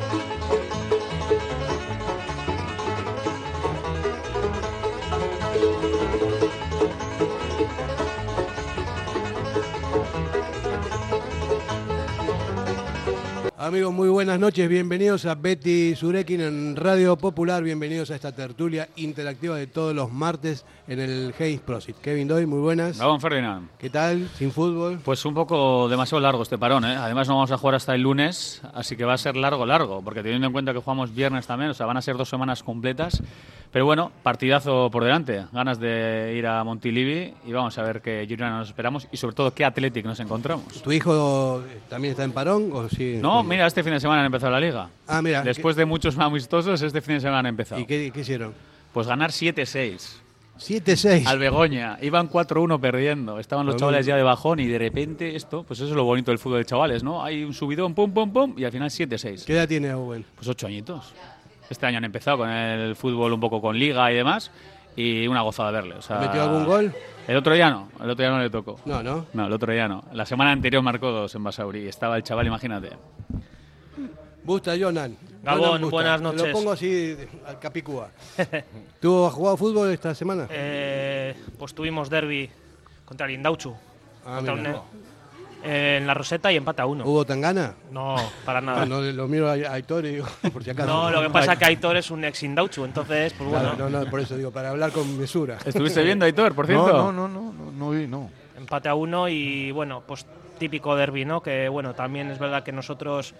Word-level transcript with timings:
Thank 0.00 0.32
you. 0.32 0.37
Amigos, 13.68 13.92
muy 13.92 14.08
buenas 14.08 14.40
noches. 14.40 14.66
Bienvenidos 14.66 15.26
a 15.26 15.34
Betty 15.34 15.94
Surekin 15.94 16.40
en 16.40 16.74
Radio 16.74 17.16
Popular. 17.16 17.62
Bienvenidos 17.62 18.10
a 18.10 18.14
esta 18.14 18.34
tertulia 18.34 18.88
interactiva 18.96 19.56
de 19.56 19.66
todos 19.66 19.94
los 19.94 20.10
martes 20.10 20.64
en 20.86 20.98
el 21.00 21.34
Hayes 21.38 21.60
Prosit. 21.60 21.96
Kevin 21.98 22.28
Doy, 22.28 22.46
muy 22.46 22.60
buenas. 22.60 22.96
Vamos, 22.96 23.20
Ferdinand. 23.20 23.68
¿Qué 23.78 23.90
tal? 23.90 24.26
¿Sin 24.38 24.52
fútbol? 24.52 25.00
Pues 25.04 25.22
un 25.26 25.34
poco 25.34 25.86
demasiado 25.86 26.18
largo 26.22 26.42
este 26.42 26.56
parón, 26.56 26.86
¿eh? 26.86 26.96
Además 26.96 27.28
no 27.28 27.34
vamos 27.34 27.52
a 27.52 27.58
jugar 27.58 27.74
hasta 27.74 27.94
el 27.94 28.00
lunes, 28.00 28.62
así 28.72 28.96
que 28.96 29.04
va 29.04 29.12
a 29.12 29.18
ser 29.18 29.36
largo, 29.36 29.66
largo, 29.66 30.00
porque 30.00 30.22
teniendo 30.22 30.46
en 30.46 30.54
cuenta 30.54 30.72
que 30.72 30.78
jugamos 30.78 31.14
viernes 31.14 31.46
también, 31.46 31.70
o 31.70 31.74
sea, 31.74 31.84
van 31.84 31.98
a 31.98 32.00
ser 32.00 32.16
dos 32.16 32.30
semanas 32.30 32.62
completas. 32.62 33.22
Pero 33.70 33.84
bueno, 33.84 34.10
partidazo 34.22 34.90
por 34.90 35.04
delante. 35.04 35.44
Ganas 35.52 35.78
de 35.78 36.34
ir 36.36 36.46
a 36.46 36.64
Montilivi 36.64 37.34
y 37.46 37.52
vamos 37.52 37.76
a 37.78 37.82
ver 37.82 38.00
qué 38.00 38.24
Girona 38.26 38.58
nos 38.58 38.68
esperamos 38.68 39.06
y 39.12 39.16
sobre 39.16 39.34
todo 39.34 39.52
qué 39.52 39.64
Athletic 39.64 40.04
nos 40.06 40.20
encontramos. 40.20 40.82
¿Tu 40.82 40.92
hijo 40.92 41.62
también 41.88 42.12
está 42.12 42.24
en 42.24 42.32
parón 42.32 42.70
o 42.72 42.88
sí? 42.88 43.18
No, 43.20 43.42
mira, 43.42 43.66
este 43.66 43.82
fin 43.82 43.92
de 43.92 44.00
semana 44.00 44.20
han 44.20 44.26
empezado 44.26 44.52
la 44.52 44.60
liga. 44.60 44.88
Ah, 45.06 45.20
mira. 45.20 45.42
Después 45.42 45.76
de 45.76 45.84
muchos 45.84 46.18
amistosos, 46.18 46.80
este 46.80 47.00
fin 47.02 47.16
de 47.16 47.20
semana 47.20 47.40
han 47.40 47.46
empezado. 47.46 47.80
¿Y 47.80 47.86
qué, 47.86 48.10
qué 48.12 48.20
hicieron? 48.20 48.54
Pues 48.92 49.06
ganar 49.06 49.30
7-6. 49.30 50.20
7-6. 50.58 51.26
Al 51.26 51.38
Begoña. 51.38 51.98
Iban 52.02 52.28
4-1 52.28 52.80
perdiendo. 52.80 53.38
Estaban 53.38 53.66
los 53.66 53.76
chavales 53.76 54.06
ya 54.06 54.16
de 54.16 54.22
bajón 54.22 54.60
y 54.60 54.66
de 54.66 54.78
repente 54.78 55.36
esto, 55.36 55.62
pues 55.62 55.78
eso 55.80 55.90
es 55.90 55.94
lo 55.94 56.04
bonito 56.04 56.30
del 56.30 56.38
fútbol 56.38 56.58
de 56.58 56.64
chavales, 56.64 57.04
¿no? 57.04 57.22
Hay 57.22 57.44
un 57.44 57.54
subidón, 57.54 57.94
pum, 57.94 58.12
pum, 58.12 58.32
pum, 58.32 58.54
y 58.56 58.64
al 58.64 58.72
final 58.72 58.90
7-6. 58.90 59.44
¿Qué 59.44 59.52
edad 59.52 59.68
tiene 59.68 59.92
Owen? 59.94 60.24
Pues 60.34 60.48
8 60.48 60.66
añitos. 60.66 61.12
Este 61.70 61.86
año 61.86 61.98
han 61.98 62.04
empezado 62.04 62.38
con 62.38 62.50
el 62.50 62.96
fútbol 62.96 63.32
un 63.32 63.40
poco 63.40 63.60
con 63.60 63.78
liga 63.78 64.10
y 64.10 64.14
demás. 64.16 64.50
Y 64.96 65.26
una 65.28 65.42
gozada 65.42 65.70
verle. 65.70 65.94
O 65.94 66.02
sea, 66.02 66.18
¿Metió 66.18 66.42
algún 66.42 66.64
gol? 66.64 66.92
El 67.28 67.36
otro 67.36 67.54
día 67.54 67.70
no. 67.70 67.88
El 68.02 68.10
otro 68.10 68.24
día 68.24 68.30
no 68.30 68.40
le 68.40 68.50
tocó. 68.50 68.80
No, 68.84 69.00
no. 69.02 69.26
No, 69.32 69.46
el 69.46 69.52
otro 69.52 69.72
día 69.72 69.86
no. 69.86 70.02
La 70.12 70.26
semana 70.26 70.50
anterior 70.50 70.82
marcó 70.82 71.10
dos 71.10 71.34
en 71.36 71.44
Basauri. 71.44 71.86
Estaba 71.86 72.16
el 72.16 72.22
chaval, 72.24 72.46
imagínate. 72.48 72.90
Busta, 74.42 74.72
Jonan. 74.78 75.16
Gabón, 75.42 75.60
Jonan 75.66 75.80
Busta. 75.82 75.94
buenas 75.94 76.16
Te 76.18 76.24
noches. 76.24 76.46
Lo 76.46 76.52
pongo 76.52 76.72
así 76.72 77.16
al 77.46 77.58
capicúa. 77.58 78.08
¿Tú 79.00 79.26
has 79.26 79.32
jugado 79.34 79.56
fútbol 79.56 79.90
esta 79.90 80.14
semana? 80.14 80.46
Eh, 80.50 81.34
pues 81.58 81.74
tuvimos 81.74 82.08
derby 82.08 82.48
contra 83.04 83.26
el 83.26 83.34
Indauchu. 83.34 83.74
Ah, 84.26 84.36
contra 84.36 84.54
un- 84.54 84.62
en 85.62 86.06
la 86.06 86.14
Roseta 86.14 86.52
y 86.52 86.56
empata 86.56 86.86
uno. 86.86 87.04
¿Hubo 87.04 87.24
tangana? 87.24 87.74
No, 87.90 88.16
para 88.44 88.60
nada. 88.60 88.86
No, 88.86 89.00
no, 89.00 89.12
lo 89.12 89.28
miro 89.28 89.48
a 89.48 89.52
Aitor 89.52 90.04
y 90.06 90.14
digo, 90.14 90.26
por 90.52 90.62
si 90.62 90.70
acaso. 90.70 90.88
No, 90.88 91.10
lo 91.10 91.22
que 91.22 91.30
pasa 91.30 91.54
es 91.54 91.58
que 91.58 91.64
Aitor 91.64 91.96
es 91.96 92.10
un 92.10 92.24
ex 92.24 92.42
Indauchu, 92.42 92.84
entonces, 92.84 93.32
pues 93.34 93.50
bueno, 93.50 93.74
Claro, 93.74 93.90
no, 93.90 94.04
no, 94.04 94.10
por 94.10 94.20
eso 94.20 94.36
digo, 94.36 94.50
para 94.50 94.70
hablar 94.70 94.92
con 94.92 95.18
mesura. 95.18 95.58
¿Estuviste 95.64 96.02
viendo, 96.02 96.24
Aitor, 96.24 96.54
por 96.54 96.66
cierto? 96.68 96.92
No, 96.92 97.12
no, 97.12 97.28
no, 97.28 97.52
no, 97.52 97.52
no, 97.52 97.72
no 97.72 97.90
vi, 97.90 98.06
no. 98.06 98.30
empate 98.56 98.88
a 98.88 98.94
uno 98.94 99.28
y 99.28 99.70
bueno, 99.72 100.02
pues 100.06 100.26
típico 100.58 100.94
derby, 100.96 101.24
¿no? 101.24 101.40
Que 101.42 101.68
bueno, 101.68 101.94
también 101.94 102.30
es 102.30 102.38
verdad 102.38 102.62
que 102.62 102.72
nosotros, 102.72 103.34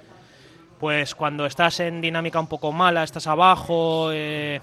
pues 0.78 1.14
cuando 1.14 1.46
estás 1.46 1.80
en 1.80 2.00
dinámica 2.00 2.40
un 2.40 2.46
poco 2.46 2.72
mala, 2.72 3.02
estás 3.02 3.26
abajo, 3.26 4.10
eh, 4.12 4.60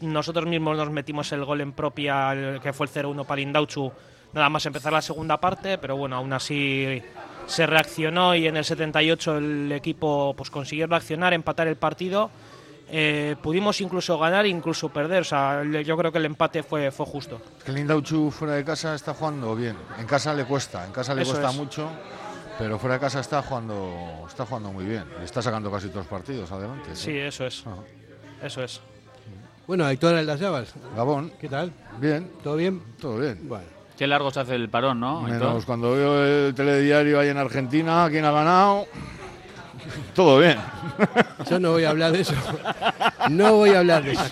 nosotros 0.00 0.46
mismos 0.46 0.76
nos 0.76 0.90
metimos 0.90 1.30
el 1.32 1.44
gol 1.44 1.60
en 1.60 1.72
propia, 1.72 2.32
el 2.32 2.60
que 2.60 2.72
fue 2.72 2.86
el 2.86 2.92
0-1 2.92 3.26
para 3.26 3.40
Indauchu, 3.40 3.92
nada 4.32 4.48
más 4.48 4.64
empezar 4.66 4.92
la 4.92 5.02
segunda 5.02 5.38
parte, 5.38 5.78
pero 5.78 5.96
bueno, 5.96 6.16
aún 6.16 6.32
así 6.32 7.02
se 7.46 7.66
reaccionó 7.66 8.34
y 8.34 8.46
en 8.46 8.56
el 8.56 8.64
78 8.64 9.38
el 9.38 9.72
equipo 9.72 10.34
pues 10.36 10.50
consiguió 10.50 10.86
reaccionar, 10.86 11.32
empatar 11.32 11.66
el 11.68 11.76
partido. 11.76 12.30
Eh, 12.90 13.36
pudimos 13.42 13.80
incluso 13.82 14.18
ganar, 14.18 14.46
incluso 14.46 14.88
perder. 14.88 15.20
O 15.22 15.24
sea, 15.24 15.62
yo 15.62 15.96
creo 15.96 16.10
que 16.10 16.18
el 16.18 16.24
empate 16.24 16.62
fue, 16.62 16.90
fue 16.90 17.04
justo. 17.04 17.40
Es 17.58 17.64
que 17.64 17.70
el 17.70 17.78
Indauchu 17.78 18.30
fuera 18.30 18.54
de 18.54 18.64
casa 18.64 18.94
está 18.94 19.12
jugando 19.12 19.54
bien. 19.54 19.76
En 19.98 20.06
casa 20.06 20.32
le 20.32 20.44
cuesta, 20.44 20.86
en 20.86 20.92
casa 20.92 21.14
le 21.14 21.22
Eso 21.22 21.32
cuesta 21.32 21.50
es. 21.50 21.56
mucho, 21.56 21.90
pero 22.58 22.78
fuera 22.78 22.94
de 22.94 23.00
casa 23.00 23.20
está 23.20 23.42
jugando, 23.42 24.24
está 24.26 24.46
jugando 24.46 24.72
muy 24.72 24.86
bien. 24.86 25.04
Está 25.22 25.42
sacando 25.42 25.70
casi 25.70 25.88
todos 25.88 26.00
los 26.00 26.06
partidos 26.06 26.50
adelante. 26.50 26.96
Sí, 26.96 27.14
eso 27.16 27.46
es. 27.46 27.62
Ajá. 27.66 27.76
Eso 28.42 28.62
es. 28.64 28.80
Bueno, 29.66 29.84
Aitor 29.84 30.14
Aldazabal, 30.14 30.66
Gabón, 30.96 31.30
¿qué 31.38 31.46
tal? 31.46 31.70
bien, 32.00 32.30
¿Todo 32.42 32.56
bien? 32.56 32.82
todo 32.98 33.18
bien. 33.18 33.38
Bueno. 33.46 33.77
Qué 33.98 34.06
largo 34.06 34.30
se 34.30 34.40
hace 34.40 34.54
el 34.54 34.68
parón, 34.68 35.00
¿no? 35.00 35.22
Menos 35.22 35.64
cuando 35.66 35.90
veo 35.92 36.24
el 36.24 36.54
telediario 36.54 37.18
ahí 37.18 37.28
en 37.30 37.36
Argentina, 37.38 38.06
quién 38.10 38.24
ha 38.24 38.30
ganado. 38.30 38.86
Todo 40.14 40.38
bien. 40.38 40.56
Yo 41.50 41.58
no 41.58 41.72
voy 41.72 41.84
a 41.84 41.90
hablar 41.90 42.12
de 42.12 42.20
eso. 42.20 42.34
No 43.30 43.54
voy 43.56 43.70
a 43.70 43.80
hablar 43.80 44.04
de 44.04 44.12
eso. 44.12 44.22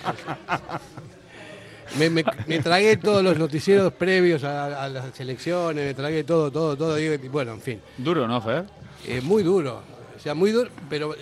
Me, 1.97 2.09
me- 2.09 2.23
me 2.47 2.59
tragué 2.59 2.97
todos 2.97 3.23
los 3.23 3.37
noticieros 3.37 3.93
previos 3.93 4.43
a, 4.43 4.83
a 4.83 4.89
las 4.89 5.19
elecciones, 5.19 5.85
me 5.85 5.93
tragué 5.93 6.23
todo, 6.23 6.51
todo, 6.51 6.75
todo. 6.77 6.99
y 6.99 7.17
bueno, 7.29 7.53
en 7.53 7.61
fin. 7.61 7.81
Duro, 7.97 8.27
¿no, 8.27 8.41
Fer? 8.41 8.65
Eh, 9.05 9.21
muy 9.21 9.41
duro. 9.43 9.81
O 10.15 10.19
sea, 10.19 10.33
muy 10.33 10.51
duro, 10.51 10.69
pero 10.89 11.15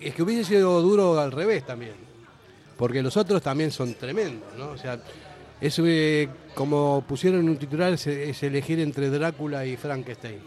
es 0.00 0.14
que 0.14 0.22
hubiese 0.22 0.44
sido 0.44 0.80
duro 0.80 1.18
al 1.20 1.32
revés 1.32 1.64
también. 1.64 1.92
Porque 2.76 3.02
los 3.02 3.16
otros 3.16 3.40
también 3.42 3.70
son 3.70 3.94
tremendos, 3.94 4.48
¿no? 4.58 4.70
O 4.70 4.78
sea, 4.78 4.98
es 5.60 5.78
eh, 5.78 6.28
como 6.54 7.04
pusieron 7.06 7.40
en 7.40 7.48
un 7.50 7.56
titular, 7.56 7.92
es, 7.92 8.06
es 8.06 8.42
elegir 8.42 8.80
entre 8.80 9.10
Drácula 9.10 9.64
y 9.66 9.76
Frankenstein. 9.76 10.40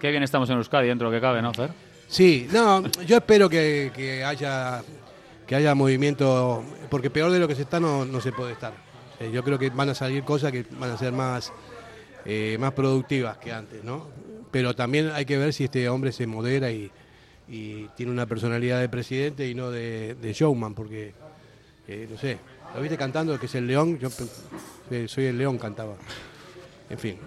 Qué 0.00 0.10
bien 0.10 0.22
estamos 0.22 0.48
en 0.50 0.56
Euskadi 0.56 0.88
dentro 0.88 1.08
de 1.08 1.16
lo 1.16 1.20
que 1.20 1.22
cabe, 1.22 1.40
¿no, 1.42 1.52
Fer? 1.52 1.70
Sí, 2.08 2.48
no, 2.52 2.86
yo 3.06 3.16
espero 3.16 3.48
que, 3.48 3.90
que 3.94 4.24
haya 4.24 4.82
que 5.46 5.54
haya 5.54 5.74
movimiento, 5.74 6.64
porque 6.90 7.10
peor 7.10 7.30
de 7.30 7.38
lo 7.38 7.46
que 7.46 7.54
se 7.54 7.62
está 7.62 7.78
no, 7.78 8.04
no 8.04 8.20
se 8.20 8.32
puede 8.32 8.52
estar. 8.52 8.72
Eh, 9.20 9.30
yo 9.32 9.44
creo 9.44 9.58
que 9.58 9.70
van 9.70 9.90
a 9.90 9.94
salir 9.94 10.24
cosas 10.24 10.52
que 10.52 10.64
van 10.70 10.90
a 10.90 10.98
ser 10.98 11.12
más, 11.12 11.52
eh, 12.24 12.56
más 12.58 12.72
productivas 12.72 13.36
que 13.38 13.52
antes, 13.52 13.84
¿no? 13.84 14.08
Pero 14.50 14.74
también 14.74 15.10
hay 15.10 15.24
que 15.24 15.36
ver 15.36 15.52
si 15.52 15.64
este 15.64 15.88
hombre 15.88 16.12
se 16.12 16.26
modera 16.26 16.70
y, 16.70 16.90
y 17.48 17.88
tiene 17.96 18.12
una 18.12 18.26
personalidad 18.26 18.80
de 18.80 18.88
presidente 18.88 19.48
y 19.48 19.54
no 19.54 19.70
de, 19.70 20.14
de 20.14 20.32
showman, 20.32 20.74
porque, 20.74 21.12
eh, 21.88 22.08
no 22.10 22.16
sé, 22.16 22.38
¿lo 22.74 22.80
viste 22.80 22.96
cantando 22.96 23.38
que 23.38 23.46
es 23.46 23.54
el 23.54 23.66
león? 23.66 23.98
Yo 23.98 24.08
soy 25.08 25.24
el 25.26 25.38
león, 25.38 25.58
cantaba. 25.58 25.94
En 26.90 26.98
fin. 26.98 27.18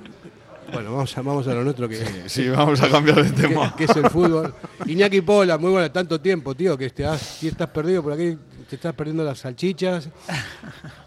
Bueno, 0.72 0.92
vamos 0.92 1.18
a, 1.18 1.22
vamos 1.22 1.48
a 1.48 1.54
lo 1.54 1.64
nuestro 1.64 1.88
que 1.88 2.28
Sí, 2.28 2.50
vamos 2.50 2.82
a 2.82 2.90
cambiar 2.90 3.24
de 3.24 3.32
tema. 3.32 3.74
que 3.76 3.86
es 3.86 3.96
el 3.96 4.10
fútbol. 4.10 4.54
Iñaki 4.86 5.22
Pola, 5.22 5.58
muy 5.58 5.72
bueno, 5.72 5.90
tanto 5.92 6.20
tiempo, 6.20 6.54
tío, 6.56 6.78
que 6.78 6.90
te 6.90 7.06
has, 7.06 7.22
si 7.22 7.48
estás 7.48 7.70
perdido 7.70 8.04
por 8.04 8.12
aquí, 8.12 8.38
te 8.70 8.76
estás 8.76 8.94
perdiendo 8.94 9.24
las 9.24 9.40
salchichas. 9.40 10.10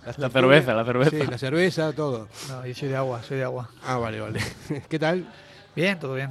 las 0.07 0.19
La 0.19 0.31
cerveza, 0.31 0.73
la 0.73 0.85
cerveza. 0.85 1.11
Sí, 1.11 1.19
la 1.31 1.37
cerveza, 1.39 1.93
todo. 1.93 2.29
No, 2.49 2.67
yo 2.67 2.75
soy 2.75 2.89
de 2.89 2.97
agua, 2.97 3.23
soy 3.23 3.37
de 3.37 3.45
agua. 3.45 3.69
Ah, 3.85 3.99
vale, 3.99 4.21
vale. 4.21 4.41
¿Qué 4.89 4.99
tal? 4.99 5.31
Bien, 5.77 5.99
todo 5.99 6.15
bien. 6.15 6.31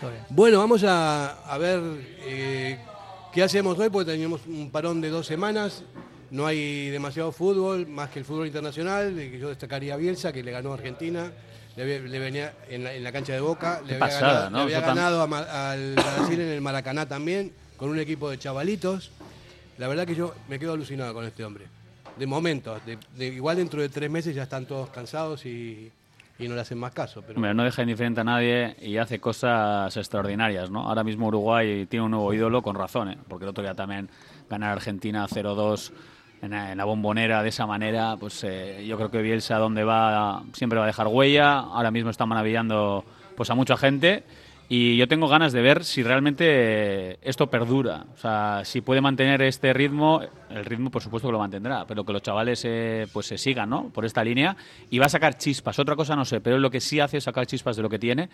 Todo 0.00 0.10
bien. 0.10 0.24
Bueno, 0.30 0.58
vamos 0.58 0.82
a, 0.82 1.34
a 1.44 1.56
ver 1.56 1.80
eh, 2.22 2.80
qué 3.32 3.44
hacemos 3.44 3.78
hoy, 3.78 3.90
porque 3.90 4.10
teníamos 4.10 4.40
un 4.46 4.72
parón 4.72 5.00
de 5.00 5.08
dos 5.08 5.24
semanas. 5.24 5.84
No 6.34 6.46
hay 6.46 6.90
demasiado 6.90 7.30
fútbol, 7.30 7.86
más 7.86 8.10
que 8.10 8.18
el 8.18 8.24
fútbol 8.24 8.48
internacional, 8.48 9.14
que 9.14 9.38
yo 9.38 9.48
destacaría 9.48 9.94
a 9.94 9.96
Bielsa, 9.96 10.32
que 10.32 10.42
le 10.42 10.50
ganó 10.50 10.72
a 10.72 10.74
Argentina. 10.74 11.30
Le, 11.76 12.00
venía 12.18 12.52
en 12.68 12.82
la, 12.82 12.92
en 12.92 13.04
la 13.04 13.12
cancha 13.12 13.32
de 13.34 13.40
Boca. 13.40 13.80
Le 13.82 13.86
Qué 13.86 13.94
había 13.94 13.98
pasada, 14.06 14.32
ganado, 14.44 14.50
¿no? 14.50 14.56
le 14.58 14.62
había 14.64 14.80
ganado 14.80 15.22
a 15.22 15.70
al 15.72 15.94
Brasil 15.94 16.40
en 16.40 16.48
el 16.48 16.60
Maracaná 16.60 17.06
también, 17.06 17.52
con 17.76 17.88
un 17.88 18.00
equipo 18.00 18.28
de 18.30 18.38
chavalitos. 18.38 19.12
La 19.78 19.86
verdad 19.86 20.06
que 20.06 20.16
yo 20.16 20.34
me 20.48 20.58
quedo 20.58 20.72
alucinado 20.72 21.14
con 21.14 21.24
este 21.24 21.44
hombre. 21.44 21.66
De 22.18 22.26
momento, 22.26 22.78
de- 22.84 22.98
de- 23.16 23.26
igual 23.26 23.56
dentro 23.56 23.80
de 23.80 23.88
tres 23.88 24.10
meses 24.10 24.34
ya 24.34 24.42
están 24.44 24.66
todos 24.66 24.90
cansados 24.90 25.46
y, 25.46 25.90
y 26.38 26.48
no 26.48 26.56
le 26.56 26.60
hacen 26.62 26.78
más 26.78 26.92
caso. 26.92 27.22
Pero 27.22 27.36
Hombre, 27.36 27.54
no 27.54 27.62
deja 27.62 27.82
indiferente 27.82 28.20
a 28.22 28.24
nadie 28.24 28.74
y 28.80 28.96
hace 28.96 29.20
cosas 29.20 29.96
extraordinarias, 29.96 30.68
¿no? 30.70 30.88
Ahora 30.88 31.04
mismo 31.04 31.28
Uruguay 31.28 31.86
tiene 31.86 32.04
un 32.06 32.10
nuevo 32.12 32.32
ídolo 32.34 32.60
con 32.62 32.74
razón, 32.76 33.10
¿eh? 33.10 33.18
Porque 33.28 33.44
el 33.44 33.50
otro 33.50 33.62
día 33.62 33.74
también 33.74 34.08
ganar 34.50 34.70
Argentina 34.72 35.26
0-2 35.28 35.90
en 36.44 36.54
en 36.54 36.78
la 36.78 36.84
bombonera 36.84 37.42
de 37.42 37.48
esa 37.48 37.66
manera, 37.66 38.16
pues 38.18 38.44
eh, 38.44 38.84
yo 38.86 38.96
creo 38.96 39.10
que 39.10 39.22
Bielsa 39.22 39.56
donde 39.58 39.84
va 39.84 40.42
siempre 40.52 40.78
va 40.78 40.84
a 40.84 40.88
dejar 40.88 41.08
huella. 41.08 41.58
Ahora 41.58 41.90
mismo 41.90 42.10
está 42.10 42.26
maravillando 42.26 43.04
pues 43.36 43.50
a 43.50 43.54
mucha 43.54 43.76
gente 43.76 44.24
y 44.68 44.96
yo 44.96 45.06
tengo 45.06 45.28
ganas 45.28 45.52
de 45.52 45.60
ver 45.60 45.84
si 45.84 46.02
realmente 46.02 47.18
esto 47.28 47.48
perdura. 47.48 48.06
O 48.14 48.18
sea, 48.18 48.62
si 48.64 48.80
puede 48.80 49.00
mantener 49.02 49.42
este 49.42 49.72
ritmo, 49.74 50.22
el 50.48 50.64
ritmo 50.64 50.90
por 50.90 51.02
supuesto 51.02 51.28
que 51.28 51.32
lo 51.32 51.38
mantendrá, 51.38 51.84
pero 51.86 52.04
que 52.04 52.12
los 52.12 52.22
chavales 52.22 52.62
eh, 52.64 53.06
pues 53.12 53.26
se 53.26 53.36
sigan, 53.36 53.68
¿no? 53.68 53.90
Por 53.90 54.04
esta 54.06 54.24
línea 54.24 54.56
y 54.90 54.98
va 54.98 55.06
a 55.06 55.10
sacar 55.10 55.36
chispas. 55.36 55.78
Otra 55.78 55.96
cosa 55.96 56.16
no 56.16 56.24
sé, 56.24 56.40
pero 56.40 56.58
lo 56.58 56.70
que 56.70 56.80
sí 56.80 56.98
hace 56.98 57.18
es 57.18 57.24
sacar 57.24 57.46
chispas 57.46 57.76
de 57.76 57.82
lo 57.82 57.90
que 57.90 57.98
tiene. 57.98 58.30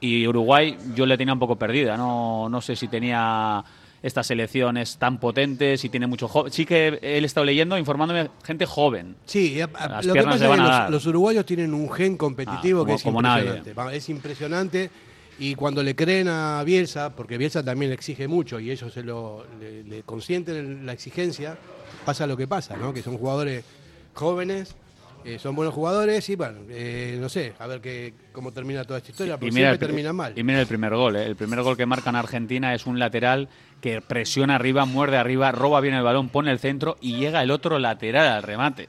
Y 0.00 0.26
Uruguay 0.26 0.76
yo 0.94 1.04
le 1.04 1.18
tenía 1.18 1.34
un 1.34 1.40
poco 1.40 1.56
perdida. 1.56 1.96
No, 1.96 2.48
no 2.48 2.60
sé 2.60 2.76
si 2.76 2.88
tenía 2.88 3.62
estas 4.04 4.26
selecciones 4.26 4.98
tan 4.98 5.18
potentes, 5.18 5.80
si 5.80 5.88
tiene 5.88 6.06
mucho 6.06 6.28
joven. 6.28 6.52
Sí 6.52 6.66
que 6.66 6.98
él 7.00 7.24
estado 7.24 7.44
leyendo, 7.46 7.78
informándome, 7.78 8.28
gente 8.44 8.66
joven. 8.66 9.16
Sí, 9.24 9.58
a- 9.62 9.64
a- 9.74 9.88
Las 9.88 10.04
lo 10.06 10.12
que 10.12 10.22
pasa 10.22 10.46
le 10.46 10.54
es 10.54 10.86
que 10.86 10.90
los, 10.92 11.06
uruguayos 11.06 11.46
tienen 11.46 11.72
un 11.72 11.90
gen 11.90 12.16
competitivo 12.18 12.82
Ah, 12.82 12.86
que 12.86 12.94
es 12.94 13.02
como 13.02 13.20
impresionante. 13.20 13.96
Es 13.96 14.08
impresionante 14.10 14.90
Y 15.38 15.56
cuando 15.56 15.82
le 15.82 15.96
creen 15.96 16.28
a 16.28 16.62
Bielsa, 16.64 17.16
porque 17.16 17.38
Bielsa 17.38 17.64
también 17.64 17.90
exige 17.90 18.28
mucho 18.28 18.60
y 18.60 18.70
ellos 18.70 18.92
se 18.92 19.02
lo 19.02 19.44
le, 19.58 19.82
le 19.82 20.02
consienten 20.04 20.86
la 20.86 20.92
exigencia, 20.92 21.58
pasa 22.04 22.26
lo 22.28 22.36
que 22.36 22.46
pasa, 22.46 22.76
¿no? 22.76 22.94
Que 22.94 23.02
son 23.02 23.18
jugadores 23.18 23.64
jóvenes, 24.12 24.76
eh, 25.24 25.38
son 25.38 25.56
buenos 25.56 25.74
jugadores 25.74 26.28
y 26.28 26.36
bueno, 26.36 26.60
eh, 26.68 27.16
no 27.20 27.28
sé, 27.28 27.54
a 27.58 27.66
ver 27.66 27.80
qué, 27.80 28.14
cómo 28.32 28.52
termina 28.52 28.84
toda 28.84 28.98
esta 28.98 29.10
historia, 29.10 29.36
porque 29.36 29.52
siempre 29.52 29.72
el, 29.72 29.78
termina 29.78 30.12
mal. 30.12 30.32
y 30.36 30.42
mira 30.42 30.60
el 30.60 30.66
primer 30.66 30.94
gol, 30.94 31.16
¿eh? 31.16 31.24
el 31.24 31.36
primer 31.36 31.62
gol 31.62 31.76
que 31.76 31.86
marca 31.86 32.10
en 32.10 32.16
Argentina 32.16 32.74
es 32.74 32.86
un 32.86 32.98
lateral 32.98 33.48
que 33.80 34.00
presiona 34.00 34.56
arriba, 34.56 34.84
muerde 34.84 35.16
arriba, 35.16 35.52
roba 35.52 35.80
bien 35.80 35.94
el 35.94 36.02
balón, 36.02 36.28
pone 36.28 36.50
el 36.50 36.58
centro 36.58 36.96
y 37.00 37.16
llega 37.16 37.42
el 37.42 37.50
otro 37.50 37.78
lateral 37.78 38.28
al 38.28 38.42
remate. 38.42 38.88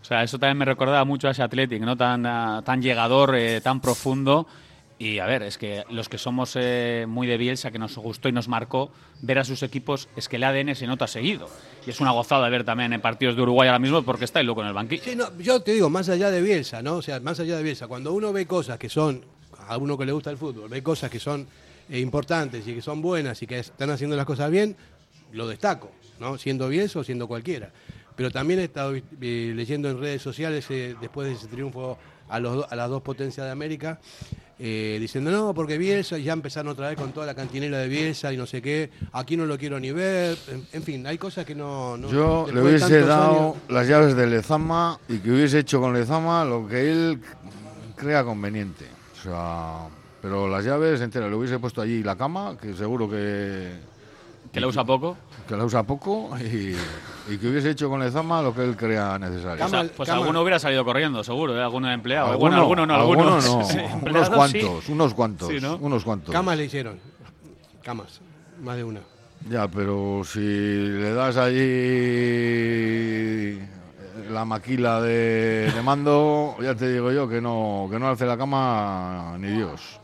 O 0.00 0.04
sea, 0.04 0.22
eso 0.22 0.38
también 0.38 0.58
me 0.58 0.64
recordaba 0.64 1.04
mucho 1.04 1.28
a 1.28 1.32
ese 1.32 1.42
Athletic, 1.42 1.82
¿no? 1.82 1.96
Tan, 1.96 2.24
ah, 2.26 2.62
tan 2.64 2.80
llegador, 2.80 3.34
eh, 3.36 3.60
tan 3.60 3.80
profundo. 3.80 4.46
Y 5.00 5.18
a 5.18 5.24
ver, 5.24 5.42
es 5.44 5.56
que 5.56 5.82
los 5.88 6.10
que 6.10 6.18
somos 6.18 6.52
eh, 6.56 7.06
muy 7.08 7.26
de 7.26 7.38
Bielsa, 7.38 7.70
que 7.70 7.78
nos 7.78 7.96
gustó 7.96 8.28
y 8.28 8.32
nos 8.32 8.48
marcó, 8.48 8.92
ver 9.22 9.38
a 9.38 9.44
sus 9.44 9.62
equipos, 9.62 10.10
es 10.14 10.28
que 10.28 10.36
el 10.36 10.44
ADN 10.44 10.74
se 10.74 10.86
nota 10.86 11.06
seguido. 11.06 11.48
Y 11.86 11.90
es 11.90 12.00
una 12.00 12.10
gozada 12.10 12.46
ver 12.50 12.64
también 12.64 12.92
en 12.92 13.00
partidos 13.00 13.34
de 13.34 13.40
Uruguay 13.40 13.68
ahora 13.68 13.78
mismo 13.78 14.02
porque 14.02 14.26
está 14.26 14.40
el 14.40 14.46
loco 14.46 14.60
en 14.60 14.68
el 14.68 14.74
banquillo. 14.74 15.02
Yo 15.38 15.62
te 15.62 15.72
digo, 15.72 15.88
más 15.88 16.10
allá 16.10 16.30
de 16.30 16.42
Bielsa, 16.42 16.82
¿no? 16.82 16.96
O 16.96 17.02
sea, 17.02 17.18
más 17.18 17.40
allá 17.40 17.56
de 17.56 17.62
Bielsa, 17.62 17.88
cuando 17.88 18.12
uno 18.12 18.30
ve 18.30 18.44
cosas 18.44 18.78
que 18.78 18.90
son, 18.90 19.24
a 19.68 19.78
uno 19.78 19.96
que 19.96 20.04
le 20.04 20.12
gusta 20.12 20.28
el 20.28 20.36
fútbol, 20.36 20.68
ve 20.68 20.82
cosas 20.82 21.10
que 21.10 21.18
son 21.18 21.46
eh, 21.88 21.98
importantes 21.98 22.68
y 22.68 22.74
que 22.74 22.82
son 22.82 23.00
buenas 23.00 23.42
y 23.42 23.46
que 23.46 23.58
están 23.58 23.88
haciendo 23.88 24.16
las 24.16 24.26
cosas 24.26 24.50
bien, 24.50 24.76
lo 25.32 25.48
destaco, 25.48 25.90
¿no? 26.18 26.36
Siendo 26.36 26.68
Bielsa 26.68 26.98
o 26.98 27.04
siendo 27.04 27.26
cualquiera. 27.26 27.70
Pero 28.16 28.30
también 28.30 28.60
he 28.60 28.64
estado 28.64 28.94
eh, 28.94 29.02
leyendo 29.56 29.88
en 29.88 29.98
redes 29.98 30.20
sociales, 30.20 30.66
eh, 30.68 30.94
después 31.00 31.26
de 31.26 31.36
ese 31.36 31.46
triunfo 31.46 31.96
a, 32.28 32.38
los, 32.38 32.70
a 32.70 32.76
las 32.76 32.90
dos 32.90 33.00
potencias 33.00 33.46
de 33.46 33.50
América, 33.50 33.98
eh, 34.62 34.98
diciendo, 35.00 35.30
no, 35.30 35.54
porque 35.54 35.78
Bielsa, 35.78 36.18
y 36.18 36.24
ya 36.24 36.34
empezaron 36.34 36.70
otra 36.72 36.88
vez 36.90 36.98
con 36.98 37.12
toda 37.12 37.24
la 37.24 37.34
cantinela 37.34 37.78
de 37.78 37.88
Bielsa 37.88 38.30
y 38.32 38.36
no 38.36 38.44
sé 38.46 38.60
qué, 38.60 38.90
aquí 39.12 39.36
no 39.36 39.46
lo 39.46 39.56
quiero 39.56 39.80
ni 39.80 39.90
ver, 39.90 40.36
en, 40.48 40.66
en 40.72 40.82
fin, 40.82 41.06
hay 41.06 41.16
cosas 41.16 41.46
que 41.46 41.54
no... 41.54 41.96
no- 41.96 42.10
Yo 42.10 42.46
le 42.52 42.60
hubiese 42.60 43.00
dado 43.00 43.38
años- 43.40 43.56
las 43.70 43.88
llaves 43.88 44.14
de 44.16 44.26
Lezama 44.26 44.98
y 45.08 45.18
que 45.18 45.30
hubiese 45.30 45.60
hecho 45.60 45.80
con 45.80 45.94
Lezama 45.94 46.44
lo 46.44 46.68
que 46.68 46.90
él 46.92 47.20
crea 47.96 48.22
conveniente. 48.22 48.84
O 49.18 49.22
sea, 49.22 49.88
pero 50.20 50.46
las 50.48 50.64
llaves 50.64 51.00
enteras, 51.00 51.30
le 51.30 51.36
hubiese 51.36 51.58
puesto 51.58 51.80
allí 51.80 52.02
la 52.02 52.16
cama, 52.16 52.56
que 52.60 52.74
seguro 52.74 53.08
que, 53.08 53.72
Que 54.52 54.60
la 54.60 54.66
usa 54.66 54.84
poco. 54.84 55.16
Que 55.50 55.56
la 55.56 55.64
usa 55.64 55.82
poco, 55.82 56.30
y, 56.38 56.76
y 57.28 57.38
que 57.38 57.48
hubiese 57.48 57.70
hecho 57.70 57.88
con 57.88 57.98
Lezama 57.98 58.40
lo 58.40 58.54
que 58.54 58.62
él 58.62 58.76
crea 58.76 59.18
necesario. 59.18 59.64
O 59.64 59.68
sea, 59.68 59.82
pues 59.96 60.08
cama- 60.08 60.20
alguno 60.20 60.42
hubiera 60.42 60.60
salido 60.60 60.84
corriendo, 60.84 61.24
seguro, 61.24 61.58
¿eh? 61.58 61.62
Alguno 61.62 61.90
empleado. 61.90 62.28
Alguno, 62.30 62.50
bueno, 62.50 62.62
alguno 62.62 62.86
no, 62.86 62.94
alguno. 62.94 63.34
alguno 63.34 63.58
no. 63.58 63.64
Sí. 63.68 63.78
unos 64.06 64.26
sí. 64.28 64.32
cuantos, 64.32 64.88
unos 64.88 65.14
cuantos, 65.14 65.48
Sí, 65.48 65.56
¿no? 65.60 65.76
unos 65.78 66.04
cuantos. 66.04 66.32
Camas 66.32 66.56
le 66.56 66.66
hicieron. 66.66 67.00
Camas. 67.82 68.20
Más 68.62 68.76
de 68.76 68.84
una. 68.84 69.00
Ya, 69.50 69.66
pero 69.66 70.22
si 70.24 70.38
le 70.38 71.12
das 71.14 71.36
allí 71.36 71.58
la 74.30 74.44
maquila 74.44 75.00
de, 75.00 75.72
de 75.74 75.82
mando, 75.82 76.54
ya 76.62 76.76
te 76.76 76.92
digo 76.92 77.10
yo 77.10 77.28
que 77.28 77.40
no, 77.40 77.88
que 77.90 77.98
no 77.98 78.06
alce 78.08 78.24
la 78.26 78.36
cama 78.36 79.34
ni 79.38 79.48
Dios. 79.48 79.98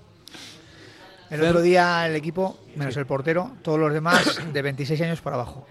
El 1.30 1.42
otro 1.42 1.60
día 1.60 2.06
el 2.06 2.14
equipo, 2.16 2.58
menos 2.76 2.96
el 2.96 3.06
portero, 3.06 3.52
todos 3.62 3.78
los 3.78 3.92
demás 3.92 4.38
de 4.52 4.62
26 4.62 5.00
años 5.02 5.20
para 5.20 5.36
abajo. 5.36 5.66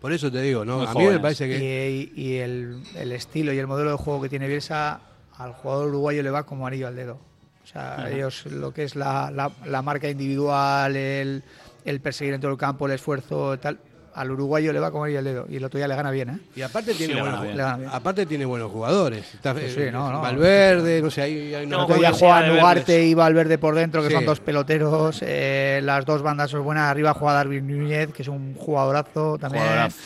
Por 0.00 0.12
eso 0.12 0.30
te 0.32 0.40
digo, 0.42 0.64
¿no? 0.64 0.78
Muy 0.78 0.86
a 0.86 0.90
mí 0.90 0.98
me 0.98 1.04
jóvenes. 1.04 1.20
parece 1.22 1.48
que. 1.48 2.10
Y, 2.16 2.20
y 2.20 2.36
el, 2.38 2.82
el 2.96 3.12
estilo 3.12 3.52
y 3.52 3.58
el 3.58 3.66
modelo 3.66 3.90
de 3.92 3.96
juego 3.96 4.20
que 4.22 4.28
tiene 4.28 4.48
Bielsa 4.48 5.00
al 5.38 5.52
jugador 5.52 5.88
uruguayo 5.88 6.22
le 6.22 6.30
va 6.30 6.44
como 6.44 6.66
anillo 6.66 6.88
al 6.88 6.96
dedo. 6.96 7.18
O 7.62 7.66
sea, 7.66 8.08
ellos 8.10 8.46
lo 8.46 8.72
que 8.74 8.82
es 8.84 8.96
la, 8.96 9.30
la- 9.30 9.52
la 9.64 9.82
marca 9.82 10.08
individual, 10.08 10.96
el, 10.96 11.44
el 11.84 12.00
perseguir 12.00 12.34
en 12.34 12.40
todo 12.40 12.50
el 12.50 12.58
campo, 12.58 12.86
el 12.86 12.92
esfuerzo, 12.92 13.56
tal, 13.58 13.78
al 14.14 14.30
uruguayo 14.30 14.72
le 14.72 14.78
va 14.80 14.90
como 14.90 15.04
anillo 15.04 15.18
al 15.20 15.24
dedo. 15.24 15.46
Y 15.48 15.56
el 15.56 15.64
otro 15.64 15.78
día 15.78 15.88
le 15.88 15.94
gana 15.96 16.10
bien, 16.10 16.28
¿eh? 16.30 16.38
Y 16.54 16.62
aparte 16.62 16.94
tiene, 16.94 17.14
le 17.14 17.20
buenos, 17.22 17.40
gana 17.40 17.44
bien. 17.44 17.56
Le 17.56 17.62
gana 17.62 17.76
bien. 17.78 17.90
aparte 17.92 18.26
tiene 18.26 18.44
buenos 18.44 18.70
jugadores. 18.70 19.34
Está, 19.34 19.54
Sí, 19.54 19.60
sí, 19.74 19.80
eh, 19.82 19.90
no, 19.92 20.10
no. 20.12 20.20
Valverde, 20.20 21.00
no 21.00 21.10
sé, 21.10 21.22
hay, 21.22 21.54
hay 21.54 21.64
una- 21.66 21.76
No, 21.76 21.84
El 21.84 21.90
otro 21.90 21.96
día 21.96 22.12
juegan 22.12 22.50
Ugarte 22.58 23.04
y 23.04 23.14
Valverde 23.14 23.58
por 23.58 23.74
dentro, 23.74 24.02
que 24.02 24.08
Sí. 24.08 24.14
son 24.14 24.24
dos 24.26 24.40
peloteros. 24.40 25.20
eh, 25.22 25.80
las 25.82 26.04
dos 26.04 26.22
bandas 26.22 26.50
son 26.50 26.62
buenas. 26.64 26.90
Arriba 26.90 27.14
juega 27.14 27.34
Darwin 27.34 27.66
Núñez, 27.66 28.12
que 28.12 28.22
es 28.22 28.28
un 28.28 28.54
jugadorazo 28.54 29.38
también. 29.38 29.62
Jugadorazo. 29.64 29.96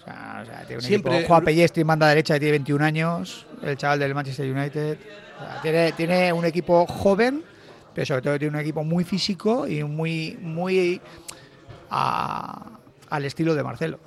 O 0.00 0.04
sea, 0.04 0.40
o 0.42 0.46
sea, 0.46 0.58
tiene 0.66 0.76
un 0.76 0.82
Siempre- 0.82 1.14
equipo. 1.14 1.28
Juega 1.28 1.44
Pellestri 1.44 1.80
en 1.82 1.86
banda 1.86 2.08
derecha, 2.08 2.34
que 2.34 2.40
tiene 2.40 2.52
21 2.52 2.82
años. 2.82 3.46
El 3.62 3.76
chaval 3.76 3.98
del 3.98 4.14
Manchester 4.14 4.50
United. 4.50 4.96
O 5.38 5.44
sea, 5.44 5.60
tiene, 5.62 5.92
tiene 5.92 6.32
un 6.32 6.44
equipo 6.46 6.86
joven, 6.86 7.42
pero 7.94 8.06
sobre 8.06 8.22
todo 8.22 8.38
tiene 8.38 8.54
un 8.54 8.60
equipo 8.60 8.82
muy 8.84 9.04
físico 9.04 9.66
y 9.66 9.84
muy, 9.84 10.38
muy 10.40 11.00
a- 11.90 12.62
al 13.10 13.24
estilo 13.24 13.54
de 13.54 13.62
Marcelo. 13.62 13.98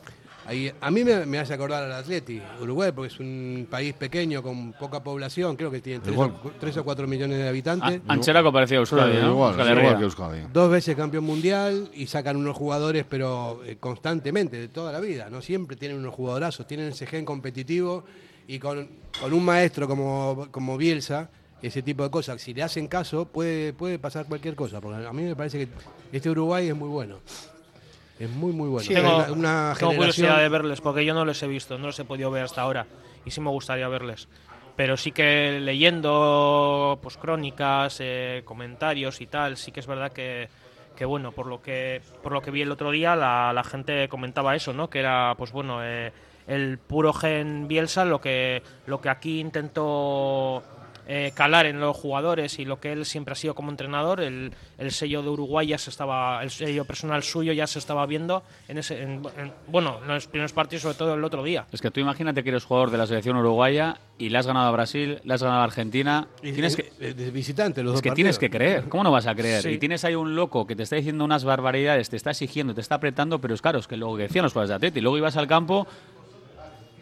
ahí- 0.46 0.72
a 0.82 0.92
mí 0.92 1.04
me, 1.06 1.26
me 1.26 1.40
hace 1.40 1.54
acordar 1.54 1.84
al 1.84 1.92
Atleti, 1.94 2.42
Uruguay, 2.62 2.92
porque 2.94 3.14
es 3.14 3.20
un 3.22 3.66
país 3.70 3.94
pequeño 3.94 4.44
con 4.44 4.74
poca 4.74 5.02
población, 5.02 5.56
creo 5.56 5.72
que 5.72 5.80
tiene 5.80 6.00
3 6.02 6.14
Igual. 6.14 6.34
o, 6.44 6.52
tres 6.60 6.76
o 6.76 6.84
4 6.84 7.08
millones 7.08 7.38
de 7.38 7.48
habitantes. 7.48 8.02
Ah, 8.08 8.14
Ancheraco 8.14 8.52
parecía 8.52 8.78
Euskadi, 8.80 9.20
¿no? 9.22 9.30
igual, 9.32 9.54
Euskal 9.58 9.78
igual 9.80 9.98
que 9.98 10.04
Euskadi. 10.04 10.40
Dos 10.52 10.70
veces 10.70 10.96
campeón 10.98 11.24
mundial 11.24 11.90
y 11.94 12.08
sacan 12.08 12.36
unos 12.36 12.58
jugadores, 12.58 13.06
pero 13.08 13.62
eh, 13.66 13.78
constantemente, 13.80 14.58
de 14.58 14.68
toda 14.68 14.92
la 14.92 15.00
vida, 15.00 15.30
¿no? 15.30 15.42
Siempre 15.42 15.78
tienen 15.78 15.98
unos 15.98 16.14
jugadorazos, 16.14 16.68
tienen 16.68 16.88
ese 16.90 17.06
gen 17.06 17.24
competitivo 17.24 18.04
y 18.46 18.60
con, 18.60 18.90
con 19.22 19.32
un 19.32 19.46
maestro 19.46 19.88
como, 19.88 20.50
como 20.52 20.76
Bielsa, 20.78 21.30
ese 21.62 21.82
tipo 21.82 22.04
de 22.04 22.12
cosas, 22.12 22.42
si 22.42 22.54
le 22.54 22.64
hacen 22.64 22.90
caso, 22.90 23.24
puede, 23.26 23.72
puede 23.72 23.98
pasar 23.98 24.26
cualquier 24.26 24.56
cosa. 24.56 24.82
Porque 24.82 25.08
a 25.08 25.14
mí 25.14 25.24
me 25.24 25.38
parece 25.38 25.60
que 25.60 25.70
este 26.12 26.30
Uruguay 26.30 26.68
es 26.68 26.76
muy 26.76 26.90
bueno. 26.90 27.20
Es 28.20 28.30
muy, 28.30 28.54
muy 28.54 28.70
bueno. 28.70 28.86
Sí, 28.86 28.94
tengo, 28.94 29.16
una, 29.16 29.32
una 29.32 29.76
tengo 29.78 29.96
curiosidad 29.96 30.38
de 30.40 30.50
verles 30.50 30.82
porque 30.82 31.04
yo 31.04 31.14
no 31.14 31.26
los 31.26 31.42
he 31.42 31.48
visto, 31.48 31.78
no 31.78 31.88
los 31.88 32.00
he 32.00 32.06
podido 32.06 32.30
ver 32.32 32.44
hasta 32.44 32.62
ahora 32.62 32.86
y 33.26 33.32
sí 33.32 33.42
me 33.42 33.50
gustaría 33.50 33.88
verles. 33.88 34.28
Pero 34.76 34.98
sí 34.98 35.12
que 35.12 35.60
leyendo 35.62 37.00
pues 37.02 37.18
crónicas, 37.18 37.98
eh, 38.00 38.42
comentarios 38.46 39.22
y 39.22 39.28
tal, 39.28 39.58
sí 39.58 39.72
que 39.72 39.80
es 39.80 39.88
verdad 39.88 40.12
que, 40.12 40.50
que 40.96 41.06
bueno, 41.06 41.32
por 41.32 41.46
lo 41.48 41.62
que 41.62 42.02
por 42.22 42.32
lo 42.32 42.42
que 42.42 42.52
vi 42.52 42.62
el 42.62 42.72
otro 42.72 42.92
día 42.92 43.16
la, 43.16 43.54
la 43.54 43.64
gente 43.64 44.08
comentaba 44.10 44.56
eso, 44.56 44.74
¿no? 44.74 44.90
Que 44.90 45.00
era 45.00 45.36
pues 45.38 45.52
bueno, 45.52 45.84
eh, 45.84 46.12
el 46.48 46.78
puro 46.80 47.14
gen 47.14 47.68
Bielsa 47.68 48.04
lo 48.06 48.20
que 48.20 48.64
lo 48.88 49.00
que 49.00 49.10
aquí 49.10 49.40
intentó 49.40 50.64
eh, 51.08 51.32
calar 51.36 51.66
en 51.66 51.80
los 51.80 51.96
jugadores 51.98 52.60
y 52.60 52.66
lo 52.66 52.80
que 52.80 52.92
él 52.94 53.06
siempre 53.06 53.34
ha 53.34 53.36
sido 53.36 53.56
como 53.56 53.70
entrenador, 53.72 54.22
el, 54.22 54.54
el 54.78 54.92
sello 54.92 55.22
de 55.22 55.30
Uruguay 55.30 55.68
ya 55.68 55.78
se 55.78 55.90
estaba, 55.90 56.42
el 56.44 56.50
sello 56.50 56.86
personal 56.86 57.24
suyo 57.24 57.54
ya 57.54 57.68
se 57.68 57.80
estaba 57.80 58.06
viendo 58.06 58.44
en 58.68 58.78
ese, 58.78 59.02
en- 59.02 59.22
en- 59.38 59.54
bueno, 59.68 60.00
en 60.02 60.08
los 60.08 60.28
primeros 60.28 60.54
partidos, 60.54 60.84
sobre 60.84 60.96
todo 60.98 61.14
el 61.16 61.24
otro 61.24 61.44
día. 61.44 61.66
Es 61.72 61.82
que 61.82 61.92
tú 61.92 62.00
imagínate 62.00 62.44
que 62.44 62.50
eres 62.50 62.64
jugador 62.66 62.92
de 62.92 62.98
la 62.98 63.06
selección 63.08 63.36
uruguaya 63.38 63.98
y 64.18 64.30
le 64.30 64.38
has 64.38 64.48
ganado 64.48 64.68
a 64.68 64.72
Brasil, 64.72 65.20
le 65.24 65.34
has 65.34 65.42
ganado 65.44 65.62
a 65.62 65.66
Argentina. 65.66 66.28
y- 66.42 66.52
Tienes 66.54 66.76
que, 66.76 66.92
de- 67.14 67.32
visitante, 67.32 67.84
los 67.84 67.92
es 67.92 67.96
dos 67.96 68.02
que 68.02 68.12
tienes 68.12 68.40
que 68.40 68.50
creer. 68.50 68.86
¿Cómo 68.90 69.04
no 69.04 69.12
vas 69.12 69.28
a 69.28 69.36
creer? 69.36 69.62
Sí. 69.64 69.70
Y 69.70 69.78
tienes 69.80 70.06
ahí 70.06 70.16
un 70.16 70.36
loco 70.36 70.66
que 70.68 70.76
te 70.76 70.84
está 70.84 70.96
diciendo 70.96 71.26
unas 71.26 71.44
barbaridades, 71.44 72.10
te 72.10 72.16
está 72.18 72.32
exigiendo, 72.32 72.74
te 72.74 72.82
está 72.82 72.96
apretando, 72.96 73.40
pero 73.40 73.54
es 73.54 73.62
claro, 73.62 73.80
es 73.80 73.88
que 73.88 73.98
luego 73.98 74.16
que 74.18 74.24
decían 74.24 74.44
los 74.44 74.54
jugadores 74.54 74.70
de 74.70 74.76
Atleti, 74.76 75.02
luego 75.02 75.18
ibas 75.18 75.36
al 75.38 75.48
campo 75.48 75.88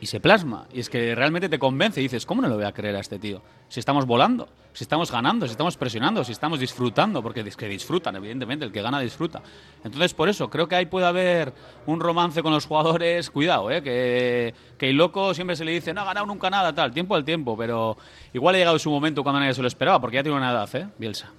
y 0.01 0.07
se 0.07 0.19
plasma. 0.19 0.67
Y 0.73 0.79
es 0.79 0.89
que 0.89 1.13
realmente 1.13 1.47
te 1.47 1.59
convence 1.59 1.99
y 2.01 2.03
dices, 2.03 2.25
¿cómo 2.25 2.41
no 2.41 2.47
lo 2.49 2.55
voy 2.55 2.65
a 2.65 2.71
creer 2.73 2.95
a 2.95 2.99
este 2.99 3.19
tío? 3.19 3.41
Si 3.69 3.79
estamos 3.79 4.07
volando, 4.07 4.49
si 4.73 4.83
estamos 4.83 5.11
ganando, 5.11 5.45
si 5.45 5.51
estamos 5.51 5.77
presionando, 5.77 6.23
si 6.23 6.31
estamos 6.31 6.59
disfrutando, 6.59 7.21
porque 7.21 7.41
es 7.41 7.55
que 7.55 7.67
disfrutan, 7.67 8.15
evidentemente, 8.15 8.65
el 8.65 8.71
que 8.71 8.81
gana 8.81 8.99
disfruta. 8.99 9.43
Entonces, 9.83 10.15
por 10.15 10.27
eso, 10.27 10.49
creo 10.49 10.67
que 10.67 10.75
ahí 10.75 10.87
puede 10.87 11.05
haber 11.05 11.53
un 11.85 11.99
romance 11.99 12.41
con 12.41 12.51
los 12.51 12.65
jugadores, 12.65 13.29
cuidado, 13.29 13.69
¿eh? 13.69 13.83
que, 13.83 14.55
que 14.79 14.89
el 14.89 14.97
loco 14.97 15.35
siempre 15.35 15.55
se 15.55 15.63
le 15.63 15.71
dice, 15.71 15.93
no 15.93 16.01
ha 16.01 16.05
ganado 16.05 16.25
nunca 16.25 16.49
nada, 16.49 16.73
tal, 16.73 16.91
tiempo 16.91 17.13
al 17.13 17.23
tiempo, 17.23 17.55
pero 17.55 17.95
igual 18.33 18.55
ha 18.55 18.57
llegado 18.57 18.79
su 18.79 18.89
momento 18.89 19.21
cuando 19.21 19.39
nadie 19.39 19.53
se 19.53 19.61
lo 19.61 19.67
esperaba, 19.67 20.01
porque 20.01 20.15
ya 20.15 20.23
tiene 20.23 20.37
una 20.37 20.51
edad, 20.51 20.75
¿eh? 20.75 20.87
Bielsa. 20.97 21.31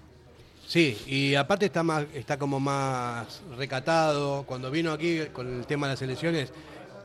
Sí, 0.69 0.97
y 1.09 1.35
aparte 1.35 1.67
está 1.67 1.83
más, 1.83 2.07
está 2.15 2.39
como 2.39 2.61
más 2.61 3.43
recatado. 3.59 4.45
Cuando 4.45 4.71
vino 4.71 4.93
aquí 4.93 5.19
con 5.33 5.59
el 5.59 5.67
tema 5.67 5.89
de 5.89 5.95
las 5.95 6.03
elecciones, 6.03 6.53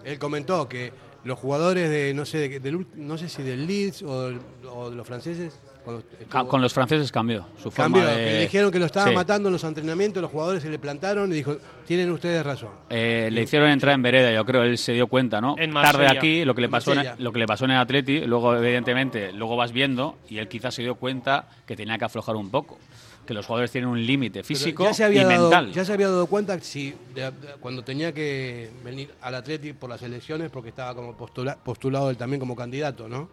él 0.06 0.20
comentó 0.20 0.70
que 0.70 0.94
los 1.28 1.38
jugadores 1.38 1.90
de, 1.90 2.14
no 2.14 2.26
sé, 2.26 2.50
de- 2.50 2.60
del 2.60 2.86
no 2.96 3.18
sé 3.18 3.30
si 3.30 3.44
del 3.44 3.68
Leeds 3.68 4.02
o, 4.04 4.32
o 4.74 4.90
de 4.90 4.96
los 4.96 5.06
franceses, 5.06 5.60
Ca- 5.88 5.94
estuvo- 6.20 6.48
Con 6.50 6.62
los 6.62 6.74
franceses 6.74 7.14
cambió 7.14 7.46
su 7.64 7.72
forma 7.72 8.06
de... 8.06 8.16
que 8.18 8.24
le 8.34 8.40
dijeron 8.42 8.72
que 8.72 8.78
lo 8.80 8.88
estaba 8.88 9.08
Sí. 9.08 9.16
matando 9.16 9.48
en 9.48 9.54
los 9.54 9.64
entrenamientos, 9.64 10.22
los 10.22 10.30
jugadores 10.30 10.62
se 10.62 10.70
le 10.70 10.80
plantaron 10.80 11.32
y 11.32 11.36
dijo, 11.36 11.56
tienen 11.86 12.12
ustedes 12.12 12.46
razón. 12.46 12.72
Eh, 12.90 13.30
le 13.32 13.44
hicieron 13.44 13.70
entrar 13.70 13.96
en 13.96 14.02
vereda, 14.02 14.34
yo 14.34 14.44
creo, 14.44 14.64
él 14.64 14.78
se 14.78 14.92
dio 14.92 15.08
cuenta, 15.08 15.40
¿no? 15.40 15.56
En 15.58 15.74
Tarde 15.74 16.08
aquí, 16.10 16.44
lo 16.44 16.54
que 16.56 16.60
le 16.62 16.68
pasó 16.68 16.92
en, 16.92 17.08
lo 17.20 17.32
que 17.32 17.40
le 17.40 17.46
pasó 17.48 17.64
en 17.64 17.72
el 17.72 17.78
Atleti, 17.78 18.20
luego 18.26 18.54
evidentemente, 18.58 19.32
luego 19.32 19.56
vas 19.56 19.72
viendo 19.72 20.18
y 20.28 20.40
él 20.40 20.50
quizás 20.50 20.76
se 20.76 20.82
dio 20.82 20.96
cuenta 20.96 21.48
que 21.66 21.78
tenía 21.78 21.98
que 21.98 22.04
aflojar 22.04 22.36
un 22.36 22.52
poco, 22.52 22.80
que 23.28 23.34
los 23.36 23.46
jugadores 23.46 23.70
tienen 23.72 23.90
un 23.90 24.04
límite 24.04 24.42
físico 24.44 24.86
ya 24.86 24.94
se 24.94 25.04
había 25.04 25.22
y 25.22 25.26
dado, 25.26 25.42
mental. 25.50 25.72
Ya 25.72 25.86
se 25.86 25.94
había 25.94 26.08
dado 26.08 26.26
cuenta 26.26 26.60
si 26.62 26.96
de- 27.14 27.22
de- 27.24 27.32
cuando 27.60 27.84
tenía 27.84 28.12
que 28.14 28.72
venir 28.84 29.12
al 29.22 29.36
Atleti 29.36 29.74
por 29.74 29.90
las 29.90 30.02
elecciones, 30.02 30.50
porque 30.50 30.70
estaba 30.70 30.96
como 30.96 31.16
postula- 31.16 31.58
postulado 31.58 32.10
él 32.10 32.18
también 32.18 32.40
como 32.40 32.56
candidato, 32.56 33.08
¿no? 33.08 33.30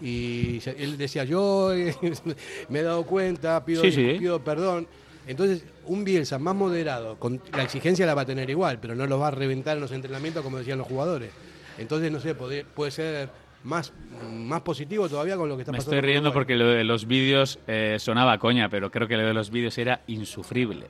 Y 0.00 0.60
se- 0.62 0.82
él 0.82 0.96
decía, 0.96 1.24
yo 1.24 1.72
eh, 1.74 1.94
me 2.68 2.80
he 2.80 2.82
dado 2.82 3.04
cuenta, 3.04 3.64
pido, 3.64 3.82
Sí, 3.82 3.92
sí. 3.92 4.16
pido 4.18 4.42
perdón. 4.42 4.88
Entonces, 5.26 5.62
un 5.84 6.04
Bielsa 6.04 6.38
más 6.38 6.54
moderado, 6.56 7.16
con 7.18 7.40
la 7.52 7.62
exigencia 7.62 8.06
la 8.06 8.14
va 8.14 8.22
a 8.22 8.26
tener 8.26 8.48
igual, 8.48 8.78
pero 8.80 8.94
no 8.94 9.06
lo 9.06 9.18
va 9.18 9.28
a 9.28 9.30
reventar 9.30 9.76
en 9.76 9.82
los 9.82 9.92
entrenamientos 9.92 10.42
como 10.42 10.56
decían 10.56 10.78
los 10.78 10.86
jugadores. 10.86 11.30
Entonces, 11.76 12.10
no 12.10 12.18
sé, 12.18 12.34
puede, 12.34 12.64
puede 12.64 12.90
ser 12.90 13.28
más, 13.64 13.92
más 14.32 14.60
positivo 14.62 15.08
todavía 15.08 15.36
con 15.36 15.48
lo 15.48 15.56
que 15.56 15.62
está 15.62 15.72
Me 15.72 15.78
pasando. 15.78 15.96
estoy 15.96 16.00
con 16.02 16.06
riendo 16.08 16.32
porque 16.32 16.56
lo 16.56 16.66
de 16.68 16.84
los 16.84 17.06
vídeos 17.06 17.58
eh, 17.66 17.96
sonaba 17.98 18.38
coña, 18.38 18.68
pero 18.68 18.90
creo 18.90 19.08
que 19.08 19.16
lo 19.16 19.26
de 19.26 19.34
los 19.34 19.50
vídeos 19.50 19.76
era 19.78 20.00
insufrible. 20.06 20.86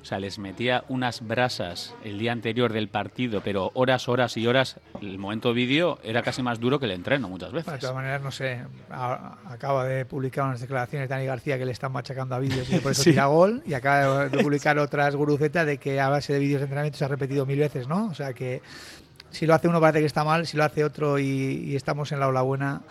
O 0.00 0.04
sea, 0.08 0.20
les 0.20 0.38
metía 0.38 0.84
unas 0.88 1.26
brasas 1.26 1.94
el 2.04 2.18
día 2.18 2.32
anterior 2.32 2.72
del 2.72 2.88
partido, 2.88 3.42
pero 3.44 3.72
horas, 3.74 4.08
horas 4.08 4.36
y 4.36 4.46
horas. 4.46 4.76
El 5.02 5.18
momento 5.18 5.52
vídeo 5.52 5.98
era 6.04 6.22
casi 6.22 6.40
más 6.40 6.60
duro 6.60 6.78
que 6.78 6.86
el 6.86 6.92
entreno 6.92 7.28
muchas 7.28 7.50
Bueno, 7.50 7.64
de 7.66 7.72
veces. 7.72 7.80
todas 7.80 7.96
maneras, 7.96 8.22
no 8.22 8.30
sé. 8.30 8.60
a- 8.90 9.36
Acaba 9.48 9.84
de 9.84 10.06
publicar 10.06 10.46
unas 10.46 10.60
declaraciones 10.60 11.08
de 11.08 11.14
Dani 11.14 11.26
García 11.26 11.58
que 11.58 11.66
le 11.66 11.72
están 11.72 11.92
machacando 11.92 12.36
a 12.36 12.38
vídeos 12.38 12.70
y 12.72 12.78
por 12.78 12.92
eso 12.92 13.02
tira 13.04 13.26
gol. 13.26 13.62
Y 13.66 13.74
acaba 13.74 14.28
de 14.28 14.38
publicar 14.42 14.78
otras 14.78 15.14
gurucetas 15.16 15.66
de 15.66 15.78
que 15.78 16.00
a 16.00 16.08
base 16.08 16.32
de 16.32 16.38
vídeos 16.38 16.60
de 16.60 16.64
entrenamiento 16.66 16.96
se 16.96 17.04
ha 17.04 17.08
repetido 17.08 17.44
mil 17.44 17.58
veces, 17.58 17.86
¿no? 17.88 18.06
O 18.06 18.14
sea 18.14 18.32
que 18.32 18.62
si 19.30 19.46
lo 19.46 19.54
hace 19.54 19.68
uno 19.68 19.80
parece 19.80 20.00
que 20.00 20.06
está 20.06 20.24
mal, 20.24 20.46
si 20.46 20.56
lo 20.56 20.64
hace 20.64 20.84
otro 20.84 21.18
y, 21.18 21.24
y 21.24 21.76
estamos 21.76 22.12
en 22.12 22.20
la 22.20 22.28
ola 22.28 22.42
buena. 22.42 22.82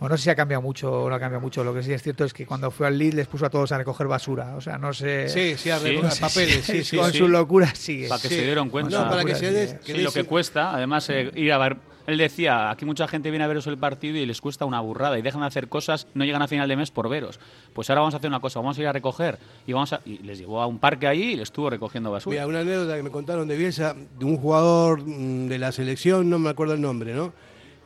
Bueno, 0.00 0.14
no 0.14 0.16
sé 0.18 0.24
si 0.24 0.30
ha 0.30 0.34
cambiado 0.34 0.60
mucho 0.60 0.92
o 1.04 1.08
no 1.08 1.14
ha 1.14 1.20
cambiado 1.20 1.40
mucho. 1.40 1.62
Lo 1.62 1.72
que 1.72 1.82
sí 1.82 1.92
es 1.92 2.02
cierto 2.02 2.24
es 2.24 2.34
que 2.34 2.44
cuando 2.46 2.70
fue 2.72 2.86
al 2.88 2.98
lead 2.98 3.12
les 3.14 3.28
puso 3.28 3.46
a 3.46 3.50
todos 3.50 3.70
a 3.72 3.78
recoger 3.78 4.06
basura. 4.08 4.54
O 4.56 4.60
sea, 4.60 4.76
no 4.76 4.92
sé. 4.92 5.28
Sí, 5.28 5.54
sí, 5.56 5.70
a 5.70 5.78
Sí. 5.78 5.84
recoger 5.88 6.10
Sí, 6.12 6.20
papeles, 6.20 6.64
sí, 6.64 6.84
sí. 6.84 6.96
con 6.96 7.12
sí. 7.12 7.18
su 7.18 7.28
locura 7.28 7.72
sigue. 7.74 8.08
Para 8.08 8.20
que 8.20 8.28
Sí. 8.28 8.34
se 8.34 8.42
dieron 8.42 8.70
cuenta. 8.70 9.04
No, 9.04 9.08
para 9.10 9.24
que 9.24 9.34
se 9.36 9.52
des- 9.52 9.70
Sí, 9.82 9.92
que 9.92 10.02
lo 10.02 10.10
que 10.12 10.24
cuesta, 10.24 10.74
además, 10.74 11.08
eh, 11.10 11.30
ir 11.36 11.52
a 11.52 11.58
ver. 11.58 11.76
Él 12.06 12.18
decía, 12.18 12.70
aquí 12.70 12.84
mucha 12.84 13.08
gente 13.08 13.30
viene 13.30 13.44
a 13.44 13.48
veros 13.48 13.66
el 13.66 13.78
partido 13.78 14.18
y 14.18 14.26
les 14.26 14.40
cuesta 14.40 14.64
una 14.64 14.80
burrada 14.80 15.18
y 15.18 15.22
dejan 15.22 15.40
de 15.40 15.46
hacer 15.46 15.68
cosas, 15.68 16.06
no 16.14 16.24
llegan 16.24 16.42
a 16.42 16.48
final 16.48 16.68
de 16.68 16.76
mes 16.76 16.90
por 16.90 17.08
veros. 17.08 17.40
Pues 17.72 17.88
ahora 17.88 18.02
vamos 18.02 18.14
a 18.14 18.18
hacer 18.18 18.28
una 18.28 18.40
cosa, 18.40 18.60
vamos 18.60 18.76
a 18.76 18.80
ir 18.82 18.86
a 18.86 18.92
recoger 18.92 19.38
y 19.66 19.72
vamos 19.72 19.92
a, 19.94 20.00
y 20.04 20.18
les 20.18 20.38
llevó 20.38 20.60
a 20.60 20.66
un 20.66 20.78
parque 20.78 21.06
ahí 21.06 21.32
y 21.32 21.36
le 21.36 21.42
estuvo 21.42 21.70
recogiendo 21.70 22.10
basura. 22.10 22.34
Mira, 22.34 22.46
una 22.46 22.60
anécdota 22.60 22.96
que 22.96 23.02
me 23.02 23.10
contaron 23.10 23.48
de 23.48 23.56
Bielsa, 23.56 23.94
de 24.18 24.24
un 24.24 24.36
jugador 24.36 25.02
mm, 25.02 25.48
de 25.48 25.58
la 25.58 25.72
selección, 25.72 26.28
no 26.28 26.38
me 26.38 26.50
acuerdo 26.50 26.74
el 26.74 26.80
nombre, 26.80 27.14
¿no? 27.14 27.32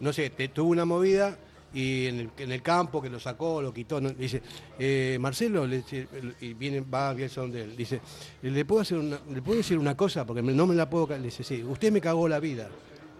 No 0.00 0.12
sé, 0.12 0.30
tuvo 0.30 0.70
una 0.70 0.84
movida 0.84 1.38
y 1.72 2.06
en 2.06 2.30
el, 2.38 2.62
campo 2.62 3.02
que 3.02 3.10
lo 3.10 3.20
sacó, 3.20 3.60
lo 3.60 3.72
quitó, 3.74 4.00
dice, 4.00 4.42
eh, 4.78 5.18
Marcelo, 5.20 5.66
y 6.40 6.54
viene, 6.54 6.80
va 6.80 7.12
Bielsa 7.12 7.42
donde 7.42 7.62
él, 7.62 7.76
dice, 7.76 8.00
¿le 8.42 8.64
puedo, 8.64 8.80
hacer 8.80 8.98
¿le 8.98 9.42
puedo 9.42 9.58
decir 9.58 9.78
una 9.78 9.96
cosa? 9.96 10.24
Porque 10.24 10.42
no 10.42 10.66
me 10.66 10.74
la 10.74 10.88
puedo... 10.88 11.06
ca-". 11.06 11.18
Le 11.18 11.24
dice, 11.24 11.44
sí, 11.44 11.62
usted 11.62 11.92
me 11.92 12.00
cagó 12.00 12.28
la 12.28 12.40
vida. 12.40 12.68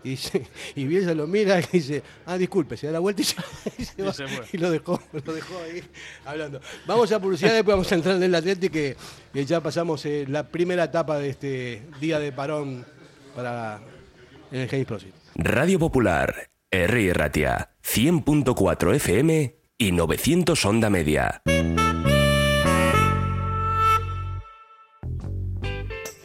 Y, 0.05 0.11
dice, 0.11 0.47
y 0.75 0.85
Bielsa 0.85 1.15
lo 1.15 1.27
mira 1.27 1.61
y 1.61 1.65
dice, 1.73 2.03
ah, 2.27 2.39
disculpe, 2.39 2.77
se 2.77 2.87
da 2.87 2.95
la 2.95 2.99
vuelta 3.01 3.23
y 3.23 3.25
se, 3.25 3.37
y 3.79 3.85
se 3.85 4.03
va. 4.03 4.13
se. 4.13 4.25
Y 4.53 4.59
lo 4.59 4.71
dejó, 4.71 5.01
lo 5.13 5.33
dejó 5.33 5.59
ahí 5.63 5.83
hablando. 6.25 6.61
Vamos 6.87 7.11
a 7.13 7.21
publicidad, 7.21 7.55
después 7.55 7.75
vamos 7.75 7.91
a 7.91 7.95
entrar 7.95 8.17
en 8.17 8.23
el 8.23 8.35
Atlético 8.35 8.73
que, 8.73 8.97
que 9.33 9.45
ya 9.45 9.61
pasamos 9.61 10.05
eh, 10.07 10.25
la 10.29 10.49
primera 10.49 10.85
etapa 10.85 11.19
de 11.19 11.31
este 11.31 11.83
día 12.01 12.19
de 12.19 12.33
parón 12.33 12.85
para 13.35 13.81
en 14.51 14.61
el 14.61 14.69
James 14.69 14.87
Prosit. 14.87 15.15
Radio 15.35 15.79
Popular, 15.79 16.51
R. 16.71 17.13
Ratia, 17.13 17.71
100.4 17.85 18.95
FM 18.95 19.57
y 19.79 19.93
900 19.93 20.65
Onda 20.65 20.91
Media. 20.91 21.43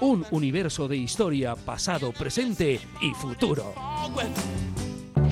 un 0.00 0.24
universo 0.30 0.88
de 0.88 0.96
historia, 0.96 1.54
pasado, 1.56 2.12
presente 2.12 2.80
y 3.00 3.10
futuro. 3.14 3.74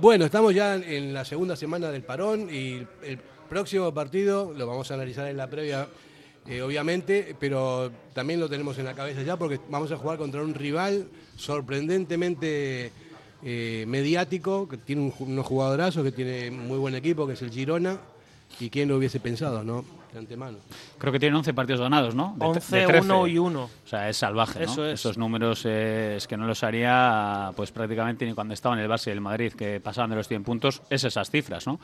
Bueno, 0.00 0.24
estamos 0.26 0.54
ya 0.54 0.74
en- 0.76 1.12
la 1.14 1.24
segunda 1.24 1.56
semana 1.56 1.90
del 1.90 2.02
parón 2.02 2.48
y 2.52 2.86
el 3.02 3.18
próximo 3.48 3.92
partido 3.92 4.52
lo 4.56 4.66
vamos 4.66 4.90
a 4.90 4.94
analizar 4.94 5.26
en 5.28 5.36
la 5.36 5.48
previa, 5.48 5.88
eh, 6.46 6.62
obviamente, 6.62 7.34
pero 7.40 7.90
también 8.14 8.38
lo 8.40 8.48
tenemos 8.48 8.78
en 8.78 8.84
la 8.84 8.94
cabeza 8.94 9.22
ya 9.22 9.36
porque 9.36 9.58
vamos 9.70 9.90
a 9.90 9.96
jugar 9.96 10.18
contra 10.18 10.42
un 10.42 10.54
rival 10.54 11.06
sorprendentemente 11.36 12.92
eh, 13.42 13.84
mediático, 13.86 14.68
que 14.68 14.76
tiene 14.78 15.02
un 15.02 15.12
unos 15.20 15.46
jugadorazos, 15.46 16.02
que 16.04 16.12
tiene 16.12 16.50
muy 16.50 16.76
buen 16.78 16.94
equipo, 16.94 17.26
que 17.26 17.34
es 17.34 17.42
el 17.42 17.50
Girona, 17.50 17.98
y 18.60 18.68
quién 18.68 18.88
lo 18.88 18.96
hubiese 18.96 19.20
pensado, 19.20 19.62
¿no? 19.62 19.84
De 20.12 20.18
antemano. 20.18 20.58
Creo 20.98 21.12
que 21.12 21.18
tienen 21.20 21.36
11 21.36 21.52
partidos 21.54 21.80
ganados, 21.80 22.14
¿no? 22.14 22.32
De- 22.36 22.46
de 22.46 22.46
11, 22.52 22.86
13. 22.86 22.98
1 23.12 23.26
y 23.26 23.38
1. 23.38 23.62
O 23.62 23.70
sea, 23.84 24.08
es 24.08 24.16
salvaje, 24.16 24.60
¿no? 24.60 24.64
Eso 24.72 24.86
es. 24.86 25.00
Esos 25.00 25.18
números 25.18 25.62
eh, 25.66 26.14
es 26.16 26.26
que 26.26 26.36
no 26.36 26.46
los 26.46 26.62
haría 26.64 27.52
pues 27.56 27.70
prácticamente 27.72 28.24
ni 28.26 28.32
cuando 28.34 28.54
estaban 28.54 28.78
en 28.78 28.84
el 28.86 28.90
Barça 28.90 29.08
y 29.08 29.10
el 29.10 29.20
Madrid, 29.20 29.52
que 29.52 29.80
pasaban 29.80 30.10
de 30.10 30.16
los 30.16 30.26
100 30.28 30.44
puntos, 30.44 30.82
es 30.90 31.04
esas 31.04 31.30
cifras, 31.30 31.66
¿no? 31.66 31.78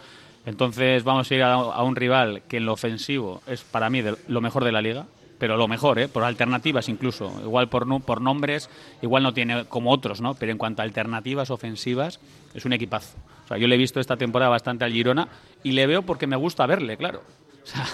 Entonces 0.47 1.05
vamos 1.05 1.31
a 1.31 1.35
ir 1.35 1.43
a, 1.43 1.53
a 1.55 1.83
un 1.83 1.97
rival 1.97 2.43
que 2.49 2.59
en 2.59 2.67
lo 2.67 2.73
ofensivo 2.73 3.43
es 3.47 3.63
para 3.63 3.89
mí 3.91 4.03
de 4.03 4.17
lo 4.29 4.41
mejor 4.41 4.65
de 4.65 4.73
la 4.73 4.83
liga, 4.83 5.07
pero 5.39 5.57
lo 5.57 5.69
mejor, 5.69 5.99
¿eh? 5.99 6.09
Por 6.09 6.23
alternativas 6.25 6.89
incluso, 6.89 7.33
igual 7.43 7.69
por, 7.69 7.87
nu- 7.87 8.01
por 8.01 8.21
nombres, 8.21 8.71
igual 9.03 9.23
no 9.23 9.35
tiene 9.35 9.65
como 9.67 9.91
otros, 9.91 10.21
¿no? 10.21 10.35
Pero 10.35 10.53
en 10.53 10.59
cuanto 10.59 10.83
a 10.83 10.85
alternativas 10.85 11.51
ofensivas, 11.51 12.21
es 12.55 12.65
un 12.65 12.73
equipazo. 12.73 13.17
O 13.45 13.49
sea, 13.49 13.59
yo 13.59 13.67
le 13.69 13.75
he 13.75 13.79
visto 13.79 14.01
esta 14.01 14.17
temporada 14.17 14.51
bastante 14.51 14.85
al 14.85 14.93
Girona 14.93 15.29
y 15.63 15.73
le 15.73 15.87
veo 15.87 16.03
porque 16.03 16.27
me 16.27 16.37
gusta 16.37 16.67
verle, 16.67 16.97
claro. 16.97 17.23
O 17.65 17.67
sea, 17.67 17.87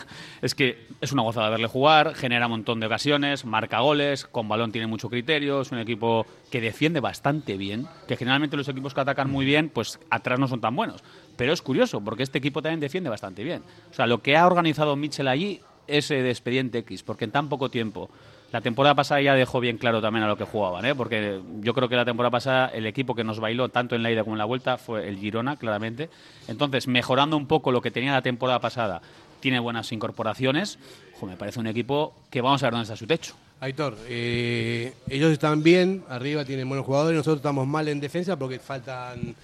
es 0.42 0.54
que 0.54 0.86
es 1.00 1.12
una 1.12 1.22
gozada 1.22 1.48
verle 1.48 1.68
jugar, 1.68 2.14
genera 2.14 2.46
un 2.46 2.52
montón 2.52 2.80
de 2.80 2.86
ocasiones, 2.86 3.44
marca 3.44 3.80
goles, 3.80 4.24
con 4.24 4.48
balón 4.48 4.72
tiene 4.72 4.88
mucho 4.88 5.08
criterio, 5.08 5.60
es 5.60 5.70
un 5.70 5.78
equipo 5.78 6.26
que 6.50 6.60
defiende 6.60 6.98
bastante 6.98 7.56
bien, 7.56 7.86
que 8.08 8.16
generalmente 8.16 8.56
los 8.56 8.68
equipos 8.68 8.94
que 8.94 9.00
atacan 9.00 9.30
muy 9.30 9.44
bien, 9.44 9.68
pues 9.68 10.00
atrás 10.10 10.40
no 10.40 10.48
son 10.48 10.60
tan 10.60 10.74
buenos. 10.74 11.04
Pero 11.36 11.52
es 11.52 11.62
curioso, 11.62 12.00
porque 12.00 12.24
este 12.24 12.38
equipo 12.38 12.62
también 12.62 12.80
defiende 12.80 13.08
bastante 13.08 13.44
bien. 13.44 13.62
O 13.90 13.94
sea, 13.94 14.06
lo 14.06 14.22
que 14.22 14.36
ha 14.36 14.46
organizado 14.46 14.96
Mitchell 14.96 15.28
allí 15.28 15.60
es 15.86 16.10
eh, 16.10 16.22
de 16.22 16.30
expediente 16.30 16.78
X, 16.78 17.02
porque 17.04 17.24
en 17.24 17.30
tan 17.30 17.48
poco 17.48 17.70
tiempo 17.70 18.10
la 18.52 18.60
temporada 18.60 18.96
pasada 18.96 19.20
ya 19.20 19.34
dejó 19.34 19.60
bien 19.60 19.78
claro 19.78 20.00
también 20.00 20.24
a 20.24 20.28
lo 20.28 20.36
que 20.36 20.44
jugaban, 20.44 20.84
¿eh? 20.84 20.94
porque 20.96 21.40
yo 21.60 21.72
creo 21.72 21.88
que 21.88 21.94
la 21.94 22.04
temporada 22.04 22.32
pasada 22.32 22.66
el 22.68 22.84
equipo 22.86 23.14
que 23.14 23.22
nos 23.22 23.38
bailó 23.38 23.68
tanto 23.68 23.94
en 23.94 24.02
la 24.02 24.10
ida 24.10 24.24
como 24.24 24.34
en 24.34 24.38
la 24.38 24.44
vuelta 24.44 24.76
fue 24.76 25.08
el 25.08 25.18
Girona, 25.18 25.56
claramente. 25.56 26.10
Entonces, 26.48 26.88
mejorando 26.88 27.36
un 27.36 27.46
poco 27.46 27.70
lo 27.70 27.80
que 27.80 27.92
tenía 27.92 28.12
la 28.12 28.22
temporada 28.22 28.58
pasada 28.60 29.02
tiene 29.40 29.58
buenas 29.58 29.90
incorporaciones. 29.92 30.78
Me 31.22 31.36
parece 31.36 31.60
un 31.60 31.66
equipo 31.66 32.14
que 32.30 32.40
vamos 32.40 32.62
a 32.62 32.66
ver 32.66 32.72
dónde 32.72 32.84
está 32.84 32.96
su 32.96 33.06
techo. 33.06 33.34
Aitor, 33.60 33.96
eh, 34.08 34.94
ellos 35.08 35.30
están 35.32 35.62
bien, 35.62 36.02
arriba 36.08 36.46
tienen 36.46 36.66
buenos 36.66 36.86
jugadores, 36.86 37.16
nosotros 37.16 37.40
estamos 37.40 37.66
mal 37.66 37.88
en 37.88 38.00
defensa 38.00 38.38
porque 38.38 38.58
faltan, 38.58 39.34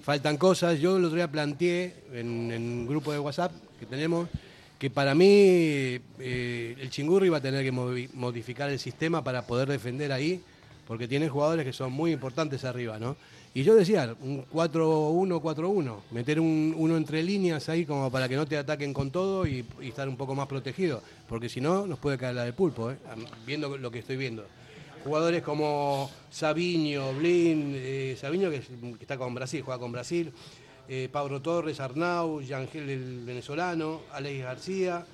faltan 0.00 0.36
cosas. 0.36 0.78
Yo 0.78 0.96
el 0.96 1.04
otro 1.04 1.16
día 1.16 1.28
planteé 1.28 2.04
en, 2.12 2.52
un 2.52 2.86
grupo 2.86 3.10
de 3.10 3.18
WhatsApp 3.18 3.50
que 3.80 3.86
tenemos 3.86 4.28
que 4.78 4.90
para 4.90 5.14
mí 5.14 5.26
eh, 5.28 6.76
el 6.78 6.90
Chingurri 6.90 7.30
va 7.30 7.38
a 7.38 7.40
tener 7.40 7.64
que 7.64 7.72
modificar 7.72 8.70
el 8.70 8.78
sistema 8.78 9.24
para 9.24 9.46
poder 9.46 9.68
defender 9.68 10.12
ahí, 10.12 10.40
porque 10.86 11.08
tiene 11.08 11.28
jugadores 11.28 11.64
que 11.64 11.72
son 11.72 11.92
muy 11.92 12.12
importantes 12.12 12.64
arriba, 12.64 12.98
¿no? 12.98 13.16
Y 13.56 13.62
yo 13.62 13.76
decía, 13.76 14.16
un 14.20 14.44
4-1-4-1, 14.46 15.96
meter 16.10 16.40
un, 16.40 16.74
uno 16.76 16.96
entre 16.96 17.22
líneas 17.22 17.68
ahí 17.68 17.86
como 17.86 18.10
para 18.10 18.28
que 18.28 18.34
no 18.34 18.46
te 18.46 18.58
ataquen 18.58 18.92
con 18.92 19.12
todo 19.12 19.46
y, 19.46 19.64
estar 19.80 20.08
un 20.08 20.16
poco 20.16 20.34
más 20.34 20.48
protegido, 20.48 21.00
porque 21.28 21.48
si 21.48 21.60
no 21.60 21.86
nos 21.86 22.00
puede 22.00 22.18
caer 22.18 22.34
la 22.34 22.44
de 22.44 22.52
pulpo, 22.52 22.90
¿eh? 22.90 22.96
Viendo 23.46 23.78
lo 23.78 23.92
que 23.92 24.00
estoy 24.00 24.16
viendo. 24.16 24.44
Jugadores 25.04 25.44
como 25.44 26.10
Sabiño, 26.30 27.12
Blin, 27.12 27.74
eh, 27.76 28.18
que 28.20 28.96
está 29.00 29.16
con 29.16 29.32
Brasil, 29.32 29.62
juega 29.62 29.78
con 29.78 29.92
Brasil, 29.92 30.32
eh, 30.88 31.08
Pablo 31.12 31.40
Torres, 31.40 31.78
Arnau, 31.78 32.40
Yangel 32.40 32.90
el 32.90 33.24
venezolano, 33.24 34.00
Alex 34.12 34.42
García, 34.42 35.06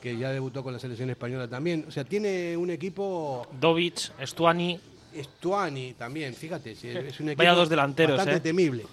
que 0.00 0.16
ya 0.16 0.30
debutó 0.32 0.62
con 0.62 0.72
la 0.72 0.78
selección 0.78 1.10
española 1.10 1.46
también. 1.46 1.84
O 1.86 1.90
sea, 1.90 2.04
tiene 2.04 2.56
un 2.56 2.70
equipo 2.70 3.46
Dovic, 3.60 4.18
Estuani. 4.18 4.80
Estuani 5.14 5.94
también, 5.94 6.34
fíjate, 6.34 6.72
es 6.72 7.20
un 7.20 7.28
equipo 7.28 7.38
Vaya 7.38 7.54
dos 7.54 7.68
delanteros, 7.68 8.16
bastante 8.16 8.38
¿eh? 8.38 8.40
temible. 8.40 8.86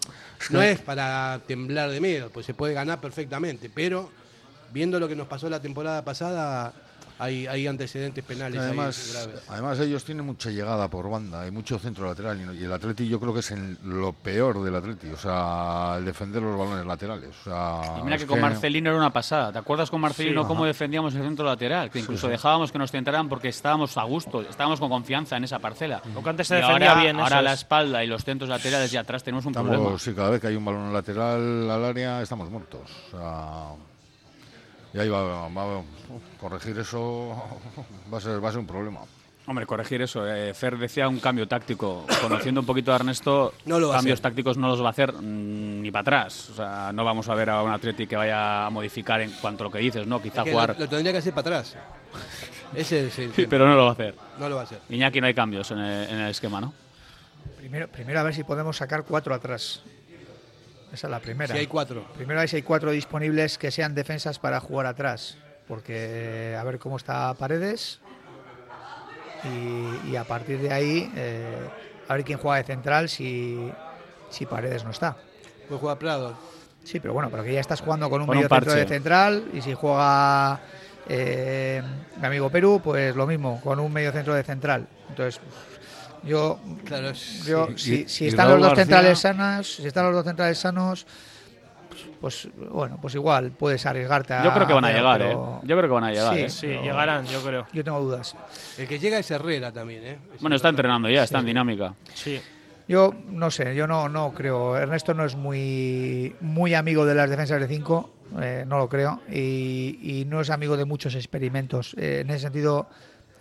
No 0.49 0.61
es 0.61 0.79
para 0.79 1.39
temblar 1.47 1.89
de 1.89 1.99
miedo, 1.99 2.29
pues 2.29 2.45
se 2.45 2.53
puede 2.53 2.73
ganar 2.73 2.99
perfectamente, 2.99 3.69
pero 3.69 4.09
viendo 4.71 4.99
lo 4.99 5.07
que 5.07 5.15
nos 5.15 5.27
pasó 5.27 5.49
la 5.49 5.61
temporada 5.61 6.03
pasada, 6.03 6.73
hay, 7.19 7.45
hay 7.47 7.67
antecedentes 7.67 8.23
penales 8.23 8.59
ahí 8.59 8.67
Además, 8.67 9.11
graves. 9.13 9.43
además 9.49 9.79
ellos 9.79 10.03
tienen 10.03 10.25
mucha 10.25 10.49
llegada 10.49 10.87
por 10.87 11.09
banda, 11.09 11.41
hay 11.41 11.51
mucho 11.51 11.77
centro 11.77 12.07
lateral 12.07 12.39
y 12.41 12.45
no- 12.45 12.53
y 12.53 12.63
el 12.63 12.71
Atleti 12.73 13.07
yo 13.07 13.19
creo 13.19 13.33
que 13.33 13.41
es 13.41 13.51
en 13.51 13.77
lo 13.83 14.13
peor 14.13 14.63
del 14.63 14.75
Atleti, 14.75 15.07
o 15.09 15.17
sea, 15.17 15.95
el 15.97 16.05
defender 16.05 16.41
los 16.41 16.57
balones 16.57 16.85
laterales. 16.85 17.29
O 17.41 17.43
sea, 17.43 17.99
Y 17.99 18.03
mira 18.03 18.17
que 18.17 18.25
con 18.25 18.39
Marcelino 18.41 18.89
era 18.89 18.97
una 18.97 19.11
pasada. 19.13 19.51
¿Te 19.51 19.59
acuerdas 19.59 19.89
con 19.91 20.01
Marcelino 20.01 20.41
Sí, 20.43 20.47
cómo 20.47 20.61
ajá. 20.61 20.67
defendíamos 20.69 21.13
el 21.15 21.21
centro 21.23 21.45
lateral? 21.45 21.89
Que 21.91 21.99
incluso 21.99 22.27
sí. 22.27 22.31
dejábamos 22.31 22.71
que 22.71 22.77
nos 22.79 22.91
centraran 22.91 23.27
porque 23.29 23.49
estábamos 23.49 23.97
a 23.97 24.03
gusto, 24.03 24.41
estábamos 24.41 24.79
con 24.79 24.89
confianza 24.89 25.37
en 25.37 25.43
esa 25.43 25.59
parcela. 25.59 26.01
Porque 26.13 26.29
antes 26.29 26.47
se 26.47 26.55
Y 26.57 26.61
defendía 26.61 26.89
ahora, 26.91 27.01
bien, 27.01 27.15
eso 27.17 27.23
Ahora 27.23 27.41
la 27.41 27.53
es. 27.53 27.59
espalda 27.59 28.03
y 28.03 28.07
los 28.07 28.23
centros 28.23 28.49
laterales 28.49 28.91
y 28.93 28.97
atrás 28.97 29.23
tenemos 29.23 29.45
un 29.45 29.53
problema. 29.53 29.75
Estamos, 29.77 30.01
sí, 30.01 30.13
cada 30.13 30.29
vez 30.29 30.41
que 30.41 30.47
hay 30.47 30.55
un 30.55 30.65
balón 30.65 30.93
lateral 30.93 31.69
al 31.69 31.83
área 31.85 32.21
estamos 32.21 32.49
muertos. 32.49 32.81
O 33.07 33.17
sea, 33.17 33.88
y 34.93 34.99
ahí 34.99 35.09
va, 35.09 35.47
va- 35.47 35.81
corregir 36.39 36.77
eso 36.79 37.35
va 38.13 38.17
a 38.17 38.21
ser, 38.21 38.43
va 38.43 38.49
a 38.49 38.51
ser 38.51 38.59
un 38.61 38.67
problema. 38.67 38.99
Hombre, 39.47 39.65
corregir 39.65 39.99
eso. 40.03 40.27
Eh, 40.31 40.53
Fer 40.53 40.77
decía 40.77 41.07
un 41.07 41.19
cambio 41.19 41.47
táctico. 41.47 42.05
Conociendo 42.21 42.61
un 42.61 42.67
poquito 42.67 42.91
a 42.93 42.97
Ernesto, 42.97 43.55
No 43.65 43.79
lo 43.79 43.87
va 43.89 43.95
a 43.95 43.97
cambios 43.97 44.21
tácticos 44.21 44.57
no 44.57 44.67
los 44.67 44.79
va 44.83 44.87
a 44.87 44.91
hacer 44.91 45.11
mm, 45.11 45.81
ni 45.81 45.89
para 45.89 46.01
atrás. 46.01 46.49
O 46.51 46.53
sea, 46.55 46.91
no 46.93 47.03
vamos 47.03 47.27
a 47.29 47.33
ver 47.33 47.49
a 47.49 47.63
un 47.63 47.71
Atleti 47.71 48.05
que 48.05 48.15
vaya 48.15 48.67
a 48.67 48.69
modificar 48.69 49.21
en 49.21 49.31
cuanto 49.31 49.63
a 49.63 49.65
lo 49.67 49.71
que 49.71 49.79
dices, 49.79 50.05
¿no? 50.05 50.21
Quizá 50.21 50.41
Es 50.41 50.45
que 50.45 50.51
jugar. 50.51 50.73
lo, 50.77 50.79
lo 50.85 50.89
tendría 50.89 51.11
que 51.13 51.17
hacer 51.17 51.33
para 51.33 51.57
atrás. 51.57 51.75
Ese 52.75 53.07
es 53.07 53.17
el 53.17 53.31
pero 53.49 53.67
no 53.67 53.75
lo 53.75 53.83
va 53.85 53.89
a 53.89 53.93
hacer. 53.93 54.13
No 54.37 54.49
lo 54.49 54.55
va 54.55 54.61
a 54.61 54.63
hacer. 54.65 54.81
Iñaki 54.87 55.19
no 55.19 55.25
hay 55.25 55.33
cambios 55.33 55.71
en 55.71 55.79
el, 55.79 56.09
en 56.09 56.19
el 56.19 56.29
esquema, 56.29 56.61
¿no? 56.61 56.71
Primero, 57.57 57.87
primero 57.87 58.19
a 58.19 58.23
ver 58.23 58.35
si 58.35 58.43
podemos 58.43 58.77
sacar 58.77 59.03
cuatro 59.03 59.33
atrás. 59.33 59.81
Esa 60.93 61.07
es 61.07 61.11
la 61.11 61.19
primera. 61.19 61.53
Si 61.53 61.59
hay 61.59 61.67
cuatro. 61.67 62.05
Primero 62.15 62.39
ver 62.39 62.49
si 62.49 62.57
hay 62.57 62.61
cuatro 62.61 62.91
disponibles 62.91 63.57
que 63.57 63.71
sean 63.71 63.93
defensas 63.95 64.39
para 64.39 64.59
jugar 64.59 64.85
atrás. 64.85 65.37
Porque 65.67 66.55
a 66.59 66.63
ver 66.63 66.79
cómo 66.79 66.97
está 66.97 67.33
Paredes. 67.35 67.99
Y, 69.43 70.09
y 70.09 70.15
a 70.15 70.23
partir 70.23 70.59
de 70.59 70.73
ahí, 70.73 71.11
eh, 71.15 71.57
a 72.07 72.13
ver 72.13 72.23
quién 72.25 72.39
juega 72.39 72.57
de 72.57 72.63
central 72.63 73.07
si, 73.07 73.71
si 74.29 74.45
Paredes 74.45 74.83
no 74.83 74.91
está. 74.91 75.15
Puede 75.67 75.79
jugar 75.79 75.97
Prado. 75.97 76.37
Sí, 76.83 76.99
pero 76.99 77.13
bueno, 77.13 77.29
pero 77.29 77.43
que 77.43 77.53
ya 77.53 77.59
estás 77.59 77.81
jugando 77.81 78.09
con 78.09 78.21
un 78.21 78.27
Con 78.27 78.37
un 78.37 78.43
medio 78.43 78.49
centro 78.49 78.73
de 78.73 78.85
central 78.87 79.45
y 79.53 79.61
si 79.61 79.73
juega 79.73 80.59
eh, 81.07 81.81
mi 82.19 82.27
amigo 82.27 82.49
Perú, 82.49 82.81
pues 82.83 83.15
lo 83.15 83.27
mismo, 83.27 83.61
con 83.61 83.79
un 83.79 83.91
medio 83.91 84.11
centro 84.11 84.33
de 84.33 84.43
central. 84.43 84.87
Entonces, 85.09 85.39
yo, 86.23 86.59
Claro, 86.85 87.09
es- 87.09 87.45
yo 87.45 87.67
sí. 87.75 88.03
si, 88.05 88.07
si 88.09 88.27
están 88.27 88.47
Raúl 88.47 88.59
los 88.61 88.69
dos 88.69 88.77
García- 88.77 88.85
centrales 88.95 89.19
sanos, 89.19 89.75
si 89.75 89.87
están 89.87 90.05
los 90.05 90.13
dos 90.15 90.25
centrales 90.25 90.57
sanos, 90.57 91.05
pues 92.21 92.47
bueno, 92.71 92.97
pues 93.01 93.15
igual 93.15 93.51
puedes 93.51 93.85
arriesgarte 93.85 94.33
a 94.33 94.43
Yo 94.43 94.53
creo 94.53 94.67
que 94.67 94.73
van 94.73 94.85
a 94.85 94.91
llegar, 94.91 95.21
¿eh? 95.21 95.37
Yo 95.63 95.77
creo 95.77 95.81
que 95.83 95.87
van 95.87 96.03
a 96.03 96.11
llegar, 96.11 96.35
Sí. 96.35 96.41
¿eh? 96.41 96.49
Sí, 96.49 96.67
llegarán, 96.67 97.25
yo 97.25 97.41
creo. 97.41 97.65
Yo 97.73 97.83
tengo 97.83 97.99
dudas. 98.01 98.35
El 98.77 98.87
que 98.87 98.99
llega 98.99 99.19
es 99.19 99.31
Herrera 99.31 99.71
también, 99.71 100.03
¿eh? 100.03 100.17
Es 100.35 100.41
Bueno, 100.41 100.55
está 100.55 100.69
entrenando 100.69 101.09
ya, 101.09 101.23
está 101.23 101.39
en 101.39 101.45
dinámica. 101.45 101.93
Sí. 102.13 102.39
Yo 102.87 103.13
no 103.29 103.51
sé, 103.51 103.75
yo 103.75 103.85
no, 103.87 104.09
no 104.09 104.33
creo. 104.33 104.75
Ernesto 104.77 105.13
no 105.13 105.23
es 105.23 105.35
muy, 105.35 106.35
muy 106.41 106.73
amigo 106.73 107.05
de 107.05 107.15
las 107.15 107.29
defensas 107.29 107.59
de 107.61 107.67
5, 107.67 108.09
no 108.65 108.77
lo 108.77 108.89
creo, 108.89 109.21
y, 109.31 109.99
y 110.01 110.25
no 110.25 110.41
es 110.41 110.49
amigo 110.49 110.75
de 110.75 110.85
muchos 110.85 111.15
experimentos. 111.15 111.95
Eh, 111.97 112.21
en 112.21 112.29
ese 112.31 112.39
sentido, 112.39 112.87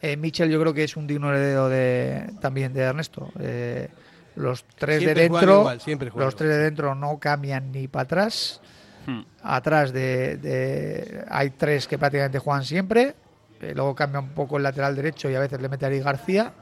eh, 0.02 0.16
Mitchell 0.16 0.50
yo 0.50 0.60
creo 0.60 0.74
que 0.74 0.84
es 0.84 0.96
un 0.96 1.06
digno 1.06 1.30
heredero 1.30 1.68
de, 1.68 2.30
también 2.40 2.72
de 2.72 2.80
Ernesto. 2.82 3.30
Eh, 3.40 3.88
los 4.36 4.64
tres 4.76 4.98
Siempre 5.00 5.22
de 5.22 5.28
dentro, 5.28 5.60
igual, 5.60 5.80
siempre 5.80 6.10
juegan 6.10 6.26
los 6.26 6.36
tres 6.36 6.50
de 6.50 6.58
dentro 6.58 6.94
no 6.94 7.18
cambian 7.18 7.72
ni 7.72 7.88
para 7.88 8.04
atrás. 8.04 8.60
Hmm. 9.06 9.22
Atrás 9.42 9.92
de, 9.92 10.36
de- 10.36 11.24
hay 11.28 11.50
tres 11.50 11.88
que 11.88 11.98
prácticamente 11.98 12.38
juegan 12.38 12.64
siempre. 12.64 13.14
Eh, 13.60 13.72
luego 13.74 13.94
cambia 13.94 14.20
un 14.20 14.28
poco 14.30 14.56
el 14.58 14.62
lateral 14.62 14.94
derecho 14.94 15.28
y 15.28 15.34
a 15.34 15.40
veces 15.40 15.60
le 15.60 15.68
mete 15.68 15.84
a 15.84 15.88
Ari 15.88 15.98
García. 16.00 16.52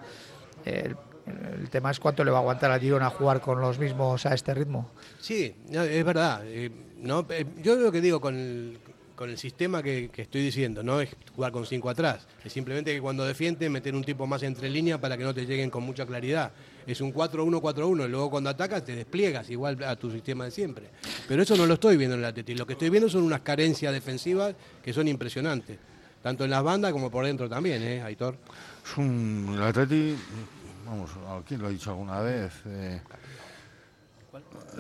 El, 0.65 0.97
el 1.61 1.69
tema 1.71 1.91
es 1.91 2.01
cuánto 2.01 2.25
le 2.25 2.31
va 2.31 2.39
a 2.39 2.41
aguantar 2.41 2.71
a 2.71 2.79
Girona 2.79 3.11
jugar 3.11 3.41
con 3.41 3.61
los 3.61 3.79
mismos 3.79 4.25
a 4.27 4.33
este 4.33 4.55
ritmo. 4.55 4.91
Sí, 5.19 5.55
no, 5.71 5.83
es 5.83 6.05
verdad. 6.05 6.43
eh, 6.47 6.71
no, 6.99 7.27
yo 7.63 7.75
lo 7.77 7.93
que 7.93 8.01
digo 8.01 8.21
con 8.21 8.35
el, 8.37 8.79
con 9.17 9.31
el 9.31 9.39
sistema 9.39 9.83
que, 9.83 10.11
que 10.13 10.23
estoy 10.23 10.43
diciendo, 10.43 10.83
no 10.83 11.01
es 11.01 11.11
jugar 11.35 11.51
con 11.51 11.67
cinco 11.67 11.91
atrás, 11.91 12.27
es 12.45 12.53
simplemente 12.53 12.95
que 12.95 13.01
cuando 13.01 13.25
defiende 13.25 13.69
meter 13.69 13.95
un 13.95 14.05
tipo 14.05 14.27
más 14.27 14.43
entre 14.45 14.71
línea 14.71 15.01
para 15.01 15.17
que 15.17 15.25
no 15.25 15.35
te 15.35 15.47
lleguen 15.47 15.71
con 15.71 15.83
mucha 15.83 16.07
claridad. 16.07 16.53
Es 16.87 17.01
un 17.01 17.13
4-1-4-1 17.13 18.07
y 18.07 18.09
luego 18.09 18.31
cuando 18.31 18.51
atacas 18.51 18.85
te 18.85 18.95
despliegas 18.95 19.51
igual 19.51 19.83
a 19.83 19.97
tu 19.97 20.11
sistema 20.11 20.45
de 20.45 20.53
siempre. 20.53 20.91
Pero 21.27 21.43
eso 21.43 21.57
no 21.57 21.67
lo 21.67 21.75
estoy 21.75 21.97
viendo 21.97 22.15
en 22.15 22.21
el 22.21 22.27
Atleti. 22.27 22.55
Lo 22.55 22.65
que 22.65 22.75
estoy 22.75 22.91
viendo 22.91 23.09
son 23.09 23.25
unas 23.25 23.41
carencias 23.41 23.93
defensivas 23.93 24.55
que 24.85 24.93
son 24.93 25.09
impresionantes. 25.09 25.79
Tanto 26.23 26.45
en 26.45 26.51
las 26.51 26.63
bandas 26.63 26.93
como 26.93 27.11
por 27.11 27.25
dentro 27.25 27.49
también, 27.49 27.83
¿eh, 27.83 28.03
Aitor? 28.03 28.37
Es 28.85 28.97
un, 28.99 29.55
el 29.57 29.63
Atleti, 29.63 30.15
vamos, 30.85 31.11
¿a 31.29 31.43
quién 31.47 31.61
lo 31.61 31.67
ha 31.67 31.71
dicho 31.71 31.91
alguna 31.91 32.21
vez? 32.21 32.53
Eh, 32.67 33.01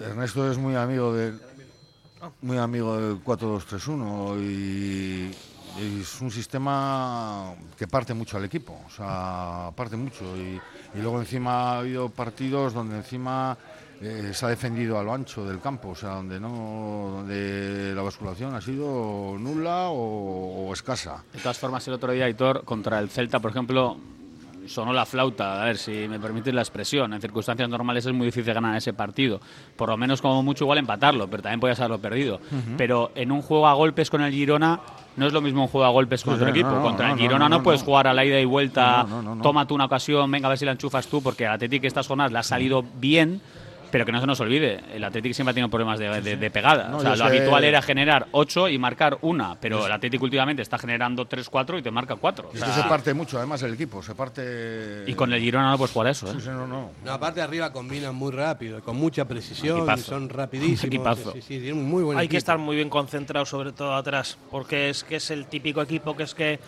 Ernesto 0.00 0.50
es 0.50 0.58
muy 0.58 0.74
amigo 0.74 1.12
del 1.14 1.40
muy 2.42 2.58
amigo 2.58 2.96
del 2.96 3.22
4-2-3-1 3.22 4.40
y, 4.40 5.30
es 5.76 6.20
un 6.22 6.30
sistema 6.30 7.54
que 7.76 7.86
parte 7.86 8.14
mucho 8.14 8.38
al 8.38 8.44
equipo, 8.46 8.80
o 8.86 8.90
sea, 8.90 9.70
parte 9.76 9.96
mucho 9.96 10.24
y, 10.36 10.58
luego 10.94 11.20
encima 11.20 11.72
ha 11.72 11.78
habido 11.80 12.08
partidos 12.08 12.72
donde 12.72 12.96
encima 12.96 13.58
eh, 14.00 14.30
se 14.32 14.46
ha 14.46 14.48
defendido 14.48 14.98
a 14.98 15.02
lo 15.02 15.12
ancho 15.12 15.46
del 15.46 15.60
campo, 15.60 15.90
o 15.90 15.94
sea, 15.94 16.14
donde 16.14 16.40
no 16.40 17.10
donde 17.16 17.92
la 17.94 18.00
basculación 18.00 18.54
ha 18.54 18.60
sido 18.62 19.36
nula 19.38 19.88
o, 19.90 20.72
escasa. 20.72 21.22
De 21.32 21.40
todas 21.40 21.58
formas, 21.58 21.86
el 21.88 21.94
otro 21.94 22.12
día, 22.12 22.24
Aitor, 22.24 22.64
contra 22.64 22.98
el 22.98 23.10
Celta, 23.10 23.40
por 23.40 23.50
ejemplo, 23.50 23.98
sonó 24.68 24.92
la 24.92 25.06
flauta, 25.06 25.62
a 25.62 25.64
ver 25.66 25.78
si 25.78 26.06
me 26.08 26.18
permites 26.18 26.52
la 26.54 26.62
expresión. 26.62 27.12
En 27.12 27.20
circunstancias 27.20 27.68
normales 27.68 28.06
es 28.06 28.12
muy 28.12 28.26
difícil 28.26 28.52
ganar 28.54 28.76
ese 28.76 28.92
partido. 28.92 29.40
Por 29.76 29.88
lo 29.88 29.96
menos, 29.96 30.20
como 30.22 30.42
mucho, 30.42 30.64
igual 30.64 30.78
empatarlo, 30.78 31.28
pero 31.28 31.42
también 31.42 31.60
podías 31.60 31.78
haberlo 31.80 31.98
perdido. 31.98 32.40
Pero 32.76 33.10
en 33.14 33.32
un 33.32 33.42
juego 33.42 33.66
a 33.66 33.74
golpes 33.74 34.10
con 34.10 34.22
el 34.22 34.32
Girona, 34.32 34.80
no 35.16 35.26
es 35.26 35.32
lo 35.32 35.40
mismo 35.40 35.62
un 35.62 35.68
juego 35.68 35.86
a 35.86 35.90
golpes 35.90 36.22
con 36.22 36.34
Sí, 36.34 36.40
otro 36.42 36.52
sí, 36.52 36.60
equipo. 36.60 36.74
no, 36.74 36.82
Contra 36.82 37.08
no, 37.08 37.14
el 37.14 37.18
Girona 37.20 37.48
no, 37.48 37.58
no, 37.58 37.62
puedes 37.62 37.82
jugar 37.82 38.06
a 38.06 38.12
la 38.14 38.24
ida 38.24 38.38
y 38.40 38.44
vuelta, 38.44 39.04
no. 39.04 39.38
tómate 39.42 39.72
una 39.74 39.86
ocasión, 39.86 40.30
venga 40.30 40.46
a 40.46 40.50
ver 40.50 40.58
si 40.58 40.64
la 40.64 40.72
enchufas 40.72 41.06
tú, 41.06 41.22
porque 41.22 41.44
el 41.44 41.50
Atlético 41.50 41.86
estas 41.86 42.06
jornadas 42.06 42.32
le 42.32 42.38
ha 42.38 42.42
salido 42.42 42.84
bien. 42.98 43.40
Pero 43.96 44.04
que 44.04 44.12
no 44.12 44.20
se 44.20 44.26
nos 44.26 44.38
olvide, 44.40 44.78
el 44.92 45.02
Atlético 45.02 45.32
siempre 45.34 45.52
ha 45.52 45.54
tenido 45.54 45.70
problemas 45.70 45.98
de, 45.98 46.20
de- 46.20 46.36
de 46.36 46.50
pegada. 46.50 46.88
No, 46.90 46.98
o 46.98 47.00
sea, 47.00 47.10
lo 47.12 47.16
sé- 47.16 47.22
habitual 47.22 47.64
era 47.64 47.80
generar 47.80 48.26
8 48.32 48.68
y 48.68 48.76
marcar 48.78 49.16
una, 49.22 49.58
pero 49.58 49.86
el 49.86 49.90
Atlético 49.92 50.24
últimamente 50.24 50.60
está 50.60 50.76
generando 50.76 51.26
3-4 51.26 51.78
y 51.78 51.82
te 51.82 51.90
marca 51.90 52.14
4. 52.16 52.50
Es 52.52 52.62
que 52.62 52.70
se 52.72 52.82
parte 52.82 53.14
mucho, 53.14 53.38
además, 53.38 53.62
el 53.62 53.72
equipo, 53.72 54.02
se 54.02 54.14
parte... 54.14 55.04
Y 55.06 55.14
con 55.14 55.32
el 55.32 55.40
Girona 55.40 55.70
no 55.70 55.78
puedes 55.78 55.92
jugar 55.94 56.08
eso, 56.08 56.26
¿eh? 56.28 56.32
Sí, 56.34 56.42
sí, 56.42 56.48
no, 56.50 56.66
no. 56.66 56.90
No, 57.02 57.10
aparte 57.10 57.40
arriba 57.40 57.72
combinan 57.72 58.14
muy 58.14 58.32
rápido, 58.32 58.82
con 58.82 58.98
mucha 58.98 59.24
precisión, 59.24 59.78
Equipazo. 59.78 60.02
son 60.02 60.28
rapidísimos. 60.28 60.84
Equipazo. 60.84 61.32
Sí, 61.32 61.40
sí, 61.40 61.58
tienen 61.58 61.82
muy 61.82 62.02
buen 62.02 62.18
Hay 62.18 62.28
que 62.28 62.36
estar 62.36 62.58
muy 62.58 62.76
bien 62.76 62.90
concentrado, 62.90 63.46
sobre 63.46 63.72
todo 63.72 63.94
atrás, 63.94 64.36
porque 64.50 64.90
es 64.90 65.04
que 65.04 65.16
es 65.16 65.30
el 65.30 65.46
típico 65.46 65.80
equipo 65.80 66.14
que 66.14 66.24
es 66.24 66.34
que 66.34 66.60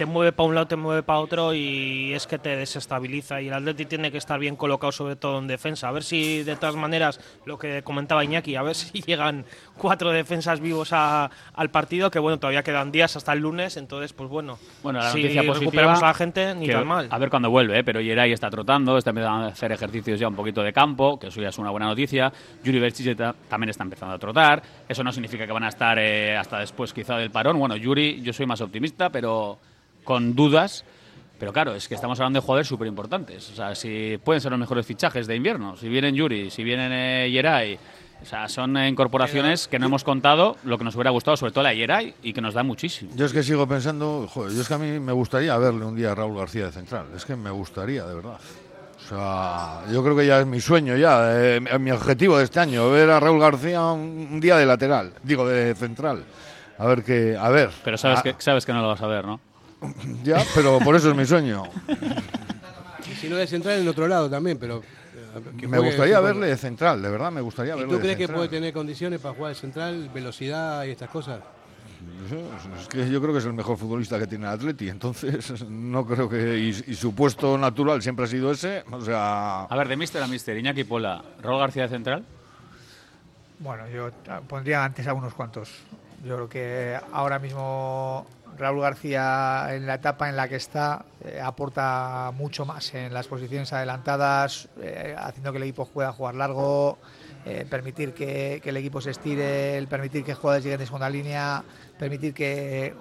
te 0.00 0.06
mueve 0.06 0.32
para 0.32 0.48
un 0.48 0.54
lado, 0.54 0.66
te 0.66 0.76
mueve 0.76 1.02
para 1.02 1.18
otro 1.18 1.52
y 1.52 2.14
es 2.14 2.26
que 2.26 2.38
te 2.38 2.56
desestabiliza. 2.56 3.42
Y 3.42 3.48
el 3.48 3.52
Atleti 3.52 3.84
tiene 3.84 4.10
que 4.10 4.16
estar 4.16 4.40
bien 4.40 4.56
colocado, 4.56 4.90
sobre 4.92 5.14
todo 5.14 5.38
en 5.38 5.46
defensa. 5.46 5.88
A 5.88 5.92
ver 5.92 6.04
si, 6.04 6.42
de 6.42 6.56
todas 6.56 6.74
maneras, 6.74 7.20
lo 7.44 7.58
que 7.58 7.82
comentaba 7.82 8.24
Iñaki, 8.24 8.56
a 8.56 8.62
ver 8.62 8.74
si 8.74 9.02
llegan 9.06 9.44
cuatro 9.76 10.08
defensas 10.10 10.58
vivos 10.60 10.94
a- 10.94 11.30
al 11.52 11.68
partido, 11.68 12.10
que 12.10 12.18
bueno, 12.18 12.38
todavía 12.38 12.62
quedan 12.62 12.90
días 12.90 13.14
hasta 13.14 13.34
el 13.34 13.40
lunes, 13.40 13.76
entonces, 13.76 14.14
pues 14.14 14.30
bueno, 14.30 14.58
Bueno, 14.82 15.00
la 15.00 15.12
si 15.12 15.20
positiva 15.22 15.52
recuperamos 15.54 16.02
a 16.02 16.06
la 16.06 16.14
gente, 16.14 16.54
ni 16.54 16.64
que 16.64 16.72
tan 16.72 16.86
mal. 16.86 17.06
A 17.10 17.18
ver 17.18 17.28
cuándo 17.28 17.50
vuelve, 17.50 17.80
¿eh? 17.80 17.84
pero 17.84 18.00
Yeray 18.00 18.32
está 18.32 18.48
trotando, 18.48 18.96
está 18.96 19.10
empezando 19.10 19.44
a 19.44 19.48
hacer 19.48 19.70
ejercicios 19.72 20.18
ya 20.18 20.28
un 20.28 20.34
poquito 20.34 20.62
de 20.62 20.72
campo, 20.72 21.18
que 21.18 21.26
eso 21.26 21.42
ya 21.42 21.50
es 21.50 21.58
una 21.58 21.68
buena 21.68 21.84
noticia. 21.88 22.32
Yuri 22.64 22.78
Berchiche 22.80 23.14
ta- 23.14 23.34
también 23.50 23.68
está 23.68 23.84
empezando 23.84 24.14
a 24.14 24.18
trotar. 24.18 24.62
Eso 24.88 25.04
no 25.04 25.12
significa 25.12 25.44
que 25.46 25.52
van 25.52 25.64
a 25.64 25.68
estar 25.68 25.98
eh, 25.98 26.38
hasta 26.38 26.58
después 26.58 26.94
quizá 26.94 27.18
del 27.18 27.30
parón. 27.30 27.58
Bueno, 27.58 27.76
Yuri, 27.76 28.22
yo 28.22 28.32
soy 28.32 28.46
más 28.46 28.62
optimista, 28.62 29.10
pero 29.10 29.58
con 30.04 30.34
dudas. 30.34 30.84
Pero 31.38 31.52
claro, 31.52 31.74
es 31.74 31.88
que 31.88 31.94
estamos 31.94 32.20
hablando 32.20 32.38
de 32.38 32.44
jugadores 32.44 32.68
súper 32.68 32.86
importantes. 32.86 33.50
O 33.50 33.54
sea, 33.54 33.74
si 33.74 34.18
pueden 34.22 34.40
ser 34.42 34.50
los 34.50 34.60
mejores 34.60 34.84
fichajes 34.84 35.26
de 35.26 35.36
invierno. 35.36 35.76
Si 35.76 35.88
vienen 35.88 36.14
Yuri, 36.14 36.50
si 36.50 36.62
vienen 36.62 36.92
eh, 36.92 37.30
Yeray. 37.30 37.78
O 38.22 38.26
sea, 38.26 38.46
son 38.48 38.76
incorporaciones 38.76 39.66
que 39.66 39.78
no 39.78 39.86
hemos 39.86 40.04
contado, 40.04 40.58
lo 40.64 40.76
que 40.76 40.84
nos 40.84 40.94
hubiera 40.94 41.08
gustado, 41.08 41.38
sobre 41.38 41.52
todo 41.52 41.64
la 41.64 41.72
Yeray, 41.72 42.14
y 42.22 42.34
que 42.34 42.42
nos 42.42 42.52
da 42.52 42.62
muchísimo. 42.62 43.10
Yo 43.16 43.24
es 43.24 43.32
que 43.32 43.42
sigo 43.42 43.66
pensando, 43.66 44.28
joder, 44.30 44.52
yo 44.52 44.60
es 44.60 44.68
que 44.68 44.74
a 44.74 44.78
mí 44.78 45.00
me 45.00 45.12
gustaría 45.12 45.56
verle 45.56 45.86
un 45.86 45.96
día 45.96 46.12
a 46.12 46.14
Raúl 46.14 46.36
García 46.36 46.66
de 46.66 46.72
central. 46.72 47.06
Es 47.16 47.24
que 47.24 47.34
me 47.34 47.50
gustaría, 47.50 48.04
de 48.04 48.14
verdad. 48.14 48.38
O 48.98 49.08
sea, 49.08 49.90
yo 49.90 50.04
creo 50.04 50.14
que 50.14 50.26
ya 50.26 50.40
es 50.40 50.46
mi 50.46 50.60
sueño, 50.60 50.94
ya, 50.98 51.30
eh, 51.42 51.60
mi 51.80 51.90
objetivo 51.90 52.36
de 52.36 52.44
este 52.44 52.60
año, 52.60 52.90
ver 52.90 53.08
a 53.08 53.18
Raúl 53.18 53.40
García 53.40 53.80
un, 53.86 54.28
un 54.32 54.40
día 54.40 54.58
de 54.58 54.66
lateral, 54.66 55.14
digo, 55.22 55.48
de 55.48 55.74
central. 55.74 56.22
A 56.76 56.86
ver 56.86 57.02
qué, 57.02 57.38
a 57.40 57.48
ver. 57.48 57.70
Pero 57.82 57.96
sabes, 57.96 58.18
Ah, 58.18 58.22
que, 58.22 58.34
sabes 58.38 58.66
que 58.66 58.74
no 58.74 58.82
lo 58.82 58.88
vas 58.88 59.00
a 59.00 59.06
ver, 59.06 59.24
¿no? 59.24 59.40
Ya, 60.24 60.42
pero 60.54 60.78
por 60.80 60.94
eso 60.96 61.10
es 61.10 61.16
mi 61.16 61.24
sueño. 61.26 61.62
Y 63.10 63.14
si 63.14 63.28
no 63.28 63.36
de 63.36 63.46
central 63.46 63.80
en 63.80 63.88
otro 63.88 64.06
lado 64.08 64.28
también, 64.30 64.58
pero. 64.58 64.78
eh, 64.78 65.40
que 65.58 65.66
Me 65.66 65.76
juegue 65.78 65.90
gustaría 65.92 66.16
fútbol. 66.18 66.32
verle 66.32 66.46
de 66.48 66.56
central, 66.56 67.02
de 67.02 67.10
verdad, 67.10 67.32
me 67.32 67.40
gustaría 67.40 67.74
¿Y 67.74 67.78
verle 67.78 67.88
tú 67.90 67.96
de 67.96 68.00
crees 68.02 68.16
que 68.16 68.22
central. 68.24 68.36
puede 68.38 68.48
tener 68.48 68.72
condiciones 68.72 69.20
para 69.20 69.34
jugar 69.34 69.54
de 69.54 69.60
central, 69.60 70.10
velocidad 70.12 70.84
y 70.84 70.90
estas 70.90 71.08
cosas? 71.10 71.40
Es 72.80 72.88
que 72.88 73.10
yo 73.10 73.20
creo 73.20 73.32
que 73.32 73.40
es 73.40 73.44
el 73.44 73.52
mejor 73.52 73.76
futbolista 73.76 74.18
que 74.18 74.26
tiene 74.26 74.46
el 74.46 74.52
Atleti, 74.52 74.88
entonces 74.88 75.64
no 75.68 76.06
creo 76.06 76.28
que. 76.28 76.58
Y, 76.58 76.68
y 76.92 76.94
su 76.94 77.14
puesto 77.14 77.58
natural 77.58 78.00
siempre 78.02 78.24
ha 78.26 78.28
sido 78.28 78.52
ese, 78.52 78.84
o 78.90 79.00
sea. 79.00 79.62
A 79.64 79.76
ver, 79.76 79.88
de 79.88 79.96
Mister 79.96 80.22
a 80.22 80.26
Mister, 80.26 80.56
Iñaki 80.56 80.84
Pola, 80.84 81.22
Raúl 81.42 81.58
García 81.58 81.82
de 81.84 81.88
central. 81.88 82.24
Bueno, 83.58 83.88
yo 83.88 84.10
ah, 84.28 84.40
pondría 84.46 84.84
antes 84.84 85.06
a 85.06 85.12
unos 85.14 85.34
cuantos. 85.34 85.70
Yo 86.24 86.36
creo 86.36 86.48
que 86.48 86.98
ahora 87.12 87.38
mismo 87.38 88.26
Raúl 88.60 88.82
García, 88.82 89.68
en 89.70 89.86
la 89.86 89.94
etapa 89.94 90.28
en 90.28 90.36
la 90.36 90.46
que 90.46 90.56
está, 90.56 91.06
eh, 91.24 91.40
aporta 91.42 92.30
mucho 92.34 92.66
más 92.66 92.94
en 92.94 93.12
las 93.12 93.26
posiciones 93.26 93.72
adelantadas, 93.72 94.68
eh, 94.82 95.16
haciendo 95.18 95.50
que 95.50 95.56
el 95.56 95.64
equipo 95.64 95.86
juegue 95.86 96.10
a 96.10 96.12
jugar 96.12 96.34
largo, 96.34 96.98
eh, 97.46 97.66
permitir 97.68 98.12
que, 98.12 98.60
que 98.62 98.68
el 98.68 98.76
equipo 98.76 99.00
se 99.00 99.12
estire, 99.12 99.78
el 99.78 99.88
permitir 99.88 100.24
que 100.24 100.34
jugadores 100.34 100.62
lleguen 100.62 100.78
de 100.78 100.84
segunda 100.84 101.08
línea, 101.08 101.64
permitir 101.98 102.34
que, 102.34 102.94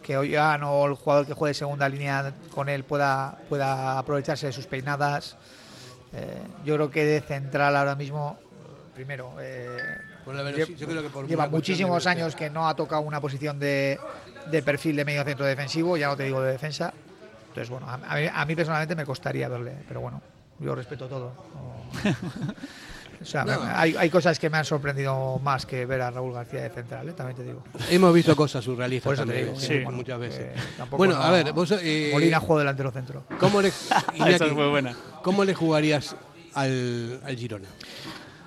que 0.00 0.16
Ollán 0.16 0.62
o 0.62 0.86
el 0.86 0.94
jugador 0.94 1.26
que 1.26 1.34
juegue 1.34 1.50
de 1.50 1.54
segunda 1.54 1.88
línea 1.88 2.32
con 2.54 2.68
él 2.68 2.84
pueda, 2.84 3.36
pueda 3.48 3.98
aprovecharse 3.98 4.46
de 4.46 4.52
sus 4.52 4.66
peinadas. 4.66 5.36
Yo 6.64 6.74
creo 6.74 6.90
que 6.90 7.04
de 7.04 7.20
central 7.20 7.76
ahora 7.76 7.94
mismo, 7.94 8.36
primero, 8.94 9.36
yo 10.26 10.88
creo 10.88 11.02
que 11.02 11.08
por 11.08 11.26
lleva 11.26 11.48
muchísimos 11.48 12.06
años 12.06 12.34
que 12.34 12.50
no 12.50 12.68
ha 12.68 12.74
tocado 12.74 13.02
una 13.02 13.20
posición 13.20 13.58
de, 13.58 13.98
de 14.46 14.62
perfil 14.62 14.96
de 14.96 15.04
medio 15.04 15.24
centro 15.24 15.44
defensivo, 15.46 15.96
ya 15.96 16.08
no 16.08 16.16
te 16.16 16.24
digo 16.24 16.40
de 16.42 16.52
defensa. 16.52 16.92
Entonces, 17.48 17.68
bueno, 17.68 17.86
a, 17.88 17.94
a 17.94 18.16
mí, 18.16 18.26
a 18.32 18.44
mí 18.44 18.54
personalmente 18.56 18.94
me 18.94 19.04
costaría 19.04 19.48
verle, 19.48 19.72
pero 19.88 20.00
bueno, 20.00 20.22
yo 20.60 20.74
respeto 20.74 21.06
todo. 21.08 21.32
O 23.20 23.24
sea, 23.24 23.44
No. 23.44 23.60
me- 23.60 23.70
hay, 23.70 23.96
hay 23.96 24.08
cosas 24.10 24.38
que 24.38 24.48
me 24.48 24.58
han 24.58 24.64
sorprendido 24.64 25.38
más 25.40 25.66
que 25.66 25.84
ver 25.86 26.00
a 26.00 26.10
Raúl 26.10 26.32
García 26.32 26.62
de 26.62 26.70
central, 26.70 27.08
¿eh? 27.08 27.12
también 27.12 27.36
te 27.36 27.42
digo. 27.44 27.62
Hemos 27.90 28.14
visto 28.14 28.34
cosas 28.36 28.64
surrealistas 28.64 29.04
Por 29.04 29.14
eso 29.14 29.24
te 29.24 29.28
también, 29.32 29.46
digo, 29.48 29.60
sí, 29.60 29.80
sí. 29.84 29.92
muchas 29.96 30.18
veces. 30.20 30.46
Tampoco 30.76 30.98
bueno, 30.98 31.14
no- 31.16 31.22
a 31.22 31.30
ver, 31.30 31.52
vos, 31.52 31.72
eh, 31.82 32.10
Molina 32.12 32.40
juega 32.40 32.60
delantero 32.60 32.90
centro. 32.92 33.24
¿cómo 33.38 33.60
le, 33.60 33.72
Iñaki, 34.14 34.44
es 34.44 34.52
muy 34.52 34.68
buena. 34.68 34.94
¿Cómo 35.22 35.44
le 35.44 35.54
jugarías 35.54 36.14
al, 36.54 37.20
al 37.24 37.36
Girona? 37.36 37.68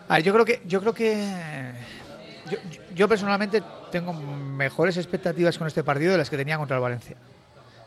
A 0.08 0.15
ver, 0.15 0.23
yo 0.23 0.34
creo 0.34 0.45
que 0.45 0.62
yo 0.65 0.79
creo 0.82 0.93
que 0.93 1.71
yo, 2.49 2.58
yo 2.71 2.82
personalmente 3.08 3.62
tengo 3.91 4.13
mejores 4.13 4.97
expectativas 4.97 5.58
con 5.58 5.67
este 5.67 5.84
partido 5.84 6.12
de 6.13 6.17
las 6.19 6.29
que 6.29 6.38
tenía 6.38 6.58
contra 6.58 6.77
el 6.77 6.82
Valencia. 6.84 7.17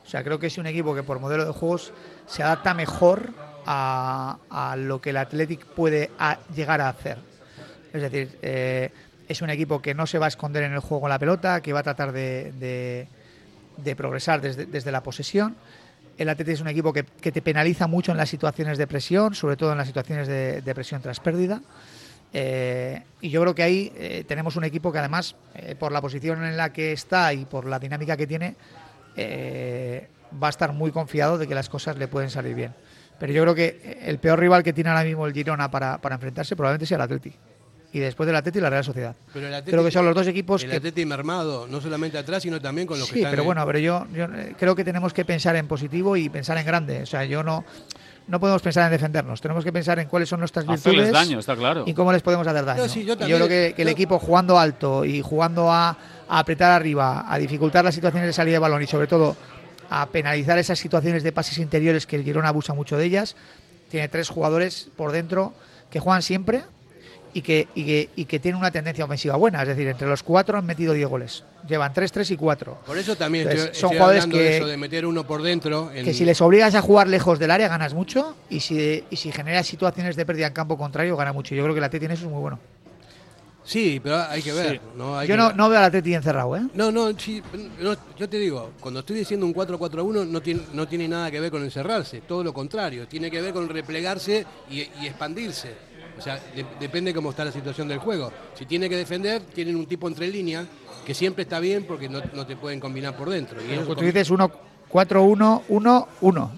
O 0.04 0.08
sea, 0.08 0.22
creo 0.22 0.38
que 0.38 0.46
es 0.46 0.58
un 0.58 0.66
equipo 0.66 0.94
que 0.94 1.02
por 1.02 1.18
modelo 1.18 1.44
de 1.44 1.52
juegos 1.52 1.92
se 2.26 2.42
adapta 2.42 2.74
mejor 2.74 3.30
a, 3.66 4.38
a 4.50 4.76
lo 4.76 5.00
que 5.00 5.10
el 5.10 5.16
Athletic 5.16 5.64
puede 5.66 6.10
a- 6.18 6.38
llegar 6.54 6.80
a 6.80 6.88
hacer. 6.88 7.18
Es 7.92 8.02
decir, 8.02 8.38
eh, 8.42 8.90
es 9.28 9.42
un 9.42 9.50
equipo 9.50 9.82
que 9.82 9.94
no 9.94 10.06
se 10.06 10.18
va 10.18 10.26
a 10.26 10.28
esconder 10.28 10.62
en 10.62 10.72
el 10.72 10.78
juego 10.80 11.02
con 11.02 11.10
la 11.10 11.18
pelota, 11.18 11.60
que 11.60 11.72
va 11.72 11.80
a 11.80 11.82
tratar 11.82 12.12
de, 12.12 12.52
de- 12.52 13.08
de 13.78 13.96
progresar 13.96 14.40
desde, 14.40 14.66
desde 14.66 14.92
la 14.92 15.02
posesión. 15.02 15.56
El 16.16 16.28
Athletic 16.28 16.54
es 16.54 16.60
un 16.60 16.68
equipo 16.68 16.92
que, 16.92 17.02
que 17.04 17.32
te 17.32 17.42
penaliza 17.42 17.86
mucho 17.88 18.12
en 18.12 18.18
las 18.18 18.28
situaciones 18.30 18.78
de 18.78 18.86
presión, 18.86 19.34
sobre 19.34 19.56
todo 19.56 19.72
en 19.72 19.78
las 19.78 19.86
situaciones 19.88 20.28
de, 20.28 20.62
de 20.62 20.74
presión 20.74 21.02
tras 21.02 21.18
pérdida. 21.20 21.60
Eh, 22.32 23.02
y 23.20 23.30
yo 23.30 23.40
creo 23.40 23.54
que 23.54 23.62
ahí 23.62 23.92
eh, 23.96 24.24
tenemos 24.26 24.56
un 24.56 24.64
equipo 24.64 24.92
que 24.92 24.98
además, 24.98 25.36
eh, 25.54 25.74
por 25.78 25.92
la 25.92 26.00
posición 26.00 26.44
en 26.44 26.56
la 26.56 26.72
que 26.72 26.92
está 26.92 27.32
y 27.32 27.44
por 27.44 27.66
la 27.66 27.78
dinámica 27.78 28.16
que 28.16 28.26
tiene, 28.26 28.54
va 30.42 30.48
a 30.48 30.50
estar 30.50 30.72
muy 30.72 30.90
confiado 30.90 31.38
de 31.38 31.46
que 31.46 31.54
las 31.54 31.68
cosas 31.68 31.96
le 31.96 32.08
pueden 32.08 32.30
salir 32.30 32.54
bien. 32.54 32.74
Pero 33.18 33.32
yo 33.32 33.42
creo 33.42 33.54
que 33.54 33.98
el 34.02 34.18
peor 34.18 34.38
rival 34.38 34.62
que 34.62 34.72
tiene 34.74 34.90
ahora 34.90 35.04
mismo 35.04 35.26
el 35.26 35.32
Girona 35.32 35.70
para, 35.70 35.98
para 35.98 36.16
enfrentarse 36.16 36.54
probablemente 36.54 36.84
sea 36.86 36.96
el 36.96 37.02
Atleti. 37.02 37.32
Y 37.92 37.98
después 37.98 38.26
del 38.26 38.36
Atleti 38.36 38.60
la 38.60 38.68
Real 38.68 38.84
Sociedad. 38.84 39.16
Pero 39.32 39.46
el 39.48 39.54
Atleti- 39.54 39.70
creo 39.70 39.82
que 39.84 39.90
son 39.90 40.04
los 40.04 40.14
dos 40.14 40.26
equipos 40.26 40.62
el 40.64 40.68
que 40.70 40.76
Atleti 40.76 41.06
mermado, 41.06 41.66
no 41.66 41.80
solamente 41.80 42.18
atrás, 42.18 42.42
sino 42.42 42.60
también 42.60 42.86
con 42.86 42.98
los 42.98 43.08
que 43.08 43.14
Sí, 43.14 43.20
están 43.20 43.30
pero 43.32 43.42
en- 43.42 43.46
bueno, 43.46 43.64
pero 43.64 43.78
yo, 43.78 44.06
yo, 44.12 44.26
creo 44.58 44.74
que 44.74 44.84
tenemos 44.84 45.14
que 45.14 45.24
pensar 45.24 45.56
en 45.56 45.66
positivo 45.66 46.14
y 46.18 46.28
pensar 46.28 46.58
en 46.58 46.66
grande. 46.66 47.02
O 47.02 47.06
sea, 47.06 47.24
yo 47.24 47.42
no, 47.42 47.64
no 48.28 48.40
podemos 48.40 48.60
pensar 48.62 48.84
en 48.86 48.90
defendernos. 48.90 49.40
Tenemos 49.40 49.64
que 49.64 49.72
pensar 49.72 49.98
en 49.98 50.08
cuáles 50.08 50.28
son 50.28 50.40
nuestras 50.40 50.64
Hacerles 50.68 50.84
virtudes 51.06 51.12
daño, 51.12 51.38
está 51.38 51.54
claro. 51.56 51.84
y 51.86 51.94
cómo 51.94 52.12
les 52.12 52.22
podemos 52.22 52.46
hacer 52.46 52.64
daño. 52.64 52.88
Sí, 52.88 53.04
yo 53.04 53.16
creo 53.16 53.46
que, 53.48 53.72
que 53.76 53.82
el 53.82 53.88
yo- 53.88 53.92
equipo 53.92 54.18
jugando 54.18 54.58
alto 54.58 55.04
y 55.04 55.22
jugando 55.22 55.70
a, 55.72 55.90
a 56.28 56.38
apretar 56.38 56.72
arriba, 56.72 57.24
a 57.32 57.38
dificultar 57.38 57.84
las 57.84 57.94
situaciones 57.94 58.26
de 58.28 58.32
salida 58.32 58.54
de 58.54 58.58
balón 58.58 58.82
y 58.82 58.86
sobre 58.86 59.06
todo 59.06 59.36
a 59.88 60.06
penalizar 60.06 60.58
esas 60.58 60.78
situaciones 60.78 61.22
de 61.22 61.30
pases 61.30 61.58
interiores 61.58 62.06
que 62.06 62.16
el 62.16 62.24
Girona 62.24 62.48
abusa 62.48 62.74
mucho 62.74 62.96
de 62.96 63.04
ellas, 63.04 63.36
tiene 63.88 64.08
tres 64.08 64.28
jugadores 64.28 64.88
por 64.96 65.12
dentro 65.12 65.52
que 65.90 66.00
juegan 66.00 66.22
siempre 66.22 66.64
y 67.36 67.42
que, 67.42 67.68
y 67.74 67.84
que, 67.84 68.08
y 68.16 68.24
que 68.24 68.40
tienen 68.40 68.58
una 68.58 68.70
tendencia 68.70 69.04
ofensiva 69.04 69.36
buena. 69.36 69.60
Es 69.60 69.68
decir, 69.68 69.86
entre 69.86 70.08
los 70.08 70.22
cuatro 70.22 70.56
han 70.56 70.64
metido 70.64 70.94
10 70.94 71.06
goles. 71.06 71.44
Llevan 71.68 71.92
3, 71.92 72.10
3 72.10 72.30
y 72.30 72.36
4. 72.38 72.78
Por 72.86 72.96
eso 72.96 73.14
también 73.14 73.42
Entonces, 73.42 73.66
estoy, 73.66 73.80
son 73.80 73.88
estoy 73.90 73.98
jugadores 73.98 74.22
hablando 74.24 74.38
de 74.42 74.48
que- 74.50 74.56
eso, 74.56 74.66
de 74.66 74.76
meter 74.78 75.04
uno 75.04 75.26
por 75.26 75.42
dentro. 75.42 75.92
en- 75.92 76.06
Que 76.06 76.14
si 76.14 76.24
les 76.24 76.40
obligas 76.40 76.74
a 76.74 76.80
jugar 76.80 77.08
lejos 77.08 77.38
del 77.38 77.50
área 77.50 77.68
ganas 77.68 77.92
mucho 77.92 78.34
y 78.48 78.60
si, 78.60 79.04
y 79.10 79.16
si 79.16 79.32
generas 79.32 79.66
situaciones 79.66 80.16
de 80.16 80.24
pérdida 80.24 80.46
en 80.46 80.54
campo 80.54 80.78
contrario 80.78 81.14
gana 81.14 81.34
mucho. 81.34 81.54
Yo 81.54 81.62
creo 81.62 81.74
que 81.74 81.78
el 81.78 81.84
Atleti 81.84 82.06
en 82.06 82.12
eso 82.12 82.24
es 82.24 82.30
muy 82.30 82.40
bueno. 82.40 82.58
Sí, 83.64 84.00
pero 84.00 84.16
hay 84.22 84.40
que 84.42 84.52
ver. 84.52 84.80
¿no? 84.96 85.18
Hay 85.18 85.26
Yo 85.26 85.34
que 85.34 85.38
no, 85.38 85.48
ver. 85.48 85.56
no 85.56 85.68
veo 85.68 85.78
al 85.80 85.84
Atleti 85.86 86.14
encerrado, 86.14 86.56
¿eh? 86.56 86.62
No, 86.74 86.92
no, 86.92 87.10
sí, 87.18 87.42
no, 87.80 87.96
yo 88.16 88.28
te 88.28 88.38
digo, 88.38 88.70
cuando 88.80 89.00
estoy 89.00 89.16
diciendo 89.16 89.44
un 89.44 89.52
4-4-1 89.52 90.24
no 90.24 90.40
tiene, 90.40 90.62
no 90.72 90.86
tiene 90.86 91.08
nada 91.08 91.30
que 91.32 91.40
ver 91.40 91.50
con 91.50 91.64
encerrarse, 91.64 92.20
todo 92.20 92.44
lo 92.44 92.54
contrario, 92.54 93.08
tiene 93.08 93.28
que 93.28 93.42
ver 93.42 93.52
con 93.52 93.68
replegarse 93.68 94.46
y, 94.70 94.82
y 95.02 95.06
expandirse. 95.06 95.74
O 96.18 96.22
sea, 96.22 96.36
de- 96.54 96.64
depende 96.80 97.12
cómo 97.14 97.30
está 97.30 97.44
la 97.44 97.52
situación 97.52 97.88
del 97.88 97.98
juego. 97.98 98.32
Si 98.54 98.64
tiene 98.66 98.88
que 98.88 98.96
defender, 98.96 99.42
tienen 99.42 99.76
un 99.76 99.86
tipo 99.86 100.08
entre 100.08 100.28
líneas 100.28 100.66
que 101.04 101.14
siempre 101.14 101.42
está 101.42 101.60
bien 101.60 101.84
porque 101.84 102.08
no, 102.08 102.20
no 102.34 102.46
te 102.46 102.56
pueden 102.56 102.80
combinar 102.80 103.16
por 103.16 103.30
dentro. 103.30 103.58
Y 103.62 103.72
eso 103.74 103.94
tú 103.94 104.04
dices 104.04 104.30
1, 104.30 104.50
4, 104.88 105.22
1, 105.22 105.62
1, 105.68 106.08
1. 106.20 106.50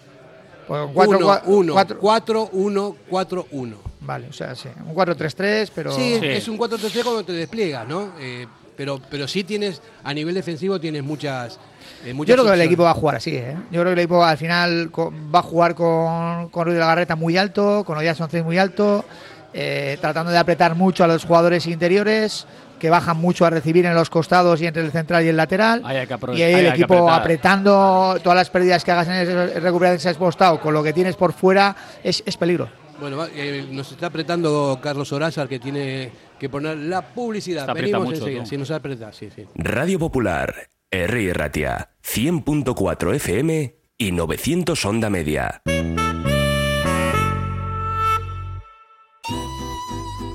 Pues 0.67 0.81
4, 0.95 1.19
1, 1.19 1.41
1, 1.47 1.73
4, 1.73 1.99
4, 1.99 2.49
1, 2.53 2.97
4, 3.09 3.47
1. 3.51 3.77
Vale, 4.01 4.29
o 4.29 4.33
sea, 4.33 4.55
sí. 4.55 4.69
Un 4.87 4.95
4-3-3, 4.95 5.71
pero. 5.75 5.93
Sí, 5.93 6.19
Sí. 6.21 6.27
es 6.27 6.49
un 6.49 6.57
4-3-3 6.59 7.03
cuando 7.03 7.25
te 7.25 7.33
despliegas, 7.33 7.87
¿no? 7.89 8.13
Eh, 8.21 8.47
pero, 8.77 9.01
pero 9.11 9.27
sí 9.27 9.45
tienes, 9.45 9.83
a 10.05 10.15
nivel 10.15 10.35
defensivo 10.35 10.79
tienes 10.79 11.03
muchas... 11.03 11.59
eh, 12.05 12.15
muchas 12.15 12.29
Yo 12.37 12.43
creo 12.43 12.47
que 12.55 12.61
el 12.61 12.67
equipo 12.67 12.85
va 12.85 12.91
a 12.93 12.95
jugar 12.95 13.17
así, 13.17 13.35
¿eh? 13.35 13.55
Yo 13.73 13.81
creo 13.81 13.85
que 13.87 13.93
el 13.93 13.99
equipo 13.99 14.23
al 14.25 14.39
final 14.39 14.91
va 14.95 15.39
a 15.41 15.43
jugar 15.43 15.75
con, 15.75 16.49
con 16.51 16.65
Ruiz 16.65 16.75
de 16.75 16.81
la 16.81 16.87
Garreta 16.87 17.17
muy 17.17 17.37
alto, 17.37 17.83
con 17.85 17.99
Odias 17.99 18.21
11 18.21 18.43
muy 18.45 18.57
alto, 18.57 19.05
eh, 19.53 19.99
tratando 20.01 20.33
de 20.33 20.39
apretar 20.39 20.75
mucho 20.75 21.05
a 21.05 21.07
los 21.07 21.25
jugadores 21.25 21.67
interiores, 21.67 22.47
que 22.79 22.91
bajan 22.91 23.17
mucho 23.17 23.45
a 23.45 23.51
recibir 23.51 23.85
en 23.87 23.95
los 23.95 24.09
costados 24.09 24.61
y 24.63 24.67
entre 24.67 24.85
el 24.85 24.93
central 24.93 25.25
y 25.25 25.29
el 25.29 25.37
lateral. 25.37 25.83
Ahí 25.85 26.07
y 26.35 26.43
ahí 26.43 26.55
el 26.55 26.67
equipo 26.67 27.11
apretando 27.11 28.19
todas 28.23 28.37
las 28.37 28.51
pérdidas 28.51 28.85
que 28.85 28.93
hagas 28.93 29.09
en 29.09 29.15
ese 29.15 29.61
recuperar 29.61 29.95
ese 29.95 30.09
expostado 30.09 30.61
con 30.61 30.73
lo 30.73 30.83
que 30.83 30.93
tienes 30.93 31.17
por 31.17 31.33
fuera 31.33 31.75
es, 32.03 32.23
es 32.25 32.37
peligro. 32.37 32.69
Bueno, 33.01 33.27
eh, 33.35 33.67
nos 33.71 33.93
está 33.93 34.07
apretando 34.07 34.79
Carlos 34.83 35.13
Orázar 35.13 35.49
que 35.49 35.61
tiene 35.61 36.11
que 36.39 36.49
poner 36.49 36.77
la 36.77 37.03
publicidad. 37.03 37.69
Aprieta 37.69 37.99
Venimos 37.99 38.07
mucho, 38.07 38.27
enseguida. 38.27 38.47
Sí, 38.47 38.57
nos 38.57 38.71
aprieta, 38.71 39.13
sí, 39.13 39.29
sí. 39.35 39.47
Radio 39.55 39.99
Popular, 39.99 40.71
Herri 40.91 41.33
Ratia, 41.33 41.91
100.4 42.05 43.15
FM 43.15 43.77
y 43.99 44.13
900 44.13 44.85
Onda 44.85 45.11
Media. 45.11 45.63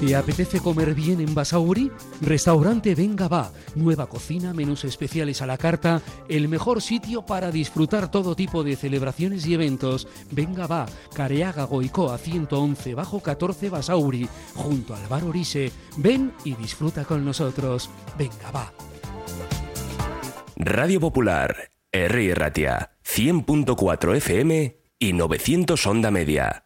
¿Te 0.00 0.14
apetece 0.14 0.60
comer 0.60 0.94
bien 0.94 1.22
en 1.22 1.34
Basauri? 1.34 1.90
Restaurante 2.20 2.94
Venga 2.94 3.28
Va. 3.28 3.50
Nueva 3.74 4.06
cocina, 4.08 4.52
menús 4.52 4.84
especiales 4.84 5.40
a 5.40 5.46
la 5.46 5.56
carta, 5.56 6.02
el 6.28 6.48
mejor 6.48 6.82
sitio 6.82 7.24
para 7.24 7.50
disfrutar 7.50 8.10
todo 8.10 8.36
tipo 8.36 8.62
de 8.62 8.76
celebraciones 8.76 9.46
y 9.46 9.54
eventos. 9.54 10.06
Venga 10.30 10.66
Va, 10.66 10.86
Careaga 11.14 11.64
Goicoa 11.64 12.18
111 12.18 12.94
bajo 12.94 13.20
14 13.20 13.70
Basauri, 13.70 14.28
junto 14.54 14.94
al 14.94 15.06
bar 15.08 15.24
Orise. 15.24 15.72
Ven 15.96 16.32
y 16.44 16.54
disfruta 16.54 17.04
con 17.04 17.24
nosotros. 17.24 17.88
Venga 18.18 18.50
Va. 18.54 18.72
Radio 20.56 21.00
Popular, 21.00 21.70
Herri 21.90 22.34
Ratia, 22.34 22.90
100.4 23.02 24.16
FM 24.16 24.76
y 24.98 25.12
900 25.14 25.86
Onda 25.86 26.10
Media. 26.10 26.62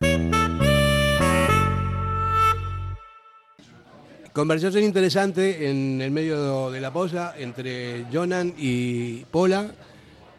Conversación 4.33 4.85
interesante 4.85 5.69
en 5.71 6.01
el 6.01 6.11
medio 6.13 6.71
de 6.71 6.81
la 6.81 6.93
posa 6.93 7.35
entre 7.37 8.05
Jonan 8.13 8.55
y 8.57 9.25
Pola 9.25 9.71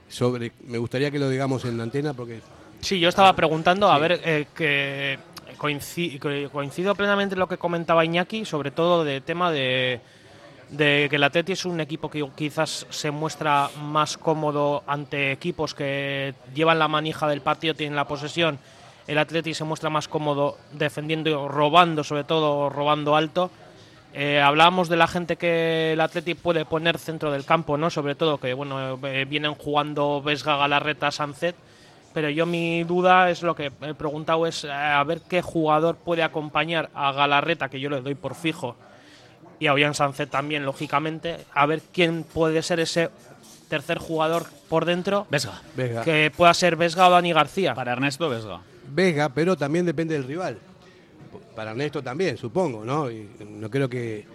sobre, 0.08 0.54
me 0.68 0.78
gustaría 0.78 1.12
que 1.12 1.20
lo 1.20 1.28
digamos 1.30 1.66
en 1.66 1.78
la 1.78 1.84
antena 1.84 2.14
porque 2.14 2.40
Sí, 2.80 3.00
yo 3.00 3.10
estaba 3.10 3.34
preguntando, 3.36 3.92
a 3.92 4.00
ver, 4.00 4.20
eh, 4.24 4.46
que 4.56 5.20
coinci- 5.60 6.20
que 6.20 6.50
coincido 6.52 6.96
plenamente 6.96 7.36
en 7.36 7.40
lo 7.40 7.48
que 7.48 7.58
comentaba 7.58 8.04
Iñaki, 8.06 8.44
sobre 8.46 8.72
todo 8.72 9.04
de 9.04 9.22
tema 9.22 9.52
de, 9.52 10.00
de 10.70 11.08
que 11.10 11.18
el 11.18 11.24
Atleti 11.24 11.52
es 11.52 11.66
un 11.66 11.80
equipo 11.82 12.10
que 12.10 12.26
quizás 12.36 12.88
se 12.90 13.12
muestra 13.12 13.70
más 13.84 14.18
cómodo 14.18 14.84
ante 14.88 15.32
equipos 15.34 15.76
que 15.76 16.34
llevan 16.56 16.80
la 16.80 16.88
manija 16.88 17.28
del 17.28 17.42
partido, 17.42 17.76
tienen 17.76 17.96
la 17.96 18.08
posesión. 18.08 18.58
El 19.06 19.18
Atleti 19.20 19.54
se 19.54 19.64
muestra 19.64 19.90
más 19.92 20.08
cómodo 20.08 20.58
defendiendo 20.72 21.30
y 21.30 21.34
robando, 21.50 22.04
sobre 22.04 22.24
todo 22.24 22.70
robando 22.70 23.16
alto. 23.16 23.52
Eh, 24.14 24.42
hablábamos 24.42 24.90
de 24.90 24.98
la 24.98 25.08
gente 25.08 25.38
que 25.38 25.94
el 25.94 26.02
Atleti 26.02 26.36
puede 26.36 26.66
poner 26.66 26.98
centro 26.98 27.32
del 27.32 27.46
campo, 27.46 27.78
¿no? 27.78 27.90
Sobre 27.90 28.16
todo 28.16 28.38
que 28.40 28.54
bueno 28.54 29.00
eh, 29.08 29.26
vienen 29.26 29.54
jugando 29.54 30.22
Vesga, 30.22 30.58
Galarreta, 30.58 31.12
Sancet, 31.12 31.56
pero 32.14 32.30
yo 32.30 32.46
mi 32.46 32.84
duda 32.84 33.30
es 33.30 33.42
lo 33.42 33.56
que 33.56 33.72
he 33.82 33.94
preguntado 33.94 34.46
es 34.48 34.66
eh, 34.66 34.72
a 34.72 35.02
ver 35.06 35.22
qué 35.22 35.42
jugador 35.42 35.96
puede 35.96 36.24
acompañar 36.24 36.90
a 36.94 37.14
Galarreta, 37.14 37.70
que 37.70 37.80
yo 37.80 37.90
le 37.90 38.02
doy 38.02 38.16
por 38.16 38.36
fijo, 38.36 38.76
y 39.60 39.68
a 39.68 39.74
Ollán 39.74 39.94
Sancet 39.94 40.30
también, 40.30 40.66
lógicamente, 40.66 41.38
a 41.54 41.66
ver 41.66 41.82
quién 41.94 42.24
puede 42.24 42.62
ser 42.64 42.82
ese 42.82 43.10
tercer 43.70 43.98
jugador 44.00 44.46
por 44.68 44.84
dentro 44.84 45.26
Vesga. 45.30 45.62
Que 46.04 46.30
pueda 46.36 46.54
ser 46.54 46.76
Vesga 46.76 47.08
o 47.08 47.12
Dani 47.12 47.32
García. 47.32 47.74
Para 47.74 47.94
Ernesto, 47.94 48.28
Vesga. 48.28 48.60
Vega, 48.90 49.30
pero 49.30 49.56
también 49.56 49.86
depende 49.86 50.16
del 50.16 50.26
rival. 50.26 50.58
Para 51.56 51.72
Ernesto 51.72 52.02
también, 52.02 52.38
supongo, 52.38 52.84
¿no? 52.86 53.10
Y 53.12 53.30
no 53.48 53.70
creo 53.70 53.88
que, 53.90 54.26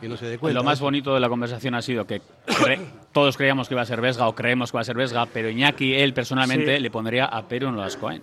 que 0.00 0.08
no 0.08 0.16
se 0.16 0.26
dé 0.26 0.38
cuenta. 0.38 0.58
Lo 0.58 0.64
más 0.64 0.80
bonito 0.80 1.12
de 1.14 1.20
la 1.20 1.28
conversación 1.28 1.74
ha 1.74 1.82
sido 1.82 2.06
que 2.06 2.20
cre- 2.46 2.80
todos 3.12 3.36
creíamos 3.36 3.68
que 3.68 3.74
iba 3.74 3.82
a 3.82 3.86
ser 3.86 4.00
Vesga 4.00 4.28
o 4.28 4.34
creemos 4.34 4.70
que 4.70 4.76
va 4.76 4.82
a 4.82 4.84
ser 4.84 4.96
Vesga, 4.96 5.26
pero 5.26 5.48
Iñaki, 5.50 5.94
él 5.94 6.14
personalmente, 6.14 6.76
Sí. 6.76 6.82
le 6.82 6.90
pondría 6.90 7.26
a 7.26 7.46
Perú 7.48 7.68
en 7.68 7.76
los 7.76 7.96
Cohen. 7.96 8.22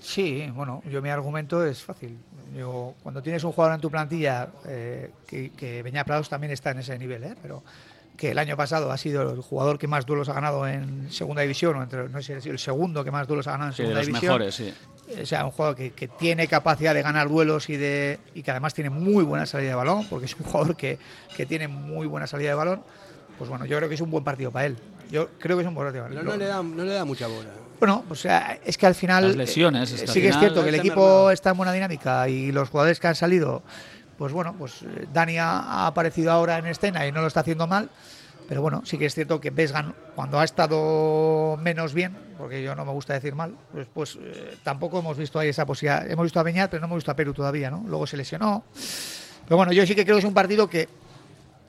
Sí, 0.00 0.48
bueno, 0.54 0.82
yo 0.90 1.02
mi 1.02 1.10
argumento 1.10 1.64
es 1.64 1.82
fácil. 1.82 2.16
Yo, 2.56 2.94
cuando 3.02 3.22
tienes 3.22 3.44
un 3.44 3.52
jugador 3.52 3.74
en 3.76 3.80
tu 3.80 3.90
plantilla, 3.90 4.48
eh, 4.66 5.10
que, 5.26 5.50
que 5.50 5.82
Beñat 5.82 6.06
Prados 6.06 6.28
también 6.28 6.52
está 6.52 6.70
en 6.72 6.78
ese 6.80 6.98
nivel, 6.98 7.22
¿eh? 7.24 7.34
pero 7.40 7.62
que 8.16 8.32
el 8.32 8.38
año 8.38 8.56
pasado 8.56 8.92
ha 8.92 8.98
sido 8.98 9.30
el 9.32 9.40
jugador 9.40 9.78
que 9.78 9.86
más 9.86 10.04
duelos 10.06 10.28
ha 10.28 10.34
ganado 10.34 10.66
en 10.68 11.10
segunda 11.10 11.42
división, 11.42 11.76
o 11.76 11.82
entre, 11.82 12.08
no 12.08 12.18
sé 12.20 12.24
si 12.24 12.32
es 12.34 12.46
el 12.46 12.58
segundo 12.58 13.02
que 13.02 13.10
más 13.10 13.26
duelos 13.26 13.46
ha 13.46 13.52
ganado 13.52 13.70
en 13.70 13.76
Sí, 13.76 13.82
de 13.82 13.88
segunda 13.88 14.00
los 14.00 14.06
división. 14.06 14.32
mejores, 14.32 14.54
sí. 14.54 14.74
O 15.22 15.26
sea, 15.26 15.44
un 15.44 15.50
jugador 15.50 15.74
que, 15.76 15.90
que 15.92 16.06
tiene 16.06 16.46
capacidad 16.46 16.94
de 16.94 17.02
ganar 17.02 17.28
duelos 17.28 17.68
y, 17.70 17.76
de, 17.76 18.18
y 18.34 18.42
que 18.42 18.50
además 18.50 18.74
tiene 18.74 18.90
muy 18.90 19.24
buena 19.24 19.46
salida 19.46 19.70
de 19.70 19.74
balón, 19.74 20.06
porque 20.08 20.26
es 20.26 20.36
un 20.36 20.44
jugador 20.46 20.76
que, 20.76 20.98
que 21.36 21.46
tiene 21.46 21.66
muy 21.66 22.06
buena 22.06 22.26
salida 22.26 22.50
de 22.50 22.54
balón. 22.54 22.82
Pues 23.38 23.48
bueno, 23.48 23.64
yo 23.64 23.76
creo 23.78 23.88
que 23.88 23.94
es 23.94 24.00
un 24.02 24.10
buen 24.10 24.22
partido 24.22 24.52
para 24.52 24.66
él. 24.66 24.76
Yo 25.10 25.30
creo 25.38 25.56
que 25.56 25.62
es 25.62 25.68
un 25.68 25.74
buen 25.74 25.86
partido 25.86 26.04
para 26.04 26.14
Pero 26.14 26.20
él. 26.20 26.26
no 26.28 26.36
le, 26.36 26.44
da, 26.46 26.62
no 26.62 26.84
le 26.84 26.92
da 26.92 27.04
mucha 27.04 27.26
bola. 27.26 27.48
Bueno, 27.80 28.04
o 28.10 28.14
sea, 28.14 28.58
es 28.64 28.76
que 28.76 28.86
al 28.86 28.94
final. 28.94 29.26
Las 29.28 29.36
lesiones, 29.36 29.90
eh, 29.90 29.94
es 29.94 30.00
que 30.02 30.06
al 30.08 30.12
sí 30.14 30.20
que 30.20 30.28
es 30.28 30.38
cierto 30.38 30.62
que 30.62 30.68
el 30.68 30.74
equipo 30.74 31.30
está 31.30 31.50
en 31.50 31.56
buena 31.56 31.72
dinámica 31.72 32.28
y 32.28 32.52
los 32.52 32.68
jugadores 32.68 33.00
que 33.00 33.08
han 33.08 33.14
salido, 33.14 33.62
pues 34.20 34.34
bueno, 34.34 34.54
pues 34.58 34.82
eh, 34.82 35.06
Dani 35.10 35.38
ha, 35.38 35.60
ha 35.60 35.86
aparecido 35.86 36.30
ahora 36.30 36.58
en 36.58 36.66
escena 36.66 37.06
y 37.06 37.10
no 37.10 37.22
lo 37.22 37.26
está 37.26 37.40
haciendo 37.40 37.66
mal. 37.66 37.88
Pero 38.46 38.60
bueno, 38.60 38.82
sí 38.84 38.98
que 38.98 39.06
es 39.06 39.14
cierto 39.14 39.40
que 39.40 39.48
Vesgan, 39.48 39.94
cuando 40.14 40.38
ha 40.38 40.44
estado 40.44 41.56
menos 41.56 41.94
bien, 41.94 42.18
porque 42.36 42.62
yo 42.62 42.74
no 42.74 42.84
me 42.84 42.92
gusta 42.92 43.14
decir 43.14 43.34
mal, 43.34 43.56
pues, 43.72 43.86
pues 43.94 44.18
eh, 44.20 44.58
tampoco 44.62 44.98
hemos 44.98 45.16
visto 45.16 45.38
ahí 45.38 45.48
esa 45.48 45.64
posibilidad. 45.64 46.06
Hemos 46.10 46.24
visto 46.24 46.38
a 46.38 46.42
Beñat, 46.42 46.70
pero 46.70 46.82
no 46.82 46.86
hemos 46.88 46.96
visto 46.96 47.10
a 47.10 47.16
Perú 47.16 47.32
todavía, 47.32 47.70
¿no? 47.70 47.82
Luego 47.86 48.06
se 48.06 48.18
lesionó. 48.18 48.62
Pero 49.46 49.56
bueno, 49.56 49.72
yo 49.72 49.86
sí 49.86 49.94
que 49.94 50.04
creo 50.04 50.16
que 50.16 50.20
es 50.20 50.26
un 50.26 50.34
partido 50.34 50.68
que, 50.68 50.86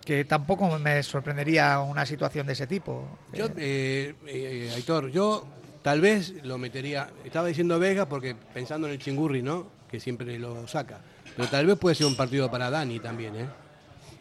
que 0.03 0.25
tampoco 0.25 0.77
me 0.77 1.01
sorprendería 1.03 1.79
una 1.79 2.05
situación 2.05 2.47
de 2.47 2.53
ese 2.53 2.67
tipo. 2.67 3.17
Yo, 3.31 3.45
eh, 3.55 4.13
eh, 4.27 4.71
Aitor, 4.75 5.09
yo 5.09 5.47
tal 5.83 6.01
vez 6.01 6.33
lo 6.43 6.57
metería. 6.57 7.11
Estaba 7.23 7.47
diciendo 7.47 7.79
Vega 7.79 8.09
porque 8.09 8.35
pensando 8.35 8.87
en 8.87 8.93
el 8.93 8.99
chingurri, 8.99 9.41
¿no? 9.41 9.67
Que 9.89 10.01
siempre 10.01 10.37
lo 10.37 10.67
saca. 10.67 10.99
Pero 11.35 11.47
tal 11.47 11.65
vez 11.65 11.77
puede 11.77 11.95
ser 11.95 12.07
un 12.07 12.15
partido 12.15 12.49
para 12.51 12.69
Dani 12.69 12.99
también, 12.99 13.35
¿eh? 13.35 13.47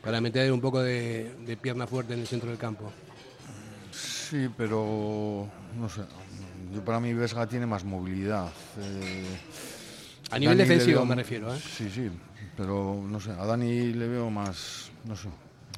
Para 0.03 0.21
meter 0.21 0.51
un 0.53 0.61
poco 0.61 0.81
de, 0.81 1.35
de 1.47 1.57
pierna 1.57 1.87
fuerte 1.87 2.15
en 2.15 2.21
el 2.21 2.27
centro 2.27 2.49
del 2.49 2.59
campo. 2.59 2.91
Sí, 3.93 4.49
pero 4.57 5.49
no 5.79 5.89
sé. 5.89 6.03
Yo 6.73 6.85
para 6.85 7.01
mí 7.01 7.13
Vesga 7.13 7.47
tiene 7.47 7.67
más 7.67 7.85
movilidad. 7.85 8.49
eh, 8.79 9.25
A 10.31 10.39
nivel 10.39 10.57
Dani 10.57 10.69
defensivo 10.69 11.01
veo- 11.01 11.07
me 11.07 11.15
refiero, 11.17 11.53
¿eh? 11.55 11.59
Sí, 11.77 11.91
sí, 11.91 12.09
pero 12.57 13.03
no 13.07 13.19
sé. 13.21 13.33
A 13.33 13.45
Dani 13.45 13.93
le 13.93 14.07
veo 14.07 14.31
más, 14.31 14.91
no 15.05 15.17
sé. 15.17 15.29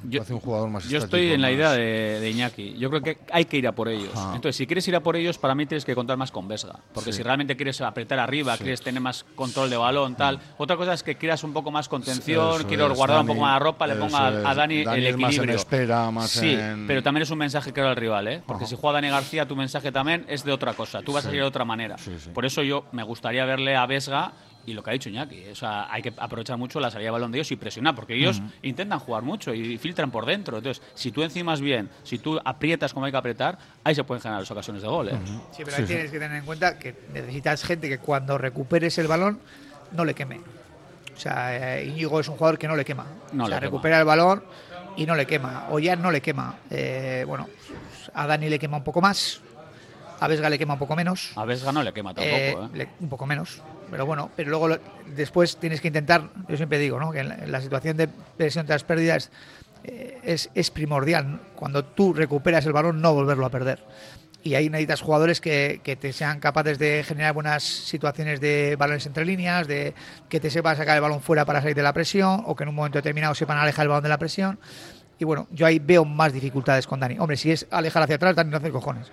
Yo- 0.04 0.22
hace 0.22 0.34
un 0.34 0.40
jugador 0.40 0.68
más 0.70 0.88
Yo 0.88 0.98
estoy 0.98 1.32
en 1.32 1.40
la 1.42 1.50
idea 1.50 1.72
de, 1.72 2.20
de 2.20 2.30
Iñaki. 2.30 2.74
Yo 2.78 2.90
creo 2.90 3.02
que 3.02 3.18
hay 3.30 3.44
que 3.44 3.56
ir 3.56 3.66
a 3.68 3.72
por 3.72 3.88
ellos. 3.88 4.10
Ajá. 4.14 4.34
Entonces, 4.34 4.56
si 4.56 4.66
quieres 4.66 4.86
ir 4.88 4.96
a 4.96 5.00
por 5.00 5.16
ellos, 5.16 5.38
para 5.38 5.54
mí 5.54 5.66
tienes 5.66 5.84
que 5.84 5.94
contar 5.94 6.16
más 6.16 6.30
con 6.32 6.48
Vesga. 6.48 6.78
Porque 6.92 7.12
Sí. 7.12 7.18
si 7.18 7.22
realmente 7.22 7.56
quieres 7.56 7.80
apretar 7.80 8.18
arriba, 8.18 8.56
Sí. 8.56 8.62
quieres 8.64 8.80
tener 8.82 9.00
más 9.00 9.24
control 9.34 9.70
de 9.70 9.76
balón, 9.76 10.14
tal. 10.16 10.40
Otra 10.58 10.76
cosa 10.76 10.92
es 10.94 11.02
que 11.02 11.16
quieras 11.16 11.44
un 11.44 11.52
poco 11.52 11.70
más 11.70 11.88
contención, 11.88 12.64
quiero 12.64 12.92
guardar 12.94 13.20
un 13.20 13.26
poco 13.28 13.40
más 13.40 13.52
la 13.52 13.58
ropa, 13.58 13.86
le 13.86 13.96
ponga 13.96 14.26
a-. 14.28 14.54
Dani, 14.54 14.84
Dani 14.84 14.98
el 14.98 15.06
es 15.06 15.16
más 15.16 15.22
en 15.22 15.28
equilibrio. 15.30 15.56
espera, 15.56 16.10
más 16.10 16.30
sí, 16.30 16.52
en- 16.54 16.86
pero 16.86 17.02
también 17.02 17.22
es 17.22 17.30
un 17.30 17.38
mensaje 17.38 17.72
claro 17.72 17.90
al 17.90 17.96
rival, 17.96 18.28
¿eh? 18.28 18.42
Porque 18.46 18.64
Ajá. 18.64 18.70
si 18.70 18.76
juega 18.76 18.94
Dani 18.94 19.08
García, 19.10 19.46
tu 19.46 19.56
mensaje 19.56 19.90
también 19.92 20.24
es 20.28 20.44
de 20.44 20.52
otra 20.52 20.74
cosa. 20.74 21.02
Tú 21.02 21.12
vas 21.12 21.24
a 21.24 21.28
salir 21.28 21.40
de 21.42 21.46
otra 21.46 21.64
manera. 21.64 21.96
Por 22.34 22.44
eso 22.44 22.62
yo 22.62 22.84
me 22.92 23.02
gustaría 23.02 23.44
verle 23.44 23.76
a 23.76 23.86
Vesga 23.86 24.32
y 24.64 24.74
lo 24.74 24.82
que 24.82 24.90
ha 24.90 24.92
dicho 24.92 25.08
Iñaki. 25.08 25.48
O 25.48 25.54
sea, 25.54 25.92
hay 25.92 26.02
que 26.02 26.12
aprovechar 26.16 26.56
mucho 26.56 26.78
la 26.80 26.90
salida 26.90 27.08
de 27.08 27.10
balón 27.12 27.32
de 27.32 27.38
ellos 27.38 27.50
y 27.50 27.56
presionar, 27.56 27.94
porque 27.94 28.14
ellos 28.14 28.40
intentan 28.62 28.98
jugar 29.00 29.22
mucho 29.22 29.52
y 29.52 29.76
filtran 29.78 30.10
por 30.10 30.24
dentro. 30.26 30.58
Entonces, 30.58 30.82
si 30.94 31.10
tú 31.10 31.22
encimas 31.22 31.60
bien, 31.60 31.90
si 32.04 32.18
tú 32.18 32.38
aprietas 32.44 32.92
como 32.94 33.06
hay 33.06 33.12
que 33.12 33.18
apretar, 33.18 33.58
ahí 33.84 33.94
se 33.94 34.04
pueden 34.04 34.22
generar 34.22 34.40
las 34.42 34.50
ocasiones 34.50 34.82
de 34.82 34.88
gol. 34.88 35.08
¿eh? 35.08 35.18
Sí, 35.56 35.62
pero 35.64 35.76
ahí 35.78 35.84
tienes 35.84 36.10
que 36.10 36.18
tener 36.18 36.36
en 36.38 36.44
cuenta 36.44 36.78
que 36.78 36.94
necesitas 37.12 37.64
gente 37.64 37.88
que 37.88 37.98
cuando 37.98 38.38
recuperes 38.38 38.96
el 38.98 39.08
balón 39.08 39.40
no 39.92 40.04
le 40.04 40.14
queme. 40.14 40.40
O 41.14 41.20
sea, 41.20 41.78
eh, 41.78 41.86
Íñigo 41.86 42.20
es 42.20 42.28
un 42.28 42.36
jugador 42.36 42.58
que 42.58 42.66
no 42.68 42.76
le 42.76 42.84
quema. 42.84 43.04
No 43.32 43.44
o 43.44 43.46
sea, 43.46 43.56
le 43.56 43.60
quema. 43.60 43.70
recupera 43.70 43.98
el 43.98 44.04
balón 44.04 44.42
y 44.96 45.04
no 45.06 45.14
le 45.14 45.26
quema. 45.26 45.66
Ollán 45.70 46.00
no 46.00 46.10
le 46.10 46.20
quema. 46.20 46.56
Eh, 46.70 47.24
bueno, 47.26 47.48
a 48.14 48.26
Dani 48.26 48.48
le 48.48 48.58
quema 48.58 48.78
un 48.78 48.84
poco 48.84 49.00
más. 49.00 49.40
A 50.20 50.28
Vesga 50.28 50.48
le 50.48 50.56
quema 50.58 50.74
un 50.74 50.78
poco 50.78 50.94
menos. 50.94 51.32
A 51.36 51.44
Vesga 51.44 51.72
no 51.72 51.82
le 51.82 51.92
quema 51.92 52.14
tampoco, 52.14 52.36
Eh, 52.36 52.52
¿eh? 52.52 52.68
le- 52.74 52.88
un 53.00 53.08
poco 53.08 53.26
menos. 53.26 53.60
Pero 53.92 54.06
bueno, 54.06 54.30
pero 54.34 54.48
luego 54.48 54.68
lo- 54.68 54.78
después 55.14 55.58
tienes 55.58 55.82
que 55.82 55.88
intentar, 55.88 56.30
yo 56.48 56.56
siempre 56.56 56.78
digo, 56.78 56.98
que 57.12 57.20
en 57.20 57.52
la, 57.52 57.60
situación 57.60 57.98
de 57.98 58.08
presión 58.08 58.64
tras 58.64 58.84
pérdidas 58.84 59.30
eh, 59.84 60.18
es, 60.54 60.70
primordial. 60.70 61.42
Cuando 61.54 61.84
tú 61.84 62.14
recuperas 62.14 62.64
el 62.64 62.72
balón, 62.72 63.02
no 63.02 63.12
volverlo 63.12 63.44
a 63.44 63.50
perder. 63.50 63.84
Y 64.42 64.54
ahí 64.54 64.70
necesitas 64.70 65.02
jugadores 65.02 65.42
que, 65.42 65.82
que 65.84 65.94
te 65.96 66.14
sean 66.14 66.40
capaces 66.40 66.78
de 66.78 67.04
generar 67.06 67.34
buenas 67.34 67.64
situaciones 67.64 68.40
de 68.40 68.76
balones 68.76 69.04
entre 69.04 69.26
líneas, 69.26 69.68
de 69.68 69.92
que 70.30 70.40
te 70.40 70.48
sepan 70.48 70.74
sacar 70.78 70.96
el 70.96 71.02
balón 71.02 71.20
fuera 71.20 71.44
para 71.44 71.60
salir 71.60 71.76
de 71.76 71.82
la 71.82 71.92
presión, 71.92 72.44
o 72.46 72.56
que 72.56 72.62
en 72.62 72.70
un 72.70 72.74
momento 72.74 72.96
determinado 72.96 73.34
sepan 73.34 73.58
alejar 73.58 73.82
el 73.82 73.88
balón 73.90 74.04
de 74.04 74.08
la 74.08 74.18
presión. 74.18 74.58
Y 75.22 75.24
bueno, 75.24 75.46
yo 75.52 75.66
ahí 75.66 75.78
veo 75.78 76.04
más 76.04 76.32
dificultades 76.32 76.84
con 76.84 76.98
Dani. 76.98 77.16
Hombre, 77.20 77.36
si 77.36 77.52
es 77.52 77.64
alejar 77.70 78.02
hacia 78.02 78.16
atrás, 78.16 78.34
Dani 78.34 78.50
no 78.50 78.56
hace 78.56 78.72
cojones. 78.72 79.06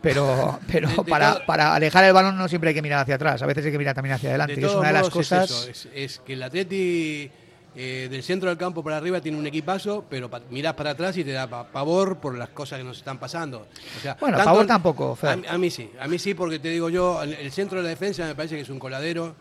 Pero, 0.00 0.58
pero 0.72 0.88
para, 1.04 1.44
para 1.44 1.74
alejar 1.74 2.02
el 2.04 2.14
balón 2.14 2.38
no 2.38 2.48
siempre 2.48 2.68
hay 2.68 2.74
que 2.74 2.80
mirar 2.80 3.00
hacia 3.00 3.16
atrás. 3.16 3.42
A 3.42 3.46
veces 3.46 3.66
hay 3.66 3.72
que 3.72 3.76
mirar 3.78 3.94
también 3.94 4.14
hacia 4.14 4.30
adelante. 4.30 4.56
De 4.56 4.66
es 4.66 4.74
una 4.74 4.86
de 4.88 4.94
las 4.94 5.10
cosas. 5.10 5.50
Es, 5.50 5.56
eso, 5.68 5.70
es- 5.70 5.88
es 5.94 6.18
que 6.20 6.32
el 6.32 6.42
Atleti 6.42 7.30
eh, 7.76 8.08
del 8.10 8.22
centro 8.22 8.48
del 8.48 8.56
campo 8.56 8.82
para 8.82 8.96
arriba 8.96 9.20
tiene 9.20 9.36
un 9.38 9.46
equipazo, 9.46 10.04
pero 10.08 10.30
pa- 10.30 10.40
mirás 10.50 10.72
para 10.72 10.90
atrás 10.92 11.14
y 11.18 11.24
te 11.24 11.32
da 11.32 11.46
pa- 11.46 11.68
pavor 11.70 12.16
por 12.18 12.34
las 12.38 12.48
cosas 12.48 12.78
que 12.78 12.84
nos 12.84 12.96
están 12.96 13.18
pasando. 13.18 13.66
O 13.98 14.00
sea, 14.00 14.16
Bueno, 14.18 14.38
tanto- 14.38 14.50
pavor 14.50 14.66
tampoco. 14.66 15.18
A, 15.22 15.36
mí- 15.36 15.46
a 15.46 15.58
mí 15.58 15.70
sí, 15.70 15.90
a 16.00 16.08
mí 16.08 16.18
sí, 16.18 16.32
porque 16.32 16.58
te 16.58 16.68
digo 16.70 16.88
yo, 16.88 17.22
el 17.22 17.52
centro 17.52 17.76
de 17.78 17.84
la 17.84 17.90
defensa 17.90 18.24
me 18.24 18.34
parece 18.34 18.56
que 18.56 18.62
es 18.62 18.70
un 18.70 18.78
coladero. 18.78 19.36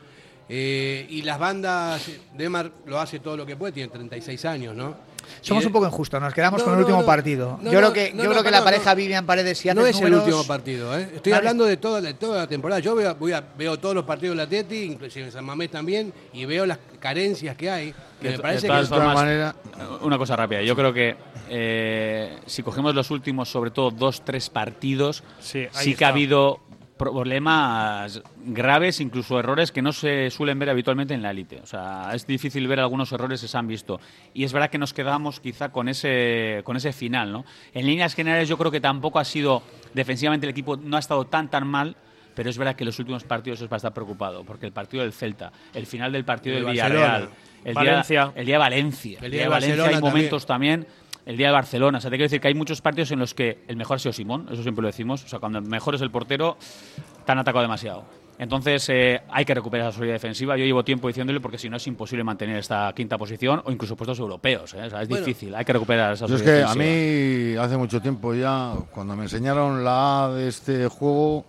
Eh, 0.50 1.06
y 1.10 1.22
las 1.22 1.38
bandas, 1.40 2.10
Demar 2.36 2.72
lo 2.88 3.00
hace 3.00 3.20
todo 3.20 3.38
lo 3.38 3.46
que 3.46 3.56
puede, 3.56 3.72
tiene 3.74 3.90
36 3.90 4.44
años, 4.46 4.76
¿no? 4.76 5.08
Somos 5.42 5.64
Y- 5.64 5.68
un 5.68 5.74
poco 5.74 5.86
injustos, 5.86 6.20
nos 6.20 6.34
quedamos 6.34 6.60
No, 6.62 6.66
con 6.66 6.74
el 6.74 6.80
no, 6.80 6.86
último 6.86 7.02
no. 7.02 7.06
partido. 7.06 7.60
No, 7.62 7.72
yo 7.72 7.80
no, 7.82 7.92
creo 7.92 7.94
que, 7.94 8.14
no, 8.14 8.24
yo 8.24 8.30
no, 8.30 8.32
creo 8.32 8.44
que 8.44 8.52
la 8.52 8.64
pareja 8.64 8.90
no. 8.90 8.96
Vivian 8.96 9.26
Paredes, 9.28 9.60
si 9.60 9.68
No 9.68 9.86
es 9.86 9.96
números- 9.96 10.02
el 10.08 10.16
último 10.16 10.44
partido, 10.48 10.98
¿eh? 10.98 11.04
Estoy 11.16 11.32
Vale. 11.34 11.38
hablando 11.38 11.66
de 11.66 11.78
toda, 11.78 12.02
de 12.02 12.14
toda 12.16 12.40
la 12.40 12.48
temporada. 12.48 12.80
Yo 12.80 12.96
veo, 12.96 13.14
voy 13.16 13.32
a- 13.34 13.44
veo 13.56 13.78
todos 13.78 13.94
los 13.94 14.06
partidos 14.06 14.36
del 14.36 14.46
Atleti, 14.46 14.78
inclusive 14.84 15.28
en 15.28 15.32
San 15.32 15.46
Mamés 15.46 15.70
también, 15.70 16.12
y 16.34 16.46
veo 16.46 16.66
las 16.66 16.80
carencias 17.00 17.56
que 17.56 17.70
hay. 17.70 17.94
Que 18.20 18.30
De 18.30 18.38
me 18.38 18.40
parece 18.40 18.62
de 18.68 18.74
que 18.74 18.86
todas 18.88 18.90
formas, 18.90 19.56
una 20.02 20.18
cosa 20.18 20.36
rápida. 20.36 20.64
Yo 20.64 20.76
creo 20.76 20.92
que 20.92 21.16
eh, 21.50 22.38
si 22.48 22.64
cogemos 22.64 22.96
los 22.96 23.12
últimos, 23.12 23.50
sobre 23.50 23.70
todo 23.72 23.92
dos, 23.92 24.24
tres 24.26 24.50
partidos, 24.50 25.24
sí, 25.40 25.68
ahí 25.76 25.86
que 25.86 25.92
está. 25.92 26.08
ha 26.08 26.10
habido 26.10 26.60
problemas 27.00 28.22
graves, 28.46 29.00
incluso 29.00 29.40
errores 29.40 29.72
que 29.72 29.82
no 29.82 29.94
se 29.94 30.30
suelen 30.30 30.60
ver 30.60 30.70
habitualmente 30.70 31.14
en 31.14 31.22
la 31.22 31.32
élite. 31.32 31.62
O 31.64 31.66
sea, 31.66 32.12
es 32.14 32.28
difícil 32.28 32.68
ver 32.68 32.82
algunos 32.82 33.10
errores 33.14 33.40
que 33.40 33.48
se 33.48 33.58
han 33.58 33.68
visto. 33.68 34.02
Y 34.34 34.44
es 34.44 34.52
verdad 34.52 34.70
que 34.70 34.78
nos 34.78 34.94
quedamos 34.94 35.40
quizá 35.40 35.70
con 35.70 35.88
ese, 35.88 36.62
con 36.66 36.76
ese 36.76 36.92
final, 36.92 37.32
¿no? 37.32 37.46
En 37.74 37.88
líneas 37.88 38.14
generales 38.14 38.50
yo 38.50 38.58
creo 38.58 38.70
que 38.70 38.82
tampoco 38.82 39.18
ha 39.18 39.24
sido, 39.24 39.64
defensivamente 39.94 40.46
el 40.46 40.52
equipo 40.52 40.76
no 40.76 40.98
ha 40.98 41.00
estado 41.00 41.26
tan 41.26 41.50
tan 41.50 41.66
mal, 41.66 41.96
pero 42.36 42.50
es 42.50 42.58
verdad 42.58 42.76
que 42.76 42.84
los 42.84 43.00
últimos 43.00 43.24
partidos 43.24 43.62
es 43.62 43.70
para 43.70 43.78
estar 43.78 43.94
preocupado, 43.94 44.44
porque 44.44 44.66
el 44.66 44.74
partido 44.74 45.02
del 45.02 45.14
Celta, 45.14 45.54
el 45.74 45.86
final 45.86 46.12
del 46.12 46.26
partido 46.26 46.58
El 46.58 46.64
del. 46.64 46.72
Villarreal, 46.74 47.30
el 47.64 47.74
Valencia. 47.74 48.26
día, 48.26 48.34
el 48.36 48.46
día 48.46 48.56
de 48.56 48.60
Valencia, 48.60 49.20
el 49.22 49.32
día 49.32 49.42
de 49.44 49.48
Valencia 49.48 49.86
hay 49.86 50.02
momentos 50.02 50.46
también. 50.46 50.86
El 51.30 51.38
día 51.38 51.48
de 51.50 51.54
Barcelona, 51.54 52.00
o 52.00 52.02
sea, 52.02 52.10
te 52.10 52.15
quiero 52.18 52.26
decir 52.26 52.42
que 52.42 52.48
hay 52.48 52.56
muchos 52.56 52.82
partidos 52.82 53.12
en 53.12 53.20
los 53.20 53.36
que 53.36 53.60
el 53.68 53.76
mejor 53.78 53.98
ha 53.98 54.00
sido 54.00 54.13
Simón, 54.13 54.48
eso 54.52 54.63
siempre 54.63 54.82
lo 54.82 54.88
decimos, 54.88 55.24
o 55.24 55.28
sea, 55.28 55.38
cuando 55.38 55.60
el 55.60 55.65
mejor 55.65 55.94
es 55.94 56.02
el 56.02 56.10
portero, 56.10 56.58
te 57.24 57.32
han 57.32 57.38
atacado 57.38 57.62
demasiado. 57.62 58.04
Entonces 58.39 58.89
eh, 58.89 59.22
hay 59.30 59.46
que 59.46 59.54
recuperar 59.54 59.89
esa 59.89 59.96
solidez 59.98 60.15
defensiva. 60.15 60.58
Yo 60.58 60.65
llevo 60.65 60.84
tiempo 60.84 61.08
diciéndole 61.08 61.39
porque 61.39 61.60
si 61.60 61.70
no 61.70 61.78
es 61.78 61.86
imposible 61.86 62.24
mantener 62.24 62.58
esta 62.58 62.92
quinta 62.96 63.15
posición 63.20 63.62
o 63.63 63.72
incluso 63.72 63.96
puestos 63.96 64.18
europeos. 64.18 64.74
¿eh? 64.74 64.82
O 64.88 64.89
sea, 64.89 65.04
es 65.04 65.08
Bueno. 65.08 65.24
difícil, 65.24 65.54
hay 65.54 65.63
que 65.63 65.74
recuperar 65.74 66.13
esa 66.13 66.26
es 66.26 66.32
solidez 66.32 66.44
que 66.44 66.63
a 66.63 66.74
defensiva. 66.74 66.84
mí 66.84 67.58
hace 67.58 67.78
mucho 67.78 68.02
tiempo 68.02 68.34
ya, 68.34 68.74
cuando 68.92 69.15
me 69.15 69.24
enseñaron 69.26 69.84
la 69.84 70.24
A 70.26 70.30
de 70.34 70.48
este 70.48 70.88
juego, 70.88 71.46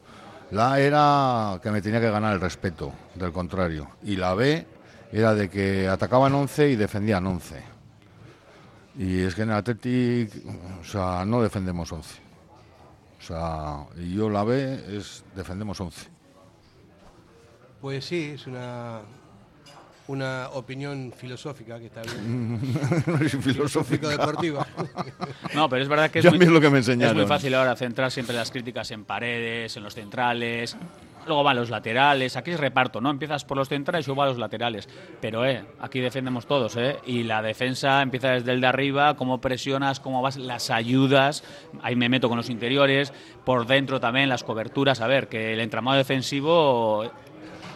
la 0.51 0.73
A 0.75 0.81
era 0.81 1.61
que 1.63 1.71
me 1.71 1.81
tenía 1.81 2.01
que 2.03 2.11
ganar 2.11 2.35
el 2.35 2.41
respeto, 2.43 2.93
del 3.15 3.33
contrario. 3.33 3.89
Y 4.03 4.17
la 4.17 4.35
B 4.35 4.67
era 5.11 5.33
de 5.35 5.49
que 5.49 5.89
atacaban 5.89 6.35
11 6.35 6.69
y 6.69 6.77
defendían 6.77 7.27
11. 7.27 7.80
Y 8.99 9.21
es 9.21 9.35
que 9.35 9.43
en 9.43 9.51
el 9.51 9.57
Athletic, 9.57 10.33
o 10.81 10.85
sea, 10.85 11.25
no 11.25 11.43
defendemos 11.43 11.91
11. 11.93 12.21
O 13.19 13.23
sea, 13.23 13.87
y 13.97 14.15
yo 14.15 14.29
la 14.31 14.45
B 14.45 14.97
es 14.97 15.25
defendemos 15.35 15.81
11. 15.81 16.09
Pues 17.81 18.05
sí, 18.05 18.33
es 18.35 18.47
una, 18.47 19.01
una 20.09 20.49
opinión 20.51 21.13
filosófica 21.17 21.79
que 21.79 21.87
está 21.87 22.03
bien. 22.03 22.61
No 23.07 23.17
es 23.25 23.37
filosófica. 23.37 24.09
deportiva. 24.09 24.67
No, 25.55 25.69
pero 25.69 25.83
es 25.83 25.89
verdad 25.89 26.11
que 26.11 26.19
es, 26.19 26.25
muy, 26.25 26.39
mí 26.39 26.45
es 26.45 26.51
lo 26.51 26.61
que 26.61 26.71
me 26.71 26.79
es 26.81 27.15
muy 27.15 27.27
fácil 27.27 27.55
ahora 27.55 27.77
centrar 27.77 28.11
siempre 28.11 28.35
las 28.35 28.51
críticas 28.51 28.91
en 28.91 29.05
paredes, 29.05 29.77
en 29.77 29.83
los 29.83 29.95
centrales. 29.95 30.77
Luego 31.27 31.43
van 31.43 31.57
los 31.57 31.71
laterales, 31.71 32.37
aquí 32.37 32.53
es 32.53 32.61
reparto, 32.61 33.01
¿no? 33.01 33.11
Empiezas 33.11 33.45
por 33.45 33.57
los 33.57 33.69
centrales 33.69 34.07
y 34.07 34.09
luego 34.09 34.23
a 34.23 34.27
los 34.27 34.39
laterales. 34.39 34.89
Pero, 35.21 35.45
eh, 35.45 35.65
aquí 35.81 36.01
defendemos 36.01 36.47
todos, 36.47 36.77
¿eh? 36.77 36.97
Y 37.07 37.25
la 37.25 37.43
defensa 37.43 38.03
empieza 38.03 38.31
desde 38.31 38.53
el 38.53 38.61
de 38.61 38.67
arriba, 38.67 39.17
cómo 39.17 39.41
presionas, 39.41 40.01
cómo 40.01 40.23
vas, 40.23 40.37
las 40.37 40.71
ayudas. 40.71 41.45
Ahí 41.83 41.97
me 41.97 42.09
meto 42.09 42.29
con 42.29 42.37
los 42.37 42.51
interiores, 42.51 43.13
por 43.45 43.67
dentro 43.67 44.01
también 44.01 44.29
las 44.29 44.45
coberturas. 44.45 45.01
A 45.01 45.07
ver, 45.07 45.29
que 45.29 45.53
el 45.53 45.61
entramado 45.61 45.99
defensivo 45.99 47.11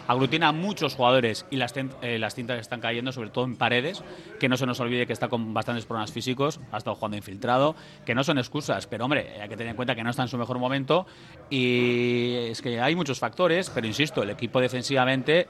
aglutina 0.07 0.49
a 0.49 0.51
muchos 0.51 0.95
jugadores 0.95 1.45
y 1.49 1.55
las, 1.57 1.73
eh, 2.01 2.19
las 2.19 2.35
cintas 2.35 2.59
están 2.59 2.79
cayendo, 2.81 3.11
sobre 3.11 3.29
todo 3.29 3.45
en 3.45 3.55
paredes, 3.55 4.03
que 4.39 4.47
no 4.49 4.57
se 4.57 4.65
nos 4.65 4.79
olvide 4.79 5.05
que 5.07 5.13
está 5.13 5.27
con 5.27 5.53
bastantes 5.53 5.85
problemas 5.85 6.11
físicos, 6.11 6.59
ha 6.71 6.77
estado 6.77 6.95
jugando 6.95 7.17
infiltrado, 7.17 7.75
que 8.05 8.13
no 8.15 8.23
son 8.23 8.37
excusas, 8.37 8.87
pero 8.87 9.05
hombre, 9.05 9.41
hay 9.41 9.49
que 9.49 9.57
tener 9.57 9.71
en 9.71 9.75
cuenta 9.75 9.95
que 9.95 10.03
no 10.03 10.09
está 10.09 10.21
en 10.23 10.27
su 10.27 10.37
mejor 10.37 10.59
momento 10.59 11.05
y 11.49 12.35
es 12.49 12.61
que 12.61 12.79
hay 12.81 12.95
muchos 12.95 13.19
factores, 13.19 13.69
pero 13.69 13.87
insisto, 13.87 14.23
el 14.23 14.29
equipo 14.29 14.59
defensivamente 14.59 15.47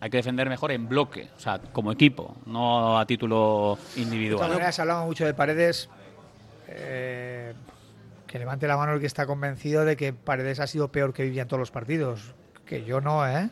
hay 0.00 0.08
que 0.10 0.16
defender 0.16 0.48
mejor 0.48 0.72
en 0.72 0.88
bloque, 0.88 1.28
o 1.36 1.40
sea, 1.40 1.58
como 1.58 1.92
equipo, 1.92 2.36
no 2.46 2.98
a 2.98 3.04
título 3.06 3.76
De 3.76 3.82
todas 3.84 3.96
individual. 3.98 4.48
maneras, 4.50 4.78
hablamos 4.78 5.06
mucho 5.06 5.26
de 5.26 5.34
Paredes. 5.34 5.90
eh, 6.68 7.52
que 8.26 8.38
levante 8.38 8.68
la 8.68 8.76
mano 8.76 8.92
el 8.94 9.00
que 9.00 9.06
está 9.06 9.26
convencido 9.26 9.84
de 9.84 9.96
que 9.96 10.12
Paredes 10.12 10.60
ha 10.60 10.66
sido 10.68 10.88
peor 10.92 11.12
que 11.12 11.24
vivía 11.24 11.42
en 11.42 11.48
todos 11.48 11.58
los 11.58 11.72
partidos. 11.72 12.34
Que 12.64 12.84
yo 12.84 13.00
no, 13.00 13.26
¿eh? 13.28 13.50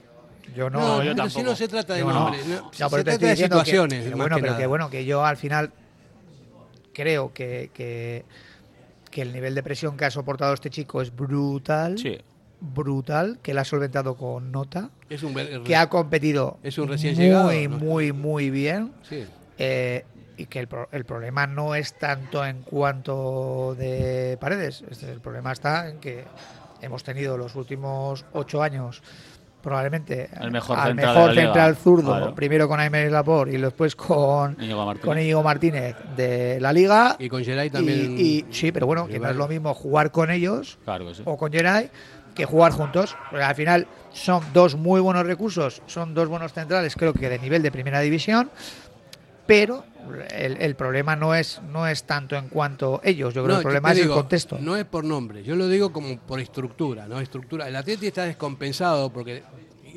Yo 0.57 0.71
no. 0.71 0.79
No, 0.81 0.97
yo 0.97 1.03
pero 1.03 1.15
tampoco. 1.17 1.39
si 1.41 1.43
no 1.45 1.55
se 1.57 1.69
trata 1.69 1.95
de 1.95 2.01
Yo 2.01 2.13
nombres, 2.13 2.47
no, 2.47 2.57
No, 2.63 2.73
se 2.73 2.79
pero 2.79 2.89
te 2.89 2.89
trata 3.05 3.13
estoy 3.13 3.29
de 3.29 3.35
que- 3.37 3.43
situaciones, 3.43 4.05
que 4.09 4.15
bueno, 4.15 4.37
que 4.37 4.41
pero 4.43 4.53
nada. 4.53 4.61
que 4.63 4.67
bueno, 4.67 4.91
que 4.91 5.05
yo 5.05 5.25
al 5.25 5.37
final 5.37 5.73
creo 6.93 7.33
que, 7.33 7.71
que, 7.75 8.25
que 9.11 9.23
el 9.23 9.33
nivel 9.33 9.55
de 9.55 9.63
presión 9.63 9.97
que 9.97 10.05
ha 10.05 10.11
soportado 10.11 10.55
este 10.55 10.71
chico 10.71 11.01
es 11.03 11.15
brutal. 11.15 11.99
Sí. 11.99 12.19
Brutal, 12.61 13.39
que 13.41 13.53
él 13.53 13.59
ha 13.59 13.65
solventado 13.65 14.17
con 14.17 14.51
nota. 14.51 14.91
Es 15.09 15.23
un 15.23 15.33
que 15.63 15.77
ha 15.77 15.89
competido 15.89 16.59
Es 16.65 16.77
un 16.79 16.89
recién 16.89 17.15
muy, 17.15 17.25
llegado, 17.25 17.53
¿no? 17.53 17.79
muy, 17.79 18.13
muy 18.13 18.51
bien. 18.51 18.93
Sí. 19.09 19.25
Eh, 19.59 20.05
y 20.37 20.47
que 20.47 20.59
el, 20.59 20.67
pro- 20.67 20.89
el 20.91 21.05
problema 21.05 21.47
no 21.47 21.77
es 21.77 21.95
tanto 21.97 22.45
en 22.45 22.63
cuanto 22.63 23.77
de 23.79 24.37
paredes. 24.41 24.83
Este- 24.91 25.11
el 25.13 25.21
problema 25.21 25.53
está 25.53 25.89
en 25.89 25.99
que 26.01 26.25
hemos 26.83 27.05
tenido 27.05 27.37
los 27.37 27.55
últimos 27.55 28.25
ocho 28.33 28.61
años 28.61 29.03
probablemente 29.69 30.29
El 30.41 30.51
mejor 30.51 30.79
al 30.79 30.89
central 30.89 31.15
de 31.15 31.17
mejor 31.21 31.35
central 31.35 31.77
zurdo, 31.77 32.17
Claro. 32.17 32.35
primero 32.35 32.69
con 32.69 32.81
Aymeric 32.81 33.13
Laporte 33.13 33.55
y 33.55 33.61
después 33.61 33.95
con 33.95 34.57
Íñigo 34.61 34.85
Martínez. 34.85 35.05
con 35.07 35.19
Íñigo 35.19 35.43
Martínez 35.43 35.97
de 36.17 36.61
la 36.61 36.73
liga. 36.73 37.17
Y 37.19 37.29
con 37.29 37.45
Geray 37.45 37.71
también. 37.71 38.17
Y, 38.19 38.23
y- 38.23 38.47
sí, 38.51 38.73
pero 38.73 38.87
bueno, 38.87 39.07
que 39.07 39.19
no 39.19 39.29
es 39.29 39.37
lo 39.37 39.47
mismo 39.49 39.73
jugar 39.75 40.11
con 40.11 40.31
ellos 40.31 40.79
Claro 40.85 41.07
que 41.07 41.15
sí. 41.15 41.23
o 41.25 41.37
con 41.37 41.53
Geray 41.53 41.91
que 42.35 42.45
jugar 42.45 42.73
juntos. 42.73 43.17
Porque 43.31 43.45
al 43.45 43.55
final 43.55 43.87
son 44.13 44.43
dos 44.53 44.75
muy 44.77 45.01
buenos 45.01 45.27
recursos, 45.27 45.83
son 45.87 46.15
dos 46.15 46.29
buenos 46.29 46.53
centrales, 46.53 46.95
creo 46.97 47.13
que 47.13 47.29
de 47.29 47.39
nivel 47.39 47.63
de 47.63 47.71
primera 47.71 48.01
división. 48.01 48.51
Pero 49.49 49.83
el, 50.31 50.59
el 50.59 50.75
problema 50.77 51.17
no 51.17 51.35
es 51.35 51.61
no 51.73 51.87
es 51.87 52.05
tanto 52.05 52.37
en 52.37 52.51
cuanto 52.51 53.01
ellos, 53.03 53.33
yo 53.33 53.43
creo 53.43 53.57
No, 53.57 53.61
que 53.61 53.61
el 53.61 53.63
problema 53.63 53.91
es 53.93 53.97
digo, 53.97 54.13
el 54.15 54.21
contexto. 54.21 54.59
No 54.61 54.77
es 54.77 54.85
por 54.85 55.05
nombre, 55.05 55.43
yo 55.43 55.57
lo 55.57 55.67
digo 55.69 55.91
como 55.91 56.19
por 56.19 56.39
estructura, 56.39 57.09
¿no? 57.09 57.19
Estructura. 57.19 57.67
El 57.67 57.75
Atleti 57.75 58.09
está 58.09 58.25
descompensado 58.25 59.11
porque, 59.11 59.43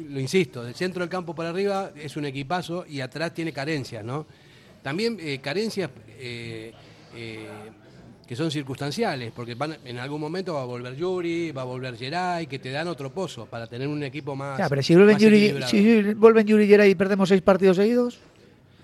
lo 0.09 0.21
insisto, 0.21 0.63
del 0.63 0.73
centro 0.73 1.01
del 1.01 1.09
campo 1.09 1.35
para 1.35 1.49
arriba 1.49 1.91
es 1.97 2.15
un 2.15 2.23
equipazo 2.23 2.85
y 2.87 3.01
atrás 3.01 3.33
tiene 3.33 3.51
carencias, 3.51 4.05
¿no? 4.05 4.25
También 4.81 5.17
eh, 5.19 5.39
carencias 5.41 5.91
eh, 6.17 6.71
eh, 7.13 7.47
que 8.25 8.35
son 8.37 8.49
circunstanciales, 8.49 9.33
porque 9.35 9.55
van, 9.55 9.75
en 9.83 9.97
algún 9.97 10.21
momento 10.21 10.53
va 10.53 10.61
a 10.61 10.65
volver 10.65 10.95
Yuri, 10.95 11.51
va 11.51 11.63
a 11.63 11.65
volver 11.65 11.97
Geray, 11.97 12.47
que 12.47 12.57
te 12.57 12.71
dan 12.71 12.87
otro 12.87 13.11
pozo 13.11 13.47
para 13.47 13.67
tener 13.67 13.89
un 13.89 14.01
equipo 14.03 14.33
más. 14.33 14.57
Ya, 14.57 14.69
pero 14.69 14.81
si 14.81 14.95
vuelven 14.95 15.17
Yuri, 15.17 15.55
si 15.67 16.13
vuelven 16.13 16.47
Yuri 16.47 16.63
y 16.63 16.67
Geray 16.67 16.91
y 16.91 16.95
perdemos 16.95 17.27
seis 17.27 17.41
partidos 17.41 17.75
seguidos, 17.75 18.21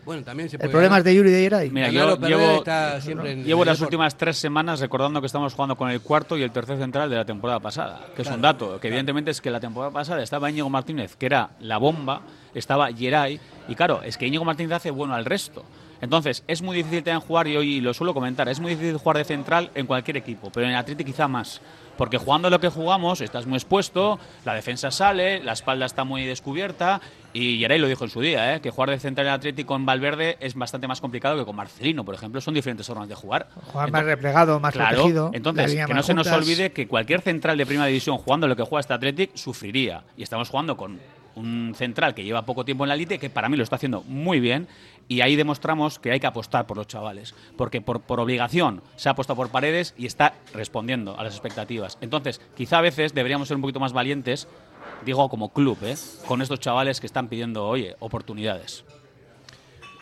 Bueno, 0.07 0.23
también 0.23 0.49
se 0.49 0.55
El 0.55 0.61
puede 0.61 0.71
problema 0.71 0.95
ganar. 0.95 0.99
es 1.01 1.03
de 1.05 1.15
Yuri 1.15 1.29
de 1.31 1.41
Yeray. 1.43 1.69
Mira, 1.69 1.89
yo 1.89 2.17
llevo, 2.17 2.57
está 2.59 2.99
siempre 3.01 3.33
en- 3.33 3.43
llevo 3.43 3.61
en 3.63 3.67
el 3.67 3.73
las 3.73 3.81
últimas 3.81 4.15
tres 4.17 4.37
semanas 4.37 4.79
recordando 4.79 5.19
que 5.19 5.27
estamos 5.27 5.53
jugando 5.53 5.75
con 5.75 5.91
el 5.91 5.99
cuarto 6.01 6.37
y 6.37 6.43
el 6.43 6.51
tercer 6.51 6.77
central 6.77 7.09
de 7.09 7.17
la 7.17 7.25
temporada 7.25 7.59
pasada, 7.59 8.07
que 8.15 8.21
es 8.21 8.27
un 8.29 8.41
dato, 8.41 8.79
que 8.79 8.87
evidentemente 8.87 9.31
es 9.31 9.41
que 9.41 9.51
la 9.51 9.59
temporada 9.59 9.91
pasada 9.91 10.23
estaba 10.23 10.49
Íñigo 10.49 10.69
Martínez, 10.69 11.15
que 11.17 11.25
era 11.25 11.49
la 11.59 11.77
bomba, 11.77 12.21
estaba 12.55 12.87
Geray, 12.91 13.37
y 13.67 13.75
claro, 13.75 14.01
es 14.01 14.17
que 14.17 14.25
Íñigo 14.25 14.45
Martínez 14.45 14.71
hace 14.71 14.91
bueno 14.91 15.13
al 15.13 15.25
resto. 15.25 15.63
Entonces, 15.99 16.43
es 16.47 16.61
muy 16.61 16.77
difícil 16.77 17.03
también 17.03 17.19
jugar, 17.21 17.47
y 17.47 17.57
hoy 17.57 17.81
lo 17.81 17.93
suelo 17.93 18.13
comentar, 18.13 18.47
es 18.47 18.59
muy 18.61 18.69
difícil 18.71 18.95
jugar 18.97 19.17
de 19.17 19.25
central 19.25 19.71
en 19.75 19.87
cualquier 19.87 20.15
equipo, 20.17 20.49
pero 20.53 20.65
en 20.67 20.71
el 20.71 20.77
Atleti 20.77 21.03
quizá 21.03 21.27
más. 21.27 21.59
Porque 21.97 22.17
jugando 22.17 22.49
lo 22.49 22.59
que 22.59 22.69
jugamos, 22.69 23.21
estás 23.21 23.45
muy 23.45 23.57
expuesto, 23.57 24.19
la 24.45 24.53
defensa 24.53 24.91
sale, 24.91 25.43
la 25.43 25.53
espalda 25.53 25.85
está 25.85 26.03
muy 26.03 26.25
descubierta, 26.25 27.01
y 27.33 27.59
Geray 27.59 27.79
lo 27.79 27.87
dijo 27.87 28.03
en 28.03 28.09
su 28.09 28.21
día, 28.21 28.55
¿eh? 28.55 28.61
que 28.61 28.69
jugar 28.71 28.89
de 28.91 28.99
central 28.99 29.27
en 29.27 29.33
el 29.33 29.35
Atleti 29.39 29.63
con 29.63 29.85
Valverde 29.85 30.37
es 30.39 30.55
bastante 30.55 30.87
más 30.87 31.01
complicado 31.01 31.37
que 31.37 31.45
con 31.45 31.55
Marcelino, 31.55 32.05
por 32.05 32.15
ejemplo, 32.15 32.39
son 32.41 32.53
diferentes 32.53 32.87
formas 32.87 33.09
de 33.09 33.15
jugar. 33.15 33.47
Jugar 33.71 33.91
más 33.91 34.05
replegado, 34.05 34.59
más 34.59 34.73
Claro, 34.73 34.95
protegido. 34.95 35.31
entonces, 35.33 35.75
que 35.85 35.93
no 35.93 36.03
se 36.03 36.13
nos 36.13 36.27
olvide 36.27 36.71
que 36.71 36.87
cualquier 36.87 37.21
central 37.21 37.57
de 37.57 37.65
primera 37.65 37.87
división 37.87 38.17
jugando 38.17 38.47
lo 38.47 38.55
que 38.55 38.63
juega 38.63 38.79
este 38.81 38.93
Athletic 38.93 39.35
sufriría. 39.35 40.03
Y 40.15 40.23
estamos 40.23 40.49
jugando 40.49 40.77
con 40.77 40.99
un 41.37 41.73
central 41.75 42.15
que 42.15 42.23
lleva 42.23 42.45
poco 42.45 42.65
tiempo 42.65 42.83
en 42.83 42.89
la 42.89 42.95
elite, 42.95 43.19
que 43.19 43.29
para 43.29 43.49
mí 43.49 43.57
lo 43.57 43.63
está 43.63 43.75
haciendo 43.75 44.01
muy 44.03 44.39
bien, 44.39 44.67
y 45.07 45.21
ahí 45.21 45.35
demostramos 45.35 45.99
que 45.99 46.11
hay 46.11 46.19
que 46.19 46.27
apostar 46.27 46.67
por 46.67 46.77
los 46.77 46.87
chavales, 46.87 47.35
porque 47.55 47.79
por, 47.81 48.01
por 48.01 48.19
obligación 48.19 48.81
se 48.95 49.09
ha 49.09 49.13
apostado 49.13 49.37
por 49.37 49.49
paredes 49.49 49.93
y 49.97 50.05
está 50.05 50.33
respondiendo 50.53 51.17
a 51.17 51.23
las 51.23 51.33
expectativas. 51.33 51.97
Entonces, 52.01 52.41
quizá 52.55 52.79
a 52.79 52.81
veces 52.81 53.13
deberíamos 53.13 53.47
ser 53.47 53.55
un 53.55 53.61
poquito 53.61 53.79
más 53.79 53.93
valientes, 53.93 54.47
digo 55.05 55.29
como 55.29 55.53
club, 55.53 55.77
¿eh? 55.83 55.95
con 56.27 56.41
estos 56.41 56.59
chavales 56.59 56.99
que 56.99 57.07
están 57.07 57.27
pidiendo, 57.27 57.67
oye, 57.67 57.95
oportunidades. 57.99 58.83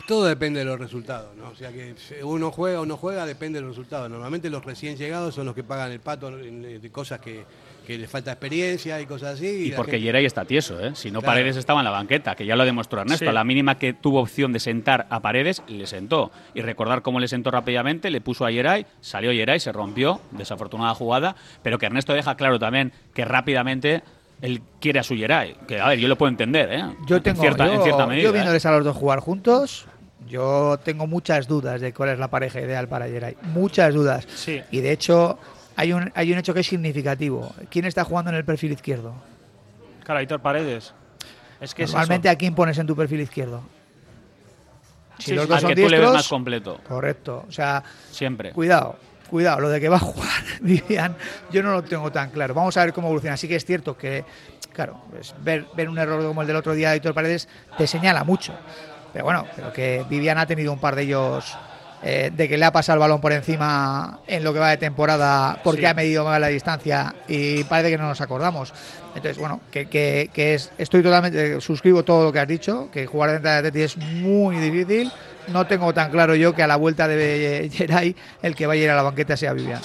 Todo 0.06 0.26
depende 0.26 0.60
de 0.60 0.64
los 0.64 0.78
resultados, 0.78 1.34
¿no? 1.36 1.48
O 1.48 1.54
sea 1.56 1.72
que 1.72 1.96
uno 2.22 2.52
juega 2.52 2.80
o 2.80 2.86
no 2.86 2.96
juega, 2.96 3.26
depende 3.26 3.58
de 3.58 3.66
los 3.66 3.76
resultados. 3.76 4.08
Normalmente 4.08 4.48
los 4.50 4.64
recién 4.64 4.96
llegados 4.96 5.34
son 5.34 5.46
los 5.46 5.54
que 5.56 5.64
pagan 5.64 5.90
el 5.90 5.98
pato 5.98 6.30
de 6.30 6.90
cosas 6.92 7.20
que, 7.20 7.44
que 7.86 7.96
les 7.96 8.10
falta 8.10 8.32
experiencia 8.32 9.00
y 9.00 9.06
cosas 9.06 9.34
así. 9.34 9.68
Y 9.68 9.70
porque 9.72 10.00
gente- 10.00 10.24
está 10.26 10.44
tieso, 10.44 10.78
¿eh? 10.84 10.90
Si 10.94 11.10
no, 11.10 11.20
Claro. 11.20 11.32
Paredes 11.36 11.56
estaba 11.56 11.80
en 11.80 11.84
la 11.84 11.90
banqueta, 11.90 12.34
que 12.34 12.44
ya 12.44 12.56
lo 12.56 12.64
demostró 12.64 13.00
Ernesto. 13.00 13.24
Sí. 13.24 13.28
A 13.28 13.32
la 13.32 13.44
mínima 13.44 13.78
que 13.78 13.92
tuvo 13.94 14.20
opción 14.20 14.52
de 14.52 14.60
sentar 14.60 15.06
a 15.08 15.20
Paredes, 15.20 15.62
le 15.68 15.86
sentó. 15.86 16.30
Y 16.54 16.60
recordar 16.62 17.02
cómo 17.02 17.20
le 17.20 17.28
sentó 17.28 17.50
rápidamente, 17.50 18.10
le 18.10 18.20
puso 18.20 18.44
a 18.44 18.50
Geray, 18.50 18.86
salió 19.00 19.30
Geray, 19.32 19.60
se 19.60 19.72
rompió, 19.72 20.20
desafortunada 20.32 20.94
jugada, 20.94 21.36
pero 21.62 21.78
que 21.78 21.86
Ernesto 21.86 22.12
deja 22.12 22.34
claro 22.36 22.58
también 22.58 22.92
que 23.14 23.24
rápidamente 23.24 24.02
él 24.42 24.60
quiere 24.80 24.98
a 24.98 25.02
su 25.02 25.14
Geray. 25.16 25.56
Que, 25.68 25.80
a 25.80 25.88
ver, 25.88 25.98
yo 25.98 26.08
lo 26.08 26.16
puedo 26.16 26.28
entender, 26.30 26.70
¿eh? 26.72 26.84
Yo 27.06 27.16
En 27.16 27.22
tengo, 27.22 27.40
cierta, 27.40 27.66
yo, 27.66 27.74
en 27.74 27.82
cierta 27.82 28.02
yo 28.02 28.08
medida. 28.08 28.28
¿eh? 28.28 28.32
viéndoles 28.32 28.66
a 28.66 28.72
los 28.72 28.84
dos 28.84 28.96
jugar 28.96 29.20
juntos, 29.20 29.86
yo 30.28 30.78
tengo 30.84 31.06
muchas 31.06 31.46
dudas 31.46 31.80
de 31.80 31.92
cuál 31.94 32.08
es 32.10 32.18
la 32.18 32.28
pareja 32.28 32.60
ideal 32.60 32.88
para 32.88 33.06
Geray. 33.06 33.36
Muchas 33.42 33.94
dudas. 33.94 34.26
Sí. 34.34 34.60
Y 34.72 34.80
de 34.80 34.92
hecho, 34.92 35.38
hay 35.76 35.92
un, 35.92 36.10
hay 36.14 36.32
un 36.32 36.38
hecho 36.38 36.54
que 36.54 36.60
es 36.60 36.66
significativo. 36.66 37.52
¿Quién 37.70 37.84
está 37.84 38.04
jugando 38.04 38.30
en 38.30 38.36
el 38.36 38.44
perfil 38.44 38.72
izquierdo? 38.72 39.14
Claro, 40.04 40.20
Aitor 40.20 40.40
Paredes. 40.40 40.92
Es 41.60 41.74
que 41.74 41.84
Normalmente. 41.86 42.28
¿a 42.28 42.36
quién 42.36 42.54
pones 42.54 42.78
en 42.78 42.86
tu 42.86 42.94
perfil 42.96 43.20
izquierdo? 43.20 43.62
Si 45.18 45.30
Sí, 45.30 45.34
los 45.34 45.48
dos 45.48 45.56
Al 45.56 45.60
son 45.62 45.68
que 45.70 45.74
tú 45.76 45.80
le 45.82 45.84
ves 45.86 45.90
diestros, 46.00 46.14
más 46.14 46.28
completo. 46.28 46.80
correcto. 46.86 47.44
O 47.48 47.52
sea, 47.52 47.82
Siempre. 48.10 48.52
Cuidado, 48.52 48.96
cuidado, 49.30 49.60
lo 49.60 49.68
de 49.70 49.80
que 49.80 49.88
va 49.88 49.96
a 49.96 50.00
jugar 50.00 50.28
Vivian, 50.60 51.16
yo 51.50 51.62
no 51.62 51.72
lo 51.72 51.82
tengo 51.82 52.12
tan 52.12 52.30
claro. 52.30 52.52
Vamos 52.54 52.76
a 52.76 52.84
ver 52.84 52.92
cómo 52.92 53.08
evoluciona. 53.08 53.36
Sí 53.36 53.48
que 53.48 53.56
es 53.56 53.64
cierto 53.64 53.96
que, 53.96 54.24
claro, 54.74 55.00
pues 55.10 55.34
ver, 55.42 55.66
ver 55.74 55.88
un 55.88 55.98
error 55.98 56.22
como 56.22 56.42
el 56.42 56.46
del 56.46 56.56
otro 56.56 56.74
día 56.74 56.90
de 56.90 56.96
Héctor 56.96 57.14
Paredes 57.14 57.48
te 57.78 57.86
señala 57.86 58.24
mucho. 58.24 58.54
Pero 59.12 59.24
bueno, 59.24 59.46
pero 59.56 59.72
que 59.72 60.04
Vivian 60.10 60.36
ha 60.36 60.46
tenido 60.46 60.70
un 60.72 60.78
par 60.78 60.94
de 60.94 61.02
ellos 61.02 61.56
eh, 62.08 62.30
de 62.32 62.48
que 62.48 62.56
le 62.56 62.64
ha 62.64 62.70
pasado 62.72 62.94
el 62.94 63.00
balón 63.00 63.20
por 63.20 63.32
encima 63.32 64.20
en 64.28 64.44
lo 64.44 64.52
que 64.52 64.60
va 64.60 64.70
de 64.70 64.76
temporada 64.76 65.58
porque 65.64 65.80
Sí. 65.80 65.86
ha 65.86 65.94
medido 65.94 66.24
mal 66.24 66.40
la 66.40 66.46
distancia 66.46 67.14
y 67.26 67.64
parece 67.64 67.90
que 67.90 67.98
no 67.98 68.06
nos 68.06 68.20
acordamos. 68.20 68.72
Entonces, 69.16 69.38
bueno, 69.38 69.60
que, 69.72 69.86
que- 69.86 70.30
que 70.32 70.54
es, 70.54 70.70
estoy 70.78 71.02
totalmente, 71.02 71.60
suscribo 71.60 72.04
todo 72.04 72.22
lo 72.24 72.32
que 72.32 72.38
has 72.38 72.46
dicho, 72.46 72.88
que 72.92 73.06
jugar 73.06 73.32
dentro 73.32 73.50
de 73.50 73.56
Atleti 73.56 73.80
es 73.82 73.96
muy 73.96 74.56
difícil. 74.56 75.10
No 75.48 75.66
tengo 75.66 75.92
tan 75.94 76.10
claro 76.12 76.34
yo 76.36 76.54
que 76.54 76.62
a 76.62 76.66
la 76.68 76.76
vuelta 76.76 77.08
de 77.08 77.70
Geray 77.72 78.14
el 78.42 78.54
que 78.54 78.66
vaya 78.66 78.82
a 78.82 78.84
ir 78.84 78.90
a 78.90 78.96
la 78.96 79.02
banqueta 79.02 79.36
sea 79.36 79.52
Vivian. 79.52 79.80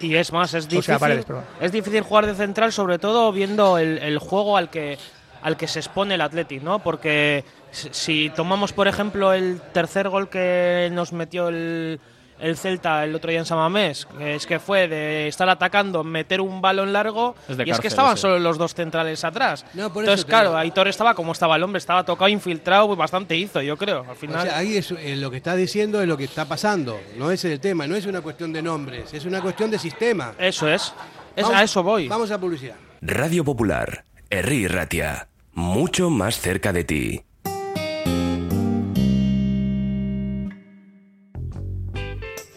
Y 0.00 0.14
es 0.16 0.32
más, 0.32 0.54
es 0.54 0.64
O 0.64 0.68
difícil, 0.68 0.82
sea, 0.84 0.98
Paredes, 0.98 1.26
es 1.60 1.72
difícil 1.72 2.00
jugar 2.02 2.26
de 2.26 2.34
central, 2.34 2.72
sobre 2.72 2.98
todo 2.98 3.30
viendo 3.32 3.76
el, 3.78 3.98
el 3.98 4.18
juego 4.18 4.56
al 4.56 4.70
que, 4.70 4.96
al 5.42 5.56
que 5.56 5.68
se 5.68 5.78
expone 5.80 6.14
el 6.14 6.20
Athletic, 6.22 6.62
¿no? 6.62 6.78
Porque 6.78 7.44
si 7.72 8.30
tomamos, 8.30 8.72
por 8.72 8.88
ejemplo, 8.88 9.32
el 9.32 9.60
tercer 9.72 10.08
gol 10.08 10.28
que 10.28 10.88
nos 10.92 11.12
metió 11.12 11.48
el, 11.48 12.00
el 12.38 12.56
Celta 12.56 13.04
el 13.04 13.14
otro 13.14 13.30
día 13.30 13.40
en 13.40 13.46
Samamés, 13.46 14.06
que 14.18 14.34
es 14.34 14.46
que 14.46 14.58
fue 14.58 14.88
de 14.88 15.28
estar 15.28 15.48
atacando, 15.48 16.02
meter 16.04 16.40
un 16.40 16.60
balón 16.62 16.92
largo, 16.92 17.34
Es 17.48 17.58
y 17.64 17.70
es 17.70 17.80
que 17.80 17.88
estaban 17.88 18.14
ese. 18.14 18.22
solo 18.22 18.38
los 18.38 18.56
dos 18.58 18.74
centrales 18.74 19.24
atrás. 19.24 19.64
No, 19.74 19.92
por 19.92 20.02
Entonces, 20.04 20.24
claro, 20.24 20.48
digo. 20.50 20.58
Aitor 20.58 20.88
estaba 20.88 21.14
como 21.14 21.32
estaba 21.32 21.56
el 21.56 21.62
hombre, 21.62 21.78
estaba 21.78 22.04
tocado, 22.04 22.28
infiltrado, 22.28 22.86
pues 22.86 22.98
bastante 22.98 23.36
hizo, 23.36 23.60
yo 23.60 23.76
creo. 23.76 24.04
Al 24.04 24.10
O 24.10 24.14
final. 24.14 24.42
sea, 24.46 24.56
ahí 24.58 24.76
es, 24.76 24.90
eh, 24.92 25.16
lo 25.16 25.30
que 25.30 25.36
está 25.36 25.54
diciendo 25.54 26.00
es 26.00 26.08
lo 26.08 26.16
que 26.16 26.24
está 26.24 26.46
pasando. 26.46 26.98
No 27.18 27.30
es 27.30 27.44
el 27.44 27.60
tema, 27.60 27.86
no 27.86 27.94
es 27.94 28.06
una 28.06 28.20
cuestión 28.22 28.52
de 28.52 28.62
nombres, 28.62 29.12
es 29.12 29.24
una 29.26 29.40
cuestión 29.42 29.70
de 29.70 29.78
sistema. 29.78 30.32
Eso 30.38 30.66
es. 30.68 30.94
Es- 31.36 31.44
Vamos- 31.44 31.58
a 31.58 31.62
eso 31.62 31.82
voy. 31.82 32.08
Vamos 32.08 32.30
a 32.30 32.40
publicidad. 32.40 32.74
Radio 33.02 33.44
Popular, 33.44 34.04
Herri 34.30 34.66
Ratia, 34.66 35.28
mucho 35.52 36.10
más 36.10 36.38
cerca 36.40 36.72
de 36.72 36.84
ti. 36.84 37.22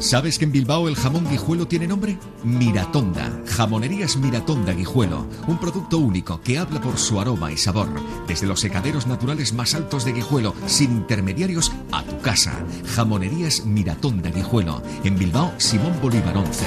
¿Sabes 0.00 0.38
que 0.38 0.46
en 0.46 0.52
Bilbao 0.52 0.88
el 0.88 0.96
jamón 0.96 1.28
guijuelo 1.28 1.68
tiene 1.68 1.86
nombre? 1.86 2.16
Miratonda. 2.42 3.42
Jamonerías 3.44 4.16
Miratonda 4.16 4.72
Guijuelo. 4.72 5.26
Un 5.46 5.58
producto 5.58 5.98
único 5.98 6.40
que 6.40 6.56
habla 6.56 6.80
por 6.80 6.96
su 6.96 7.20
aroma 7.20 7.52
y 7.52 7.58
sabor. 7.58 7.88
Desde 8.26 8.46
los 8.46 8.60
secaderos 8.60 9.06
naturales 9.06 9.52
más 9.52 9.74
altos 9.74 10.06
de 10.06 10.14
Guijuelo, 10.14 10.54
sin 10.64 10.92
intermediarios, 10.92 11.70
a 11.92 12.02
tu 12.02 12.18
casa. 12.20 12.64
Jamonerías 12.96 13.66
Miratonda 13.66 14.30
Guijuelo. 14.30 14.82
En 15.04 15.18
Bilbao, 15.18 15.52
Simón 15.58 15.92
Bolívar 16.00 16.34
11. 16.34 16.64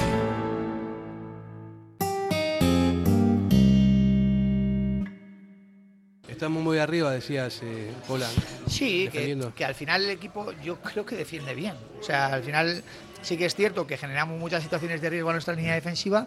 Estamos 6.28 6.62
muy 6.62 6.78
arriba, 6.78 7.10
decías, 7.10 7.60
eh, 7.64 7.90
Pola. 8.06 8.28
Sí, 8.68 9.08
que, 9.10 9.64
al 9.64 9.74
final 9.74 10.04
el 10.04 10.10
equipo 10.10 10.52
yo 10.62 10.80
creo 10.80 11.04
que 11.04 11.16
defiende 11.16 11.54
bien. 11.54 11.74
O 11.98 12.02
sea, 12.02 12.26
al 12.26 12.44
final 12.44 12.84
sí 13.24 13.36
que 13.36 13.46
es 13.46 13.54
cierto 13.54 13.86
que 13.86 13.96
generamos 13.96 14.38
muchas 14.38 14.62
situaciones 14.62 15.00
de 15.00 15.10
riesgo 15.10 15.30
a 15.30 15.32
nuestra 15.32 15.54
línea 15.54 15.74
defensiva, 15.74 16.26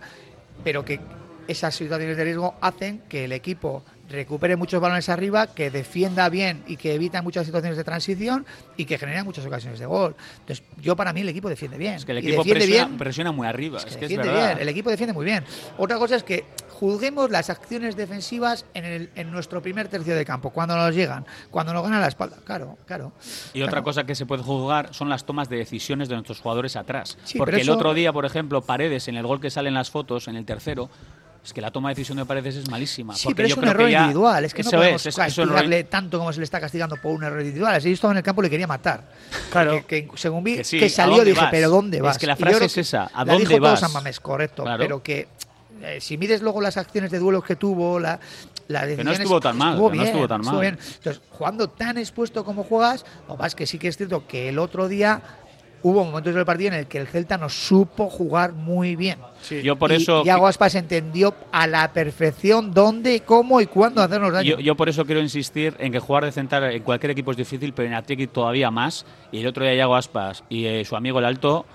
pero 0.64 0.84
que 0.84 1.00
esas 1.48 1.76
situaciones 1.76 2.18
de 2.18 2.24
riesgo 2.24 2.56
hacen 2.62 3.02
que 3.08 3.26
el 3.26 3.32
equipo 3.32 3.84
recupere 4.10 4.56
muchos 4.56 4.82
balones 4.82 5.10
arriba, 5.10 5.48
que 5.48 5.70
defienda 5.70 6.30
bien 6.30 6.64
y 6.68 6.78
que 6.78 6.93
evita 6.93 7.22
muchas 7.22 7.45
situaciones 7.45 7.78
de 7.78 7.84
transición 7.84 8.45
y 8.78 8.86
que 8.86 8.98
genera 8.98 9.24
muchas 9.24 9.45
ocasiones 9.45 9.80
de 9.80 9.86
gol. 9.86 10.16
Entonces, 10.39 10.64
yo 10.82 10.95
para 10.95 11.14
mí 11.14 11.22
el 11.22 11.30
equipo 11.30 11.50
defiende 11.50 11.78
bien. 11.78 11.95
Es 11.95 12.06
que 12.06 12.14
el 12.14 12.20
equipo 12.20 12.43
presiona, 12.43 12.86
bien, 12.86 12.98
presiona 12.98 13.32
muy 13.32 13.48
arriba. 13.48 13.80
Es 13.80 13.86
que, 13.86 13.91
es 13.91 14.00
defiende 14.02 14.28
verdad. 14.28 14.48
bien, 14.48 14.62
el 14.62 14.70
equipo 14.70 14.89
defiende 14.89 15.14
muy 15.14 15.26
bien. 15.26 15.43
Otra 15.78 15.98
cosa 15.98 16.16
es 16.16 16.24
que 16.24 16.45
juzguemos 16.80 17.32
las 17.32 17.49
acciones 17.49 17.95
defensivas 17.95 18.65
en, 18.73 18.86
el- 18.86 19.09
en 19.15 19.32
nuestro 19.32 19.61
primer 19.61 19.88
tercio 19.88 20.15
de 20.15 20.23
campo, 20.25 20.51
cuando 20.51 20.75
nos 20.75 20.93
llegan, 20.93 21.25
cuando 21.49 21.73
nos 21.73 21.84
ganan 21.84 22.01
la 22.01 22.07
espalda. 22.07 22.38
Claro, 22.45 22.78
claro. 22.86 23.11
Y 23.53 23.61
otra 23.63 23.82
cosa 23.82 24.05
que 24.05 24.13
se 24.15 24.25
puede 24.25 24.43
juzgar 24.43 24.93
son 24.93 25.09
las 25.09 25.25
tomas 25.25 25.49
de 25.49 25.57
decisiones 25.57 26.07
de 26.09 26.15
nuestros 26.15 26.39
jugadores 26.39 26.75
atrás. 26.75 27.17
Sí, 27.23 27.38
Porque 27.38 27.51
pero 27.53 27.57
el 27.61 27.69
eso- 27.69 27.73
otro 27.73 27.93
día, 27.93 28.13
por 28.13 28.25
ejemplo, 28.25 28.61
Paredes, 28.61 29.07
en 29.07 29.15
el 29.17 29.25
gol 29.25 29.41
que 29.41 29.49
sale 29.49 29.69
en 29.69 29.75
las 29.75 29.89
fotos, 29.89 30.28
en 30.28 30.36
el 30.36 30.45
tercero, 30.45 30.89
es 31.43 31.53
que 31.53 31.61
la 31.61 31.71
toma 31.71 31.89
de 31.89 31.95
decisión 31.95 32.17
de 32.17 32.25
Paredes 32.25 32.57
es 32.57 32.69
malísima. 32.69 33.15
Sí, 33.15 33.30
pero 33.34 33.47
es 33.47 33.55
yo 33.55 33.61
un 33.61 33.67
creo 33.67 33.71
error 33.88 33.89
individual. 33.89 34.43
Es 34.45 34.53
que 34.53 34.63
no 34.63 34.69
Eso 34.69 34.78
podemos 34.78 35.01
es, 35.01 35.07
es- 35.07 35.13
es 35.17 35.36
castigarle 35.36 35.84
tanto 35.86 36.19
como 36.19 36.34
se 36.34 36.39
le 36.39 36.43
está 36.43 36.59
castigando 36.59 36.97
por 37.01 37.13
un 37.15 37.23
error 37.23 37.39
individual. 37.39 37.82
Si 37.82 37.88
yo 37.89 37.93
estaba 37.93 38.11
en 38.13 38.17
el 38.17 38.23
campo 38.23 38.41
le 38.41 38.49
quería 38.49 38.67
matar. 38.67 39.03
Claro. 39.49 39.86
Que, 39.88 40.07
que 40.07 40.09
según 40.17 40.43
vi 40.43 40.57
Que 40.57 40.63
sí, 40.65 40.78
que 40.78 40.86
¿a 40.86 40.89
salió 40.89 41.23
dije, 41.23 41.39
vas? 41.39 41.49
pero 41.49 41.69
¿dónde 41.69 41.97
Es 41.97 42.03
vas? 42.03 42.17
que 42.17 42.28
la 42.28 42.36
frase 42.36 42.65
es 42.65 42.73
que 42.73 42.82
esa, 42.82 43.05
¿a 43.05 43.23
la 43.23 43.34
dónde 43.34 43.47
dijo 43.47 43.61
vas? 43.61 43.80
San 43.80 43.93
Mamés, 43.93 44.19
correcto. 44.19 44.63
Claro. 44.63 44.78
Pero 44.84 45.01
que 45.01 45.30
eh, 45.82 45.99
si 46.01 46.17
mides 46.17 46.41
luego 46.41 46.61
las 46.61 46.78
acciones 46.78 47.11
de 47.11 47.19
duelos 47.19 47.43
que 47.43 47.55
tuvo, 47.55 47.99
la, 47.99 48.19
la 48.67 48.82
no 48.82 48.88
decisiones, 48.88 49.19
estuvo 49.19 49.39
tan 49.39 49.57
mal, 49.57 49.73
estuvo 49.73 49.91
que 49.91 49.97
no 49.97 50.03
bien, 50.03 50.13
estuvo 50.13 50.28
tan 50.28 50.41
mal. 50.41 50.59
bien. 50.59 50.78
Entonces, 50.95 51.21
jugando 51.30 51.69
tan 51.69 51.97
expuesto 51.97 52.43
como 52.43 52.63
juegas, 52.63 53.05
lo 53.28 53.36
que 53.36 53.38
pasa 53.38 53.47
es 53.47 53.55
que 53.55 53.65
sí 53.65 53.80
que 53.80 53.88
es 53.88 53.97
cierto 53.97 54.28
que 54.28 54.49
el 54.49 54.59
otro 54.59 54.88
día 54.88 55.21
hubo 55.84 56.03
momentos 56.03 56.34
del 56.34 56.45
partido 56.45 56.69
en 56.69 56.80
el 56.80 56.88
que 56.88 56.97
el 56.97 57.07
Celta 57.07 57.38
nos 57.38 57.53
supo 57.53 58.09
jugar 58.09 58.53
muy 58.53 58.95
bien. 58.95 59.19
Yo 59.63 59.75
por 59.75 59.91
Y 59.91 59.95
eso 59.95 60.23
Iago 60.25 60.47
Aspas 60.47 60.75
entendió 60.75 61.34
a 61.51 61.67
la 61.67 61.93
perfección 61.93 62.73
dónde, 62.73 63.21
cómo 63.21 63.61
y 63.61 63.67
cuándo 63.67 64.01
hacernos 64.01 64.34
daño. 64.34 64.55
Yo, 64.55 64.59
yo 64.59 64.75
por 64.75 64.89
eso 64.89 65.05
quiero 65.05 65.21
insistir 65.21 65.75
en 65.80 65.91
que 65.91 65.99
jugar 65.99 66.25
de 66.25 66.32
central 66.32 66.63
en 66.71 66.84
cualquier 66.84 67.11
equipo 67.11 67.32
es 67.32 67.38
difícil, 67.38 67.73
pero 67.73 67.88
en 67.88 67.93
Atleti 67.93 68.28
todavía 68.28 68.71
más. 68.71 69.05
Y 69.32 69.39
el 69.39 69.47
otro 69.47 69.63
día 69.63 69.75
Yago 69.75 69.95
Aspas 69.95 70.43
y 70.49 70.65
eh, 70.65 70.86
su 70.86 70.95
amigo 70.95 71.19
el 71.19 71.25
Alto. 71.25 71.65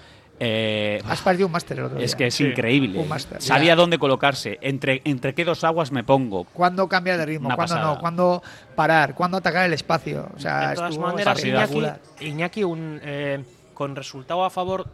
Eh, 0.40 1.00
Aspas 1.08 1.36
dio 1.36 1.46
un 1.46 1.52
máster 1.52 1.78
el 1.78 1.84
otro 1.84 1.98
es 1.98 2.10
día. 2.12 2.16
que 2.18 2.26
es 2.26 2.34
Sí, 2.34 2.44
increíble. 2.44 2.98
un 2.98 3.08
máster. 3.08 3.40
Sabía 3.40 3.68
Ya. 3.72 3.76
dónde 3.76 3.98
colocarse. 3.98 4.58
Entre, 4.60 5.00
entre 5.04 5.34
qué 5.34 5.44
dos 5.44 5.62
aguas 5.64 5.92
me 5.92 6.02
pongo. 6.04 6.44
cuándo 6.52 6.88
cambiar 6.88 7.18
de 7.18 7.26
ritmo, 7.26 7.46
Una 7.46 7.56
cuándo 7.56 7.74
pasada. 7.74 7.94
no, 7.94 8.00
cuándo 8.00 8.42
parar, 8.74 9.14
cuándo 9.14 9.36
atacar 9.36 9.66
el 9.66 9.72
espacio. 9.72 10.28
O 10.36 10.40
sea, 10.40 10.70
de 10.70 10.74
todas 10.76 10.98
maneras. 10.98 11.44
Iñaki, 11.44 11.82
Iñaki 12.20 12.64
un, 12.64 13.00
eh, 13.02 13.44
con 13.74 13.94
resultado 13.96 14.44
a 14.44 14.50
favor, 14.50 14.86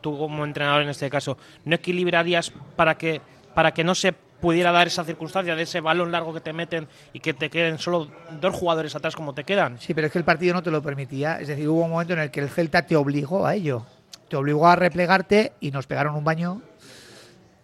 tú 0.00 0.18
como 0.18 0.44
entrenador 0.44 0.82
en 0.82 0.88
este 0.88 1.08
caso, 1.10 1.36
¿no 1.64 1.74
equilibrarías 1.76 2.52
para 2.76 2.96
que, 2.96 3.20
para 3.54 3.72
que 3.72 3.84
no 3.84 3.94
se 3.94 4.12
pudiera 4.12 4.70
dar 4.70 4.86
esa 4.86 5.02
circunstancia 5.02 5.56
de 5.56 5.62
ese 5.62 5.80
balón 5.80 6.12
largo 6.12 6.32
que 6.34 6.40
te 6.40 6.52
meten 6.52 6.86
y 7.12 7.20
que 7.20 7.32
te 7.34 7.48
queden 7.50 7.78
solo 7.78 8.08
dos 8.40 8.54
jugadores 8.54 8.94
atrás 8.94 9.16
como 9.16 9.32
te 9.32 9.44
quedan? 9.44 9.80
Sí, 9.80 9.94
pero 9.94 10.06
es 10.08 10.12
que 10.12 10.18
el 10.18 10.24
partido 10.24 10.54
no 10.54 10.62
te 10.62 10.70
lo 10.70 10.82
permitía. 10.82 11.40
Es 11.40 11.48
decir, 11.48 11.68
hubo 11.68 11.84
un 11.84 11.90
momento 11.90 12.12
en 12.12 12.18
el 12.20 12.30
que 12.30 12.40
el 12.40 12.48
Celta 12.50 12.82
te 12.82 12.94
obligó 12.96 13.46
a 13.46 13.54
ello. 13.54 13.86
Te 14.28 14.36
obligó 14.36 14.66
a 14.66 14.76
replegarte 14.76 15.52
y 15.60 15.70
nos 15.70 15.86
pegaron 15.86 16.14
un 16.14 16.24
baño. 16.24 16.62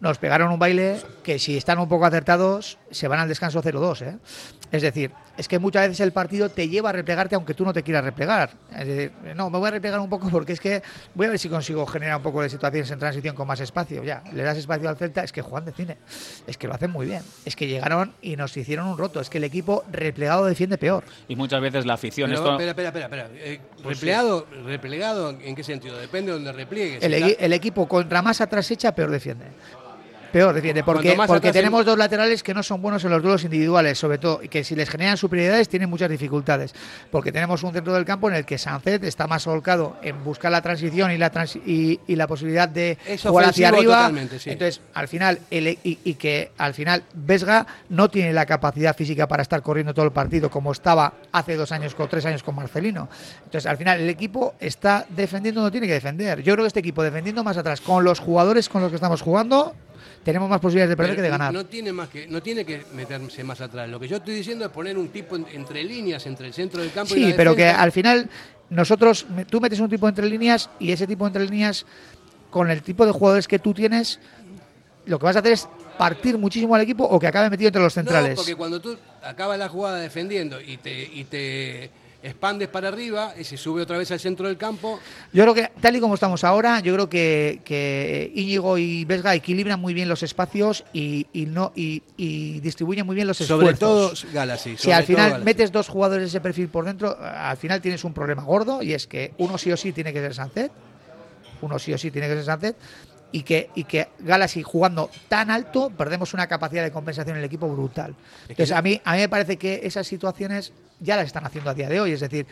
Nos 0.00 0.18
pegaron 0.18 0.50
un 0.50 0.58
baile 0.58 1.00
que 1.22 1.38
si 1.38 1.56
están 1.56 1.78
un 1.78 1.88
poco 1.88 2.04
acertados 2.04 2.78
se 2.90 3.08
van 3.08 3.20
al 3.20 3.28
descanso 3.28 3.62
0-2. 3.62 4.02
¿eh? 4.02 4.18
Es 4.70 4.82
decir, 4.82 5.12
es 5.36 5.48
que 5.48 5.58
muchas 5.58 5.88
veces 5.88 6.00
el 6.00 6.12
partido 6.12 6.48
te 6.48 6.68
lleva 6.68 6.90
a 6.90 6.92
replegarte 6.92 7.34
aunque 7.34 7.54
tú 7.54 7.64
no 7.64 7.72
te 7.72 7.82
quieras 7.82 8.04
replegar. 8.04 8.50
Es 8.76 8.86
decir, 8.86 9.12
no, 9.34 9.50
me 9.50 9.58
voy 9.58 9.68
a 9.68 9.70
replegar 9.72 10.00
un 10.00 10.08
poco 10.08 10.28
porque 10.30 10.52
es 10.52 10.60
que 10.60 10.82
voy 11.14 11.26
a 11.26 11.30
ver 11.30 11.38
si 11.38 11.48
consigo 11.48 11.86
generar 11.86 12.16
un 12.16 12.22
poco 12.22 12.42
de 12.42 12.50
situaciones 12.50 12.90
en 12.90 12.98
transición 12.98 13.34
con 13.34 13.46
más 13.46 13.60
espacio. 13.60 14.04
Ya, 14.04 14.22
le 14.32 14.42
das 14.42 14.58
espacio 14.58 14.88
al 14.88 14.96
Celta, 14.96 15.24
es 15.24 15.32
que 15.32 15.42
juegan 15.42 15.64
de 15.64 15.72
cine. 15.72 15.96
Es 16.46 16.56
que 16.58 16.66
lo 16.68 16.74
hacen 16.74 16.90
muy 16.90 17.06
bien. 17.06 17.22
Es 17.44 17.56
que 17.56 17.66
llegaron 17.66 18.12
y 18.20 18.36
nos 18.36 18.56
hicieron 18.56 18.86
un 18.88 18.98
roto. 18.98 19.20
Es 19.20 19.30
que 19.30 19.38
el 19.38 19.44
equipo 19.44 19.84
replegado 19.90 20.44
defiende 20.44 20.78
peor. 20.78 21.04
Y 21.28 21.36
muchas 21.36 21.60
veces 21.60 21.86
la 21.86 21.94
afición. 21.94 22.30
Pero, 22.30 22.40
esto, 22.40 22.52
espera, 22.52 22.70
espera, 22.70 22.88
espera, 22.88 23.06
espera. 23.06 23.28
Eh, 23.34 23.60
Pues 23.82 23.98
replegado, 23.98 24.46
replegado, 24.64 25.30
¿en 25.30 25.54
qué 25.54 25.64
sentido? 25.64 25.96
Depende 25.98 26.32
de 26.32 26.38
donde 26.38 26.52
repliegues. 26.52 27.02
El, 27.02 27.14
el 27.14 27.52
equipo 27.52 27.88
contra 27.88 28.22
más 28.22 28.40
atrás 28.40 28.70
hecha, 28.70 28.94
peor 28.94 29.10
defiende. 29.10 29.46
Peor 30.32 30.54
defiende, 30.54 30.82
porque, 30.82 31.14
porque 31.26 31.52
tenemos 31.52 31.80
el- 31.80 31.86
dos 31.86 31.98
laterales 31.98 32.42
que 32.42 32.54
no 32.54 32.62
son 32.62 32.80
buenos 32.80 33.04
en 33.04 33.10
los 33.10 33.22
duelos 33.22 33.44
individuales, 33.44 33.98
sobre 33.98 34.18
todo, 34.18 34.42
y 34.42 34.48
que 34.48 34.64
si 34.64 34.74
les 34.74 34.88
generan 34.88 35.16
superioridades 35.16 35.68
tienen 35.68 35.90
muchas 35.90 36.08
dificultades. 36.10 36.74
Porque 37.10 37.30
tenemos 37.32 37.62
un 37.62 37.72
centro 37.72 37.92
del 37.92 38.04
campo 38.04 38.28
en 38.30 38.36
el 38.36 38.44
que 38.46 38.56
Sancet 38.58 39.04
está 39.04 39.26
más 39.26 39.44
volcado 39.44 39.96
en 40.02 40.24
buscar 40.24 40.50
la 40.50 40.62
transición 40.62 41.10
y 41.12 41.18
la, 41.18 41.30
transi- 41.30 41.60
y, 41.66 42.00
y 42.06 42.16
la 42.16 42.26
posibilidad 42.26 42.68
de 42.68 42.96
Es 43.06 43.22
jugar 43.22 43.50
hacia 43.50 43.68
arriba. 43.68 44.10
sí. 44.38 44.50
Entonces, 44.50 44.80
al 44.94 45.06
final, 45.08 45.38
el, 45.50 45.66
e- 45.66 45.78
y, 45.84 45.98
y 46.04 46.14
que 46.14 46.50
al 46.58 46.72
final 46.74 47.02
Vesga 47.12 47.66
no 47.90 48.08
tiene 48.08 48.32
la 48.32 48.46
capacidad 48.46 48.96
física 48.96 49.28
para 49.28 49.42
estar 49.42 49.60
corriendo 49.62 49.92
todo 49.92 50.06
el 50.06 50.12
partido 50.12 50.50
como 50.50 50.72
estaba 50.72 51.12
hace 51.32 51.56
dos 51.56 51.72
años 51.72 51.94
o 51.98 52.06
tres 52.08 52.24
años 52.24 52.42
con 52.42 52.54
Marcelino. 52.54 53.08
Entonces, 53.44 53.66
al 53.66 53.76
final, 53.76 54.00
el 54.00 54.08
equipo 54.08 54.54
está 54.60 55.04
defendiendo 55.10 55.60
donde 55.60 55.72
tiene 55.72 55.86
que 55.86 55.92
defender. 55.94 56.42
Yo 56.42 56.54
creo 56.54 56.64
que 56.64 56.68
este 56.68 56.80
equipo 56.80 57.02
defendiendo 57.02 57.44
más 57.44 57.56
atrás, 57.58 57.80
con 57.82 58.02
los 58.02 58.18
jugadores 58.18 58.68
con 58.70 58.80
los 58.80 58.90
que 58.90 58.96
estamos 58.96 59.20
jugando, 59.20 59.74
tenemos 60.24 60.48
más 60.48 60.60
posibilidades 60.60 60.90
de 60.90 60.96
perder 60.96 61.10
Pero 61.12 61.16
que 61.18 61.22
de 61.22 61.28
ganar. 61.30 61.52
No 61.52 61.66
tiene, 61.66 61.92
más 61.92 62.08
que, 62.08 62.26
no 62.28 62.42
tiene 62.42 62.64
que 62.64 62.82
meterse 62.94 63.42
más 63.44 63.60
atrás. 63.60 63.88
Lo 63.88 63.98
que 63.98 64.08
yo 64.08 64.16
estoy 64.16 64.34
diciendo 64.34 64.64
es 64.64 64.70
poner 64.70 64.96
un 64.96 65.08
tipo 65.08 65.36
en- 65.36 65.46
entre 65.52 65.82
líneas, 65.84 66.24
entre 66.26 66.46
el 66.46 66.52
centro 66.54 66.80
del 66.80 66.92
campo 66.92 67.14
y 67.14 67.18
Sí, 67.18 67.30
la 67.30 67.36
pero 67.36 67.54
que 67.56 67.66
al 67.66 67.92
final 67.92 68.28
nosotros, 68.70 69.26
tú 69.50 69.60
metes 69.60 69.80
un 69.80 69.88
tipo 69.90 70.08
entre 70.08 70.26
líneas 70.28 70.70
y 70.78 70.92
ese 70.92 71.06
tipo 71.06 71.26
entre 71.26 71.44
líneas, 71.44 71.84
con 72.50 72.70
el 72.70 72.82
tipo 72.82 73.04
de 73.06 73.12
jugadores 73.12 73.48
que 73.48 73.58
tú 73.58 73.72
tienes, 73.74 74.20
lo 75.06 75.18
que 75.18 75.24
vas 75.26 75.36
a 75.36 75.40
hacer 75.40 75.52
es 75.52 75.68
partir 75.98 76.38
muchísimo 76.38 76.74
al 76.74 76.80
equipo 76.82 77.04
o 77.04 77.18
que 77.18 77.26
acabe 77.26 77.50
metido 77.50 77.68
entre 77.68 77.82
los 77.82 77.92
centrales. 77.94 78.30
No, 78.30 78.36
porque 78.36 78.54
cuando 78.54 78.80
tú 78.80 78.96
acabas 79.22 79.58
la 79.58 79.68
jugada 79.68 79.98
defendiendo 79.98 80.60
y 80.60 80.76
te, 80.76 81.02
y 81.02 81.24
te 81.24 81.90
expandes 82.22 82.68
para 82.68 82.88
arriba 82.88 83.34
y 83.38 83.44
se 83.44 83.56
sube 83.56 83.82
otra 83.82 83.98
vez 83.98 84.10
al 84.12 84.20
centro 84.20 84.46
del 84.46 84.56
campo, 84.56 85.00
Yo 85.32 85.42
creo 85.42 85.54
que, 85.54 85.70
tal 85.80 85.96
y 85.96 86.00
como 86.00 86.14
estamos 86.14 86.44
ahora, 86.44 86.80
yo 86.80 86.94
creo 86.94 87.08
que, 87.08 87.60
que 87.64 88.30
Íñigo 88.34 88.78
y 88.78 89.04
Vesga 89.04 89.34
equilibran 89.34 89.80
muy 89.80 89.92
bien 89.92 90.08
los 90.08 90.22
espacios 90.22 90.84
y, 90.92 91.26
y 91.32 91.46
no 91.46 91.72
y, 91.74 92.02
y 92.16 92.60
distribuyen 92.60 93.06
muy 93.06 93.16
bien 93.16 93.26
los 93.26 93.38
sobre 93.38 93.70
esfuerzos. 93.72 94.22
todo 94.22 94.32
Galaxy. 94.32 94.76
Si 94.76 94.84
sobre 94.84 94.94
al 94.94 95.02
todo 95.02 95.06
final 95.06 95.30
Galaxy. 95.30 95.44
metes 95.44 95.72
dos 95.72 95.88
jugadores 95.88 96.22
de 96.24 96.28
ese 96.28 96.40
perfil 96.40 96.68
por 96.68 96.84
dentro, 96.84 97.16
al 97.20 97.56
final 97.56 97.80
tienes 97.80 98.04
un 98.04 98.14
problema 98.14 98.42
gordo 98.44 98.82
y 98.82 98.92
es 98.92 99.06
que 99.06 99.34
uno 99.38 99.58
sí 99.58 99.72
o 99.72 99.76
sí 99.76 99.92
tiene 99.92 100.12
que 100.12 100.20
ser 100.20 100.34
Sancet, 100.34 100.70
uno 101.60 101.78
sí 101.78 101.92
o 101.92 101.98
sí 101.98 102.10
tiene 102.10 102.28
que 102.28 102.34
ser 102.34 102.44
Sancet 102.44 102.76
y 103.32 103.42
que, 103.42 103.70
y 103.74 103.84
que 103.84 104.08
Galaxy 104.20 104.62
jugando 104.62 105.10
tan 105.28 105.50
alto 105.50 105.90
perdemos 105.90 106.34
una 106.34 106.46
capacidad 106.46 106.82
de 106.84 106.90
compensación 106.92 107.36
en 107.36 107.40
el 107.40 107.46
equipo 107.46 107.68
brutal. 107.68 108.14
Entonces 108.48 108.72
a 108.72 108.82
mí, 108.82 109.00
a 109.04 109.12
mí 109.14 109.18
me 109.20 109.28
parece 109.28 109.56
que 109.56 109.80
esas 109.84 110.06
situaciones 110.06 110.72
ya 111.00 111.16
las 111.16 111.26
están 111.26 111.44
haciendo 111.46 111.70
a 111.70 111.74
día 111.74 111.88
de 111.88 112.00
hoy, 112.00 112.12
es 112.12 112.20
decir, 112.20 112.46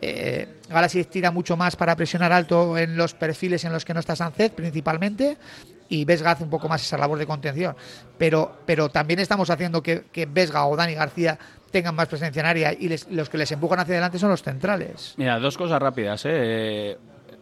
eh, 0.00 0.46
Galaxy 0.68 1.04
tira 1.04 1.30
mucho 1.30 1.56
más 1.56 1.74
para 1.76 1.96
presionar 1.96 2.32
alto 2.32 2.76
en 2.78 2.96
los 2.96 3.14
perfiles 3.14 3.64
en 3.64 3.72
los 3.72 3.84
que 3.84 3.94
no 3.94 4.00
está 4.00 4.14
Sancet 4.14 4.52
principalmente 4.54 5.36
y 5.88 6.04
Vesga 6.04 6.32
hace 6.32 6.44
un 6.44 6.50
poco 6.50 6.68
más 6.68 6.82
esa 6.82 6.98
labor 6.98 7.18
de 7.18 7.26
contención. 7.26 7.74
Pero, 8.18 8.58
pero 8.66 8.90
también 8.90 9.18
estamos 9.20 9.48
haciendo 9.50 9.82
que, 9.82 10.02
que 10.12 10.26
Vesga 10.26 10.66
o 10.66 10.76
Dani 10.76 10.94
García 10.94 11.38
tengan 11.70 11.94
más 11.94 12.08
presencia 12.08 12.40
en 12.40 12.46
área 12.46 12.72
y 12.72 12.88
les- 12.88 13.08
los 13.10 13.28
que 13.28 13.38
les 13.38 13.50
empujan 13.52 13.80
hacia 13.80 13.94
adelante 13.94 14.18
son 14.18 14.30
los 14.30 14.42
centrales. 14.42 15.14
Mira, 15.16 15.38
dos 15.38 15.56
cosas 15.56 15.80
rápidas. 15.80 16.22
¿eh? 16.26 16.96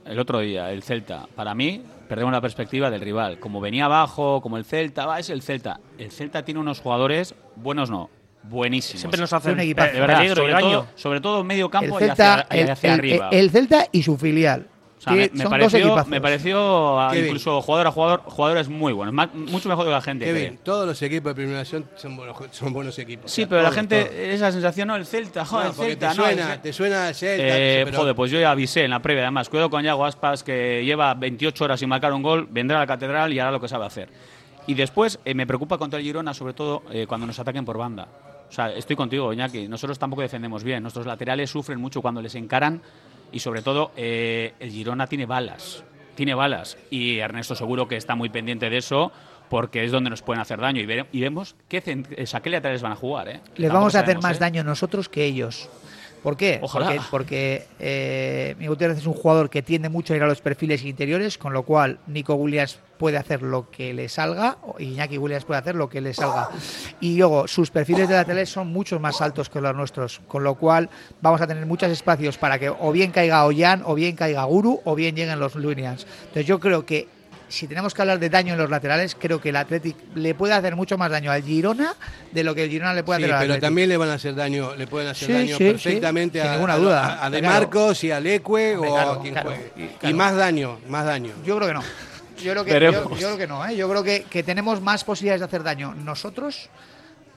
El 0.07 0.19
otro 0.19 0.41
día, 0.41 0.71
el 0.71 0.83
Celta. 0.83 1.27
Para 1.35 1.55
mí, 1.55 1.83
perdemos 2.09 2.33
la 2.33 2.41
perspectiva 2.41 2.91
del 2.91 3.01
rival. 3.01 3.39
Como 3.39 3.61
venía 3.61 3.87
abajo, 3.87 4.41
como 4.41 4.57
el 4.57 4.65
Celta, 4.65 5.07
va, 5.07 5.19
es 5.19 5.31
el 5.31 5.43
Celta. 5.43 5.81
El 5.99 6.11
Celta 6.11 6.45
tiene 6.45 6.61
unos 6.61 6.81
jugadores, 6.81 7.35
buenos 7.57 7.91
no, 7.91 8.09
buenísimos. 8.45 9.01
Siempre 9.01 9.21
nos 9.21 9.33
hacen 9.33 9.55
Un 9.55 9.61
equipazo. 9.61 9.93
de 9.95 10.01
verdad, 10.01 10.19
peligro 10.19 10.47
y 10.49 10.51
sobre, 10.53 10.61
todo, 10.63 10.87
sobre 10.95 11.21
todo 11.21 11.41
en 11.41 11.47
medio 11.47 11.65
El 11.67 11.71
campo 11.71 11.97
y 11.97 11.99
Celta, 12.05 12.35
hacia, 12.41 12.57
y 12.57 12.61
el, 12.61 12.71
hacia 12.71 12.93
el- 12.95 12.99
arriba. 13.01 13.29
el 13.33 13.51
Celta 13.51 13.87
y 13.93 14.03
su 14.03 14.17
filial. 14.17 14.69
O 14.99 15.01
sea, 15.03 15.13
me, 15.13 15.19
me 15.19 15.27
son 15.29 15.37
dos 15.39 15.51
pareció, 15.51 15.79
equipazos. 15.79 16.09
me 16.09 16.21
pareció 16.23 17.01
a- 17.01 17.11
Kevin. 17.11 17.27
incluso 17.27 17.61
jugador 17.61 17.87
a 17.87 17.91
jugador, 17.93 18.23
jugadores 18.25 18.69
muy 18.71 18.93
buenos, 18.95 19.13
más- 19.15 19.33
mucho 19.35 19.69
mejor 19.69 19.85
de 19.85 19.91
la 19.93 20.01
gente. 20.01 20.25
Kevin, 20.25 20.59
todos 20.65 20.87
los 20.87 21.01
equipos 21.03 21.31
de 21.31 21.35
primera 21.35 21.59
división 21.59 21.85
son 21.97 22.17
buenos, 22.17 22.37
son 22.51 22.73
buenos 22.73 22.99
equipos. 22.99 23.31
Sí, 23.31 23.43
O 23.43 23.45
sea, 23.45 23.49
pero 23.51 23.63
la 23.63 23.73
gente, 23.73 24.05
todos. 24.07 24.15
esa 24.17 24.53
sensación, 24.53 24.89
no, 24.89 24.97
el 24.97 25.05
Celta, 25.07 25.45
joder, 25.45 25.67
No, 25.67 25.71
el 25.71 25.77
Celta, 25.91 26.09
te 26.11 26.17
no, 26.17 26.25
suena, 26.25 26.55
el- 26.55 26.61
te 26.63 26.73
suena 26.73 27.09
el 27.11 27.15
Celta. 27.15 27.45
Eh, 27.47 27.83
pero- 27.85 27.99
Joder, 27.99 28.15
pues 28.17 28.31
yo 28.31 28.41
ya 28.41 28.51
avisé 28.51 28.85
en 28.85 28.91
la 28.91 29.01
previa, 29.01 29.25
además. 29.25 29.49
Cuidado 29.51 29.69
con 29.69 29.83
Yago 29.83 30.05
Aspas, 30.07 30.43
que 30.43 30.83
lleva 30.85 31.13
28 31.15 31.65
horas 31.65 31.79
sin 31.79 31.91
marcar 31.91 32.13
un 32.15 32.23
gol, 32.23 32.49
vendrá 32.51 32.79
a 32.79 32.81
la 32.81 32.87
catedral 32.87 33.33
y 33.35 33.39
hará 33.39 33.51
lo 33.51 33.61
que 33.61 33.69
sabe 33.69 33.85
hacer. 33.85 34.09
Y 34.67 34.75
después 34.75 35.21
eh, 35.27 35.35
me 35.35 35.47
preocupa 35.47 35.77
contra 35.79 35.99
el 36.01 36.05
Girona, 36.07 36.33
sobre 36.35 36.55
todo 36.55 36.83
eh, 36.91 37.07
cuando 37.07 37.27
nos 37.27 37.39
ataquen 37.39 37.65
por 37.67 37.77
banda. 37.79 38.09
O 38.49 38.53
sea, 38.53 38.71
estoy 38.73 38.97
contigo, 38.97 39.33
Iñaki. 39.33 39.69
Nosotros 39.69 39.99
tampoco 39.99 40.23
defendemos 40.23 40.65
bien. 40.65 40.83
Nuestros 40.83 41.05
laterales 41.05 41.51
sufren 41.51 41.79
mucho 41.81 42.01
cuando 42.01 42.23
les 42.23 42.35
encaran 42.35 42.81
y, 43.33 43.41
sobre 43.41 43.63
todo, 43.63 43.93
eh, 43.97 44.55
el 44.61 44.71
Girona 44.71 45.07
tiene 45.07 45.27
balas. 45.27 45.85
Tiene 46.15 46.35
balas. 46.35 46.79
Y 46.91 47.19
Ernesto 47.19 47.55
seguro 47.55 47.87
que 47.89 47.97
está 47.97 48.15
muy 48.15 48.29
pendiente 48.31 48.71
de 48.71 48.79
eso 48.79 49.13
porque 49.51 49.85
es 49.85 49.93
donde 49.93 50.11
nos 50.11 50.23
pueden 50.23 50.41
hacer 50.41 50.61
daño. 50.61 50.81
Y, 50.81 50.87
vere- 50.87 51.07
y 51.13 51.21
vemos 51.21 51.55
qué, 51.69 51.79
o 52.23 52.27
sea, 52.27 52.41
qué 52.41 52.51
laterales 52.51 52.83
van 52.83 52.93
a 52.93 52.97
jugar. 52.97 53.29
¿eh? 53.29 53.33
Les 53.57 53.69
Tampoco 53.69 53.75
vamos 53.75 53.95
a 53.95 54.01
hacer 54.01 54.19
más 54.21 54.37
¿eh? 54.37 54.41
daño 54.41 54.65
nosotros 54.65 55.09
que 55.09 55.25
ellos. 55.25 55.69
¿Por 56.27 56.37
qué? 56.37 56.59
Ojalá. 56.61 56.87
Porque, 56.87 57.03
porque 57.09 57.67
eh, 57.79 58.57
Miguel 58.59 58.71
Gutiérrez 58.71 58.99
es 58.99 59.07
un 59.07 59.13
jugador 59.13 59.49
que 59.49 59.63
tiende 59.63 59.89
mucho 59.89 60.13
a 60.13 60.17
ir 60.17 60.25
a 60.25 60.27
los 60.27 60.41
perfiles 60.41 60.85
interiores, 60.85 61.39
con 61.39 61.53
lo 61.53 61.63
cual 61.63 62.01
Nico 62.09 62.35
Williams 62.35 62.81
puede 62.99 63.17
hacer 63.17 63.43
lo 63.43 63.71
que 63.71 63.95
le 63.95 64.09
salga, 64.09 64.57
o 64.63 64.75
Iñaki 64.81 65.19
Williams 65.19 65.45
puede 65.45 65.61
hacer 65.61 65.77
lo 65.77 65.89
que 65.89 66.01
le 66.01 66.13
salga. 66.15 66.49
Y 67.01 67.17
luego, 67.17 67.47
sus 67.47 67.71
perfiles 67.71 68.09
de 68.09 68.17
laterales 68.17 68.49
son 68.49 68.67
mucho 68.67 68.99
más 68.99 69.21
altos 69.21 69.49
que 69.49 69.61
los 69.61 69.77
nuestros, 69.77 70.21
con 70.27 70.43
lo 70.43 70.57
cual 70.57 70.91
vamos 71.23 71.41
a 71.41 71.47
tener 71.47 71.65
muchos 71.65 71.93
espacios 71.93 72.39
para 72.39 72.59
que 72.59 72.71
o 72.71 72.91
bien 72.91 73.13
caiga 73.13 73.47
Ollán, 73.47 73.83
o 73.85 73.95
bien 73.95 74.17
caiga 74.17 74.43
Guru, 74.47 74.81
o 74.85 74.97
bien 74.97 75.15
lleguen 75.15 75.39
los 75.39 75.55
Williams. 75.55 76.09
Entonces 76.23 76.47
yo 76.47 76.59
creo 76.59 76.85
que 76.85 77.07
si 77.49 77.67
tenemos 77.69 77.95
que 77.95 78.03
hablar 78.03 78.19
de 78.19 78.29
daño 78.29 78.55
en 78.55 78.59
los 78.59 78.69
laterales, 78.71 79.17
creo 79.19 79.41
que 79.41 79.51
el 79.51 79.57
Athletic 79.57 79.97
le 80.15 80.35
puede 80.35 80.53
hacer 80.55 80.75
mucho 80.77 80.99
más 80.99 81.11
daño 81.11 81.31
al 81.31 81.43
Girona 81.43 81.95
de 82.33 82.43
lo 82.45 82.55
que 82.55 82.65
el 82.65 82.71
Girona 82.71 82.93
le 82.95 83.05
puede 83.05 83.19
Sí, 83.21 83.25
hacer 83.25 83.35
al 83.35 83.41
pero 83.41 83.53
Athletic. 83.55 83.67
también 83.69 83.89
le 83.89 83.97
van 83.97 84.09
a 84.11 84.15
hacer 84.15 84.35
daño, 84.35 84.75
le 84.75 84.87
pueden 84.87 85.09
hacer 85.09 85.27
Sí, 85.29 85.33
daño 85.33 85.57
sí, 85.57 85.65
perfectamente 85.65 86.39
sí, 86.39 86.43
sin 86.43 86.51
a, 86.51 86.55
ninguna 86.55 86.77
duda. 86.77 87.07
a, 87.21 87.27
a 87.27 87.31
De 87.31 87.39
Claro. 87.41 87.55
Marcos 87.55 88.05
y 88.05 88.11
a 88.11 88.21
Leque 88.21 88.77
o 88.77 88.81
Claro, 88.83 89.11
a 89.13 89.21
quien 89.23 89.35
claro, 89.35 89.51
juegue. 89.51 89.91
Y, 90.03 90.13
más 90.15 90.35
daño, 90.37 90.79
más 90.89 91.05
daño. 91.07 91.33
Yo 91.45 91.57
creo 91.57 91.69
que 91.69 91.75
no. 91.75 91.83
Yo 92.43 92.53
creo 92.53 92.65
que, 92.65 92.71
yo, 92.71 92.75
Veremos. 92.75 93.19
yo 93.21 93.27
creo 93.29 93.39
que 93.39 93.47
no. 93.47 93.67
¿eh? 93.67 93.77
Yo 93.77 93.89
creo 93.89 94.03
que, 94.03 94.25
que 94.25 94.43
tenemos 94.43 94.81
más 94.83 95.05
posibilidades 95.05 95.41
de 95.41 95.47
hacer 95.47 95.63
daño 95.63 95.95
nosotros 95.95 96.69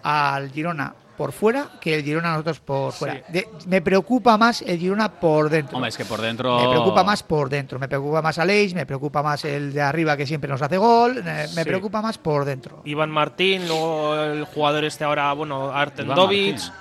al 0.03 0.51
Girona 0.51 0.93
por 1.17 1.33
fuera 1.33 1.67
que 1.81 1.95
el 1.95 2.03
Girona 2.03 2.29
a 2.29 2.31
nosotros 2.31 2.59
por 2.61 2.93
fuera. 2.93 3.21
De- 3.27 3.45
me 3.67 3.81
preocupa 3.81 4.37
más 4.37 4.61
el 4.61 4.79
Girona 4.79 5.11
por 5.19 5.49
dentro. 5.49 5.75
Hombre, 5.75 5.89
es 5.89 5.97
que 5.97 6.05
por 6.05 6.21
dentro. 6.21 6.57
Me 6.61 6.69
preocupa 6.69 7.03
más 7.03 7.23
por 7.23 7.49
dentro. 7.49 7.77
Me 7.77 7.87
preocupa 7.89 8.21
más 8.21 8.39
Aleix, 8.39 8.73
me 8.73 8.85
preocupa 8.85 9.21
más 9.21 9.43
el 9.43 9.73
de 9.73 9.81
arriba 9.81 10.15
que 10.15 10.25
siempre 10.25 10.49
nos 10.49 10.61
hace 10.61 10.77
gol. 10.77 11.17
eh, 11.17 11.21
me 11.23 11.47
Sí. 11.47 11.63
preocupa 11.65 12.01
más 12.01 12.17
por 12.17 12.45
dentro. 12.45 12.81
Iván 12.85 13.11
Martín, 13.11 13.67
luego 13.67 14.15
el 14.15 14.45
jugador 14.45 14.85
este 14.85 15.03
ahora, 15.03 15.33
bueno, 15.33 15.71
Arten 15.71 16.05
Iván 16.05 16.15
Dovic. 16.15 16.53
Martín. 16.55 16.73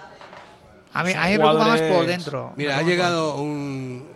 A 0.95 1.03
mí, 1.05 1.13
a 1.13 1.25
mí 1.25 1.31
me 1.33 1.39
preocupa 1.39 1.67
más 1.67 1.81
por 1.83 2.07
dentro. 2.07 2.53
Mira, 2.57 2.79
ha 2.79 2.83
llegado 2.83 3.37
un, 3.37 4.07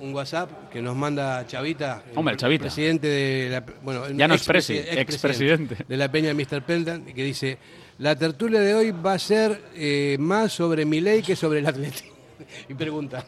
un 0.00 0.14
WhatsApp 0.14 0.70
que 0.70 0.80
nos 0.82 0.96
manda 0.96 1.46
Chavita, 1.46 2.02
Hombre, 2.14 2.32
el 2.32 2.38
Chavita. 2.40 2.62
presidente 2.62 3.06
de 3.06 3.48
la, 3.50 3.62
bueno, 3.82 4.06
el 4.06 4.16
Ya 4.16 4.26
no 4.26 4.34
es 4.34 4.44
presi, 4.44 4.76
expresidente 4.76 5.84
de 5.86 5.96
la 5.98 6.10
Peña 6.10 6.32
Mr. 6.34 6.62
Peldan, 6.62 7.04
que 7.04 7.22
dice, 7.22 7.58
la 7.98 8.14
tertulia 8.16 8.60
de 8.60 8.74
hoy 8.74 8.90
va 8.90 9.14
a 9.14 9.18
ser 9.18 9.70
eh, 9.74 10.16
más 10.18 10.52
sobre 10.52 10.84
mi 10.84 11.00
ley 11.00 11.22
que 11.22 11.34
sobre 11.36 11.60
el 11.60 11.66
Atlético. 11.66 12.14
y 12.68 12.74
pregunta, 12.74 13.24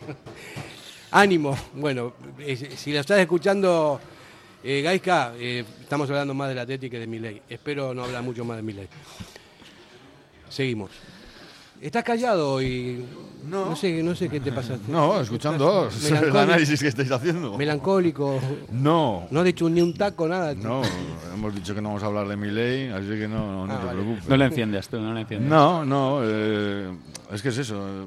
ánimo, 1.10 1.56
bueno, 1.74 2.14
eh, 2.38 2.56
si 2.76 2.92
la 2.92 3.00
estás 3.00 3.18
escuchando, 3.20 4.00
eh, 4.62 4.82
eh, 4.84 5.64
estamos 5.80 6.10
hablando 6.10 6.34
más 6.34 6.48
del 6.48 6.58
Atlético 6.58 6.92
que 6.92 6.98
de 7.00 7.06
mi 7.06 7.18
ley. 7.18 7.40
Espero 7.48 7.94
no 7.94 8.04
hablar 8.04 8.22
mucho 8.22 8.44
más 8.44 8.56
de 8.56 8.62
mi 8.62 8.72
ley. 8.72 8.88
Seguimos. 10.48 10.90
Estás 11.80 12.02
callado 12.04 12.60
y 12.60 13.04
no, 13.48 13.76
sé, 13.76 14.02
no 14.02 14.14
sé 14.14 14.28
qué 14.28 14.40
te 14.40 14.50
pasa. 14.52 14.76
No, 14.88 15.20
escuchando 15.20 15.88
el 16.08 16.36
análisis 16.36 16.80
que 16.80 16.88
estáis 16.88 17.10
haciendo. 17.12 17.56
Melancólico. 17.56 18.38
No. 18.72 19.26
No 19.30 19.40
has 19.40 19.46
dicho 19.46 19.68
ni 19.70 19.80
un 19.80 19.94
taco, 19.94 20.26
nada. 20.26 20.54
No, 20.54 20.82
hemos 21.34 21.54
dicho 21.54 21.74
que 21.74 21.80
no 21.80 21.90
vamos 21.90 22.02
a 22.02 22.06
hablar 22.06 22.26
de 22.28 22.36
mi 22.36 22.50
ley, 22.50 22.88
así 22.88 23.06
que 23.06 23.28
no, 23.28 23.52
no, 23.52 23.66
no 23.66 23.72
Ah, 23.74 23.78
te 23.80 23.86
vale. 23.86 24.00
preocupes. 24.02 24.28
No 24.28 24.36
le 24.36 24.44
enciendes 24.46 24.88
tú, 24.88 25.00
no 25.00 25.14
le 25.14 25.20
enciendes. 25.20 25.48
No, 25.48 25.84
no, 25.84 26.20
eh, 26.24 26.90
es 27.32 27.42
que 27.42 27.48
es 27.50 27.58
eso. 27.58 27.76
eh, 28.04 28.06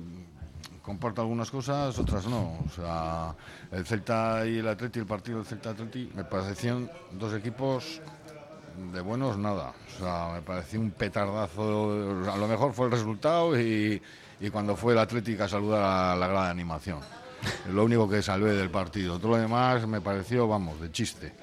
comparto 0.82 1.22
algunas 1.22 1.50
cosas, 1.50 1.98
otras 1.98 2.26
no. 2.28 2.58
O 2.66 2.70
sea, 2.76 3.34
el 3.72 3.86
Celta 3.86 4.46
y 4.46 4.58
el 4.58 4.68
Atleti, 4.68 5.00
el 5.00 5.06
partido 5.06 5.38
del 5.38 5.46
Celta 5.46 5.70
Atleti, 5.70 6.10
me 6.14 6.26
parecían 6.26 6.90
dos 7.18 7.34
equipos 7.34 8.02
de 8.94 9.02
buenos 9.02 9.38
nada. 9.38 9.74
O 9.96 10.00
sea, 10.00 10.32
me 10.34 10.42
pareció 10.42 10.80
un 10.80 10.92
petardazo. 10.92 12.32
A 12.32 12.38
lo 12.38 12.48
mejor 12.48 12.74
fue 12.74 12.88
el 12.88 12.92
resultado 12.92 13.60
y, 13.60 14.02
y 14.40 14.50
cuando 14.50 14.76
fue 14.76 14.94
el 14.94 15.00
Atlético 15.00 15.44
a 15.44 15.48
saludar 15.48 15.84
a 15.84 16.16
la 16.16 16.28
grada 16.28 16.46
de 16.46 16.52
animación. 16.52 17.00
Es 17.68 17.74
lo 17.74 17.86
único 17.86 18.08
que 18.10 18.22
salvé 18.22 18.54
del 18.54 18.70
partido. 18.70 19.18
Todo 19.18 19.32
lo 19.32 19.38
demás 19.38 19.88
me 19.88 20.02
pareció, 20.02 20.48
vamos, 20.48 20.80
de 20.80 20.92
chiste. 20.92 21.34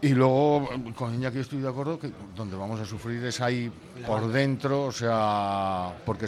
Y 0.00 0.10
luego, 0.10 0.68
con 0.94 1.14
Iñaki 1.14 1.38
estoy 1.40 1.60
de 1.60 1.68
acuerdo 1.68 1.98
que 1.98 2.12
donde 2.36 2.56
vamos 2.56 2.78
a 2.78 2.84
sufrir 2.84 3.24
es 3.24 3.40
ahí 3.40 3.70
por 4.06 4.28
dentro, 4.28 4.84
o 4.84 4.92
sea, 4.92 5.92
porque 6.06 6.26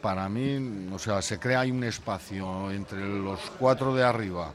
para 0.00 0.26
mí, 0.30 0.88
o 0.90 0.98
sea, 0.98 1.20
se 1.20 1.38
crea 1.38 1.60
ahí 1.60 1.70
un 1.70 1.84
espacio 1.84 2.70
entre 2.70 3.06
los 3.06 3.38
cuatro 3.58 3.94
de 3.94 4.04
arriba 4.04 4.52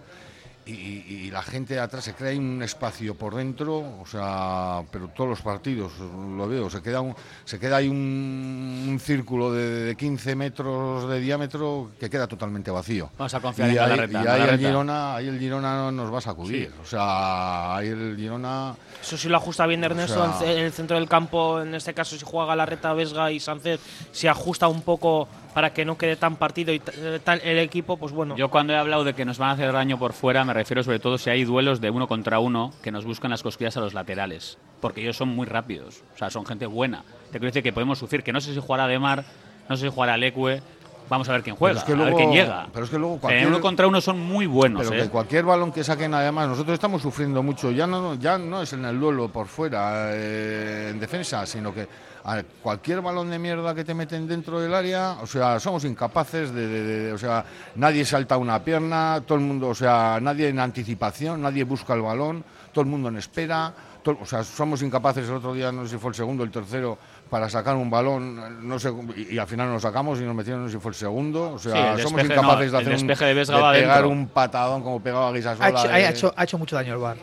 y, 0.66 0.72
y- 0.74 1.32
la 1.32 1.42
gente 1.44 1.74
de 1.76 1.80
atrás, 1.80 2.04
se 2.04 2.14
crea 2.14 2.38
un 2.38 2.62
espacio 2.64 3.16
por 3.16 3.36
dentro, 3.36 3.78
o 4.02 4.06
sea, 4.06 4.82
pero 4.92 5.08
todos 5.10 5.30
los 5.30 5.42
partidos 5.42 5.92
lo 6.00 6.48
veo, 6.48 6.70
se 6.70 6.82
queda, 6.82 7.02
un- 7.02 7.16
se 7.44 7.60
queda 7.60 7.78
ahí 7.78 7.88
un, 7.88 8.86
un 8.90 9.00
círculo 9.00 9.52
de, 9.52 9.86
de 9.86 9.96
15 9.96 10.36
metros 10.36 11.10
de 11.10 11.20
diámetro 11.20 11.92
que 12.00 12.10
queda 12.10 12.28
totalmente 12.28 12.72
vacío. 12.72 13.10
Vamos 13.18 13.34
a 13.34 13.40
confiar 13.42 13.70
y 13.70 13.74
en 13.74 13.80
ahí, 13.80 13.90
Galarreta, 13.90 14.24
y 14.24 14.28
ahí 14.28 14.50
el. 14.50 14.60
Girona, 14.60 15.16
ahí 15.16 15.28
el 15.28 15.40
Girona 15.40 15.92
nos 15.92 16.14
va 16.14 16.18
a 16.20 16.22
sacudir, 16.22 16.72
o 16.82 16.86
sea, 16.86 17.76
ahí 17.76 17.88
el 17.90 18.16
Girona... 18.18 18.76
Eso 19.02 19.18
sí 19.18 19.30
lo 19.30 19.38
ajusta 19.38 19.68
bien 19.68 19.84
Ernesto 19.84 20.24
O 20.24 20.40
sea- 20.40 20.52
en 20.52 20.60
el 20.66 20.72
centro 20.72 20.98
del 20.98 21.08
campo. 21.08 21.62
En 21.62 21.76
este 21.76 21.94
caso, 21.94 22.18
si 22.18 22.26
juega 22.26 22.48
Galarreta, 22.48 22.92
Vesga 22.94 23.32
y 23.32 23.40
Sánchez, 23.40 23.80
se 24.12 24.28
ajusta 24.30 24.68
un 24.68 24.82
poco 24.82 25.28
para 25.56 25.72
que 25.72 25.86
no 25.86 25.98
quede 25.98 26.18
tan 26.18 26.36
partido 26.36 26.74
y 26.74 26.82
eh, 26.98 27.22
tan 27.24 27.40
el 27.42 27.60
equipo, 27.60 27.96
pues 27.96 28.12
bueno. 28.12 28.36
Yo 28.36 28.50
cuando 28.50 28.74
he 28.74 28.76
hablado 28.78 29.06
de 29.06 29.14
que 29.14 29.24
nos 29.24 29.38
van 29.38 29.52
a 29.52 29.54
hacer 29.54 29.72
daño 29.72 29.98
por 29.98 30.12
fuera, 30.12 30.44
me 30.44 30.54
refiero 30.54 30.84
sobre 30.84 31.00
todo 31.00 31.18
si 31.18 31.30
hay 31.30 31.46
duelos 31.46 31.80
de 31.80 31.90
uno 31.90 32.10
contra 32.10 32.40
uno 32.40 32.74
que 32.84 32.92
nos 32.92 33.06
buscan 33.06 33.32
las 33.32 33.42
cosquillas 33.42 33.78
a 33.78 33.80
los 33.80 33.94
laterales. 33.94 34.58
Porque 34.82 35.00
ellos 35.00 35.16
son 35.16 35.30
muy 35.30 35.48
rápidos. 35.48 36.04
O 36.14 36.18
sea, 36.18 36.30
son 36.30 36.46
gente 36.46 36.66
buena. 36.66 37.04
Te 37.28 37.40
quiero 37.40 37.46
decir 37.46 37.64
que 37.64 37.72
podemos 37.72 37.98
sufrir. 37.98 38.22
Que 38.22 38.34
no 38.34 38.42
sé 38.42 38.54
si 38.54 38.60
jugará 38.60 38.86
De 38.86 39.00
Mar, 39.00 39.24
no 39.70 39.78
sé 39.78 39.86
si 39.88 39.94
jugará 39.94 40.18
Leque. 40.18 40.62
Vamos 41.08 41.30
a 41.30 41.32
ver 41.32 41.44
quién 41.44 41.56
juega, 41.56 41.82
Pero 41.86 41.94
es 41.94 41.98
que 41.98 42.02
a 42.02 42.06
ver 42.06 42.16
quién 42.16 42.32
llega. 42.34 42.68
pero 42.74 42.84
es 42.84 42.92
que 42.92 42.98
luego 43.00 43.14
En 43.14 43.20
cualquier- 43.22 43.48
uno 43.48 43.62
contra 43.62 43.88
uno 43.88 44.02
son 44.02 44.20
muy 44.20 44.48
buenos. 44.48 44.86
Pero 44.86 45.00
¿eh? 45.00 45.04
que 45.06 45.10
cualquier 45.10 45.46
balón 45.46 45.72
que 45.72 45.86
saquen, 45.86 46.14
además, 46.14 46.50
nosotros 46.50 46.74
estamos 46.74 47.02
sufriendo 47.02 47.42
mucho. 47.42 47.72
Ya 47.72 47.88
no, 47.88 48.16
ya 48.16 48.38
no 48.38 48.62
es 48.62 48.74
en 48.74 48.84
el 48.84 49.00
duelo 49.00 49.30
por 49.30 49.48
fuera, 49.48 50.10
eh, 50.16 50.90
en 50.92 51.00
defensa, 51.00 51.46
sino 51.46 51.74
que 51.74 51.88
a 52.28 52.42
cualquier 52.64 53.02
balón 53.02 53.30
de 53.30 53.38
mierda 53.38 53.76
que 53.76 53.84
te 53.84 53.94
meten 53.94 54.28
dentro 54.28 54.60
del 54.60 54.74
área, 54.74 55.18
o 55.22 55.28
sea, 55.28 55.60
somos 55.60 55.86
incapaces 55.86 56.52
de, 56.52 56.68
de- 56.68 56.84
de- 56.84 57.14
o 57.14 57.18
sea, 57.20 57.46
nadie 57.76 58.04
salta 58.04 58.36
una 58.38 58.64
pierna, 58.64 59.22
todo 59.28 59.38
el 59.38 59.44
mundo, 59.44 59.70
o 59.70 59.76
sea, 59.76 60.18
nadie 60.22 60.50
en 60.50 60.60
anticipación, 60.60 61.42
nadie 61.44 61.64
busca 61.64 61.94
el 61.94 62.02
balón, 62.02 62.44
todo 62.74 62.82
el 62.84 62.90
mundo 62.90 63.10
en 63.10 63.18
espera. 63.18 63.74
todo- 64.06 64.18
o 64.22 64.26
sea, 64.26 64.44
somos 64.44 64.84
incapaces 64.84 65.28
el 65.28 65.34
otro 65.36 65.52
día, 65.54 65.72
no 65.72 65.84
sé 65.84 65.92
si 65.92 65.98
fue 65.98 66.10
el 66.10 66.16
segundo 66.16 66.44
o 66.44 66.46
el 66.46 66.52
tercero, 66.52 66.96
para 67.28 67.50
sacar 67.50 67.76
un 67.76 67.90
balón, 67.90 68.68
no 68.68 68.78
sé, 68.78 68.92
y, 69.16 69.34
y 69.34 69.38
al 69.40 69.48
final 69.48 69.68
nos 69.70 69.82
sacamos 69.82 70.20
y 70.20 70.24
nos 70.24 70.36
metieron, 70.36 70.62
no 70.62 70.68
sé 70.68 70.76
si 70.76 70.80
fue 70.80 70.92
el 70.92 70.96
segundo. 70.96 71.54
O 71.54 71.58
sea, 71.60 71.96
Sí, 71.96 72.04
somos 72.04 72.18
despeje, 72.22 72.40
incapaces 72.40 72.72
no, 72.72 72.78
de 72.78 72.84
hacer 72.84 72.94
un, 73.02 73.08
despeje 73.08 73.26
de 73.26 73.34
Vesga 73.34 73.72
de 73.72 73.80
pegar 73.82 73.96
dentro. 74.04 74.10
un 74.12 74.28
patadón 74.28 74.84
como 74.84 75.00
pegaba 75.02 75.30
Ha 75.30 75.32
Guisasola. 75.32 75.70
hecho, 75.70 75.90
ha 75.90 76.00
hecho- 76.00 76.34
ha 76.38 76.44
hecho 76.44 76.58
mucho 76.60 76.76
daño 76.76 76.94
el 76.94 77.00
bar. 77.00 77.18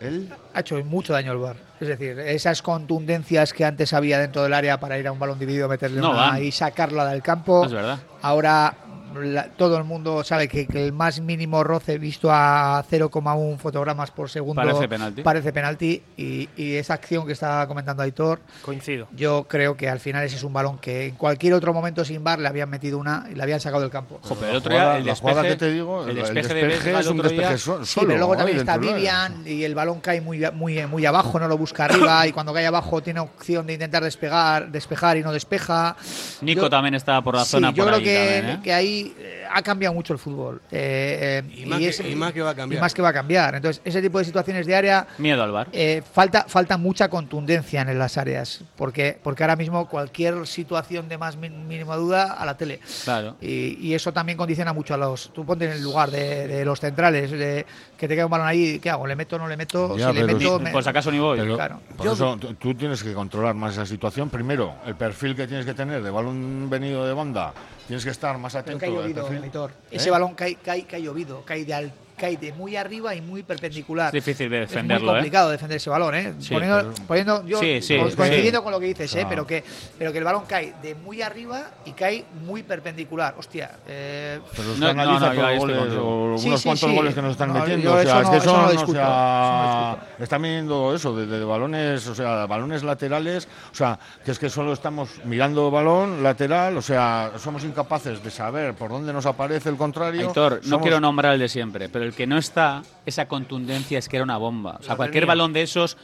¿Él? 0.00 0.28
Ha 0.54 0.60
hecho 0.60 0.76
mucho 0.84 1.12
daño 1.12 1.32
el 1.32 1.38
bar. 1.38 1.56
Es 1.80 1.88
decir, 1.88 2.18
esas 2.18 2.62
contundencias 2.62 3.52
que 3.52 3.64
antes 3.64 3.92
había 3.92 4.18
dentro 4.18 4.42
del 4.42 4.52
área 4.54 4.78
para 4.80 4.98
ir 4.98 5.06
a 5.06 5.12
un 5.12 5.18
balón 5.18 5.38
dividido, 5.38 5.68
meterle 5.68 6.00
No 6.00 6.10
una 6.10 6.18
van. 6.32 6.42
y 6.44 6.52
sacarla 6.52 7.06
del 7.06 7.22
campo. 7.22 7.64
Es 7.64 7.72
verdad. 7.72 7.98
Ahora 8.22 8.74
la- 9.22 9.48
todo 9.48 9.76
el 9.78 9.84
mundo 9.84 10.22
sabe 10.24 10.48
que, 10.48 10.66
que 10.66 10.84
el 10.84 10.92
más 10.92 11.20
mínimo 11.20 11.62
roce 11.64 11.98
visto 11.98 12.28
a 12.30 12.84
0,1 12.90 13.58
fotogramas 13.58 14.10
por 14.10 14.28
segundo 14.30 14.62
Parece 14.62 14.88
penalti. 14.88 15.22
parece 15.22 15.52
penalti 15.52 16.02
y, 16.16 16.48
y 16.56 16.74
esa 16.76 16.94
acción 16.94 17.26
que 17.26 17.32
estaba 17.32 17.66
comentando 17.66 18.02
Aitor 18.02 18.40
Coincido. 18.62 19.08
yo 19.14 19.46
creo 19.48 19.76
que 19.76 19.88
al 19.88 20.00
final 20.00 20.24
ese 20.24 20.36
es 20.36 20.42
un 20.44 20.52
balón 20.52 20.78
que 20.78 21.06
en 21.06 21.14
cualquier 21.16 21.54
otro 21.54 21.72
momento 21.72 22.04
sin 22.04 22.22
bar 22.24 22.38
le 22.38 22.48
habían 22.48 22.68
metido 22.70 22.98
una 22.98 23.26
y 23.30 23.34
le 23.34 23.42
habían 23.42 23.60
sacado 23.60 23.82
del 23.82 23.90
campo. 23.90 24.20
Pero 24.28 24.50
el 24.50 24.56
otro 24.56 24.70
día 24.72 24.80
jugada- 24.82 24.98
el 24.98 25.06
la 25.06 25.14
jugada 25.14 25.42
despeje, 25.42 25.58
que 25.58 25.64
te 25.66 25.72
digo, 25.72 26.04
el 26.04 26.10
el 26.10 26.16
despeje 26.16 26.54
de 26.54 26.62
Vesga 26.66 27.00
es 27.00 27.06
un 27.06 27.16
despeje 27.18 27.58
Sí, 27.58 27.64
solo, 27.64 28.06
pero 28.06 28.16
luego 28.18 28.32
¿no? 28.34 28.38
también 28.38 28.56
Y 28.56 28.60
está. 28.60 28.76
Vivian 28.78 29.42
y 29.46 29.64
el 29.64 29.74
balón 29.74 30.00
cae 30.00 30.20
muy, 30.20 30.40
muy, 30.52 30.86
muy 30.86 31.06
abajo, 31.06 31.38
no 31.38 31.48
lo 31.48 31.56
busca 31.58 31.84
arriba 31.86 32.26
y 32.26 32.32
cuando 32.32 32.52
cae 32.52 32.66
abajo 32.66 33.02
tiene 33.02 33.20
opción 33.20 33.66
de 33.66 33.74
intentar 33.74 34.02
despegar, 34.02 34.70
despejar 34.70 35.16
y 35.16 35.22
no 35.22 35.32
despeja. 35.32 35.96
Nico 36.42 36.62
Yo- 36.62 36.70
también 36.70 36.94
está 36.94 37.20
por 37.22 37.34
la 37.36 37.44
Sí, 37.44 37.52
zona 37.52 37.70
yo 37.72 37.84
por 37.84 37.94
creo 37.94 37.98
ahí 37.98 38.04
que, 38.04 38.34
también, 38.36 38.56
¿eh? 38.56 38.60
que 38.62 38.72
ahí 38.72 39.05
eh, 39.18 39.44
ha 39.50 39.62
cambiado 39.62 39.94
mucho 39.94 40.12
el 40.12 40.18
fútbol. 40.18 40.60
Eh, 40.70 41.42
eh, 41.48 41.62
Y 41.62 41.66
más 41.66 41.78
que- 41.78 42.08
y 42.10 42.14
más 42.14 42.32
que 42.32 42.42
va 42.42 42.50
a 42.50 42.54
cambiar. 42.54 42.78
y 42.78 42.80
más 42.80 42.94
que 42.94 43.02
va 43.02 43.08
a 43.08 43.12
cambiar. 43.12 43.54
Entonces, 43.54 43.80
ese 43.84 44.00
tipo 44.02 44.18
de 44.18 44.24
situaciones 44.24 44.66
de 44.66 44.74
área 44.74 45.06
Miedo 45.18 45.42
al 45.42 45.52
bar. 45.52 45.68
eh, 45.72 46.02
falta, 46.12 46.44
falta 46.48 46.76
mucha 46.76 47.08
contundencia 47.08 47.82
en 47.82 47.98
las 47.98 48.16
áreas, 48.18 48.62
porque, 48.76 49.18
porque 49.22 49.42
ahora 49.42 49.56
mismo 49.56 49.88
cualquier 49.88 50.46
situación 50.46 51.08
de 51.08 51.18
más 51.18 51.36
min- 51.36 51.66
mínima 51.68 51.96
duda 51.96 52.32
a 52.34 52.44
la 52.46 52.56
tele. 52.56 52.80
Claro. 53.04 53.36
Y, 53.40 53.78
y 53.80 53.94
eso 53.94 54.12
también 54.12 54.38
condiciona 54.38 54.72
mucho 54.72 54.94
a 54.94 54.96
los. 54.96 55.32
Tú 55.32 55.44
ponte 55.44 55.64
en 55.66 55.72
el 55.72 55.82
lugar 55.82 56.10
de, 56.10 56.46
de 56.48 56.64
los 56.64 56.80
centrales, 56.80 57.30
de 57.30 57.66
que 57.96 58.08
te 58.08 58.14
queda 58.14 58.26
un 58.26 58.30
balón 58.30 58.46
ahí, 58.46 58.78
¿qué 58.78 58.90
hago? 58.90 59.06
¿Le 59.06 59.16
meto 59.16 59.36
o 59.36 59.38
no 59.38 59.48
le 59.48 59.56
meto? 59.56 59.96
Ya, 59.96 60.08
si 60.10 60.14
le 60.18 60.24
meto. 60.24 60.58
si- 60.58 60.64
me- 60.64 60.70
Pues 60.70 60.86
acaso 60.86 61.10
ni 61.10 61.18
voy. 61.18 61.38
Pero 61.38 61.54
Claro. 61.56 61.80
por 61.96 62.06
eso 62.06 62.36
tú- 62.36 62.54
tú 62.54 62.74
tienes 62.74 63.02
que 63.02 63.12
controlar 63.14 63.54
más 63.54 63.72
esa 63.72 63.86
situación. 63.86 64.28
Primero, 64.30 64.74
el 64.86 64.94
perfil 64.96 65.34
que 65.34 65.46
tienes 65.46 65.64
que 65.66 65.74
tener 65.74 66.02
de 66.02 66.10
balón 66.10 66.68
venido 66.68 67.06
de 67.06 67.12
banda, 67.14 67.52
tienes 67.86 68.04
que 68.04 68.10
estar 68.10 68.36
más 68.38 68.52
Pero 68.52 68.60
atento. 68.62 68.78
que 68.78 68.86
ha 68.86 68.88
llovido. 68.90 69.68
¿Eh? 69.70 69.70
Ese 69.92 70.10
balón 70.10 70.34
cae, 70.34 70.56
cae, 70.56 70.84
cae 70.84 71.02
llovido, 71.02 71.42
cae 71.44 71.64
de, 71.64 71.74
al- 71.74 71.92
cae 72.16 72.36
de 72.36 72.52
muy 72.52 72.76
arriba 72.76 73.14
y 73.14 73.20
muy 73.20 73.42
perpendicular. 73.42 74.08
Es 74.08 74.24
difícil 74.24 74.48
de 74.50 74.62
Es 74.62 74.70
defenderlo, 74.70 75.06
muy 75.06 75.10
¿eh? 75.12 75.16
complicado 75.18 75.50
defender 75.50 75.76
ese 75.76 75.90
balón, 75.90 76.14
¿eh? 76.14 76.34
Sí, 76.38 76.54
poniendo, 76.54 76.78
pero- 76.78 77.06
poniendo- 77.06 77.46
yo 77.46 77.60
Sí, 77.60 77.82
sí, 77.82 77.98
co- 77.98 78.10
sí. 78.10 78.16
coincidiendo 78.16 78.60
Sí. 78.60 78.64
con 78.64 78.72
lo 78.72 78.80
que 78.80 78.86
dices, 78.86 79.10
¿eh? 79.14 79.18
Claro. 79.20 79.28
Pero 79.28 79.46
que, 79.46 79.64
pero 79.98 80.12
que 80.12 80.18
el 80.18 80.24
balón 80.24 80.44
cae 80.48 80.74
de 80.82 80.94
muy 80.94 81.22
arriba 81.22 81.70
y 81.84 81.92
cae 81.92 82.24
muy 82.44 82.62
perpendicular. 82.62 83.34
Hostia. 83.38 83.70
Eh, 83.86 84.40
Pero 84.56 84.68
usted 84.70 84.80
No, 84.80 84.88
analiza 84.88 85.34
no, 85.34 85.58
goles 85.58 85.78
o 85.98 86.38
Sí, 86.38 86.48
unos 86.48 86.60
sí, 86.60 86.68
cuantos 86.68 86.90
sí. 86.90 86.96
goles 86.96 87.14
que 87.14 87.22
nos 87.22 87.30
están 87.32 87.48
No, 87.52 87.60
metiendo. 87.60 87.92
o 87.94 87.98
eso 88.00 88.10
sea, 88.10 88.20
es 88.22 88.28
que 88.30 88.36
eso 88.38 88.46
no 88.46 88.52
son, 88.52 88.62
lo 88.62 88.68
o 88.68 88.72
discuto, 88.72 88.92
sea, 88.92 89.96
están 90.18 90.42
viendo 90.42 90.94
eso, 90.94 91.16
de, 91.16 91.26
de 91.26 91.44
balones, 91.44 92.06
o 92.06 92.14
sea, 92.14 92.46
balones 92.46 92.82
laterales, 92.82 93.48
o 93.72 93.74
sea, 93.74 93.98
que 94.24 94.30
es 94.30 94.38
que 94.38 94.48
solo 94.50 94.72
estamos 94.72 95.10
mirando 95.24 95.70
balón 95.70 96.22
lateral, 96.22 96.76
o 96.76 96.82
sea, 96.82 97.32
somos 97.38 97.64
incapaces 97.64 98.22
de 98.22 98.30
saber 98.30 98.74
por 98.74 98.90
dónde 98.90 99.12
nos 99.12 99.26
aparece 99.26 99.68
el 99.68 99.76
contrario. 99.76 100.28
Aitor, 100.28 100.60
no 100.66 100.80
quiero 100.80 101.00
nombrar 101.00 101.34
el 101.34 101.40
de 101.40 101.48
siempre, 101.48 101.88
pero 101.88 102.05
el 102.06 102.14
que 102.14 102.26
no 102.26 102.38
está, 102.38 102.82
esa 103.04 103.28
contundencia 103.28 103.98
es 103.98 104.08
que 104.08 104.16
era 104.16 104.24
una 104.24 104.36
bomba. 104.36 104.78
O 104.80 104.82
sea, 104.82 104.96
cualquier 104.96 105.26
balón 105.26 105.52
de 105.52 105.62
esos 105.62 105.96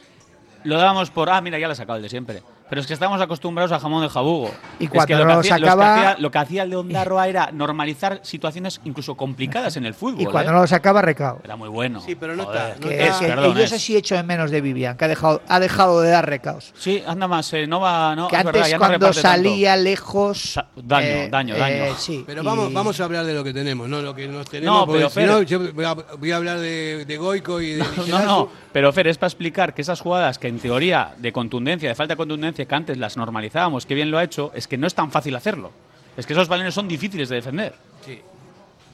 lo 0.63 0.77
dábamos 0.77 1.09
por, 1.11 1.29
ah, 1.29 1.41
mira, 1.41 1.59
ya 1.59 1.67
lo 1.67 1.73
ha 1.73 1.75
sacado 1.75 1.97
el 1.97 2.03
de 2.03 2.09
siempre. 2.09 2.43
Pero 2.73 2.81
es 2.81 2.87
que 2.87 2.93
estamos 2.95 3.21
acostumbrados 3.21 3.71
a 3.71 3.79
jamón 3.79 4.01
de 4.01 4.09
jabugo. 4.09 4.49
Y 4.79 4.85
Es 4.85 4.89
que 4.89 4.95
cuando 4.97 5.13
lo, 5.19 5.19
que 5.27 5.33
lo 5.35 5.39
hacía, 5.41 5.57
los 5.59 5.61
que 5.61 5.65
sacaba- 5.69 5.93
hacía- 5.95 6.15
lo 6.19 6.31
que 6.31 6.37
hacía 6.39 6.63
el 6.63 6.69
de 6.71 6.75
Ondarroa 6.77 7.27
era 7.27 7.51
normalizar 7.51 8.19
situaciones 8.23 8.81
incluso 8.83 9.13
complicadas 9.13 9.77
en 9.77 9.85
el 9.85 9.93
fútbol. 9.93 10.21
y 10.21 10.25
cuando 10.25 10.49
¿eh? 10.49 10.53
no 10.55 10.61
lo 10.61 10.65
sacaba, 10.65 11.03
recao. 11.03 11.39
Era 11.43 11.55
muy 11.55 11.69
bueno. 11.69 12.01
Sí, 12.01 12.15
pero 12.15 12.35
no 12.35 12.45
Joder. 12.45 12.61
está. 12.71 12.79
No 12.81 12.89
Que, 12.89 13.03
Es, 13.03 13.09
está. 13.13 13.27
perdón, 13.27 13.55
yo 13.55 13.63
es. 13.63 13.69
sé 13.69 13.77
si 13.77 13.95
echo 13.95 14.15
en 14.15 14.25
menos 14.25 14.49
de 14.49 14.59
Vivian, 14.61 14.97
que 14.97 15.05
ha 15.05 15.07
dejado, 15.07 15.43
ha 15.47 15.59
dejado 15.59 16.01
de 16.01 16.09
dar 16.09 16.27
recaos. 16.27 16.73
Sí, 16.75 17.03
anda 17.05 17.27
más, 17.27 17.53
eh, 17.53 17.67
no 17.67 17.79
va, 17.79 18.15
no, 18.15 18.27
que 18.27 18.37
es 18.37 18.39
antes 18.39 18.53
verdad, 18.53 18.67
ya 18.69 18.75
no 18.77 18.79
cuando 18.79 18.99
tanto. 19.05 19.21
salía 19.21 19.75
lejos. 19.75 20.41
Sa- 20.53 20.65
daño, 20.75 21.05
eh, 21.07 21.29
daño, 21.29 21.55
eh, 21.55 21.59
daño. 21.59 21.95
sí, 21.99 22.23
Pero 22.25 22.41
y- 22.41 22.45
vamos, 22.45 22.73
vamos 22.73 22.99
a 22.99 23.03
hablar 23.03 23.23
de 23.23 23.35
lo 23.35 23.43
que 23.43 23.53
tenemos, 23.53 23.87
no 23.87 24.01
lo 24.01 24.15
que 24.15 24.27
nos 24.27 24.49
tenemos. 24.49 24.87
No, 24.87 24.91
pero 24.91 25.09
no, 25.27 25.41
yo 25.43 25.71
voy 25.73 25.85
a, 25.85 25.93
voy 25.93 26.31
a 26.31 26.37
hablar 26.37 26.57
de, 26.59 27.05
de 27.05 27.17
Goico 27.17 27.61
y 27.61 27.73
de 27.73 27.83
No, 28.09 28.19
no, 28.23 28.49
pero 28.71 28.91
Fer, 28.91 29.05
es 29.09 29.19
para 29.19 29.27
explicar 29.27 29.75
que 29.75 29.83
esas 29.83 30.01
jugadas 30.01 30.39
que 30.39 30.47
en 30.47 30.57
teoría 30.57 31.13
de 31.17 31.31
contundencia, 31.31 31.89
de 31.89 31.93
falta 31.95 32.13
de 32.13 32.17
contundencia, 32.17 32.62
que 32.65 32.75
antes 32.75 32.97
las 32.97 33.17
normalizábamos, 33.17 33.85
que 33.85 33.95
bien 33.95 34.11
lo 34.11 34.17
ha 34.17 34.23
hecho, 34.23 34.51
es 34.53 34.67
que 34.67 34.77
no 34.77 34.87
es 34.87 34.95
tan 34.95 35.11
fácil 35.11 35.35
hacerlo. 35.35 35.71
Es 36.17 36.25
que 36.25 36.33
esos 36.33 36.47
balones 36.47 36.73
son 36.73 36.87
difíciles 36.87 37.29
de 37.29 37.35
defender. 37.37 37.73
Sí, 38.05 38.21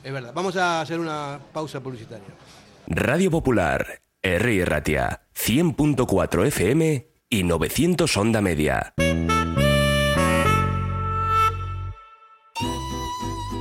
es 0.04 0.14
verdad. 0.14 0.32
Vamos 0.34 0.56
a 0.56 0.82
hacer 0.82 1.00
una 1.00 1.40
pausa 1.52 1.82
publicitaria. 1.82 2.28
Radio 2.88 3.30
Popular, 3.30 4.02
R. 4.22 4.66
Ratia, 4.66 5.22
100.4 5.36 6.46
FM 6.48 7.08
y 7.30 7.44
900 7.44 8.18
Onda 8.18 8.42
Media. 8.42 8.94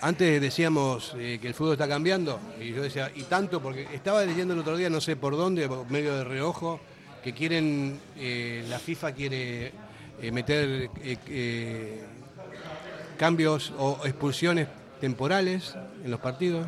Antes 0.00 0.40
decíamos 0.40 1.14
eh, 1.18 1.38
que 1.40 1.48
el 1.48 1.54
fútbol 1.54 1.72
está 1.72 1.88
cambiando, 1.88 2.38
y 2.60 2.72
yo 2.72 2.82
decía, 2.82 3.10
y 3.14 3.24
tanto, 3.24 3.60
porque 3.60 3.88
estaba 3.92 4.24
leyendo 4.24 4.54
el 4.54 4.60
otro 4.60 4.76
día, 4.76 4.88
no 4.88 5.00
sé 5.00 5.16
por 5.16 5.36
dónde, 5.36 5.66
por 5.66 5.90
medio 5.90 6.14
de 6.16 6.24
reojo, 6.24 6.80
que 7.22 7.32
quieren, 7.32 7.98
eh, 8.16 8.64
la 8.68 8.78
FIFA 8.78 9.12
quiere 9.12 9.72
eh, 10.22 10.32
meter 10.32 10.90
eh, 11.02 11.16
eh, 11.28 12.02
cambios 13.16 13.72
o 13.76 13.98
expulsiones 14.04 14.68
temporales 15.00 15.74
en 16.04 16.10
los 16.10 16.20
partidos. 16.20 16.66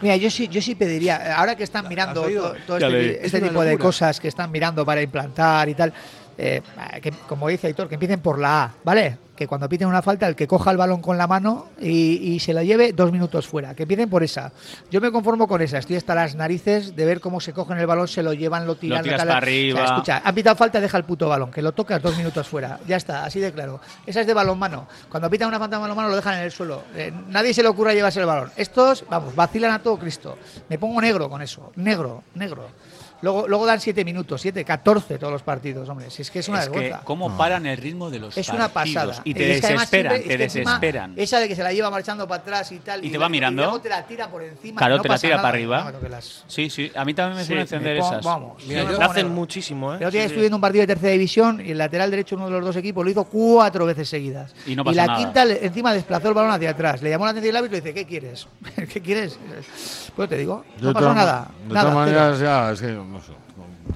Mira, 0.00 0.16
yo 0.16 0.28
sí, 0.30 0.48
yo 0.48 0.60
sí 0.60 0.74
pediría, 0.74 1.36
ahora 1.36 1.56
que 1.56 1.64
están 1.64 1.88
mirando 1.88 2.22
todo, 2.66 2.78
Ya 2.78 2.88
este, 2.88 3.26
este 3.26 3.40
tipo 3.40 3.62
de 3.62 3.78
cosas 3.78 4.20
que 4.20 4.28
están 4.28 4.50
mirando 4.50 4.84
para 4.84 5.00
implantar 5.00 5.68
y 5.68 5.74
tal, 5.74 5.92
eh, 6.36 6.60
que, 7.00 7.12
como 7.28 7.48
dice 7.48 7.68
Aitor, 7.68 7.88
que 7.88 7.94
empiecen 7.94 8.20
por 8.20 8.38
la 8.38 8.64
A, 8.64 8.74
¿vale? 8.84 9.18
Que 9.36 9.46
cuando 9.46 9.68
piten 9.68 9.86
una 9.86 10.00
falta, 10.02 10.26
el 10.26 10.34
que 10.34 10.46
coja 10.46 10.70
el 10.70 10.76
balón 10.78 11.02
con 11.02 11.18
la 11.18 11.26
mano 11.26 11.66
y, 11.80 12.32
y 12.32 12.40
se 12.40 12.52
la 12.54 12.64
lleve 12.64 12.92
dos 12.92 13.12
minutos 13.12 13.46
fuera, 13.46 13.74
que 13.74 13.82
empiecen 13.82 14.08
por 14.08 14.22
esa. 14.22 14.50
Yo 14.90 15.00
me 15.00 15.12
conformo 15.12 15.46
con 15.46 15.60
esa, 15.62 15.78
estoy 15.78 15.96
hasta 15.96 16.14
las 16.14 16.34
narices 16.34 16.96
de 16.96 17.04
ver 17.04 17.20
cómo 17.20 17.40
se 17.40 17.52
cogen 17.52 17.78
el 17.78 17.86
balón, 17.86 18.08
se 18.08 18.22
lo 18.22 18.32
llevan, 18.32 18.66
lo 18.66 18.76
tiran. 18.76 19.02
tiras 19.02 19.18
tal, 19.18 19.28
para 19.28 19.38
O 19.38 19.42
sea, 19.42 19.48
arriba. 19.48 19.84
escucha, 19.84 20.22
han 20.24 20.34
pitado 20.34 20.56
falta, 20.56 20.80
deja 20.80 20.96
el 20.96 21.04
puto 21.04 21.28
balón, 21.28 21.50
que 21.50 21.60
lo 21.62 21.72
tocas 21.72 22.00
dos 22.02 22.16
minutos 22.16 22.48
fuera. 22.48 22.80
Ya 22.86 22.96
está, 22.96 23.24
así 23.24 23.38
de 23.38 23.52
claro. 23.52 23.80
Esa 24.06 24.22
es 24.22 24.26
de 24.26 24.32
balonmano. 24.34 24.88
Cuando 25.10 25.28
pitan 25.28 25.48
una 25.48 25.58
falta 25.58 25.76
de 25.76 25.82
balonmano 25.82 26.08
lo 26.08 26.16
dejan 26.16 26.38
en 26.38 26.44
el 26.44 26.50
suelo. 26.50 26.82
Eh, 26.94 27.12
nadie 27.28 27.52
se 27.52 27.62
le 27.62 27.68
ocurra 27.68 27.92
llevarse 27.92 28.20
el 28.20 28.26
balón. 28.26 28.50
Estos, 28.56 29.04
vamos, 29.10 29.34
vacilan 29.34 29.72
a 29.72 29.82
todo 29.82 29.98
Cristo. 29.98 30.38
Me 30.68 30.78
pongo 30.78 31.00
negro 31.00 31.28
con 31.28 31.42
eso. 31.42 31.72
Negro, 31.76 32.22
negro. 32.34 32.68
Luego, 33.22 33.48
luego 33.48 33.64
dan 33.66 33.80
7 33.80 34.04
minutos, 34.04 34.40
7, 34.42 34.64
14 34.64 35.18
todos 35.18 35.32
los 35.32 35.42
partidos, 35.42 35.88
hombre. 35.88 36.10
Si 36.10 36.22
es 36.22 36.30
que 36.30 36.40
es 36.40 36.48
una 36.48 36.62
es 36.62 36.68
que 36.68 36.94
cómo 37.04 37.36
paran 37.36 37.64
el 37.66 37.76
ritmo 37.78 38.10
de 38.10 38.18
los 38.18 38.36
Es 38.36 38.48
una 38.50 38.68
pasada. 38.68 39.20
y 39.24 39.32
te 39.34 39.52
es 39.54 39.60
que 39.60 39.66
además 39.68 39.90
desesperan, 39.90 40.12
siempre- 40.16 40.36
te 40.36 40.42
desesperan. 40.42 41.14
Esa 41.16 41.40
de 41.40 41.48
que 41.48 41.56
se 41.56 41.62
la 41.62 41.72
lleva 41.72 41.90
marchando 41.90 42.28
para 42.28 42.42
atrás 42.42 42.70
y 42.72 42.78
tal. 42.80 43.04
¿Y 43.04 43.10
te 43.10 43.18
va 43.18 43.28
mirando? 43.28 43.62
luego 43.62 43.80
te 43.80 43.88
la 43.88 44.06
tira 44.06 44.28
por 44.28 44.42
encima. 44.42 44.78
Claro, 44.78 44.94
y 44.94 44.96
no 44.98 45.02
te 45.02 45.08
la 45.08 45.14
pasa 45.14 45.22
tira 45.22 45.36
nada. 45.36 45.42
para 45.48 45.56
arriba. 45.56 45.92
Las- 46.10 46.44
Sí, 46.46 46.68
sí, 46.70 46.92
a 46.94 47.04
mí 47.04 47.14
también 47.14 47.36
me 47.38 47.42
Sí, 47.42 47.46
suele 47.48 47.60
me 47.60 47.62
encender 47.62 47.96
esas. 47.96 48.24
Vamos, 48.24 48.62
Mira, 48.66 48.82
yo 48.82 48.88
pongo 48.92 49.02
hacen 49.10 49.28
muchísimo, 49.30 49.92
¿eh? 49.94 49.96
El 49.96 50.02
otro 50.04 50.10
día 50.10 50.20
Sí, 50.22 50.26
estuve 50.26 50.40
viendo 50.42 50.56
un 50.56 50.60
partido 50.60 50.82
de 50.82 50.86
tercera 50.86 51.12
división 51.12 51.62
y 51.64 51.70
el 51.70 51.78
lateral 51.78 52.10
derecho, 52.10 52.36
uno 52.36 52.46
de 52.46 52.50
los 52.52 52.64
dos 52.64 52.76
equipos, 52.76 53.04
lo 53.04 53.10
hizo 53.10 53.24
cuatro 53.24 53.86
veces 53.86 54.08
seguidas. 54.08 54.54
Y 54.66 54.76
no 54.76 54.84
pasó 54.84 54.94
la 54.96 55.06
nada. 55.06 55.18
quinta 55.18 55.42
encima 55.44 55.92
desplazó 55.94 56.28
el 56.28 56.34
balón 56.34 56.50
hacia 56.52 56.70
atrás. 56.70 57.00
Le 57.02 57.10
llamó 57.10 57.24
la 57.24 57.30
atención 57.30 57.50
el 57.50 57.56
árbitro 57.56 57.78
y 57.78 57.80
dice, 57.80 57.94
¿qué 57.94 58.04
quieres? 58.06 58.46
¿Qué 58.92 59.00
quieres? 59.00 59.38
Pues 60.14 60.28
te 60.28 60.36
digo, 60.36 60.64
no 60.80 60.92
pasó 60.92 61.14
nada. 61.14 61.48
De 61.66 61.68
todas 61.74 61.94
maneras, 61.94 62.38
ya, 62.40 62.72
es 62.72 62.80
que, 62.80 63.05
no 63.12 63.20
sé, 63.20 63.32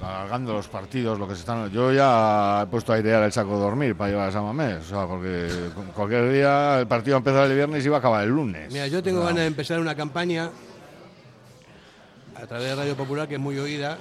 alargando 0.01 0.53
los 0.53 0.67
partidos, 0.67 1.19
lo 1.19 1.27
que 1.27 1.35
se 1.35 1.41
están. 1.41 1.69
Yo 1.71 1.91
ya 1.91 2.61
he 2.63 2.65
puesto 2.67 2.91
a 2.91 2.95
airear 2.95 3.23
el 3.23 3.31
saco 3.31 3.55
de 3.55 3.59
dormir 3.61 3.95
para 3.95 4.09
llevar 4.11 4.29
a 4.29 4.31
San 4.31 4.43
Mamés, 4.43 4.77
o 4.85 4.89
sea, 4.89 5.05
porque 5.07 5.47
cualquier 5.95 6.31
día 6.31 6.79
el 6.79 6.87
partido 6.87 7.15
va 7.15 7.17
a 7.17 7.19
empezar 7.19 7.45
el 7.49 7.55
viernes 7.55 7.85
y 7.85 7.89
va 7.89 7.97
a 7.97 7.99
acabar 7.99 8.23
el 8.23 8.29
lunes. 8.29 8.71
Mira, 8.71 8.87
yo 8.87 9.03
tengo 9.03 9.19
ganas 9.21 9.37
de 9.41 9.45
empezar 9.47 9.79
una 9.79 9.95
campaña 9.95 10.49
a 12.35 12.47
través 12.47 12.69
de 12.69 12.75
Radio 12.75 12.95
Popular, 12.95 13.27
que 13.27 13.35
es 13.35 13.39
muy 13.41 13.57
oída, 13.59 13.97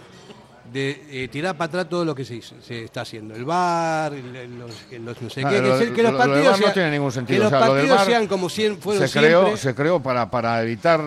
de 0.72 1.24
eh, 1.24 1.28
tirar 1.28 1.56
para 1.56 1.66
atrás 1.68 1.88
todo 1.88 2.04
lo 2.04 2.14
que 2.14 2.24
se, 2.24 2.38
está 2.84 3.00
haciendo. 3.00 3.34
El 3.34 3.44
bar, 3.44 4.12
el- 4.14 4.58
los, 4.58 4.70
los 5.00 5.20
no 5.22 5.28
sé 5.30 5.42
Ah, 5.44 5.50
qué, 5.50 5.60
lo- 5.60 5.78
que, 5.78 5.92
que 5.92 6.02
los 6.04 6.12
lo 6.12 6.18
partidos 6.18 6.60
no 6.60 6.72
tiene 6.72 6.90
ningún 6.92 7.08
que 7.08 7.14
sentido. 7.14 7.42
los 7.44 7.52
O 7.52 7.56
sea, 7.58 7.66
lo 7.66 7.74
del 7.74 7.86
partidos 7.88 8.06
sean 8.06 8.26
como 8.28 8.48
sien- 8.48 8.78
fueron 8.78 9.08
se 9.08 9.18
creó, 9.18 9.40
siempre. 9.42 9.60
se 9.62 9.74
creó 9.74 10.00
para, 10.00 10.30
para 10.30 10.62
evitar 10.62 11.00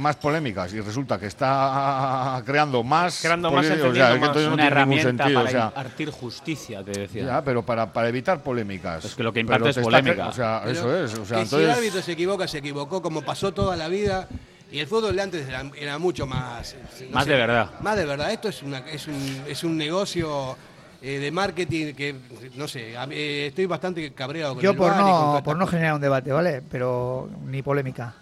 más 0.00 0.16
polémicas 0.16 0.72
y 0.72 0.80
resulta 0.80 1.18
que 1.18 1.26
está 1.26 2.42
creando 2.44 2.82
más. 2.82 3.20
Creando 3.20 3.50
más, 3.50 3.64
o 3.64 3.68
sea, 3.68 3.76
entendiendo 3.76 4.08
es 4.08 4.14
que 4.14 4.18
más. 4.20 4.28
entonces 4.28 4.48
no 4.48 4.54
Una 4.54 4.66
herramienta 4.66 5.24
sentido. 5.24 5.40
para 5.40 5.48
o 5.48 5.52
sea, 5.52 5.64
impartir 5.66 6.10
justicia, 6.10 6.82
te 6.84 6.92
decía. 6.92 7.24
ya, 7.24 7.44
pero 7.44 7.62
para, 7.62 7.92
para 7.92 8.08
evitar 8.08 8.42
polémicas. 8.42 9.04
Es 9.04 9.14
que 9.14 9.22
lo 9.22 9.32
que 9.32 9.44
Pero 9.44 9.56
imparte 9.56 9.80
es 9.80 9.84
polémica. 9.84 10.28
O 10.28 10.32
sea, 10.32 10.62
Pero 10.64 10.72
eso 10.72 11.04
es. 11.04 11.18
O 11.18 11.24
sea, 11.24 11.38
que 11.40 11.46
si 11.46 11.56
el 11.56 11.70
árbitro 11.70 12.02
se 12.02 12.12
equivoca, 12.12 12.48
se 12.48 12.58
equivocó, 12.58 13.00
como 13.02 13.22
pasó 13.22 13.52
toda 13.52 13.76
la 13.76 13.88
vida. 13.88 14.28
Y 14.72 14.78
el 14.78 14.86
fútbol 14.86 15.16
de 15.16 15.22
antes 15.22 15.48
era, 15.48 15.64
era 15.76 15.98
mucho 15.98 16.26
más. 16.26 16.76
no 17.08 17.14
Más 17.14 17.26
de 17.26 17.34
verdad. 17.34 17.70
Más 17.80 17.96
de 17.96 18.04
verdad. 18.04 18.32
Esto 18.32 18.48
es, 18.48 18.62
una, 18.62 18.78
es, 18.78 19.08
un, 19.08 19.42
es 19.48 19.64
un 19.64 19.76
negocio 19.76 20.56
eh, 21.02 21.18
de 21.18 21.30
marketing 21.30 21.94
que, 21.94 22.14
no 22.56 22.68
sé, 22.68 22.94
eh, 23.10 23.46
estoy 23.46 23.64
bastante 23.64 24.12
cabreado 24.12 24.54
con 24.54 24.62
Yo 24.62 24.72
el 24.72 24.76
por 24.76 24.90
VAR 24.90 25.00
y 25.00 25.02
con 25.02 25.10
toda 25.10 25.34
no, 25.38 25.42
por 25.42 25.56
no 25.56 25.66
generar 25.66 25.94
un 25.94 26.00
debate, 26.00 26.30
¿vale? 26.30 26.62
Pero 26.70 27.30
ni 27.46 27.62
polémica. 27.62 28.14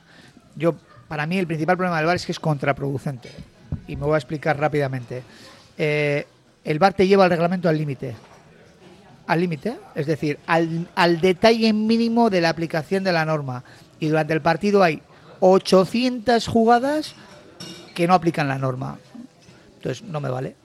Yo, 0.54 0.76
para 1.08 1.26
mí 1.26 1.38
el 1.38 1.46
principal 1.46 1.76
problema 1.76 1.96
del 1.96 2.06
VAR 2.06 2.16
es 2.16 2.26
que 2.26 2.32
es 2.32 2.40
contraproducente. 2.40 3.30
Y 3.86 3.96
me 3.96 4.02
voy 4.04 4.14
a 4.14 4.18
explicar 4.18 4.58
rápidamente. 4.58 5.22
Eh, 5.76 6.26
el 6.64 6.78
VAR 6.78 6.92
te 6.94 7.06
lleva 7.06 7.24
al 7.24 7.30
reglamento 7.30 7.68
al 7.68 7.76
límite. 7.78 8.14
Al 9.26 9.40
límite, 9.40 9.76
es 9.94 10.06
decir, 10.06 10.38
al, 10.46 10.88
al 10.94 11.20
detalle 11.20 11.72
mínimo 11.72 12.30
de 12.30 12.40
la 12.40 12.48
aplicación 12.48 13.04
de 13.04 13.12
la 13.12 13.24
norma. 13.24 13.62
Y 14.00 14.08
durante 14.08 14.32
el 14.32 14.40
partido 14.40 14.82
hay 14.82 15.02
800 15.40 16.46
jugadas 16.46 17.14
que 17.94 18.06
no 18.06 18.14
aplican 18.14 18.48
la 18.48 18.58
norma. 18.58 18.98
Entonces, 19.76 20.02
no 20.04 20.20
me 20.20 20.28
vale. 20.30 20.56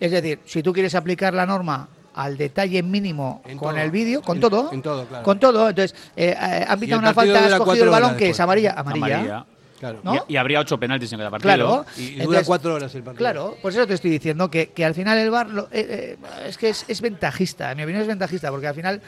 Es 0.00 0.10
decir, 0.10 0.40
si 0.44 0.62
tú 0.62 0.72
quieres 0.72 0.94
aplicar 0.94 1.32
la 1.32 1.46
norma 1.46 1.88
al 2.14 2.36
detalle 2.36 2.82
mínimo 2.82 3.40
En 3.46 3.56
con 3.56 3.70
todo. 3.74 3.82
el 3.84 3.90
vídeo, 3.90 4.20
con 4.20 4.36
En- 4.36 4.40
todo, 4.42 4.72
en 4.72 4.82
todo, 4.82 5.06
claro. 5.06 5.24
con 5.24 5.40
todo, 5.40 5.68
entonces 5.70 5.96
eh, 6.14 6.34
han 6.36 6.78
pitado 6.78 6.98
el 7.00 7.04
una 7.06 7.14
falta, 7.14 7.46
has 7.46 7.54
cogido 7.54 7.84
el 7.84 7.90
balón 7.90 8.16
que 8.16 8.28
es 8.30 8.40
amarilla. 8.40 8.72
Amarilla. 8.76 9.46
Claro. 9.82 9.98
¿no? 10.04 10.14
Y, 10.28 10.34
y 10.34 10.36
habría 10.36 10.60
ocho 10.60 10.78
penaltis 10.78 11.12
en 11.12 11.18
cada 11.18 11.30
partido. 11.30 11.54
Claro. 11.56 11.84
Y, 11.96 12.00
y 12.02 12.10
dura 12.12 12.22
Entonces, 12.22 12.46
cuatro 12.46 12.74
horas 12.74 12.94
el 12.94 13.02
partido. 13.02 13.18
Claro, 13.18 13.56
pues 13.60 13.74
eso 13.74 13.84
te 13.84 13.94
estoy 13.94 14.12
diciendo, 14.12 14.48
que, 14.48 14.68
que 14.70 14.84
al 14.84 14.94
final 14.94 15.18
el 15.18 15.28
VAR 15.30 15.48
lo- 15.50 15.64
eh, 15.72 16.16
eh, 16.22 16.46
es 16.46 16.56
que 16.56 16.68
es, 16.68 16.84
es 16.86 17.00
ventajista, 17.00 17.72
en 17.72 17.78
mi 17.78 17.82
opinión 17.82 18.02
es 18.02 18.06
ventajista, 18.08 18.50
porque 18.52 18.68
al 18.68 18.74
final 18.76 19.02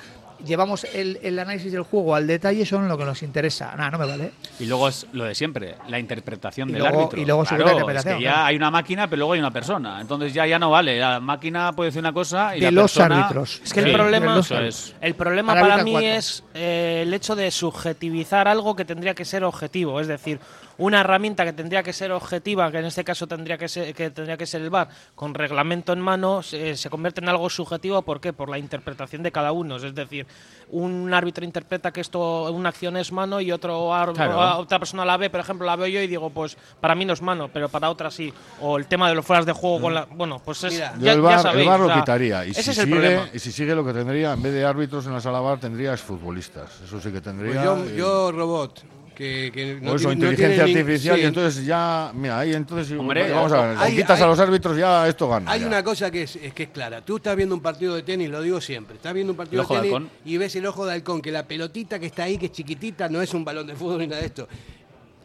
llevamos 0.44 0.84
el, 0.92 1.20
el 1.22 1.38
análisis 1.38 1.72
del 1.72 1.82
juego 1.84 2.14
al 2.16 2.26
detalle, 2.26 2.66
son 2.66 2.86
lo 2.88 2.98
que 2.98 3.04
nos 3.04 3.22
interesa. 3.22 3.72
Nada, 3.76 3.92
no 3.92 3.98
me 3.98 4.06
vale. 4.06 4.32
Y 4.58 4.66
luego 4.66 4.88
es 4.88 5.06
lo 5.12 5.24
de 5.24 5.34
siempre, 5.34 5.76
la 5.88 5.98
interpretación 5.98 6.68
Y 6.68 6.72
del 6.72 6.82
luego- 6.82 6.98
árbitro. 7.02 7.20
y 7.20 7.24
luego 7.24 7.44
su 7.46 7.54
Claro, 7.54 7.70
interpretación, 7.70 8.14
es 8.14 8.18
que 8.18 8.24
ya 8.24 8.30
claro. 8.32 8.46
hay 8.46 8.56
una 8.56 8.70
máquina, 8.70 9.06
pero 9.08 9.18
luego 9.20 9.32
hay 9.34 9.38
una 9.38 9.52
persona. 9.52 10.00
Entonces 10.00 10.34
ya, 10.34 10.44
ya 10.44 10.58
no 10.58 10.70
vale. 10.70 10.98
La 10.98 11.20
máquina 11.20 11.72
puede 11.72 11.88
decir 11.90 12.00
una 12.00 12.12
cosa 12.12 12.56
y 12.56 12.60
De 12.60 12.66
la 12.66 12.82
los 12.82 12.92
persona- 12.92 13.20
árbitros. 13.26 13.60
Es 13.64 13.72
que 13.72 13.80
el 13.80 13.92
problema, 13.92 14.38
es. 14.40 14.94
el 15.00 15.14
problema 15.14 15.54
para 15.54 15.82
mí 15.84 15.92
cuatro. 15.92 16.08
es 16.10 16.42
eh, 16.52 17.04
el 17.06 17.14
hecho 17.14 17.36
de 17.36 17.50
subjetivizar 17.50 18.48
algo 18.48 18.74
que 18.76 18.84
tendría 18.84 19.14
que 19.14 19.24
ser 19.24 19.44
objetivo, 19.44 20.00
es 20.00 20.08
decir, 20.08 20.40
una 20.78 21.00
herramienta 21.00 21.44
que 21.44 21.52
tendría 21.52 21.82
que 21.82 21.92
ser 21.92 22.10
objetiva, 22.12 22.70
que 22.70 22.78
en 22.78 22.84
este 22.86 23.04
caso 23.04 23.26
tendría 23.26 23.56
que 23.58 23.68
ser, 23.68 23.94
que 23.94 24.10
tendría 24.10 24.36
que 24.36 24.46
ser 24.46 24.62
el 24.62 24.70
VAR, 24.70 24.88
con 25.14 25.34
reglamento 25.34 25.92
en 25.92 26.00
mano, 26.00 26.42
se, 26.42 26.76
se 26.76 26.90
convierte 26.90 27.20
en 27.20 27.28
algo 27.28 27.48
subjetivo, 27.50 28.02
¿por 28.02 28.20
qué? 28.20 28.32
Por 28.32 28.48
la 28.48 28.58
interpretación 28.58 29.22
de 29.22 29.30
cada 29.32 29.52
uno, 29.52 29.76
es 29.76 29.94
decir, 29.94 30.26
un 30.70 31.12
árbitro 31.14 31.44
interpreta 31.44 31.92
que 31.92 32.00
esto 32.00 32.50
una 32.52 32.70
acción 32.70 32.96
es 32.96 33.12
mano 33.12 33.40
y 33.40 33.52
otro 33.52 33.90
Claro. 34.14 34.40
a- 34.40 34.58
otra 34.58 34.78
persona 34.78 35.04
la 35.04 35.16
ve, 35.16 35.30
por 35.30 35.40
ejemplo, 35.40 35.66
la 35.66 35.76
veo 35.76 35.86
yo 35.86 36.00
y 36.00 36.06
digo, 36.06 36.30
pues 36.30 36.56
para 36.80 36.94
mí 36.94 37.04
no 37.04 37.12
es 37.12 37.22
mano, 37.22 37.48
pero 37.52 37.68
para 37.68 37.90
otra 37.90 38.10
sí, 38.10 38.32
o 38.60 38.76
el 38.78 38.86
tema 38.86 39.08
de 39.08 39.14
los 39.14 39.24
fueras 39.24 39.46
de 39.46 39.52
juego 39.52 39.80
con 39.80 39.94
la, 39.94 40.06
bueno, 40.10 40.40
pues 40.44 40.64
es 40.64 40.72
Mira, 40.74 40.94
yo 40.98 41.04
ya, 41.04 41.12
el 41.12 41.22
ya 41.22 41.38
sabéis, 41.38 41.62
el 41.62 41.68
VAR 41.68 41.80
o 41.80 41.82
lo 41.84 41.88
sea, 41.90 42.00
quitaría. 42.00 42.44
Y 42.46 42.50
ese 42.50 42.62
si, 42.62 42.70
es 42.70 42.78
el 42.78 42.84
sigue, 42.86 42.96
problema. 42.96 43.28
y 43.32 43.38
si 43.38 43.52
sigue 43.52 43.74
lo 43.74 43.84
que 43.84 43.92
tendría, 43.92 44.32
en 44.32 44.42
vez 44.42 44.52
de 44.52 44.64
árbitros 44.64 45.06
en 45.06 45.12
la 45.12 45.20
sala 45.20 45.40
VAR, 45.40 45.60
tendrías 45.60 46.00
futbolistas. 46.00 46.80
Eso 46.84 47.00
sí 47.00 47.12
que 47.12 47.20
tendría. 47.20 47.62
Pues 47.74 47.90
yo, 47.90 47.96
yo, 47.96 48.32
robot, 48.32 48.82
que, 49.14 49.50
que 49.54 49.74
o 49.88 49.94
eso, 49.94 50.08
tiene- 50.08 50.12
inteligencia 50.14 50.64
tiene 50.64 50.72
ni- 50.74 50.80
artificial, 50.80 51.16
sí. 51.16 51.22
y 51.22 51.24
entonces 51.26 51.64
ya, 51.66 52.10
mira, 52.14 52.38
ahí 52.40 52.52
entonces, 52.54 52.98
Hombre, 52.98 53.30
vamos 53.30 53.52
a 53.52 53.66
ver, 53.68 53.76
hay- 53.78 53.96
quitas 53.96 54.18
hay- 54.18 54.24
a 54.24 54.26
los 54.26 54.38
árbitros 54.38 54.76
ya 54.76 55.06
esto 55.08 55.28
gana. 55.28 55.50
Hay 55.50 55.60
ya. 55.60 55.66
una 55.66 55.82
cosa 55.84 56.10
que 56.10 56.22
es, 56.22 56.36
es 56.36 56.52
que 56.52 56.64
es 56.64 56.68
clara. 56.70 57.00
Tú 57.04 57.16
estás 57.16 57.36
viendo 57.36 57.54
un 57.54 57.60
partido 57.62 57.94
de 57.94 58.02
tenis, 58.02 58.28
lo 58.28 58.42
digo 58.42 58.60
siempre. 58.60 58.96
Estás 58.96 59.14
viendo 59.14 59.32
un 59.32 59.36
partido 59.36 59.62
de 59.62 59.68
de 59.68 59.74
tenis 59.74 59.92
halcón. 59.94 60.10
y 60.24 60.36
ves 60.36 60.56
el 60.56 60.66
ojo 60.66 60.84
de 60.86 60.92
halcón, 60.94 61.22
que 61.22 61.30
la 61.32 61.46
pelotita 61.46 61.98
que 61.98 62.06
está 62.06 62.24
ahí, 62.24 62.36
que 62.38 62.46
es 62.46 62.52
chiquitita, 62.52 63.08
no 63.08 63.22
es 63.22 63.32
un 63.34 63.44
balón 63.44 63.66
de 63.66 63.74
fútbol 63.76 63.98
ni 64.00 64.06
nada 64.08 64.20
de 64.20 64.26
esto. 64.26 64.48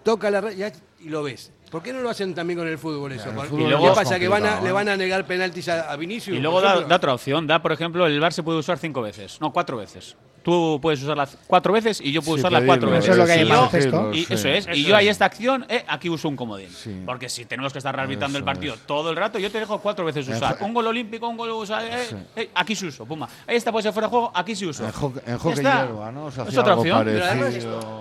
Toca 0.04 0.32
la 0.32 0.42
red 0.42 0.56
ya- 0.56 0.72
y 1.02 1.10
lo 1.10 1.24
ves. 1.24 1.52
¿Por 1.70 1.84
qué 1.84 1.94
no 1.94 2.02
lo 2.02 2.10
hacen 2.10 2.34
también 2.34 2.58
con 2.58 2.68
el 2.68 2.78
fútbol 2.80 3.12
eso? 3.12 3.30
el 3.30 3.36
fútbol 3.48 3.68
¿Qué 3.70 3.76
es 3.76 3.82
más 3.82 3.96
pasa? 3.96 4.18
¿Que 4.18 4.28
van 4.28 4.44
a, 4.46 4.60
le 4.62 4.70
¿eh? 4.70 4.72
van 4.72 4.90
a 4.90 4.98
negar 4.98 5.26
penaltis 5.28 5.70
a, 5.70 5.92
a 5.92 5.96
Vinicius? 5.98 6.36
Y 6.36 6.40
luego 6.40 6.62
da, 6.62 6.82
da 6.82 6.96
otra 6.96 7.14
opción. 7.14 7.46
Da, 7.46 7.62
por 7.62 7.72
ejemplo, 7.72 8.08
el 8.08 8.20
VAR 8.20 8.34
se 8.34 8.42
puede 8.42 8.58
usar 8.58 8.80
cinco 8.80 9.02
veces. 9.04 9.40
No, 9.40 9.54
cuatro 9.54 9.78
veces. 9.78 10.16
Tú 10.50 10.80
puedes 10.82 11.04
usarla 11.04 11.28
cuatro 11.46 11.74
veces 11.74 12.02
y 12.02 12.12
yo 12.12 12.22
puedo 12.24 12.38
Sí, 12.38 12.56
cuatro 12.66 12.90
veces. 12.90 13.04
Eso 13.06 13.12
es 13.14 13.18
lo 13.20 13.26
que 13.26 13.32
hay 13.34 13.40
Y 13.40 13.42
en 13.44 13.50
baloncesto. 13.50 14.12
Y 14.14 14.26
sí. 14.26 14.34
eso 14.34 14.48
es. 14.50 14.68
Y 14.68 14.72
Eso 14.82 14.90
yo 14.90 14.96
ahí 14.96 15.06
es. 15.08 15.12
esta 15.12 15.26
acción, 15.26 15.66
eh, 15.70 15.86
aquí 15.88 16.10
uso 16.10 16.28
un 16.28 16.36
comodín. 16.36 16.70
Sí. 16.72 17.04
Porque 17.06 17.30
si 17.30 17.46
tenemos 17.46 17.72
que 17.72 17.78
estar 17.78 17.98
arbitrando 18.00 18.38
el 18.38 18.44
partido 18.44 18.74
es. 18.74 18.80
todo 18.88 19.12
el 19.12 19.16
rato, 19.16 19.38
yo 19.38 19.52
te 19.52 19.60
dejo 19.60 19.80
cuatro 19.80 20.06
veces 20.06 20.28
usar. 20.28 20.58
Un 20.62 20.74
gol 20.74 20.88
olímpico, 20.88 21.28
un 21.28 21.38
gol 21.38 21.52
usar, 21.52 21.84
eh, 21.86 22.06
Sí. 22.10 22.16
eh, 22.36 22.50
aquí 22.56 22.76
se 22.76 22.88
uso, 22.88 23.06
puma. 23.06 23.30
Esta 23.46 23.72
puede 23.72 23.84
ser 23.84 23.94
fuera 23.94 24.08
de 24.08 24.10
juego, 24.10 24.32
aquí 24.34 24.56
se 24.56 24.66
uso. 24.66 24.86
En 24.86 24.92
hockey, 24.92 25.22
en 25.26 25.32
Ya 25.34 25.38
hockey 25.38 25.54
está. 25.60 25.86
hierba, 25.86 26.12
¿no? 26.12 26.30
Es 26.30 26.58
otra 26.58 26.76
opción. 26.76 27.02
Pero 27.06 27.26
además, 27.26 27.54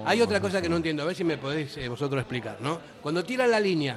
hay 0.07 0.23
otra 0.23 0.41
cosa 0.41 0.63
que 0.63 0.69
no 0.71 0.77
entiendo, 0.77 1.03
a 1.03 1.07
ver 1.07 1.15
si 1.17 1.25
me 1.25 1.37
podéis 1.37 1.77
eh, 1.77 1.89
vosotros 1.89 2.21
explicar, 2.21 2.57
¿no? 2.61 2.79
Cuando 3.03 3.23
tiran 3.25 3.51
la 3.51 3.61
línea, 3.61 3.97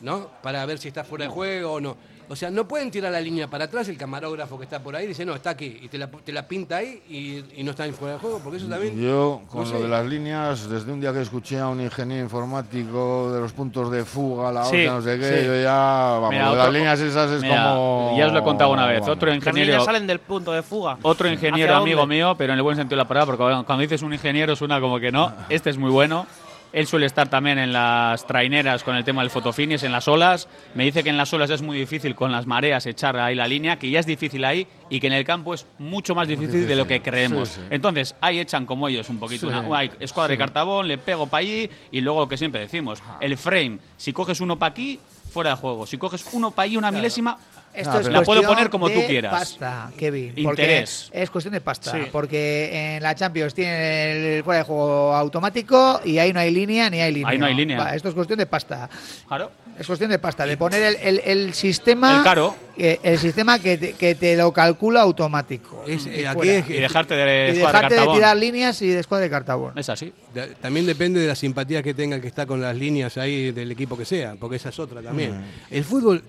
¿no? 0.00 0.28
Para 0.42 0.64
ver 0.66 0.78
si 0.78 0.88
está 0.88 1.04
fuera 1.04 1.24
de 1.26 1.30
juego 1.30 1.72
o 1.74 1.80
no. 1.80 1.96
O 2.28 2.36
sea, 2.36 2.50
no 2.50 2.66
pueden 2.66 2.90
tirar 2.90 3.12
la 3.12 3.20
línea 3.20 3.48
para 3.48 3.64
atrás, 3.64 3.88
el 3.88 3.96
camarógrafo 3.98 4.56
que 4.58 4.64
está 4.64 4.80
por 4.82 4.96
ahí 4.96 5.06
dice, 5.06 5.24
no, 5.26 5.34
está 5.34 5.50
aquí, 5.50 5.78
y 5.82 5.88
te 5.88 5.98
la, 5.98 6.08
te 6.08 6.32
la 6.32 6.46
pinta 6.48 6.76
ahí 6.78 7.02
y, 7.08 7.60
y 7.60 7.64
no 7.64 7.72
está 7.72 7.86
en 7.86 7.94
fuera 7.94 8.14
de 8.14 8.20
juego, 8.20 8.40
porque 8.42 8.58
eso 8.58 8.66
también... 8.68 8.98
Yo, 9.00 9.42
con 9.48 9.64
no 9.64 9.70
lo 9.70 9.76
sé. 9.76 9.82
de 9.82 9.88
las 9.88 10.06
líneas, 10.06 10.68
desde 10.68 10.90
un 10.92 11.00
día 11.00 11.12
que 11.12 11.20
escuché 11.20 11.58
a 11.58 11.68
un 11.68 11.80
ingeniero 11.80 12.22
informático 12.24 13.32
de 13.32 13.40
los 13.40 13.52
puntos 13.52 13.90
de 13.90 14.04
fuga, 14.04 14.50
la 14.52 14.64
Sí, 14.64 14.76
hostia, 14.76 14.92
no 14.92 15.02
sé 15.02 15.18
qué, 15.18 15.40
sí. 15.40 15.46
yo 15.46 15.62
ya, 15.62 15.72
vamos, 15.74 16.30
Mira, 16.30 16.44
lo 16.46 16.50
de 16.52 16.56
las 16.58 16.72
líneas 16.72 17.00
esas 17.00 17.30
es 17.30 17.42
Mira, 17.42 17.56
como... 17.74 18.14
Ya 18.16 18.26
os 18.26 18.32
lo 18.32 18.38
he 18.38 18.42
contado 18.42 18.70
una 18.72 18.86
vez. 18.86 19.02
Otro 19.06 19.28
Las 19.28 19.36
ingeniero. 19.36 19.66
líneas 19.66 19.84
salen 19.84 20.06
del 20.06 20.18
punto 20.20 20.52
de 20.52 20.62
fuga. 20.62 20.98
Otro 21.02 21.28
ingeniero 21.28 21.72
¿Hacia 21.74 21.82
amigo 21.82 22.00
dónde? 22.00 22.14
mío, 22.16 22.34
pero 22.38 22.52
en 22.52 22.58
el 22.58 22.62
buen 22.62 22.76
sentido 22.76 22.96
de 22.96 23.04
la 23.04 23.08
palabra, 23.08 23.26
porque 23.26 23.42
cuando- 23.42 23.64
cuando 23.66 23.82
dices 23.82 24.02
un 24.02 24.12
ingeniero 24.12 24.56
suena 24.56 24.80
como 24.80 24.98
que 24.98 25.12
no. 25.12 25.32
Este 25.48 25.70
es 25.70 25.78
muy 25.78 25.90
bueno. 25.90 26.26
Él 26.74 26.88
suele 26.88 27.06
estar 27.06 27.28
también 27.28 27.58
en 27.58 27.72
las 27.72 28.26
traineras 28.26 28.82
con 28.82 28.96
el 28.96 29.04
tema 29.04 29.22
del 29.22 29.30
fotofinish, 29.30 29.84
en 29.84 29.92
las 29.92 30.08
olas. 30.08 30.48
Me 30.74 30.82
dice 30.82 31.04
que 31.04 31.10
en 31.10 31.16
las 31.16 31.32
olas 31.32 31.48
es 31.50 31.62
muy 31.62 31.78
difícil 31.78 32.16
con 32.16 32.32
las 32.32 32.46
mareas 32.46 32.84
echar 32.86 33.16
ahí 33.16 33.36
la 33.36 33.46
línea, 33.46 33.78
que 33.78 33.88
ya 33.88 34.00
es 34.00 34.06
difícil 34.06 34.44
ahí 34.44 34.66
y 34.90 34.98
que 34.98 35.06
en 35.06 35.12
el 35.12 35.24
campo 35.24 35.54
es 35.54 35.66
mucho 35.78 36.16
más 36.16 36.26
difícil, 36.26 36.66
de 36.66 36.74
lo 36.74 36.88
que 36.88 37.00
creemos. 37.00 37.50
Sí, 37.50 37.60
sí. 37.60 37.66
Entonces, 37.70 38.16
ahí 38.20 38.40
echan 38.40 38.66
como 38.66 38.88
ellos 38.88 39.08
un 39.08 39.20
poquito. 39.20 39.48
Sí. 39.48 39.56
Una, 39.56 39.84
escuadra 40.00 40.32
de 40.32 40.38
cartabón, 40.38 40.88
le 40.88 40.98
pego 40.98 41.28
para 41.28 41.42
allí 41.42 41.70
y 41.92 42.00
luego 42.00 42.20
lo 42.20 42.28
que 42.28 42.36
siempre 42.36 42.60
decimos, 42.62 43.00
el 43.20 43.38
frame. 43.38 43.78
Si 43.96 44.12
coges 44.12 44.40
uno 44.40 44.58
para 44.58 44.72
aquí, 44.72 44.98
fuera 45.34 45.50
de 45.50 45.56
juego. 45.56 45.86
Si 45.86 45.96
coges 45.96 46.28
uno 46.32 46.50
para 46.50 46.64
allí, 46.64 46.76
una 46.76 46.90
milésima, 46.90 47.38
Esto 47.74 47.90
Ah, 47.92 48.00
es 48.00 48.06
la 48.06 48.22
puedo 48.22 48.40
cuestión 48.40 48.54
poner 48.54 48.70
como 48.70 48.88
tú 48.88 49.00
de 49.00 49.06
quieras. 49.06 49.32
Pasta, 49.32 49.90
Kevin. 49.98 50.32
Interés. 50.36 51.10
Es 51.12 51.28
cuestión 51.30 51.52
de 51.54 51.60
pasta. 51.60 51.90
Sí. 51.92 51.98
Porque 52.12 52.94
en 52.96 53.02
la 53.02 53.14
Champions 53.14 53.52
tiene 53.54 54.36
el 54.38 54.44
fuera 54.44 54.58
de 54.58 54.64
juego 54.64 55.14
automático 55.14 56.00
y 56.04 56.18
ahí 56.18 56.32
no 56.32 56.38
hay 56.40 56.52
línea 56.52 56.88
ni 56.88 57.00
hay 57.00 57.12
línea. 57.12 57.28
Ahí 57.30 57.38
no 57.38 57.46
hay 57.46 57.54
línea. 57.54 57.78
Va, 57.78 57.94
esto 57.96 58.08
es 58.08 58.14
cuestión 58.14 58.38
de 58.38 58.46
pasta. 58.46 58.88
claro. 59.26 59.50
Es 59.76 59.88
cuestión 59.88 60.08
de 60.08 60.20
pasta, 60.20 60.46
de 60.46 60.56
poner 60.56 60.80
el, 60.84 60.96
el- 61.02 61.22
el 61.24 61.52
sistema. 61.54 62.18
El 62.18 62.22
caro. 62.22 62.54
eh, 62.78 63.00
el 63.02 63.18
sistema 63.18 63.58
que 63.58 63.76
te, 63.76 63.92
que 63.94 64.14
te 64.14 64.36
lo 64.36 64.52
calcula 64.52 65.00
automático. 65.00 65.82
Es- 65.84 66.06
Y 66.06 66.20
eh, 66.20 66.28
aquí 66.28 66.48
es- 66.48 66.70
Y 66.70 66.74
dejarte 66.74 67.14
de 67.16 67.48
Y 67.50 67.52
de 67.54 67.58
dejarte 67.58 67.96
de 67.96 68.06
tirar 68.06 68.36
líneas 68.36 68.80
y 68.82 68.86
de 68.86 69.00
escuadra 69.00 69.24
de 69.24 69.30
cartabón. 69.30 69.76
Es 69.76 69.88
así. 69.88 70.12
También 70.60 70.86
depende 70.86 71.18
de 71.18 71.26
la 71.26 71.34
simpatía 71.34 71.82
que 71.82 71.92
tenga 71.92 72.14
el 72.14 72.22
que 72.22 72.28
está 72.28 72.46
con 72.46 72.60
las 72.60 72.76
líneas 72.76 73.18
ahí 73.18 73.50
del 73.50 73.72
equipo 73.72 73.96
que 73.98 74.04
sea, 74.04 74.36
porque 74.38 74.56
esa 74.56 74.68
es 74.68 74.78
otra 74.78 75.02
también. 75.02 75.42
El 75.72 75.82
fútbol, 75.82 76.22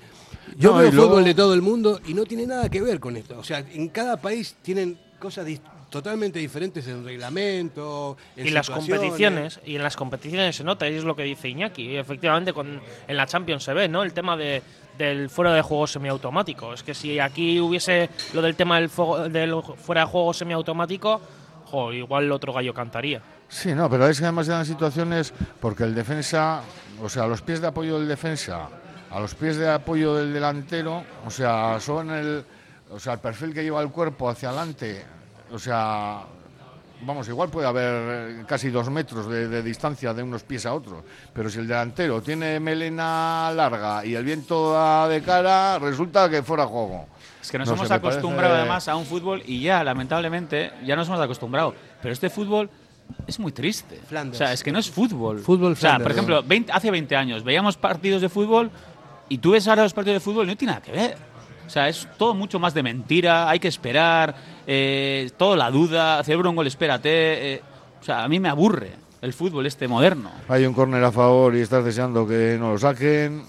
yo 0.58 0.72
No, 0.72 0.78
veo 0.78 0.92
luego- 0.92 1.10
fútbol 1.10 1.24
de 1.26 1.34
todo 1.34 1.54
el 1.54 1.62
mundo 1.62 2.00
y 2.08 2.14
no 2.14 2.24
tiene 2.26 2.46
nada 2.48 2.70
que 2.70 2.82
ver 2.82 3.00
con 3.00 3.18
esto. 3.18 3.38
O 3.40 3.44
sea, 3.44 3.60
en 3.60 3.90
cada 3.90 4.18
país 4.18 4.56
tienen 4.62 4.98
cosas 5.20 5.46
dis- 5.48 5.62
totalmente 5.90 6.40
diferentes 6.40 6.86
en 6.88 7.06
reglamento, 7.06 8.18
en 8.36 8.48
y 8.48 8.50
las 8.50 8.70
competiciones 8.70 9.60
y 9.66 9.76
en 9.78 9.84
las 9.84 9.96
competiciones 9.96 10.56
se 10.56 10.64
nota 10.64 10.90
y 10.90 10.96
es 10.96 11.04
lo 11.04 11.16
que 11.16 11.24
dice 11.24 11.48
Iñaki 11.48 11.84
y 11.84 11.96
efectivamente 11.98 12.52
con, 12.54 12.82
en 13.08 13.18
la 13.18 13.26
Champions 13.26 13.64
se 13.64 13.74
ve 13.74 13.88
no 13.88 14.04
el 14.04 14.12
tema 14.14 14.36
de 14.36 14.62
del 14.98 15.30
fuera 15.30 15.54
de 15.54 15.62
juego 15.62 15.88
semiautomático. 15.88 16.74
Es 16.74 16.82
que 16.84 16.94
si 16.94 17.20
aquí 17.20 17.60
hubiese 17.60 18.10
lo 18.34 18.42
del 18.42 18.56
tema 18.56 18.78
del, 18.80 18.90
fuego- 18.90 19.28
del 19.30 19.54
fuera 19.78 20.02
de 20.02 20.08
juego 20.08 20.34
semiautomático 20.34 21.22
jo, 21.66 21.92
igual 21.94 22.26
el 22.26 22.32
otro 22.32 22.54
gallo 22.54 22.74
cantaría. 22.74 23.22
Sí, 23.50 23.74
no, 23.74 23.90
pero 23.90 24.08
es 24.08 24.18
que 24.20 24.26
además 24.26 24.48
dan 24.48 24.66
situaciones 24.66 25.34
porque 25.60 25.84
el 25.84 25.94
defensa, 25.96 26.62
o 27.02 27.10
sea, 27.10 27.28
los 27.28 27.42
pies 27.42 27.60
de 27.62 27.68
apoyo 27.68 28.00
del 28.00 28.08
defensa, 28.08 28.70
a 29.16 29.20
los 29.20 29.34
pies 29.34 29.56
de 29.58 29.70
apoyo 29.70 30.16
del 30.16 30.34
delantero, 30.34 31.04
o 31.26 31.32
sea, 31.32 31.80
son 31.80 32.12
el, 32.12 32.44
o 32.92 33.00
sea, 33.00 33.14
el 33.14 33.20
perfil 33.20 33.54
que 33.54 33.64
lleva 33.64 33.82
el 33.82 33.90
cuerpo 33.90 34.28
hacia 34.30 34.50
adelante, 34.50 35.06
o 35.52 35.58
sea, 35.58 36.24
vamos, 37.02 37.28
igual 37.30 37.50
puede 37.50 37.68
haber 37.68 38.46
casi 38.46 38.70
dos 38.70 38.90
metros 38.90 39.28
de, 39.30 39.48
de 39.48 39.62
distancia 39.64 40.14
de 40.14 40.22
unos 40.24 40.44
pies 40.44 40.66
a 40.66 40.74
otros. 40.74 41.04
Pero 41.34 41.50
si 41.50 41.60
el 41.60 41.68
delantero 41.68 42.22
tiene 42.22 42.60
melena 42.60 43.52
larga 43.56 44.06
y 44.06 44.16
el 44.16 44.24
viento 44.26 44.74
da 44.74 45.08
de 45.08 45.22
cara, 45.22 45.78
resulta 45.80 46.30
que 46.30 46.42
fuera 46.44 46.66
juego. 46.66 47.08
Es 47.42 47.52
que 47.52 47.60
nos 47.60 47.68
No 47.68 47.76
hemos 47.76 47.92
acostumbrado 47.92 48.50
parece- 48.54 48.62
además 48.62 48.88
a 48.88 48.96
un 48.96 49.06
fútbol 49.06 49.44
y 49.46 49.62
ya, 49.62 49.84
lamentablemente, 49.84 50.72
ya 50.84 50.96
nos 50.96 51.08
hemos 51.08 51.22
acostumbrado. 51.22 51.76
Pero 52.02 52.12
este 52.12 52.30
fútbol 52.30 52.70
es 53.28 53.38
muy 53.40 53.52
triste. 53.52 54.00
Flanders. 54.08 54.38
O 54.42 54.44
sea, 54.46 54.54
es 54.54 54.64
que 54.64 54.72
no 54.72 54.80
es 54.80 54.90
fútbol. 54.90 55.40
Fútbol 55.42 55.74
O 55.74 55.76
sea, 55.76 55.92
por 56.00 56.12
Flanders. 56.12 56.16
ejemplo, 56.16 56.44
20 56.44 56.72
hace 56.72 56.90
20 56.90 57.16
años 57.16 57.44
veíamos 57.44 57.78
partidos 57.78 58.22
de 58.22 58.30
fútbol 58.30 58.72
y 59.30 59.38
tú 59.38 59.52
ves 59.52 59.68
ahora 59.68 59.84
los 59.84 59.94
partidos 59.94 60.16
de 60.16 60.20
fútbol 60.20 60.48
no 60.48 60.56
tiene 60.56 60.74
nada 60.74 60.84
que 60.84 60.92
ver. 60.92 61.18
O 61.66 61.70
sea, 61.70 61.90
es 61.90 62.08
todo 62.18 62.36
mucho 62.36 62.60
más 62.60 62.74
de 62.76 62.84
mentira, 62.84 63.50
hay 63.50 63.60
que 63.60 63.68
esperar, 63.68 64.36
eh, 64.68 65.32
todo 65.36 65.56
la 65.56 65.72
duda, 65.72 66.24
celebra 66.24 66.50
un 66.50 66.56
gol, 66.56 66.68
espérate. 66.68 67.54
eh, 67.56 67.62
o 68.00 68.04
sea, 68.06 68.24
a 68.24 68.28
mí 68.28 68.40
me 68.40 68.50
aburre 68.50 68.92
el 69.22 69.34
fútbol 69.34 69.66
este 69.66 69.88
moderno. 69.88 70.30
Hay 70.48 70.66
un 70.66 70.74
córner 70.76 71.04
a 71.04 71.12
favor 71.12 71.56
y 71.56 71.62
estás 71.62 71.84
deseando 71.84 72.28
que 72.28 72.58
no 72.60 72.74
lo 72.74 72.78
saquen. 72.78 73.44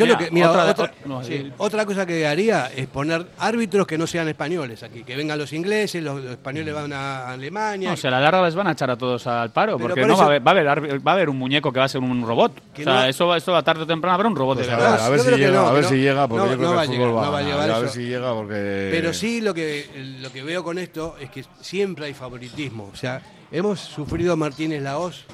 Yo 0.00 0.06
Mira, 0.06 0.18
lo 0.18 0.24
que, 0.24 0.30
mira, 0.32 0.50
otra- 0.50 0.70
otra, 0.70 0.84
ot- 0.86 1.06
no, 1.06 1.22
sí, 1.22 1.38
sí. 1.38 1.52
otra 1.58 1.84
cosa 1.84 2.06
que 2.06 2.26
haría 2.26 2.70
es 2.74 2.86
poner 2.86 3.26
árbitros 3.38 3.86
que 3.86 3.98
no 3.98 4.06
sean 4.06 4.26
españoles 4.28 4.82
aquí, 4.82 5.04
que 5.04 5.14
vengan 5.14 5.38
los 5.38 5.52
ingleses, 5.52 6.02
los, 6.02 6.22
los 6.22 6.32
españoles 6.32 6.74
van 6.74 6.92
a 6.92 7.28
Alemania. 7.30 7.88
No, 7.88 7.94
o 7.94 7.96
sea, 7.96 8.08
a 8.08 8.12
la 8.12 8.20
larga 8.20 8.42
les 8.44 8.54
van 8.54 8.66
a 8.68 8.72
echar 8.72 8.90
a 8.90 8.96
todos 8.96 9.26
al 9.26 9.50
paro, 9.50 9.76
Pero 9.76 9.88
porque 9.88 10.00
por 10.00 10.08
no 10.08 10.14
eso- 10.14 10.20
va 10.22 10.24
a, 10.24 10.28
haber, 10.30 10.46
va, 10.46 10.50
a 10.50 10.54
haber, 10.54 10.66
arbi- 10.66 11.06
va 11.06 11.10
a 11.12 11.14
haber 11.14 11.28
un 11.28 11.36
muñeco 11.38 11.72
que 11.72 11.78
va 11.80 11.84
a 11.84 11.88
ser 11.88 12.00
un 12.00 12.26
robot. 12.26 12.52
O 12.72 12.76
sea, 12.76 12.84
no- 12.84 13.04
eso, 13.04 13.26
va- 13.26 13.36
eso 13.36 13.52
va 13.52 13.62
tarde 13.62 13.82
o 13.82 13.86
temprano 13.86 14.14
habrá 14.14 14.28
un 14.28 14.36
robot 14.36 14.56
Pues 14.56 14.66
de 14.68 14.72
a 14.72 14.76
verdad. 14.76 14.92
ver, 14.92 15.00
a 15.00 15.08
ver 15.10 15.20
si 15.20 15.30
llega, 15.36 15.50
no, 15.52 15.66
a 15.68 15.72
ver 15.72 15.82
no. 15.82 15.88
si 15.90 15.96
llega, 15.96 16.28
porque 16.28 16.44
No, 16.46 16.50
yo 16.52 16.56
creo 16.56 16.68
no 16.68 16.70
que 16.70 16.76
va 16.76 16.82
el 16.84 16.88
a 16.88 16.92
fútbol 16.92 17.08
llegar, 17.08 17.16
va 17.22 17.26
no 17.26 17.32
va 17.32 17.38
a 17.38 17.42
ganar. 17.42 17.52
llegar 17.60 17.70
a 17.70 17.78
ver 17.78 17.84
eso. 17.86 17.94
si 17.94 18.02
llega, 18.06 18.32
porque. 18.34 18.88
Pero 18.90 19.12
sí 19.12 19.40
lo 19.42 19.52
que, 19.54 20.16
lo 20.20 20.32
que 20.32 20.42
veo 20.42 20.64
con 20.64 20.78
esto 20.78 21.16
es 21.20 21.30
que 21.30 21.44
siempre 21.60 22.06
hay 22.06 22.14
favoritismo. 22.14 22.90
O 22.92 22.96
sea, 22.96 23.20
hemos 23.52 23.80
sufrido 23.80 24.36
Martínez 24.36 24.82
Laos. 24.82 25.26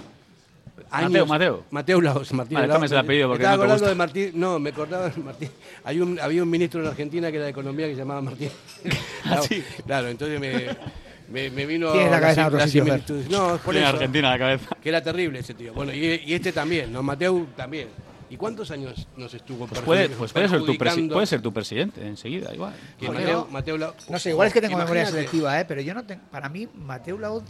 Mateo, 0.90 1.26
Mateo. 1.26 1.64
Mateo 1.70 2.00
Laos, 2.00 2.32
Martínez 2.32 2.62
Vale, 2.68 2.72
Laos. 2.78 2.92
el 2.92 2.98
apellido 2.98 3.28
porque 3.28 3.44
Estaba 3.44 3.66
no 3.66 3.72
gusta. 3.72 3.88
de 3.88 3.94
Martín. 3.94 4.30
No, 4.34 4.58
me 4.58 4.70
acordaba 4.70 5.08
de 5.08 5.22
Martín. 5.22 5.50
Hay 5.84 6.00
un, 6.00 6.18
había 6.20 6.42
un 6.42 6.50
ministro 6.50 6.80
en 6.80 6.86
Argentina 6.88 7.30
que 7.30 7.36
era 7.36 7.44
de 7.46 7.50
Economía 7.50 7.86
que 7.86 7.92
se 7.94 7.98
llamaba 8.00 8.20
Martín. 8.22 8.50
¿Ah, 9.24 9.40
sí? 9.42 9.62
Claro, 9.86 10.08
entonces 10.08 10.38
me, 10.38 10.66
me, 11.30 11.50
me 11.50 11.66
vino. 11.66 11.92
Tienes 11.92 12.10
la 12.10 12.20
cabeza 12.20 12.40
en 12.42 12.46
otro 12.48 12.58
las 12.58 12.70
sitio. 12.70 12.98
No, 13.30 13.54
es 13.56 13.60
por 13.62 13.72
Tiene 13.74 13.86
eso. 13.88 13.96
Argentina 13.96 14.30
la 14.30 14.38
cabeza. 14.38 14.76
Que 14.82 14.88
era 14.88 15.02
terrible 15.02 15.38
ese 15.38 15.54
tío. 15.54 15.72
Bueno, 15.74 15.92
y, 15.92 16.22
y 16.26 16.34
este 16.34 16.52
también, 16.52 16.92
¿no? 16.92 17.02
Mateo 17.02 17.46
también. 17.56 17.88
¿Y 18.28 18.36
cuántos 18.36 18.72
años 18.72 19.06
nos 19.16 19.32
estuvo 19.34 19.68
Pues 19.68 19.80
puede, 19.82 20.08
pues 20.08 20.32
puede, 20.32 20.48
ser 20.48 20.58
tu 20.60 20.76
puede 21.14 21.26
ser 21.26 21.40
tu 21.40 21.52
presidente 21.52 22.04
enseguida, 22.04 22.52
igual. 22.52 22.74
Mateo, 23.00 23.46
Mateo 23.52 23.76
Lau- 23.78 23.94
No 24.08 24.18
sé, 24.18 24.30
igual 24.30 24.48
es 24.48 24.52
que 24.52 24.60
tengo 24.60 24.76
memoria 24.76 25.06
selectiva, 25.06 25.60
¿eh? 25.60 25.64
pero 25.64 25.80
yo 25.80 25.94
no 25.94 26.04
tengo. 26.04 26.22
Para 26.30 26.48
mí, 26.48 26.66
Mateo 26.74 27.18
Laud 27.18 27.44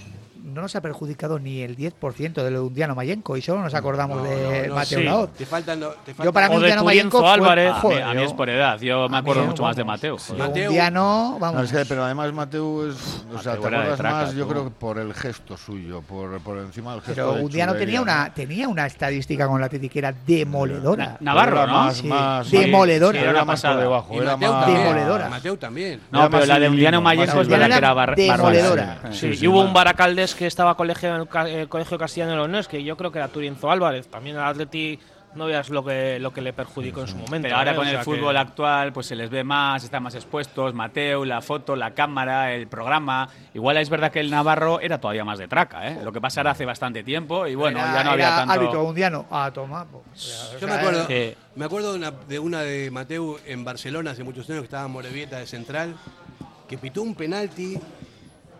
no 0.46 0.62
nos 0.62 0.76
ha 0.76 0.80
perjudicado 0.80 1.38
ni 1.38 1.60
el 1.62 1.76
10% 1.76 2.32
de 2.42 2.50
lo 2.50 2.60
de 2.60 2.66
Undiano 2.66 2.94
Mayenco 2.94 3.36
y 3.36 3.42
solo 3.42 3.62
nos 3.62 3.74
acordamos 3.74 4.18
No, 4.18 4.24
de 4.24 4.62
no, 4.62 4.68
no, 4.68 4.74
Mateo 4.76 4.98
sí. 5.00 5.04
Laud. 5.04 5.28
Te 5.36 5.44
faltan, 5.44 5.80
Yo 6.22 6.32
para 6.32 6.48
mí 6.48 6.56
Undiano 6.56 6.84
Mayenco 6.84 7.18
fue- 7.18 7.28
Álvarez. 7.30 7.70
A 7.70 7.74
mí, 7.74 7.80
joder, 7.82 8.02
a 8.04 8.08
mí 8.10 8.20
yo- 8.20 8.26
es 8.26 8.32
por 8.32 8.48
edad, 8.48 8.80
yo 8.80 9.08
me 9.08 9.16
acuerdo 9.18 9.42
mí, 9.42 9.48
mucho 9.48 9.62
más 9.64 9.74
de 9.76 9.82
vamos, 9.82 9.96
Mateo. 9.98 10.18
sí. 10.18 10.32
Mateo- 10.38 10.68
Undiano, 10.70 11.36
vamos. 11.40 11.58
No, 11.60 11.64
es 11.64 11.72
que, 11.72 11.84
pero 11.86 12.04
además 12.04 12.32
Mateo 12.32 12.88
es. 12.88 12.94
O 12.96 12.98
sea, 13.00 13.26
Mateo 13.28 13.42
te 13.42 13.50
acuerdas 13.50 13.98
traca, 13.98 14.14
más, 14.16 14.34
yo 14.34 14.44
tú. 14.44 14.50
creo 14.52 14.64
que 14.64 14.70
por 14.70 14.98
el 14.98 15.14
gesto 15.14 15.56
suyo, 15.56 16.02
por, 16.02 16.38
por 16.40 16.58
encima 16.58 16.92
del 16.92 17.00
gesto. 17.00 17.14
Pero 17.14 17.34
de 17.34 17.42
Undiano 17.44 17.72
chulería, 17.72 17.86
tenía 17.86 18.02
una, 18.02 18.32
tenía 18.34 18.68
una 18.68 18.86
estadística 18.86 19.48
con 19.48 19.58
la 19.60 19.66
Atleti 19.66 19.88
que 19.88 19.98
era 19.98 20.14
demoledora. 20.26 21.06
Na- 21.06 21.16
Navarro, 21.20 21.56
Era 21.62 21.66
¿no? 21.66 21.72
Más, 21.72 21.96
Sí, 21.96 22.06
más, 22.06 22.50
demoledora. 22.50 23.18
sí, 23.20 23.24
Era, 23.26 23.44
más 23.44 23.62
por 23.62 23.76
debajo. 23.78 24.14
Y 24.14 24.18
Era 24.18 24.36
Mateo 24.36 24.52
más. 24.52 24.64
también. 24.64 24.82
Demoledora. 24.84 25.28
Mateo 25.28 25.58
también. 25.58 26.00
No, 26.12 26.30
pero 26.30 26.46
la 26.46 26.58
de 26.60 26.66
un 26.68 26.74
Undiano 26.74 27.00
Mayenco 27.00 27.40
es 27.40 27.48
verdad 27.48 27.68
que 27.68 27.74
era 27.78 28.06
Demoledora. 28.14 28.98
Sí, 29.10 29.32
y 29.40 29.46
hubo 29.48 29.60
un 29.60 29.72
Baracaldes 29.72 30.35
que 30.36 30.46
estaba 30.46 30.76
colegiado 30.76 31.16
en 31.22 31.28
el, 31.46 31.60
eh, 31.62 31.66
Colegio 31.68 31.98
Castellano 31.98 32.32
de 32.32 32.36
Leones, 32.38 32.68
que 32.68 32.82
yo 32.84 32.96
creo 32.96 33.10
que 33.12 33.18
era 33.18 33.28
Turienzo 33.28 33.70
Álvarez. 33.70 34.08
También 34.08 34.36
al 34.36 34.44
Atleti 34.48 34.98
no 35.34 35.44
veas 35.46 35.68
lo 35.68 35.84
que, 35.84 36.18
lo 36.18 36.32
que 36.32 36.40
le 36.40 36.54
perjudicó 36.54 37.02
en 37.02 37.08
su 37.08 37.16
momento. 37.16 37.42
Pero 37.46 37.56
ahora 37.56 37.72
¿eh? 37.72 37.76
con 37.76 37.84
O 37.86 37.90
el 37.90 37.96
sea 37.96 38.04
fútbol 38.04 38.32
que- 38.34 38.38
actual, 38.40 38.92
pues 38.94 39.06
se 39.06 39.14
les 39.16 39.28
ve 39.28 39.44
más, 39.44 39.84
están 39.84 40.02
más 40.02 40.14
expuestos. 40.14 40.72
Mateo, 40.72 41.24
la 41.26 41.42
foto, 41.42 41.76
la 41.76 41.92
cámara, 41.92 42.52
el 42.54 42.68
programa. 42.68 43.28
Igual 43.52 43.76
es 43.76 43.90
verdad 43.90 44.10
que 44.10 44.20
el 44.20 44.30
Navarro 44.30 44.80
era 44.80 44.98
todavía 44.98 45.24
más 45.26 45.38
de 45.38 45.46
traca, 45.46 45.88
¿eh? 45.88 45.98
Lo 46.02 46.10
que 46.12 46.20
pasa 46.22 46.40
era 46.40 46.52
hace 46.52 46.64
bastante 46.64 47.02
tiempo 47.02 47.46
y 47.46 47.54
bueno, 47.54 47.78
Era- 47.80 47.94
ya 47.96 48.04
no 48.04 48.10
había 48.12 48.28
tanto. 48.36 48.52
árbitro 48.54 48.84
Undiano. 48.84 49.26
A 49.30 49.50
tomar. 49.50 49.86
pues, 49.88 50.48
o 50.48 50.52
Yo 50.54 50.58
sea, 50.60 50.68
me 50.68 50.74
acuerdo, 50.74 51.06
Eh, 51.10 51.36
me 51.54 51.64
acuerdo 51.66 51.92
de 51.92 51.98
una, 51.98 52.10
de 52.12 52.38
una 52.38 52.60
de 52.62 52.90
Mateo 52.90 53.38
en 53.44 53.62
Barcelona 53.64 54.12
hace 54.12 54.24
muchos 54.24 54.48
años 54.48 54.60
que 54.60 54.66
estaba 54.66 54.88
Morevieta 54.88 55.36
de 55.38 55.46
central, 55.46 55.96
que 56.66 56.78
pitó 56.78 57.02
un 57.02 57.14
penalti. 57.14 57.78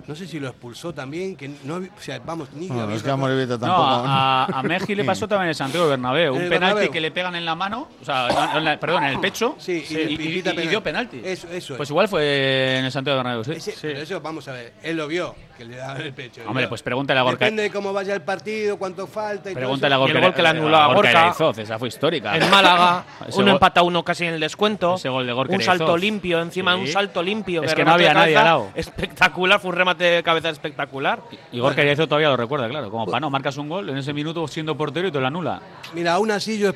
No 0.07 0.15
sé 0.15 0.27
si 0.27 0.39
lo 0.39 0.49
expulsó 0.49 0.95
también, 0.95 1.35
que 1.37 1.51
no 1.65 1.77
había- 1.77 1.91
o 1.97 2.01
sea, 2.01 2.21
vamos, 2.25 2.49
ni 2.55 2.69
No, 2.69 2.89
es 2.91 3.03
que 3.03 3.11
a 3.11 3.17
Morevieta 3.17 3.55
No, 3.55 3.59
tampoco. 3.61 3.83
a, 4.07 4.45
a 4.45 4.63
Meji 4.63 4.95
le 4.95 5.05
pasó 5.05 5.27
también 5.27 5.45
en 5.47 5.49
el 5.51 5.55
Santiago 5.57 5.89
Bernabéu. 5.89 6.33
Un 6.33 6.39
penalti 6.39 6.59
Bernabéu. 6.61 6.91
que 6.93 7.01
le 7.01 7.11
pegan 7.11 7.35
en 7.35 7.45
la 7.45 7.55
mano, 7.55 7.89
o 8.01 8.05
sea, 8.05 8.53
en 8.57 8.65
la- 8.65 8.79
perdón, 8.79 9.05
en 9.05 9.11
el 9.15 9.21
pecho. 9.21 9.57
Sí, 9.59 9.85
y- 9.91 9.95
y, 9.95 9.99
y 9.99 10.13
y- 10.15 10.17
pita 10.17 10.51
y 10.53 10.55
penal. 10.57 10.71
dio 10.71 10.83
penalti. 10.83 11.21
Eso, 11.25 11.49
eso 11.51 11.75
es. 11.75 11.77
Pues 11.77 11.91
igual 11.91 12.07
fue 12.09 12.79
en 12.79 12.85
el 12.85 12.93
Santiago 12.93 13.17
Bernabéu, 13.19 13.45
sí. 13.45 13.53
Ese- 13.53 13.75
pero 13.83 14.01
eso 14.01 14.21
vamos 14.21 14.47
a 14.49 14.53
ver, 14.53 14.75
él 14.83 14.97
lo 14.97 15.09
vio, 15.09 15.35
que 15.57 15.65
le 15.65 15.77
daba 15.77 15.99
el 15.99 16.13
pecho. 16.13 16.43
Hombre, 16.47 16.69
pues 16.69 16.83
pregúntale 16.83 17.21
a 17.21 17.23
Gorka. 17.23 17.45
Depende 17.45 17.63
de 17.65 17.71
cómo 17.71 17.93
vaya 17.93 18.15
el 18.15 18.23
partido, 18.23 18.77
cuánto 18.77 19.07
falta 19.07 19.51
y 19.51 19.55
todo 19.55 19.61
Pregúntale 19.61 19.95
a. 19.95 19.99
Y 19.99 20.01
el 20.03 20.07
Gorka. 20.13 20.21
gol 20.27 20.35
que 20.35 20.43
le 20.43 20.49
anuló 20.49 20.77
a 20.77 20.87
Gorka 20.95 21.33
Gorka. 21.39 21.63
Esa 21.63 21.79
fue 21.79 21.89
histórica. 21.89 22.37
En 22.37 22.51
Málaga, 22.51 23.05
gol- 23.33 23.49
empata 23.49 23.81
a 23.81 23.83
uno 23.85 24.03
casi 24.05 24.25
en 24.27 24.35
el 24.35 24.41
descuento. 24.41 24.95
Ese 24.97 25.09
gol 25.09 25.27
de 25.27 25.33
Gorka 25.33 25.55
Un 25.55 25.63
salto 25.63 25.97
limpio, 25.97 26.41
encima 26.41 26.75
Sí. 26.75 26.81
un 26.81 26.87
salto 26.89 27.23
limpio. 27.23 27.63
Es 27.63 27.75
que 27.75 27.85
no 27.85 27.93
había 27.93 28.13
nadie 28.15 28.37
al 28.37 28.45
lado. 28.45 28.69
Espectacular, 28.75 29.61
fue 29.61 29.71
un 29.71 29.77
remate 29.77 30.05
de 30.05 30.23
cabeza 30.23 30.51
espectacular. 30.51 31.21
Y 31.53 31.61
Gorka 31.61 31.83
Eraizoz 31.83 32.09
todavía 32.09 32.29
lo 32.29 32.37
recuerda, 32.37 32.69
claro. 32.69 32.91
Como 32.91 33.07
para 33.07 33.21
no, 33.21 33.31
marcas 33.31 33.57
un 33.57 33.69
gol 33.69 33.89
en 33.89 33.97
ese 33.99 34.13
minuto 34.13 34.47
siendo 34.49 34.77
portero 34.77 35.09
y 35.09 35.13
te 35.13 35.21
lo 35.21 35.27
anula. 35.27 35.61
Mira, 35.95 36.15
aún 36.15 36.31
así 36.31 36.59
yo, 36.59 36.73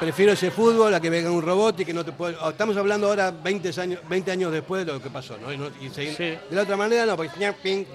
prefiero 0.00 0.32
ese 0.32 0.50
fútbol 0.50 0.94
a 0.94 1.00
que 1.00 1.10
venga 1.10 1.30
un 1.30 1.42
robot 1.42 1.80
y 1.80 1.84
que 1.84 1.92
no 1.94 2.04
te 2.04 2.12
puede... 2.12 2.36
oh, 2.40 2.50
Estamos 2.50 2.76
hablando 2.76 3.08
ahora 3.08 3.30
20 3.30 3.80
años, 3.80 4.00
20 4.08 4.30
años 4.30 4.52
después 4.52 4.86
de 4.86 4.92
lo 4.92 5.00
que 5.02 5.10
pasó, 5.10 5.36
¿no? 5.40 5.52
Y, 5.52 5.56
no- 5.58 5.68
y 5.80 5.88
seguir- 5.90 6.16
De 6.16 6.56
la 6.56 6.62
otra 6.62 6.76
manera, 6.76 7.06
no, 7.06 7.16
porque 7.16 7.30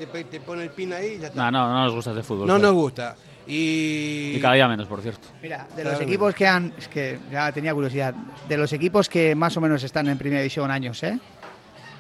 te, 0.08 0.24
te 0.26 0.40
pone 0.40 0.64
el 0.64 0.70
pin 0.72 0.94
ahí 0.94 1.16
y 1.16 1.20
ya 1.20 1.28
está. 1.28 1.52
No, 1.52 1.52
no, 1.52 1.74
no 1.74 1.84
nos 1.86 1.94
gusta 1.96 2.12
ese 2.12 2.24
fútbol. 2.24 2.48
No 2.48 2.56
claro. 2.56 2.74
nos 2.74 2.74
gusta. 2.82 3.16
Y... 3.48 4.34
Y 4.36 4.40
cada 4.40 4.54
día 4.54 4.68
menos, 4.68 4.88
por 4.88 5.02
cierto. 5.02 5.28
Mira, 5.42 5.68
de 5.76 5.84
los 5.84 5.94
Claro. 5.94 6.06
equipos 6.08 6.36
que 6.36 6.48
han. 6.48 6.74
Es 6.78 6.88
que 6.88 7.20
ya 7.32 7.52
tenía 7.52 7.74
curiosidad. 7.74 8.14
De 8.48 8.58
los 8.58 8.72
equipos 8.74 9.10
que 9.10 9.34
más 9.36 9.56
o 9.58 9.62
menos 9.62 9.84
están 9.84 10.08
en 10.10 10.18
primera 10.18 10.42
división 10.42 10.70
años, 10.72 11.02
¿eh? 11.04 11.18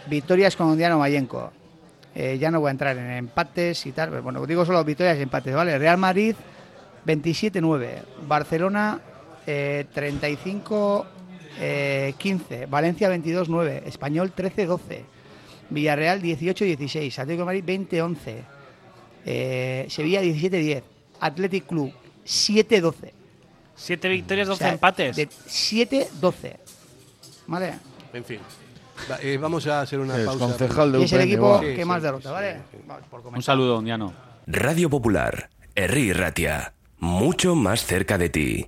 Victorias 0.07 0.55
con 0.55 0.67
Undiano 0.67 0.99
Mayenco. 0.99 1.51
Eh, 2.13 2.37
ya 2.39 2.51
no 2.51 2.59
voy 2.59 2.67
a 2.67 2.71
entrar 2.71 2.97
en 2.97 3.09
empates 3.11 3.85
y 3.85 3.91
tal. 3.91 4.09
pero 4.09 4.21
bueno, 4.23 4.45
digo 4.45 4.65
solo 4.65 4.83
victorias 4.83 5.17
y 5.17 5.21
empates, 5.23 5.53
¿vale? 5.55 5.77
Real 5.79 5.97
Madrid 5.97 6.35
27-9. 7.05 7.89
Barcelona 8.27 8.99
eh, 9.47 9.85
35-15. 9.95 11.05
Valencia 12.69 13.09
22-9. 13.09 13.83
Español 13.85 14.33
13-12. 14.35 14.79
Villarreal 15.71 16.21
18-16. 16.21 17.17
Atlético 17.19 17.41
de 17.41 17.45
Madrid 17.45 17.63
20-11. 17.65 18.15
Eh, 19.25 19.85
Sevilla 19.89 20.21
17-10. 20.21 20.83
Athletic 21.19 21.65
Club 21.67 21.91
7-12. 22.25 23.11
Siete 23.75 24.09
victorias, 24.09 24.47
O 24.47 24.51
12 24.51 24.63
sea, 24.63 24.73
empates. 24.73 25.15
de 25.15 25.27
7-12. 25.29 26.57
¿Vale? 27.47 27.73
En 28.13 28.23
fin. 28.23 28.39
Va- 29.09 29.19
eh, 29.21 29.37
vamos 29.37 29.65
a 29.67 29.81
hacer 29.81 29.99
una 29.99 30.17
Es 30.17 30.25
pausa. 30.25 30.39
concejal 30.45 30.91
de 30.91 30.99
Y 30.99 31.03
es 31.05 31.13
el 31.13 31.21
equipo 31.21 31.59
que 31.59 31.75
Sí, 31.75 31.85
más 31.85 32.03
derrota, 32.03 32.29
sí, 32.29 32.33
¿vale? 32.33 32.57
sí. 32.71 32.77
Vamos, 32.85 33.03
por 33.09 33.25
Un 33.27 33.41
saludo, 33.41 33.79
Undiano. 33.79 34.13
Radio 34.45 34.89
Popular, 34.89 35.49
Herri 35.73 36.13
Ratia, 36.13 36.73
mucho 36.99 37.55
más 37.55 37.83
cerca 37.85 38.17
de 38.17 38.29
ti. 38.29 38.67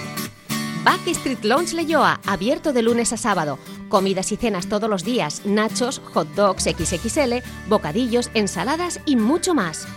Backstreet 0.83 1.43
Lounge 1.43 1.75
Leyoa, 1.75 2.19
abierto 2.25 2.73
de 2.73 2.81
lunes 2.81 3.13
a 3.13 3.17
sábado. 3.17 3.59
Comidas 3.87 4.31
y 4.31 4.37
cenas 4.37 4.67
todos 4.67 4.89
los 4.89 5.03
días, 5.03 5.43
nachos, 5.45 6.01
hot 6.13 6.27
dogs 6.29 6.63
XXL, 6.63 7.43
bocadillos, 7.69 8.31
ensaladas 8.33 8.99
y 9.05 9.15
mucho 9.15 9.53
más. 9.53 9.87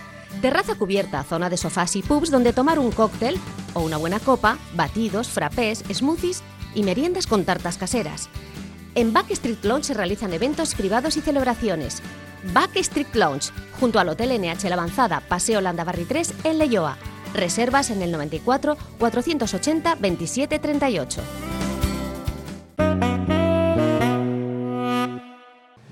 Terraza 0.43 0.75
cubierta, 0.75 1.25
zona 1.25 1.49
de 1.49 1.57
sofás 1.57 1.97
y 1.97 2.03
pubs 2.03 2.31
donde 2.31 2.53
tomar 2.53 2.79
un 2.79 2.91
cóctel 2.91 3.39
o 3.73 3.81
una 3.81 3.97
buena 3.97 4.21
copa, 4.21 4.59
batidos, 4.75 5.29
frappés, 5.29 5.85
smoothies 5.91 6.43
y 6.75 6.83
meriendas 6.83 7.27
con 7.27 7.47
tartas 7.47 7.79
caseras. 7.79 8.29
En 8.95 9.15
Backstreet 9.15 9.65
Lounge 9.65 9.87
se 9.87 9.95
realizan 9.95 10.35
eventos 10.35 10.75
privados 10.75 11.17
y 11.17 11.23
celebraciones. 11.23 12.03
Backstreet 12.53 13.15
Lounge, 13.15 13.53
junto 13.81 13.99
al 14.01 14.11
Hotel 14.11 14.39
NH 14.39 14.69
La 14.69 14.75
Avanzada, 14.75 15.21
Paseo 15.21 15.63
Landabarri 15.63 16.05
3, 16.05 16.35
en 16.45 16.59
Leyoa. 16.59 16.99
Reservas 17.35 17.91
en 17.91 18.01
el 18.03 18.11
94 18.13 18.77
480 18.99 19.97
27 19.97 20.59
38. 20.59 21.21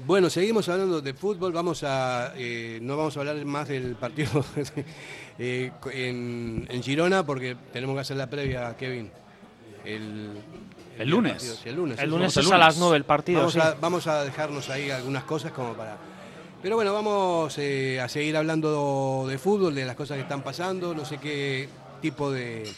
Bueno, 0.04 0.28
seguimos 0.30 0.68
hablando 0.68 1.00
de 1.00 1.14
fútbol. 1.14 1.52
Vamos 1.52 1.82
a, 1.84 2.32
eh, 2.36 2.78
no 2.82 2.96
vamos 2.96 3.16
a 3.16 3.20
hablar 3.20 3.42
más 3.44 3.68
del 3.68 3.94
partido 3.96 4.44
eh, 5.38 5.70
en, 5.92 6.66
en 6.68 6.82
Girona 6.82 7.24
porque 7.24 7.56
tenemos 7.72 7.94
que 7.94 8.00
hacer 8.00 8.16
la 8.16 8.28
previa, 8.28 8.76
Kevin. 8.76 9.10
El, 9.84 10.30
El 10.98 11.08
lunes. 11.08 11.32
partido, 11.32 11.54
sí, 11.56 11.68
el 11.68 11.76
lunes. 11.76 11.98
El 11.98 12.10
lunes 12.10 12.36
es 12.36 12.50
a 12.50 12.58
las 12.58 12.78
9 12.78 12.96
el 12.96 13.04
partido, 13.04 13.38
Vamos, 13.40 13.54
sí. 13.54 13.60
a, 13.60 13.74
vamos 13.80 14.06
a 14.06 14.24
dejarnos 14.24 14.68
ahí 14.70 14.90
algunas 14.90 15.24
cosas 15.24 15.52
como 15.52 15.72
para. 15.74 15.96
Pero 16.62 16.76
bueno, 16.76 16.92
vamos 16.92 17.58
eh, 17.58 18.00
a 18.00 18.08
seguir 18.08 18.36
hablando 18.36 19.26
de 19.28 19.36
fútbol, 19.36 19.74
de 19.74 19.84
las 19.84 19.96
cosas 19.96 20.16
que 20.16 20.22
están 20.22 20.42
pasando. 20.42 20.94
No 20.94 21.04
sé 21.04 21.18
qué 21.18 21.68
tipo 22.00 22.30
de, 22.30 22.70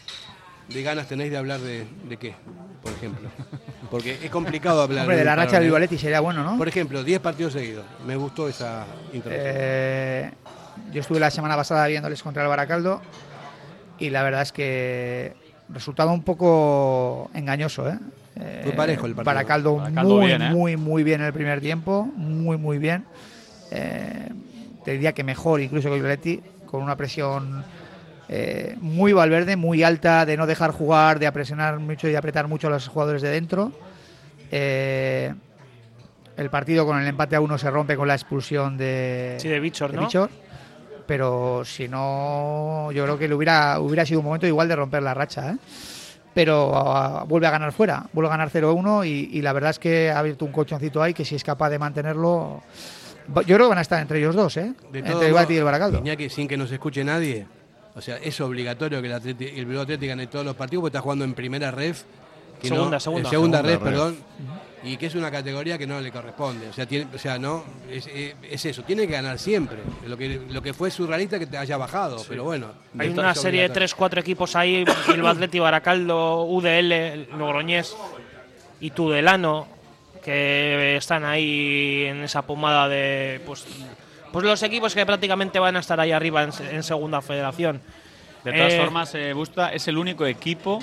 de 0.69 0.83
ganas 0.83 1.07
tenéis 1.07 1.31
de 1.31 1.37
hablar 1.37 1.61
de, 1.61 1.87
de 2.09 2.17
qué, 2.17 2.35
por 2.83 2.93
ejemplo. 2.93 3.29
Porque 3.91 4.19
es 4.23 4.31
complicado 4.31 4.83
hablar. 4.83 5.03
Hombre, 5.03 5.19
de 5.19 5.25
la 5.25 5.37
racha 5.37 5.59
¿eh? 5.59 5.65
Vivaletti 5.65 5.99
sería 5.99 6.21
bueno, 6.21 6.43
¿no? 6.43 6.57
Por 6.57 6.67
ejemplo, 6.67 7.05
10 7.05 7.21
partidos 7.21 7.53
seguidos. 7.53 7.85
Me 8.07 8.17
gustó 8.17 8.49
esa 8.49 8.87
introducción. 9.13 9.55
Eh, 9.55 10.31
yo 10.91 11.01
estuve 11.03 11.21
la 11.21 11.31
semana 11.31 11.55
pasada 11.55 11.87
viéndoles 11.87 12.23
contra 12.23 12.43
el 12.43 12.49
Baracaldo 12.49 13.03
y 13.99 14.09
la 14.09 14.23
verdad 14.23 14.43
es 14.43 14.53
que 14.53 15.35
resultado 15.69 16.11
un 16.11 16.23
poco 16.23 17.31
engañoso, 17.35 17.89
¿eh? 17.89 17.99
Eh, 18.37 18.63
Fue 18.65 18.73
parejo 18.73 19.07
el 19.07 19.15
partido. 19.15 19.35
Baracaldo, 19.35 19.77
Baracaldo 19.77 20.17
muy, 20.17 20.27
bien, 20.27 20.43
¿eh? 20.43 20.51
muy, 20.51 20.77
muy 20.77 21.03
bien 21.03 21.21
en 21.21 21.27
el 21.27 21.33
primer 21.35 21.61
tiempo, 21.61 22.09
muy, 22.17 22.57
muy 22.57 22.79
bien. 22.79 23.05
Eh, 23.75 24.29
te 24.85 24.93
diría 24.93 25.13
que 25.13 25.25
mejor 25.25 25.61
incluso 25.61 25.89
que 25.89 25.95
el 25.95 26.01
Vivaletti, 26.01 26.41
con 26.67 26.83
una 26.83 26.97
presión 26.97 27.65
eh, 28.29 28.77
muy 28.81 29.13
Valverde, 29.13 29.57
muy 29.57 29.83
alta, 29.83 30.25
de 30.25 30.37
no 30.37 30.47
dejar 30.47 30.71
jugar, 30.71 31.19
de 31.19 31.31
presionar 31.33 31.79
mucho 31.79 32.09
y 32.09 32.13
de 32.13 32.17
apretar 32.17 32.49
mucho 32.49 32.69
a 32.69 32.71
los 32.71 32.89
jugadores 32.89 33.23
de 33.23 33.31
dentro. 33.31 33.73
Eh, 34.51 35.35
el 36.37 36.51
partido 36.51 36.87
con 36.87 37.01
el 37.01 37.07
empate 37.07 37.37
a 37.37 37.41
uno 37.41 37.59
se 37.59 37.71
rompe 37.71 37.97
con 37.97 38.09
la 38.09 38.15
expulsión 38.15 38.77
de, 38.77 39.37
Sí, 39.39 39.49
de 39.49 39.61
Bichor, 39.61 39.93
¿no? 39.93 40.03
Bichor, 40.03 40.31
pero 41.07 41.65
si 41.65 41.89
no, 41.89 42.91
yo 42.93 43.05
creo 43.05 43.19
que 43.19 43.29
le 43.29 43.35
hubiera, 43.35 43.79
hubiera 43.81 44.07
sido 44.07 44.21
un 44.21 44.27
momento 44.27 44.47
igual 44.47 44.69
de 44.69 44.77
romper 44.77 45.03
la 45.03 45.15
racha. 45.15 45.51
¿eh? 45.51 45.57
Pero 46.33 46.73
ah, 46.75 47.25
vuelve 47.29 47.47
a 47.47 47.51
ganar 47.51 47.73
fuera, 47.73 48.07
vuelve 48.13 48.29
a 48.29 48.37
ganar 48.37 48.51
0-1 48.51 49.07
y, 49.07 49.39
y 49.39 49.43
la 49.43 49.53
verdad 49.53 49.71
es 49.71 49.79
que 49.79 50.11
ha 50.11 50.19
abierto 50.19 50.45
un 50.45 50.53
colchoncito 50.53 51.03
ahí 51.03 51.15
que 51.15 51.25
si 51.25 51.37
es 51.37 51.45
capaz 51.45 51.71
de 51.71 51.79
mantenerlo. 51.79 52.63
Yo 53.29 53.43
creo 53.43 53.59
que 53.59 53.69
van 53.69 53.79
a 53.79 53.83
estar 53.83 54.01
entre 54.01 54.19
ellos 54.19 54.35
dos, 54.35 54.57
¿eh? 54.57 54.75
De 54.93 54.99
entre 54.99 55.13
todos 55.13 55.25
el 55.27 55.33
Bati 55.33 55.55
y 55.55 55.57
el 55.59 55.65
Baracaldo. 55.65 55.99
Iñaki, 55.99 56.29
sin 56.29 56.47
que 56.49 56.57
nos 56.57 56.71
escuche 56.71 57.03
nadie, 57.05 57.47
o 57.95 58.01
sea, 58.01 58.17
es 58.19 58.41
obligatorio 58.41 59.01
que 59.01 59.07
el, 59.09 59.15
Atleti, 59.15 59.47
el 59.47 59.67
Bilbao 59.67 59.83
Atlético 59.85 60.09
gane 60.11 60.27
todos 60.27 60.45
los 60.45 60.55
partidos 60.57 60.83
porque 60.83 60.97
está 60.97 61.01
jugando 61.03 61.25
en 61.25 61.35
primera 61.35 61.71
ref. 61.71 62.03
que 62.61 62.69
no- 62.71 62.77
Segunda, 62.77 62.97
en 62.97 63.01
segunda. 63.01 63.31
segunda, 63.31 63.59
Segunda 63.59 63.63
red, 63.63 63.79
perdón. 63.79 64.17
Y 64.87 64.99
que 64.99 65.07
es 65.07 65.15
una 65.15 65.31
categoría 65.31 65.79
que 65.79 65.87
no 65.87 65.99
le 66.01 66.13
corresponde. 66.13 66.69
O 66.69 66.73
sea, 66.75 66.85
tiene, 66.87 67.07
o 67.15 67.19
sea 67.19 67.39
no, 67.39 67.65
es, 67.91 68.07
es- 68.07 68.35
es 68.43 68.65
eso, 68.67 68.83
tiene 68.83 69.07
que 69.07 69.15
ganar 69.15 69.39
siempre. 69.39 69.79
Lo 70.07 70.17
que, 70.17 70.41
lo 70.51 70.61
que 70.61 70.75
fue 70.75 70.91
surrealista 70.91 71.39
que 71.39 71.47
te 71.47 71.57
haya 71.57 71.77
bajado, 71.79 72.23
pero 72.29 72.45
bueno. 72.45 72.69
Hay 72.99 73.09
una 73.09 73.35
serie 73.35 73.61
de 73.63 73.67
obligatorio. 73.73 74.19
3-4 74.19 74.21
equipos 74.21 74.55
ahí, 74.57 74.85
Bilbao 75.09 75.31
Atleti, 75.33 75.59
Baracaldo, 75.59 76.45
UDL, 76.45 77.29
Logroñés 77.39 77.97
y 78.81 78.91
Tudelano, 78.91 79.67
que 80.25 80.97
están 80.97 81.25
ahí 81.25 82.05
en 82.07 82.23
esa 82.25 82.43
pomada 82.43 82.89
de 82.89 83.41
pues, 83.47 83.65
pues 84.33 84.45
los 84.45 84.63
equipos 84.63 84.95
que 84.95 85.05
prácticamente 85.07 85.59
van 85.59 85.77
a 85.77 85.81
estar 85.81 86.01
ahí 86.01 86.13
arriba 86.13 86.43
en, 86.43 86.53
se- 86.53 86.75
en 86.75 86.83
segunda 86.83 87.21
federación. 87.23 87.81
De 88.45 88.53
todas 88.53 88.73
Eh, 88.73 88.79
formas, 88.81 89.15
eh, 89.15 89.33
Busta 89.33 89.73
es 89.73 89.87
el 89.89 89.97
único 89.99 90.27
equipo 90.27 90.81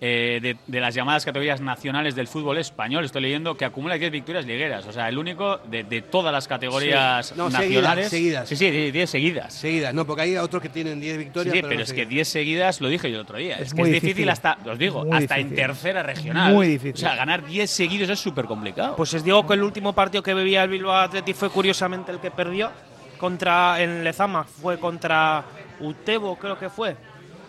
eh, 0.00 0.38
de, 0.40 0.56
de 0.66 0.80
las 0.80 0.94
llamadas 0.94 1.24
categorías 1.24 1.60
nacionales 1.60 2.14
del 2.14 2.28
fútbol 2.28 2.58
español, 2.58 3.04
estoy 3.04 3.22
leyendo, 3.22 3.56
que 3.56 3.64
acumula 3.64 3.96
10 3.98 4.12
victorias 4.12 4.46
ligueras. 4.46 4.86
O 4.86 4.92
sea, 4.92 5.08
el 5.08 5.18
único 5.18 5.58
de, 5.68 5.82
de 5.84 6.02
todas 6.02 6.32
las 6.32 6.46
categorías 6.46 7.26
Sí. 7.28 7.34
No, 7.36 7.50
nacionales. 7.50 8.08
seguidas, 8.08 8.48
seguidas. 8.48 8.48
Sí, 8.48 8.56
sí, 8.56 8.90
10 8.92 9.10
seguidas. 9.10 9.52
Seguidas, 9.54 9.92
no, 9.94 10.06
porque 10.06 10.22
hay 10.22 10.36
otros 10.36 10.62
que 10.62 10.68
tienen 10.68 11.00
10 11.00 11.12
Sí, 11.12 11.18
victorias. 11.18 11.52
sí, 11.52 11.58
pero, 11.58 11.68
pero 11.68 11.78
no 11.78 11.82
es 11.84 11.90
que 11.90 11.94
seguidas. 11.96 12.10
10 12.10 12.28
seguidas, 12.28 12.80
lo 12.80 12.88
dije 12.88 13.10
yo 13.10 13.16
el 13.16 13.22
otro 13.22 13.38
día. 13.38 13.56
Es, 13.56 13.68
Es 13.68 13.74
que 13.74 13.80
muy 13.80 13.88
es 13.90 13.94
difícil, 13.94 14.08
difícil. 14.26 14.30
hasta, 14.30 14.58
os 14.70 14.78
digo, 14.78 15.04
Muy 15.04 15.16
hasta 15.16 15.38
en 15.38 15.54
tercera 15.54 16.02
regional. 16.04 16.52
Muy 16.54 16.68
difícil. 16.68 16.94
O 16.94 16.96
sea, 16.98 17.16
ganar 17.16 17.44
10 17.44 17.68
seguidos 17.70 18.08
es 18.10 18.20
súper 18.20 18.44
complicado. 18.44 18.94
Pues 18.96 19.12
os 19.14 19.24
digo 19.24 19.46
que 19.46 19.54
el 19.54 19.62
último 19.62 19.92
partido 19.94 20.22
que 20.22 20.32
bebía 20.34 20.62
el 20.62 20.70
Bilbao 20.70 20.94
Athletic 20.94 21.34
fue 21.34 21.50
curiosamente 21.50 22.12
el 22.12 22.20
que 22.20 22.30
perdió 22.30 22.70
contra 23.18 23.82
en 23.82 24.04
Lezama, 24.04 24.44
fue 24.44 24.78
contra 24.78 25.44
Utebo, 25.80 26.36
creo 26.36 26.56
que 26.56 26.68
fue. 26.70 26.96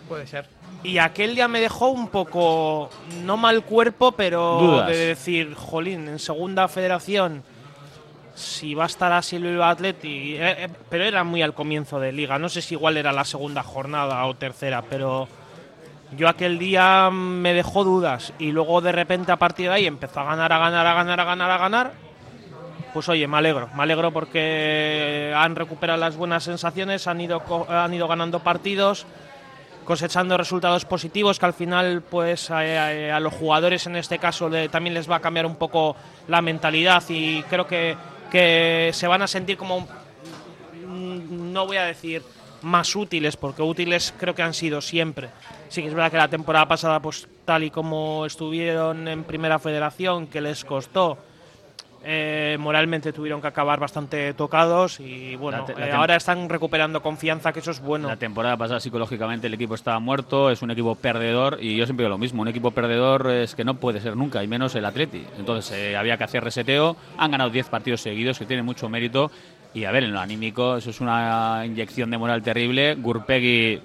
Puede 0.08 0.26
ser. 0.26 0.46
Y 0.82 0.98
aquel 0.98 1.34
día 1.34 1.46
me 1.46 1.60
dejó 1.60 1.88
un 1.88 2.08
poco, 2.08 2.88
no 3.24 3.36
mal 3.36 3.64
cuerpo, 3.64 4.12
pero 4.12 4.58
Dudas. 4.60 4.88
de 4.88 4.96
decir, 4.96 5.54
jolín, 5.54 6.08
en 6.08 6.18
segunda 6.18 6.68
federación, 6.68 7.42
si 8.34 8.74
va 8.74 8.84
a 8.84 8.86
estar 8.86 9.12
así 9.12 9.36
el 9.36 9.42
Bilbao 9.42 9.68
Athletic, 9.68 10.10
eh, 10.10 10.64
eh, 10.64 10.68
pero 10.88 11.04
era 11.04 11.22
muy 11.22 11.42
al 11.42 11.52
comienzo 11.52 12.00
de 12.00 12.12
liga, 12.12 12.38
no 12.38 12.48
sé 12.48 12.62
si 12.62 12.74
igual 12.74 12.96
era 12.96 13.12
la 13.12 13.24
segunda 13.24 13.62
jornada 13.62 14.24
o 14.24 14.34
tercera, 14.34 14.82
pero 14.82 15.28
yo 16.16 16.28
aquel 16.28 16.58
día 16.58 17.10
me 17.10 17.52
dejó 17.52 17.84
dudas 17.84 18.32
y 18.38 18.50
luego 18.52 18.80
de 18.80 18.92
repente 18.92 19.32
a 19.32 19.36
partir 19.36 19.68
de 19.68 19.74
ahí 19.74 19.86
empezó 19.86 20.20
a 20.20 20.24
ganar, 20.24 20.52
a 20.52 20.58
ganar, 20.58 20.86
a 20.86 20.94
ganar, 20.94 21.20
a 21.20 21.24
ganar, 21.24 21.50
a 21.50 21.58
ganar. 21.58 21.92
Pues 22.92 23.08
oye, 23.08 23.28
me 23.28 23.36
alegro, 23.36 23.68
me 23.76 23.84
alegro 23.84 24.10
porque 24.10 25.32
han 25.36 25.54
recuperado 25.54 26.00
las 26.00 26.16
buenas 26.16 26.42
sensaciones, 26.42 27.06
han 27.06 27.20
ido, 27.20 27.40
han 27.68 27.94
ido 27.94 28.08
ganando 28.08 28.40
partidos, 28.40 29.06
cosechando 29.94 30.36
resultados 30.36 30.84
positivos 30.84 31.40
que 31.40 31.46
al 31.46 31.52
final 31.52 32.00
pues 32.08 32.48
a, 32.52 33.18
los 33.18 33.34
jugadores 33.34 33.88
en 33.88 33.96
este 33.96 34.20
caso 34.20 34.48
le- 34.48 34.68
también 34.68 34.94
les 34.94 35.10
va 35.10 35.16
a 35.16 35.20
cambiar 35.20 35.46
un 35.46 35.56
poco 35.56 35.96
la 36.28 36.40
mentalidad 36.40 37.02
y 37.08 37.42
creo 37.50 37.66
que, 37.66 37.96
que 38.30 38.90
se 38.92 39.08
van 39.08 39.22
a 39.22 39.26
sentir 39.26 39.56
como 39.56 39.80
mm, 39.80 41.52
no 41.52 41.66
voy 41.66 41.78
a 41.78 41.86
decir 41.86 42.22
más 42.62 42.94
útiles 42.94 43.36
porque 43.36 43.62
útiles 43.62 44.14
creo 44.16 44.32
que 44.32 44.42
han 44.42 44.54
sido 44.54 44.80
siempre. 44.80 45.30
Sí 45.68 45.82
que 45.82 45.88
es 45.88 45.94
verdad 45.94 46.12
que 46.12 46.18
la 46.18 46.28
temporada 46.28 46.68
pasada 46.68 47.00
pues 47.00 47.26
tal 47.44 47.64
y 47.64 47.70
como 47.72 48.26
estuvieron 48.26 49.08
en 49.08 49.24
primera 49.24 49.58
federación 49.58 50.28
que 50.28 50.40
les 50.40 50.64
costó 50.64 51.18
eh, 52.02 52.56
moralmente 52.58 53.12
tuvieron 53.12 53.40
que 53.42 53.46
acabar 53.48 53.78
bastante 53.78 54.32
tocados 54.34 55.00
y 55.00 55.36
bueno 55.36 55.58
La 55.58 55.64
te- 55.66 55.74
la 55.74 55.88
eh, 55.88 55.92
ahora 55.92 56.16
están 56.16 56.48
recuperando 56.48 57.02
confianza 57.02 57.52
que 57.52 57.60
eso 57.60 57.70
es 57.70 57.80
bueno 57.80 58.08
La 58.08 58.16
temporada 58.16 58.56
pasada 58.56 58.80
psicológicamente 58.80 59.46
el 59.48 59.54
equipo 59.54 59.74
estaba 59.74 59.98
muerto, 60.00 60.50
es 60.50 60.62
un 60.62 60.70
equipo 60.70 60.94
perdedor 60.94 61.58
y 61.60 61.76
yo 61.76 61.84
siempre 61.84 62.04
digo 62.04 62.10
lo 62.10 62.18
mismo, 62.18 62.40
un 62.42 62.48
equipo 62.48 62.70
perdedor 62.70 63.30
es 63.30 63.54
que 63.54 63.64
no 63.64 63.74
puede 63.74 64.00
ser 64.00 64.16
nunca, 64.16 64.42
y 64.42 64.48
menos 64.48 64.74
el 64.74 64.84
Atleti. 64.86 65.24
Entonces 65.38 65.70
eh, 65.76 65.96
había 65.96 66.16
que 66.16 66.24
hacer 66.24 66.42
reseteo, 66.42 66.96
han 67.18 67.30
ganado 67.32 67.50
10 67.50 67.68
partidos 67.68 68.00
seguidos 68.00 68.38
que 68.38 68.46
tiene 68.46 68.62
mucho 68.62 68.88
mérito 68.88 69.30
y 69.72 69.84
a 69.84 69.92
ver, 69.92 70.04
en 70.04 70.12
lo 70.12 70.20
anímico 70.20 70.76
eso 70.76 70.90
es 70.90 71.00
una 71.00 71.62
inyección 71.64 72.10
de 72.10 72.18
moral 72.18 72.42
terrible, 72.42 72.96
Gurpegui 72.96 73.80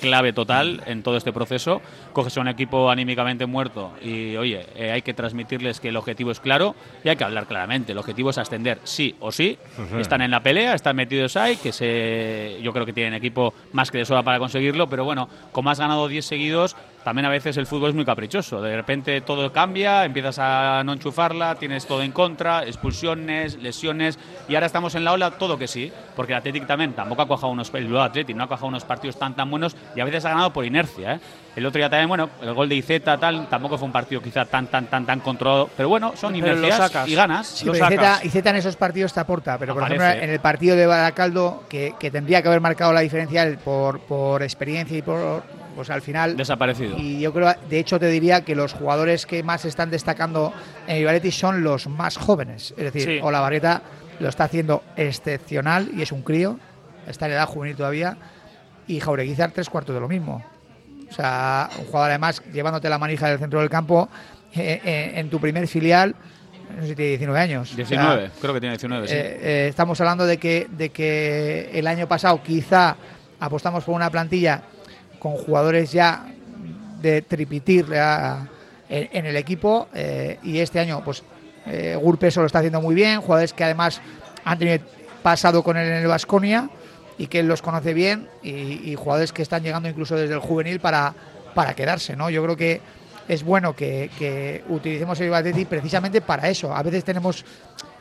clave 0.00 0.32
total 0.32 0.82
en 0.86 1.02
todo 1.02 1.16
este 1.16 1.32
proceso, 1.32 1.82
coges 2.12 2.36
a 2.36 2.40
un 2.40 2.48
equipo 2.48 2.90
anímicamente 2.90 3.46
muerto 3.46 3.92
y 4.00 4.36
oye, 4.36 4.66
eh, 4.76 4.92
hay 4.92 5.02
que 5.02 5.14
transmitirles 5.14 5.80
que 5.80 5.88
el 5.88 5.96
objetivo 5.96 6.30
es 6.30 6.40
claro 6.40 6.74
y 7.02 7.08
hay 7.08 7.16
que 7.16 7.24
hablar 7.24 7.46
claramente, 7.46 7.92
el 7.92 7.98
objetivo 7.98 8.30
es 8.30 8.38
ascender 8.38 8.78
sí 8.84 9.16
o 9.20 9.32
sí, 9.32 9.58
sí. 9.76 10.00
están 10.00 10.22
en 10.22 10.30
la 10.30 10.40
pelea, 10.40 10.74
están 10.74 10.96
metidos 10.96 11.36
ahí, 11.36 11.56
que 11.56 11.72
se, 11.72 12.58
yo 12.62 12.72
creo 12.72 12.86
que 12.86 12.92
tienen 12.92 13.14
equipo 13.14 13.54
más 13.72 13.90
que 13.90 13.98
de 13.98 14.04
sobra 14.04 14.22
para 14.22 14.38
conseguirlo, 14.38 14.88
pero 14.88 15.04
bueno, 15.04 15.28
como 15.52 15.70
has 15.70 15.78
ganado 15.78 16.06
10 16.06 16.24
seguidos, 16.24 16.76
también 17.04 17.26
a 17.26 17.28
veces 17.28 17.56
el 17.58 17.66
fútbol 17.66 17.90
es 17.90 17.94
muy 17.94 18.04
caprichoso. 18.04 18.62
De 18.62 18.74
repente 18.74 19.20
todo 19.20 19.52
cambia, 19.52 20.04
empiezas 20.04 20.38
a 20.40 20.82
no 20.84 20.94
enchufarla, 20.94 21.54
tienes 21.56 21.86
todo 21.86 22.02
en 22.02 22.12
contra, 22.12 22.64
expulsiones, 22.64 23.56
lesiones, 23.56 24.18
y 24.48 24.54
ahora 24.54 24.66
estamos 24.66 24.94
en 24.94 25.04
la 25.04 25.12
ola 25.12 25.32
todo 25.32 25.58
que 25.58 25.68
sí, 25.68 25.92
porque 26.16 26.32
el 26.32 26.38
Athletic 26.38 26.66
también 26.66 26.94
tampoco 26.94 27.22
ha 27.22 27.28
cojado 27.28 27.52
unos, 27.52 27.70
el 27.74 27.96
Athletic 27.96 28.34
no 28.34 28.44
ha 28.44 28.48
cojado 28.48 28.66
unos 28.68 28.84
partidos 28.84 29.18
tan 29.18 29.36
tan 29.36 29.50
buenos 29.50 29.76
y 29.94 30.00
a 30.00 30.04
veces 30.04 30.24
ha 30.24 30.30
ganado 30.30 30.52
por 30.52 30.64
inercia. 30.64 31.14
¿eh? 31.14 31.20
El 31.56 31.66
otro 31.66 31.78
día 31.78 31.88
también, 31.90 32.08
bueno, 32.08 32.30
el 32.42 32.52
gol 32.54 32.68
de 32.68 32.74
Izeta 32.76 33.16
tal, 33.18 33.48
tampoco 33.48 33.78
fue 33.78 33.86
un 33.86 33.92
partido 33.92 34.20
quizá 34.20 34.44
tan 34.46 34.66
tan 34.68 34.86
tan 34.86 35.04
tan 35.04 35.20
controlado, 35.20 35.68
pero 35.76 35.88
bueno, 35.88 36.14
son 36.16 36.32
Pero 36.32 36.46
lo 36.46 36.66
inercias 36.66 36.90
sacas. 36.90 37.08
y 37.08 37.14
ganas. 37.14 37.46
Sí, 37.46 37.66
Lo 37.66 37.74
Izeta, 37.74 37.88
sacas. 37.90 38.24
Izeta 38.24 38.50
en 38.50 38.56
esos 38.56 38.76
partidos 38.76 39.12
te 39.12 39.20
aporta, 39.20 39.58
pero 39.58 39.74
por 39.74 39.82
ejemplo 39.84 40.06
en 40.08 40.30
el 40.30 40.40
partido 40.40 40.74
de 40.74 40.86
Baracaldo, 40.86 41.64
que, 41.68 41.94
que 42.00 42.10
tendría 42.10 42.40
que 42.40 42.48
haber 42.48 42.60
marcado 42.60 42.92
la 42.92 43.00
diferencia 43.00 43.42
él 43.42 43.58
por, 43.58 44.00
por 44.00 44.42
experiencia 44.42 44.96
y 44.96 45.02
por 45.02 45.42
pues 45.74 45.90
al 45.90 46.02
final 46.02 46.36
Desaparecido. 46.36 46.96
y 46.98 47.20
yo 47.20 47.32
creo, 47.32 47.54
de 47.68 47.78
hecho, 47.78 47.98
te 47.98 48.08
diría 48.08 48.42
que 48.44 48.54
los 48.54 48.72
jugadores 48.72 49.26
que 49.26 49.42
más 49.42 49.64
están 49.64 49.90
destacando 49.90 50.52
en 50.86 50.98
Vivaletti 50.98 51.30
son 51.30 51.62
los 51.64 51.86
más 51.88 52.16
jóvenes. 52.16 52.72
Es 52.76 52.84
decir, 52.92 53.02
Sí. 53.04 53.18
Olavarrieta 53.22 53.82
lo 54.20 54.28
está 54.28 54.44
haciendo 54.44 54.82
excepcional 54.96 55.90
y 55.96 56.02
es 56.02 56.12
un 56.12 56.22
crío, 56.22 56.58
está 57.08 57.26
en 57.26 57.32
edad 57.32 57.46
juvenil 57.46 57.76
todavía. 57.76 58.16
Y 58.86 59.00
Jaureguizar, 59.00 59.50
tres 59.50 59.68
cuartos 59.70 59.94
de 59.94 60.00
lo 60.00 60.08
mismo. 60.08 60.44
O 61.10 61.12
sea, 61.12 61.68
un 61.78 61.84
jugador 61.86 62.10
además 62.10 62.42
llevándote 62.52 62.88
la 62.88 62.98
manija 62.98 63.28
del 63.28 63.38
centro 63.38 63.60
del 63.60 63.70
campo 63.70 64.08
eh, 64.54 64.80
eh, 64.84 65.12
en 65.16 65.30
tu 65.30 65.40
primer 65.40 65.66
filial, 65.68 66.14
no 66.76 66.82
sé 66.82 66.88
si 66.88 66.94
tiene 66.96 67.10
19 67.10 67.38
años. 67.40 67.62
O 67.72 67.74
sea, 67.74 67.76
19, 67.76 68.30
creo 68.40 68.54
que 68.54 68.60
tiene 68.60 68.72
19, 68.74 69.06
sí. 69.08 69.14
eh, 69.14 69.38
eh, 69.42 69.66
estamos 69.68 70.00
hablando 70.00 70.26
de 70.26 70.38
que, 70.38 70.66
de 70.70 70.88
que 70.90 71.70
el 71.72 71.86
año 71.86 72.06
pasado 72.08 72.42
quizá 72.42 72.96
apostamos 73.40 73.84
por 73.84 73.94
una 73.94 74.10
plantilla 74.10 74.62
con 75.24 75.38
jugadores 75.38 75.90
ya 75.90 76.26
de 77.00 77.22
tripitir 77.22 77.86
en, 78.90 79.24
el 79.24 79.36
equipo 79.36 79.88
eh, 79.94 80.38
y 80.42 80.58
este 80.58 80.80
año 80.80 81.00
pues 81.02 81.22
eh, 81.64 81.96
Gurpe 81.98 82.26
eso 82.26 82.40
lo 82.40 82.46
está 82.46 82.58
haciendo 82.58 82.82
muy 82.82 82.94
bien, 82.94 83.22
jugadores 83.22 83.54
que 83.54 83.64
además 83.64 84.02
han 84.44 84.58
tenido 84.58 84.84
pasado 85.22 85.62
con 85.62 85.78
él 85.78 85.88
en 85.88 85.94
el 86.02 86.08
Vasconia 86.08 86.68
y 87.16 87.28
que 87.28 87.40
él 87.40 87.48
los 87.48 87.62
conoce 87.62 87.94
bien 87.94 88.28
y, 88.42 88.94
jugadores 88.96 89.32
que 89.32 89.40
están 89.40 89.62
llegando 89.62 89.88
incluso 89.88 90.14
desde 90.14 90.34
el 90.34 90.40
juvenil 90.40 90.78
para, 90.78 91.14
para 91.54 91.72
quedarse, 91.72 92.16
¿no? 92.16 92.28
Yo 92.28 92.42
creo 92.42 92.56
que 92.58 92.82
es 93.26 93.42
bueno 93.42 93.74
que, 93.74 94.62
utilicemos 94.68 95.18
el 95.22 95.32
Atleti 95.32 95.64
precisamente 95.64 96.20
para 96.20 96.50
eso. 96.50 96.76
A 96.76 96.82
veces 96.82 97.02
tenemos 97.02 97.46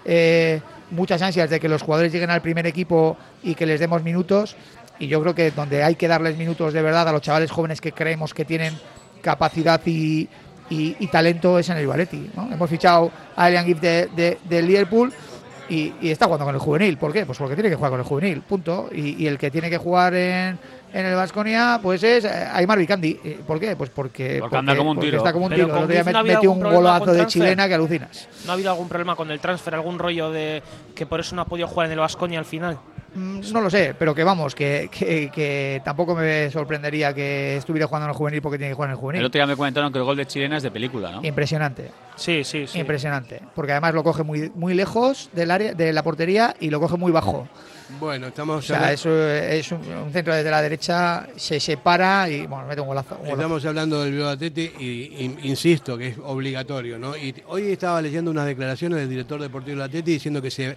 eh, 0.04 0.60
muchas 0.92 1.22
ansias 1.22 1.50
de 1.50 1.62
que 1.62 1.70
los 1.70 1.84
jugadores 1.84 2.12
lleguen 2.12 2.32
al 2.32 2.42
primer 2.42 2.68
equipo 2.68 3.16
y 3.44 3.56
que 3.56 3.66
les 3.66 3.80
demos 3.80 4.04
minutos. 4.04 4.58
Y 5.00 5.08
yo 5.08 5.22
creo 5.22 5.34
que 5.36 5.52
donde 5.52 5.84
hay 5.84 5.96
que 5.96 6.08
darles 6.08 6.38
minutos 6.38 6.74
de 6.74 6.82
verdad 6.82 7.08
a 7.08 7.12
los 7.12 7.22
chavales 7.22 7.52
jóvenes 7.52 7.82
que 7.82 7.92
creemos 7.92 8.34
que 8.34 8.46
tienen 8.46 8.74
capacidad 9.22 9.82
y, 9.86 10.28
y- 10.70 10.96
y 11.00 11.08
talento 11.08 11.58
es 11.60 11.70
en 11.70 11.78
el 11.78 11.88
Valetti. 11.88 12.30
Hemos 12.52 12.70
fichado 12.70 13.12
a 13.36 13.48
Elian 13.50 13.66
Gift 13.66 13.82
de, 13.82 14.08
de- 14.16 14.38
del 14.46 14.68
Liverpool 14.68 15.12
y, 15.70 15.94
y 16.02 16.10
está 16.12 16.26
jugando 16.26 16.46
con 16.46 16.56
el 16.56 16.62
juvenil. 16.62 16.98
¿Por 16.98 17.12
qué? 17.14 17.26
Pues 17.26 17.38
porque 17.38 17.56
tiene 17.56 17.70
que 17.70 17.76
jugar 17.76 17.92
con 17.92 18.00
el 18.00 18.06
juvenil, 18.06 18.42
punto. 18.42 18.90
Y, 18.94 19.24
y 19.24 19.28
el 19.28 19.38
que 19.38 19.50
tiene 19.50 19.70
que 19.70 19.78
jugar 19.78 20.14
en, 20.14 20.60
en 20.94 21.06
el 21.06 21.16
Vasconia 21.16 21.80
pues 21.82 22.04
es 22.04 22.26
eh, 22.26 22.48
Aymar 22.54 22.78
Vicandi. 22.78 23.14
¿Por 23.48 23.60
qué? 23.60 23.76
Pues 23.76 23.90
porque, 23.90 24.38
Porque 24.42 24.58
anda 24.58 24.76
como 24.76 24.92
un 24.92 24.98
porque 24.98 25.08
tiro. 25.10 25.18
está 25.20 25.34
como 25.34 25.46
un 25.46 25.52
Pero 25.52 25.66
tiro. 25.66 25.78
El 25.78 25.84
otro 25.84 25.94
día 25.94 26.04
no 26.04 26.10
ha 26.10 26.14
met- 26.14 26.18
habido 26.20 26.36
metió 26.36 26.50
algún 26.52 26.58
un 26.58 26.70
problema 26.70 26.92
golazo 26.94 27.06
con 27.06 27.18
de 27.18 27.28
chilena 27.28 27.68
que 27.68 27.74
alucinas. 27.74 28.28
¿No 28.46 28.52
ha 28.52 28.54
habido 28.54 28.72
algún 28.72 28.90
problema 28.90 29.16
con 29.16 29.32
el 29.32 29.40
transfer, 29.40 29.74
algún 29.76 29.98
rollo 30.00 30.32
de 30.32 30.62
que 30.94 31.06
por 31.06 31.20
eso 31.22 31.36
no 31.36 31.42
ha 31.42 31.46
podido 31.46 31.68
jugar 31.68 31.88
en 31.88 31.94
el 31.94 32.00
Vasconia 32.00 32.40
al 32.40 32.46
final? 32.46 32.78
Mm, 33.16 33.42
No 33.52 33.62
lo 33.62 33.70
sé, 33.70 33.96
pero 33.98 34.16
que 34.16 34.24
vamos, 34.24 34.56
que, 34.56 34.90
que, 34.92 35.30
que 35.34 35.82
tampoco 35.86 36.16
me 36.16 36.50
sorprendería 36.50 37.14
que 37.14 37.58
estuviera 37.58 37.86
jugando 37.88 38.06
en 38.08 38.12
el 38.12 38.16
juvenil 38.18 38.42
porque 38.42 38.58
tiene 38.58 38.72
que 38.72 38.76
jugar 38.76 38.90
en 38.90 38.92
el 38.94 38.98
El 38.98 39.02
juvenil. 39.02 39.26
otro 39.26 39.38
día 39.40 39.46
me 39.48 39.56
comentaron 39.56 39.92
que 39.92 40.00
el 40.00 40.04
gol 40.04 40.18
de 40.18 40.26
Chilena 40.26 40.58
es 40.58 40.64
de 40.64 40.72
película, 40.72 41.12
¿no? 41.12 41.24
Impresionante. 41.24 41.92
Sí, 42.16 42.44
sí, 42.44 42.66
sí. 42.68 42.80
Impresionante. 42.80 43.40
Porque 43.56 43.72
además 43.72 43.94
lo 43.94 44.04
coge 44.04 44.24
muy, 44.24 44.52
muy 44.56 44.74
lejos 44.74 45.30
del 45.34 45.52
área, 45.52 45.74
de 45.74 45.94
la 45.94 46.02
portería 46.04 46.56
y 46.60 46.70
lo 46.70 46.80
coge 46.80 46.98
muy 46.98 47.12
bajo. 47.12 47.48
Bueno, 48.00 48.28
estamos 48.28 48.58
O 48.58 48.62
sea, 48.62 48.78
hablando- 48.78 48.94
eso 48.96 49.30
es 49.30 49.72
un, 49.72 49.82
un 49.88 50.12
centro 50.12 50.34
desde 50.34 50.50
la 50.50 50.62
derecha, 50.64 51.28
se 51.36 51.60
separa 51.60 52.28
y 52.30 52.48
bueno, 52.48 52.66
mete 52.66 52.82
un 52.82 52.88
golazo. 52.88 53.16
un 53.16 53.22
golazo. 53.22 53.36
Estamos 53.36 53.66
hablando 53.66 54.02
del 54.04 54.14
Bilbao 54.14 54.30
Athletic 54.30 54.80
y, 54.80 54.86
y- 54.86 55.38
insisto 55.44 55.96
que 55.98 56.08
es 56.10 56.18
obligatorio, 56.24 56.98
¿no? 56.98 57.16
Y 57.16 57.36
hoy 57.48 57.72
estaba 57.72 58.02
leyendo 58.02 58.32
unas 58.32 58.46
declaraciones 58.48 58.98
del 59.00 59.10
director 59.10 59.40
deportivo 59.40 59.76
del 59.78 59.84
Athletic 59.86 60.06
diciendo 60.16 60.42
que 60.42 60.50
se 60.50 60.76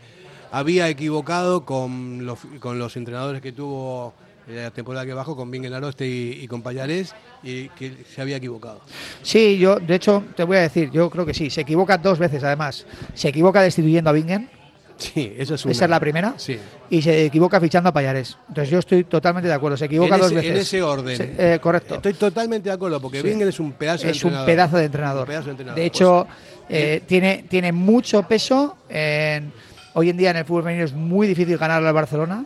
había 0.53 0.89
equivocado 0.89 1.65
con 1.65 2.25
los, 2.27 2.39
con 2.61 2.79
los 2.79 2.97
entrenadores 2.97 3.41
que 3.43 3.53
tuvo 3.53 4.15
eh, 4.49 4.63
la 4.65 4.71
temporada 4.71 5.05
que 5.07 5.13
bajó, 5.15 5.35
con 5.37 5.51
Bingen 5.51 5.73
Aroste 5.75 6.07
y, 6.07 6.41
y 6.43 6.47
con 6.49 6.63
Payarés, 6.63 7.15
y 7.43 7.69
que 7.71 8.05
se 8.15 8.21
había 8.23 8.37
equivocado. 8.37 8.81
Sí, 9.23 9.59
yo, 9.59 9.77
de 9.81 9.95
hecho, 9.97 10.23
te 10.37 10.45
voy 10.45 10.57
a 10.59 10.61
decir, 10.61 10.91
yo 10.91 11.11
creo 11.11 11.27
que 11.27 11.35
sí. 11.35 11.51
Se 11.51 11.63
equivoca 11.63 11.99
dos 11.99 12.19
veces 12.19 12.43
además. 12.45 12.87
Se 13.15 13.29
equivoca 13.29 13.61
destituyendo 13.63 14.11
a 14.11 14.13
Bingen. 14.13 14.49
Sí, 14.99 15.35
eso 15.37 15.57
es 15.57 15.65
una. 15.67 15.73
Esa 15.73 15.85
es 15.85 15.91
la 15.91 16.01
primera. 16.01 16.35
Sí. 16.39 16.59
Y 16.89 17.03
se 17.03 17.27
equivoca 17.27 17.61
fichando 17.61 17.91
a 17.91 17.93
Payarés. 17.93 18.39
Entonces 18.49 18.71
yo 18.71 18.79
estoy 18.79 19.05
totalmente 19.05 19.47
de 19.47 19.53
acuerdo. 19.53 19.77
Se 19.77 19.85
equivoca 19.85 20.15
en 20.15 20.21
dos 20.23 20.29
ese, 20.33 20.37
veces. 20.37 20.51
En 20.53 20.57
ese 20.57 20.83
orden. 20.83 21.17
Se- 21.19 21.55
eh, 21.55 21.59
correcto. 21.59 21.97
Estoy 21.97 22.15
totalmente 22.15 22.71
de 22.71 22.75
acuerdo, 22.75 22.99
porque 22.99 23.21
Sí. 23.21 23.29
Bingen 23.29 23.49
es 23.49 23.61
un 23.61 23.73
pedazo 23.73 24.07
de 24.07 24.13
es 24.13 24.25
un 24.25 24.29
entrenador. 24.29 24.47
pedazo 24.47 24.77
de 24.79 24.85
entrenador. 24.87 25.21
Un 25.23 25.27
pedazo 25.27 25.45
de 25.45 25.51
entrenador. 25.51 25.79
De 25.81 25.85
hecho, 25.87 26.27
eh, 26.71 27.03
tiene, 27.07 27.45
tiene 27.47 27.73
mucho 27.73 28.23
peso. 28.23 28.79
En, 28.89 29.53
hoy 29.99 30.11
en 30.11 30.17
día 30.19 30.31
en 30.31 30.37
el 30.37 30.45
fútbol 30.45 30.63
femenino 30.65 30.85
es 30.85 30.93
muy 30.93 31.27
difícil 31.27 31.57
ganarle 31.57 31.89
al 31.89 31.95
Barcelona. 31.95 32.45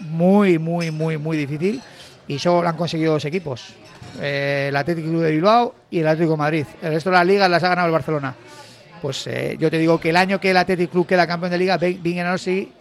Muy, 0.00 0.58
muy, 0.60 0.90
muy, 0.92 1.18
muy 1.18 1.36
difícil. 1.36 1.80
Y 2.28 2.38
solo 2.38 2.62
lo 2.62 2.68
han 2.68 2.76
conseguido 2.76 3.12
dos 3.14 3.24
equipos. 3.24 3.74
Eh, 4.20 4.66
el 4.68 4.76
Atlético 4.76 5.08
Club 5.08 5.22
de 5.22 5.32
Bilbao 5.32 5.74
y 5.90 5.98
el 5.98 6.06
Atlético 6.06 6.32
de 6.32 6.38
Madrid. 6.38 6.66
El 6.80 6.92
resto 6.92 7.10
de 7.10 7.16
las 7.16 7.26
ligas 7.26 7.50
las 7.50 7.62
ha 7.64 7.68
ganado 7.68 7.86
el 7.88 7.92
Barcelona. 7.92 8.34
Pues 9.02 9.26
eh, 9.26 9.56
yo 9.58 9.70
te 9.70 9.78
digo 9.78 9.98
que 9.98 10.10
el 10.10 10.16
año 10.16 10.38
que 10.40 10.50
el 10.52 10.56
Atlético 10.56 10.92
Club 10.92 11.06
queda 11.08 11.26
campeón 11.26 11.50
de 11.50 11.58
liga, 11.58 11.76
Bingen 11.78 12.26
Orsi 12.28 12.72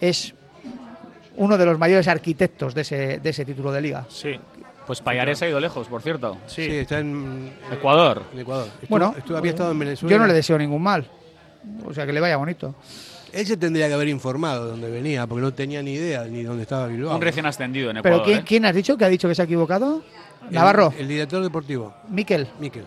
es 0.00 0.34
uno 1.36 1.56
de 1.56 1.64
los 1.64 1.78
mayores 1.78 2.06
arquitectos 2.08 2.74
de 2.74 2.82
ese, 2.82 3.18
de 3.20 3.30
ese 3.30 3.44
título 3.46 3.72
de 3.72 3.80
liga. 3.80 4.04
Sí. 4.08 4.38
Pues 4.86 5.00
Payares 5.00 5.40
ha 5.42 5.48
ido 5.48 5.60
lejos, 5.60 5.86
por 5.88 6.02
cierto. 6.02 6.36
Sí, 6.46 6.62
está 6.68 6.98
en 6.98 7.52
Ecuador. 7.72 8.22
En 8.34 8.40
Ecuador. 8.40 8.66
Estuvo- 8.66 8.88
Bueno, 8.90 9.14
estuvo- 9.16 9.38
había 9.38 9.52
estado 9.52 9.70
en 9.72 9.78
Venezuela. 9.78 10.10
yo 10.14 10.18
no 10.18 10.26
le 10.26 10.34
deseo 10.34 10.58
ningún 10.58 10.82
mal. 10.82 11.06
O 11.86 11.94
sea, 11.94 12.04
que 12.04 12.12
le 12.12 12.20
vaya 12.20 12.36
bonito. 12.36 12.74
Él 13.32 13.46
se 13.46 13.56
tendría 13.56 13.88
que 13.88 13.94
haber 13.94 14.08
informado 14.08 14.64
de 14.66 14.70
dónde 14.72 14.90
venía, 14.90 15.26
porque 15.26 15.42
no 15.42 15.52
tenía 15.52 15.82
ni 15.82 15.92
idea 15.94 16.24
ni 16.24 16.42
dónde 16.42 16.62
estaba 16.62 16.86
Bilbao. 16.86 17.14
Un 17.16 17.22
recién 17.22 17.46
ascendido 17.46 17.90
en 17.90 17.96
¿Pero 18.02 18.16
Ecuador. 18.16 18.24
quién, 18.26 18.38
¿eh? 18.38 18.44
quién 18.46 18.64
has 18.66 18.74
dicho 18.74 18.96
que 18.96 19.04
ha 19.04 19.08
dicho 19.08 19.28
que 19.28 19.34
se 19.34 19.42
ha 19.42 19.44
equivocado? 19.46 20.02
El- 20.48 20.54
Navarro. 20.54 20.92
El, 20.98 21.08
director 21.08 21.42
deportivo. 21.42 21.94
Miquel. 22.08 22.48
Miquel. 22.60 22.84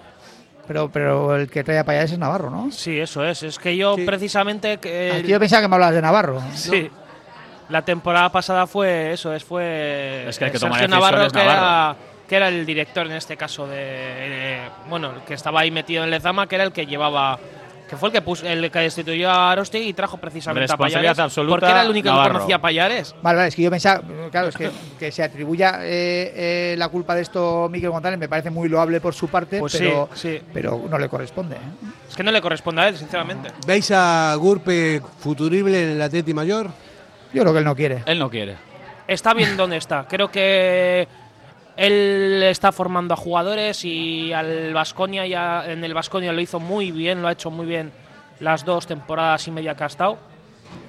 Pero, 0.68 0.90
pero 0.92 1.36
el 1.36 1.50
que 1.50 1.64
trae 1.64 1.78
a 1.80 1.84
Payares 1.84 2.12
es 2.12 2.18
Navarro, 2.20 2.50
¿no? 2.50 2.72
Sí, 2.72 3.00
eso 3.00 3.24
es. 3.26 3.44
Es 3.44 3.60
que 3.60 3.76
yo 3.78 3.96
precisamente... 4.06 4.78
Que 4.78 5.12
Ah, 5.16 5.20
Yo 5.20 5.40
pensaba 5.40 5.62
que 5.62 5.68
me 5.68 5.76
hablabas 5.76 5.96
de 5.96 6.02
Navarro. 6.02 6.42
Sí. 6.56 6.90
La 7.70 7.84
temporada 7.84 8.32
pasada 8.32 8.68
fue 8.68 9.14
eso, 9.14 9.34
es 9.34 9.44
fue 9.44 10.26
Es 10.30 10.38
que 10.38 10.46
el 10.46 10.52
que 10.52 10.60
Sergio 10.60 10.88
Navarro, 10.88 11.28
que 11.32 11.38
Navarro. 11.40 11.52
era 11.52 11.96
que 12.28 12.36
era 12.36 12.48
el 12.50 12.64
director 12.66 13.06
en 13.08 13.14
este 13.14 13.38
caso 13.38 13.66
de, 13.68 13.76
de- 13.78 14.60
bueno, 14.90 15.12
el 15.16 15.22
que 15.22 15.34
estaba 15.36 15.62
ahí 15.62 15.72
metido 15.72 16.04
en 16.04 16.12
Lezama, 16.12 16.48
que 16.48 16.56
era 16.56 16.64
el 16.64 16.72
que 16.72 16.86
llevaba 16.86 17.40
que 17.90 17.98
fue 17.98 18.10
el 18.10 18.14
que 18.14 18.22
puso, 18.22 18.48
el 18.48 18.72
que 18.72 18.80
destituyó 18.80 19.30
a 19.30 19.52
Arostegui 19.52 19.90
y 19.90 19.94
trajo 19.94 20.18
precisamente 20.18 20.72
a 20.72 20.78
Payares, 20.78 21.20
absoluta, 21.20 21.52
porque 21.60 21.72
era 21.72 21.82
el 21.84 21.90
único 21.90 22.10
Navarro. 22.10 22.26
que 22.26 22.34
conocía 22.34 22.56
a 22.56 22.62
Payares. 22.62 23.16
Vale, 23.22 23.38
vale, 23.38 23.50
es 23.50 23.56
que 23.56 23.62
yo 23.62 23.70
pensaba, 23.70 24.02
claro, 24.32 24.48
es 24.50 24.56
que, 24.58 24.72
que 24.98 25.12
se 25.12 25.24
atribuya 25.24 25.80
eh, 25.82 26.74
eh, 26.74 26.76
la 26.78 26.90
culpa 26.90 27.14
de 27.16 27.22
esto 27.22 27.66
a 27.66 27.70
Miquel 27.70 27.90
González 27.92 28.18
me 28.20 28.28
parece 28.28 28.50
muy 28.50 28.70
loable 28.70 29.00
por 29.02 29.14
su 29.14 29.28
parte, 29.28 29.60
Pues 29.60 29.78
pero, 29.78 30.10
sí, 30.14 30.38
sí. 30.38 30.42
pero 30.54 30.84
no 30.90 30.98
le 30.98 31.08
corresponde. 31.10 31.56
¿eh? 31.56 31.88
Es 32.10 32.16
que 32.16 32.24
no 32.24 32.32
le 32.32 32.42
corresponde 32.42 32.82
a 32.82 32.88
él, 32.88 32.98
sinceramente. 32.98 33.50
¿Veis 33.68 33.92
a 33.92 34.34
Gurpe 34.36 35.02
futurible 35.20 35.84
en 35.84 35.90
el 35.92 36.02
Atleti 36.02 36.34
Mayor? 36.34 36.70
Yo 37.34 37.42
creo 37.42 37.54
que 37.54 37.60
él 37.60 37.66
no 37.66 37.76
quiere. 37.76 38.04
Él 38.06 38.18
no 38.20 38.30
quiere. 38.30 38.56
Está 39.08 39.34
bien 39.34 39.56
donde 39.58 39.78
está. 39.78 40.06
Creo 40.10 40.32
que 40.32 41.08
él 41.78 42.42
está 42.44 42.72
formando 42.72 43.14
a 43.14 43.18
jugadores 43.18 43.84
y 43.86 44.32
al 44.34 44.74
Vasconia 44.74 45.26
ya 45.28 45.64
en 45.66 45.84
el 45.84 45.94
Vasconia 45.94 46.32
lo 46.34 46.42
hizo 46.42 46.60
muy 46.60 46.92
bien, 46.92 47.22
lo 47.22 47.28
ha 47.28 47.32
hecho 47.34 47.52
muy 47.52 47.66
bien 47.66 47.92
las 48.40 48.66
dos 48.66 48.88
temporadas 48.88 49.48
y 49.48 49.52
media 49.52 49.76
que 49.76 49.84
ha 49.84 49.88
estado. 49.88 50.18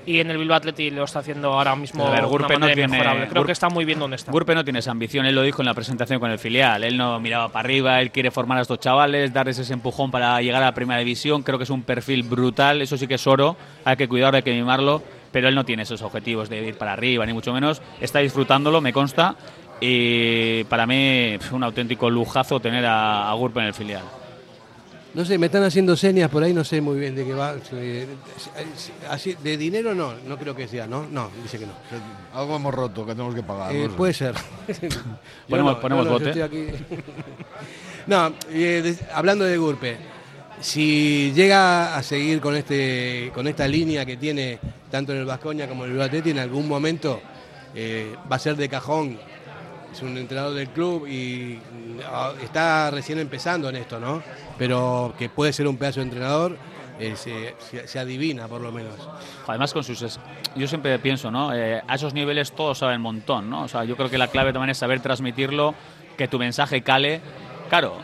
Y 0.05 0.21
en 0.21 0.31
el 0.31 0.39
Bilbao 0.39 0.57
Athletic 0.57 0.93
lo 0.95 1.05
está 1.05 1.19
haciendo 1.19 1.53
ahora 1.53 1.75
mismo 1.77 2.07
A 2.07 2.11
ver, 2.11 2.23
de 2.23 2.27
Gurpe 2.27 2.57
una 2.57 2.69
no 2.69 2.75
tiene-. 2.75 2.99
Creo 3.29 3.43
Gur- 3.43 3.47
que 3.47 3.53
está 3.53 3.69
muy 3.69 3.85
bien 3.85 3.99
donde 3.99 4.17
está. 4.17 4.31
Gurpe 4.33 4.55
no 4.55 4.65
tiene 4.65 4.79
esa 4.79 4.93
ambición, 4.93 5.27
él 5.27 5.35
lo 5.35 5.43
dijo 5.43 5.63
en 5.63 5.67
la 5.67 5.75
presentación 5.75 6.19
con 6.21 6.31
el 6.31 6.39
filial. 6.39 6.83
Él 6.85 6.97
no 6.97 7.19
miraba 7.21 7.49
para 7.49 7.67
arriba, 7.67 8.01
él 8.01 8.11
quiere 8.13 8.31
formar 8.31 8.59
a 8.59 8.63
estos 8.63 8.79
chavales, 8.81 9.33
darles 9.33 9.59
ese 9.59 9.73
empujón 9.73 10.11
para 10.13 10.41
llegar 10.41 10.63
a 10.63 10.67
la 10.67 10.75
primera 10.75 10.99
división. 11.01 11.43
Creo 11.43 11.59
que 11.59 11.65
es 11.65 11.71
un 11.71 11.83
perfil 11.83 12.23
brutal, 12.23 12.83
eso 12.83 12.97
sí 12.97 13.07
que 13.07 13.15
es 13.15 13.27
oro, 13.27 13.57
hay 13.85 13.97
que 13.97 14.09
cuidarlo, 14.09 14.37
hay 14.37 14.43
que 14.45 14.53
mimarlo, 14.55 15.03
pero 15.33 15.49
él 15.49 15.55
no 15.55 15.65
tiene 15.65 15.83
esos 15.83 16.03
objetivos 16.03 16.49
de 16.49 16.63
ir 16.67 16.79
para 16.79 16.93
arriba, 16.93 17.27
ni 17.27 17.33
mucho 17.33 17.53
menos. 17.53 17.83
Está 18.01 18.21
disfrutándolo, 18.21 18.81
me 18.81 18.93
consta, 18.93 19.35
y 19.81 20.65
para 20.65 20.87
mí 20.87 21.35
es 21.41 21.51
un 21.53 21.63
auténtico 21.65 22.09
lujazo 22.11 22.61
tener 22.61 22.85
a, 22.87 23.31
a 23.31 23.35
Gurpe 23.35 23.61
en 23.61 23.67
el 23.67 23.75
filial. 23.75 24.03
No 25.15 25.25
sé, 25.25 25.39
me 25.39 25.47
están 25.47 25.63
haciendo 25.63 25.97
señas 25.97 26.29
por 26.31 26.43
ahí, 26.43 26.53
no 26.53 26.63
sé 26.63 26.81
muy 26.83 26.99
bien 27.01 27.15
de 27.15 27.25
qué 27.25 27.33
va. 27.33 27.55
Eh, 27.73 28.07
así- 29.09 29.35
de 29.43 29.57
dinero 29.57 29.95
no, 29.95 30.13
no 30.27 30.37
creo 30.37 30.55
que 30.55 30.69
sea, 30.69 30.87
¿no? 30.87 31.07
No, 31.11 31.31
dice 31.43 31.59
que 31.59 31.65
no. 31.67 31.73
Algo 32.35 32.57
hemos 32.57 32.75
roto 32.75 33.07
que 33.07 33.13
tenemos 33.13 33.35
que 33.35 33.43
pagar. 33.43 33.75
Eh, 33.75 33.89
no 33.89 33.97
puede 33.97 34.13
ser. 34.13 34.35
Ponemos- 35.49 35.73
no, 35.77 35.81
ponemos 35.81 36.05
no, 36.05 36.11
no, 36.13 36.19
bote. 36.19 36.43
aquí. 36.43 36.67
no, 38.07 38.33
eh, 38.51 38.81
des- 38.85 39.03
hablando 39.15 39.45
de 39.47 39.57
Gurpe, 39.57 39.97
si 40.61 41.33
llega 41.35 41.97
a 41.97 42.03
seguir 42.03 42.41
con 42.41 42.55
este 42.55 43.31
con 43.35 43.47
esta 43.49 43.67
línea 43.67 44.05
que 44.05 44.19
tiene 44.19 44.59
tanto 44.91 45.13
en 45.13 45.19
el 45.21 45.25
Vascoña 45.25 45.67
como 45.67 45.85
en 45.87 45.93
el 45.93 45.97
Bilbao 46.11 46.31
en 46.31 46.39
algún 46.39 46.69
momento 46.69 47.21
eh, 47.75 48.15
va 48.31 48.37
a 48.37 48.39
ser 48.39 48.57
de 48.57 48.69
cajón. 48.69 49.19
Es 49.93 50.03
un 50.03 50.17
entrenador 50.19 50.55
del 50.55 50.69
club 50.69 51.07
y 51.07 51.59
ah, 52.07 52.33
está 52.43 52.91
recién 52.91 53.19
empezando 53.19 53.69
en 53.69 53.77
esto, 53.77 53.99
¿no? 53.99 54.23
Pero 54.59 55.15
que 55.19 55.29
puede 55.29 55.53
ser 55.53 55.67
un 55.67 55.77
pedazo 55.79 56.01
de 56.01 56.05
entrenador, 56.05 56.59
eh, 56.99 57.15
se, 57.17 57.55
se- 57.87 57.99
adivina 57.99 58.47
por 58.49 58.61
lo 58.61 58.73
menos. 58.73 58.95
Además, 59.47 59.73
con 59.73 59.85
sus. 59.85 60.19
Yo 60.55 60.67
siempre 60.69 60.99
pienso, 60.99 61.31
¿no? 61.31 61.55
Eh, 61.55 61.83
a 61.87 61.95
esos 61.95 62.13
niveles 62.15 62.53
todos 62.53 62.79
saben 62.79 62.97
un 62.97 63.03
montón, 63.03 63.49
¿no? 63.49 63.63
O 63.65 63.69
sea, 63.69 63.85
yo 63.85 63.97
creo 63.97 64.11
que 64.11 64.19
la 64.19 64.29
clave 64.29 64.53
también 64.53 64.71
es 64.71 64.79
saber 64.79 65.01
transmitirlo 65.01 65.75
que 66.19 66.29
tu 66.29 66.39
mensaje 66.39 66.83
cale. 66.83 67.21
Claro, 67.69 67.99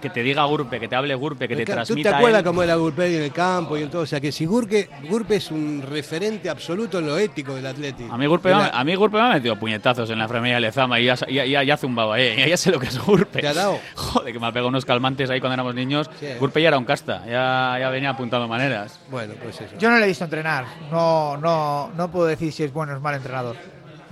que 0.00 0.10
te 0.10 0.22
diga 0.22 0.44
Gurpe, 0.44 0.80
que 0.80 0.88
te 0.88 0.96
hable 0.96 1.14
Gurpe, 1.14 1.46
que 1.48 1.54
te 1.54 1.60
que, 1.60 1.66
¿Tú 1.66 1.70
te 1.70 1.72
transmita. 1.74 2.16
acuerdas 2.16 2.38
él. 2.40 2.44
cómo 2.46 2.62
era 2.62 2.74
Gurpe 2.76 3.16
en 3.16 3.22
el 3.22 3.32
campo 3.32 3.76
y 3.76 3.82
en 3.82 3.90
todo? 3.90 4.02
O 4.02 4.06
sea, 4.06 4.20
que 4.20 4.32
si 4.32 4.46
Gurpe, 4.46 4.88
Gurpe 5.08 5.36
es 5.36 5.50
un 5.50 5.82
referente 5.88 6.48
absoluto 6.50 6.98
en 6.98 7.06
lo 7.06 7.18
ético 7.18 7.54
del 7.54 7.66
Atlético. 7.66 8.12
A 8.12 8.16
mí, 8.18 8.26
Gurpe, 8.26 8.50
la- 8.50 8.68
a 8.68 8.84
mí 8.84 8.94
Gurpe 8.94 9.16
me 9.18 9.22
ha 9.24 9.28
metido 9.34 9.56
puñetazos 9.56 10.08
en 10.10 10.18
la 10.18 10.24
enfermería 10.24 10.56
de 10.56 10.60
Lezama 10.62 10.98
y 10.98 11.04
ya, 11.04 11.14
ya, 11.28 11.44
ya, 11.44 11.62
ya 11.62 11.76
zumbaba, 11.76 12.18
eh. 12.20 12.48
Ya 12.48 12.56
sé 12.56 12.70
lo 12.70 12.80
que 12.80 12.86
es 12.86 12.98
Gurpe. 12.98 13.40
¿Te 13.40 13.48
ha 13.48 13.54
dado? 13.54 13.78
Joder, 13.94 14.32
que 14.32 14.38
me 14.40 14.46
ha 14.46 14.52
pegado 14.52 14.68
unos 14.68 14.84
calmantes 14.84 15.28
ahí 15.30 15.40
cuando 15.40 15.54
éramos 15.54 15.74
niños. 15.74 16.10
Sí. 16.18 16.26
Gurpe 16.38 16.62
ya 16.62 16.68
era 16.68 16.78
un 16.78 16.84
casta, 16.84 17.24
ya, 17.26 17.76
ya 17.78 17.90
venía 17.90 18.10
apuntando 18.10 18.48
maneras. 18.48 18.98
Bueno, 19.10 19.34
pues 19.42 19.60
eso. 19.60 19.74
Yo 19.78 19.90
no 19.90 19.98
le 19.98 20.04
he 20.04 20.08
visto 20.08 20.24
entrenar. 20.24 20.64
No, 20.90 21.36
no, 21.36 21.90
no 21.96 22.10
puedo 22.10 22.26
decir 22.26 22.52
si 22.52 22.64
es 22.64 22.72
bueno 22.72 22.92
o 22.92 22.96
es 22.96 23.02
mal 23.02 23.14
entrenador. 23.14 23.56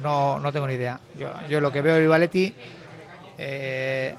No, 0.02 0.38
no 0.38 0.52
tengo 0.52 0.66
ni 0.68 0.74
idea. 0.74 1.00
Yo, 1.18 1.28
yo 1.48 1.60
lo 1.60 1.72
que 1.72 1.82
veo 1.82 1.96
de 1.96 2.06
Valetti, 2.06 2.54
eh, 3.36 4.14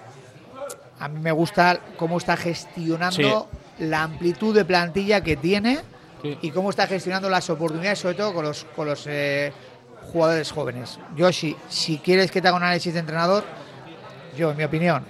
a 0.99 1.07
mí 1.07 1.19
me 1.19 1.31
gusta 1.31 1.79
cómo 1.97 2.17
está 2.17 2.35
gestionando 2.35 3.49
la 3.79 4.03
amplitud 4.03 4.53
de 4.53 4.65
plantilla 4.65 5.21
que 5.21 5.37
tiene 5.37 5.79
y 6.23 6.51
cómo 6.51 6.69
está 6.69 6.87
gestionando 6.87 7.29
las 7.29 7.49
oportunidades, 7.49 7.99
sobre 7.99 8.15
todo 8.15 8.33
con 8.33 8.45
los, 8.45 8.65
con 8.75 8.87
los 8.87 9.05
eh, 9.07 9.53
jugadores 10.11 10.51
jóvenes. 10.51 10.99
Yo, 11.15 11.31
si, 11.31 11.55
si 11.69 11.97
quieres 11.99 12.31
que 12.31 12.41
te 12.41 12.47
haga 12.49 12.57
un 12.57 12.63
análisis 12.63 12.93
de 12.93 12.99
entrenador, 12.99 13.45
yo, 14.37 14.51
en 14.51 14.57
mi 14.57 14.63
opinión, 14.63 15.05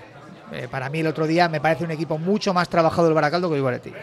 eh, 0.51 0.67
para 0.69 0.89
mí 0.89 0.99
el 0.99 1.07
otro 1.07 1.25
día 1.25 1.49
me 1.49 1.59
parece 1.59 1.83
un 1.83 1.91
equipo 1.91 2.17
mucho 2.17 2.53
más 2.53 2.69
trabajado 2.69 3.07
el 3.07 3.13
Baracaldo 3.13 3.49
que 3.49 3.55
el 3.55 3.61
Valetti. 3.61 3.93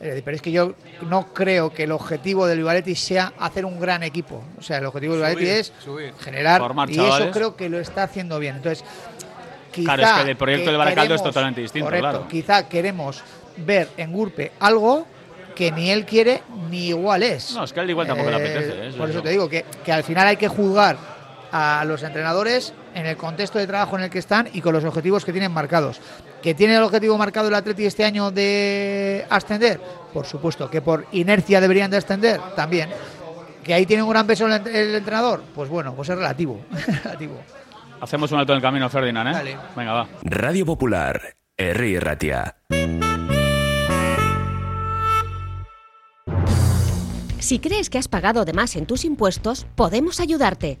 Eh, 0.00 0.20
pero 0.22 0.34
es 0.36 0.42
que 0.42 0.52
yo 0.52 0.74
no 1.08 1.32
creo 1.32 1.72
que 1.72 1.84
el 1.84 1.92
objetivo 1.92 2.46
del 2.46 2.58
Vivaletti 2.58 2.94
sea 2.94 3.32
hacer 3.38 3.64
un 3.64 3.80
gran 3.80 4.02
equipo. 4.02 4.44
O 4.58 4.62
sea, 4.62 4.78
el 4.78 4.86
objetivo 4.86 5.14
del 5.14 5.22
Vivaletti 5.22 5.46
Subir, 5.46 5.56
es 5.56 5.72
subir. 5.82 6.14
generar 6.20 6.60
Formar 6.60 6.90
y 6.90 6.96
chavales. 6.96 7.20
eso 7.20 7.30
creo 7.32 7.56
que 7.56 7.70
lo 7.70 7.78
está 7.78 8.02
haciendo 8.02 8.38
bien. 8.38 8.56
Entonces, 8.56 8.84
quizá 9.74 9.94
Claro, 9.96 10.02
es 10.18 10.24
que 10.24 10.30
el 10.30 10.36
proyecto 10.36 10.64
que 10.66 10.70
del 10.70 10.78
Baracaldo 10.78 11.14
es 11.14 11.20
queremos- 11.20 11.24
totalmente 11.32 11.60
distinto, 11.60 11.86
correcto, 11.86 12.08
claro. 12.10 12.28
Quizá 12.28 12.68
queremos 12.68 13.22
ver 13.58 13.88
en 13.96 14.12
Gurpe 14.12 14.52
algo 14.60 15.06
que 15.54 15.70
ni 15.70 15.90
él 15.90 16.04
quiere 16.04 16.42
ni 16.70 16.88
igual 16.88 17.22
es. 17.22 17.52
No, 17.54 17.64
es 17.64 17.72
que 17.72 17.80
él 17.80 17.90
igual 17.90 18.06
tampoco 18.06 18.30
le 18.30 18.36
Eh, 18.36 18.40
apetece. 18.40 18.88
¿eh? 18.88 18.92
Por 18.98 19.10
eso 19.10 19.22
te 19.22 19.28
digo 19.30 19.48
que, 19.48 19.64
que 19.84 19.92
al 19.92 20.02
final 20.04 20.26
hay 20.26 20.36
que 20.36 20.48
juzgar 20.48 20.96
a 21.52 21.84
los 21.86 22.02
entrenadores 22.02 22.72
en 22.94 23.06
el 23.06 23.16
contexto 23.16 23.58
de 23.60 23.66
trabajo 23.68 23.96
en 23.96 24.02
el 24.04 24.10
que 24.10 24.18
están 24.18 24.48
y 24.52 24.60
con 24.60 24.72
los 24.72 24.84
objetivos 24.84 25.24
que 25.24 25.30
tienen 25.32 25.52
marcados. 25.52 26.00
¿Que 26.42 26.54
tiene 26.54 26.74
el 26.76 26.82
objetivo 26.82 27.16
marcado 27.16 27.48
el 27.48 27.54
Atleti 27.54 27.86
este 27.86 28.04
año 28.04 28.30
de 28.32 29.24
ascender? 29.30 29.80
Por 30.12 30.26
supuesto. 30.26 30.68
¿Que 30.68 30.82
por 30.82 31.06
inercia 31.12 31.60
deberían 31.60 31.90
de 31.90 31.96
ascender? 31.98 32.40
También. 32.56 32.90
¿Que 33.62 33.72
ahí 33.72 33.86
tiene 33.86 34.02
un 34.02 34.10
gran 34.10 34.26
peso 34.26 34.46
el, 34.46 34.52
el 34.66 34.94
entrenador? 34.96 35.42
Pues 35.54 35.70
bueno, 35.70 35.94
pues 35.94 36.08
es 36.08 36.16
relativo. 36.16 36.60
relativo. 37.04 37.40
Hacemos 38.00 38.30
un 38.32 38.38
alto 38.38 38.52
en 38.52 38.56
el 38.56 38.62
camino, 38.62 38.88
Ferdinand, 38.88 39.28
¿eh? 39.28 39.32
Dale. 39.32 39.58
Venga, 39.76 39.92
va. 39.92 40.08
Radio 40.22 40.66
Popular, 40.66 41.36
Herri 41.56 41.98
Ratia. 41.98 42.56
Si 47.44 47.58
crees 47.58 47.90
que 47.90 47.98
has 47.98 48.08
pagado 48.08 48.46
de 48.46 48.54
más 48.54 48.74
en 48.74 48.86
tus 48.86 49.04
impuestos, 49.04 49.66
podemos 49.74 50.18
ayudarte. 50.18 50.80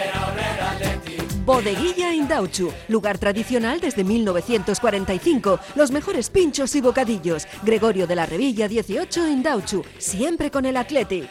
Bodeguilla 1.51 2.13
Indauchu, 2.13 2.71
lugar 2.87 3.17
tradicional 3.17 3.81
desde 3.81 4.05
1945. 4.05 5.59
Los 5.75 5.91
mejores 5.91 6.29
pinchos 6.29 6.73
y 6.77 6.79
bocadillos. 6.79 7.45
Gregorio 7.63 8.07
de 8.07 8.15
la 8.15 8.25
Revilla 8.25 8.69
18 8.69 9.27
Indauchu, 9.27 9.83
siempre 9.97 10.49
con 10.49 10.65
el 10.65 10.77
Athletic. 10.77 11.29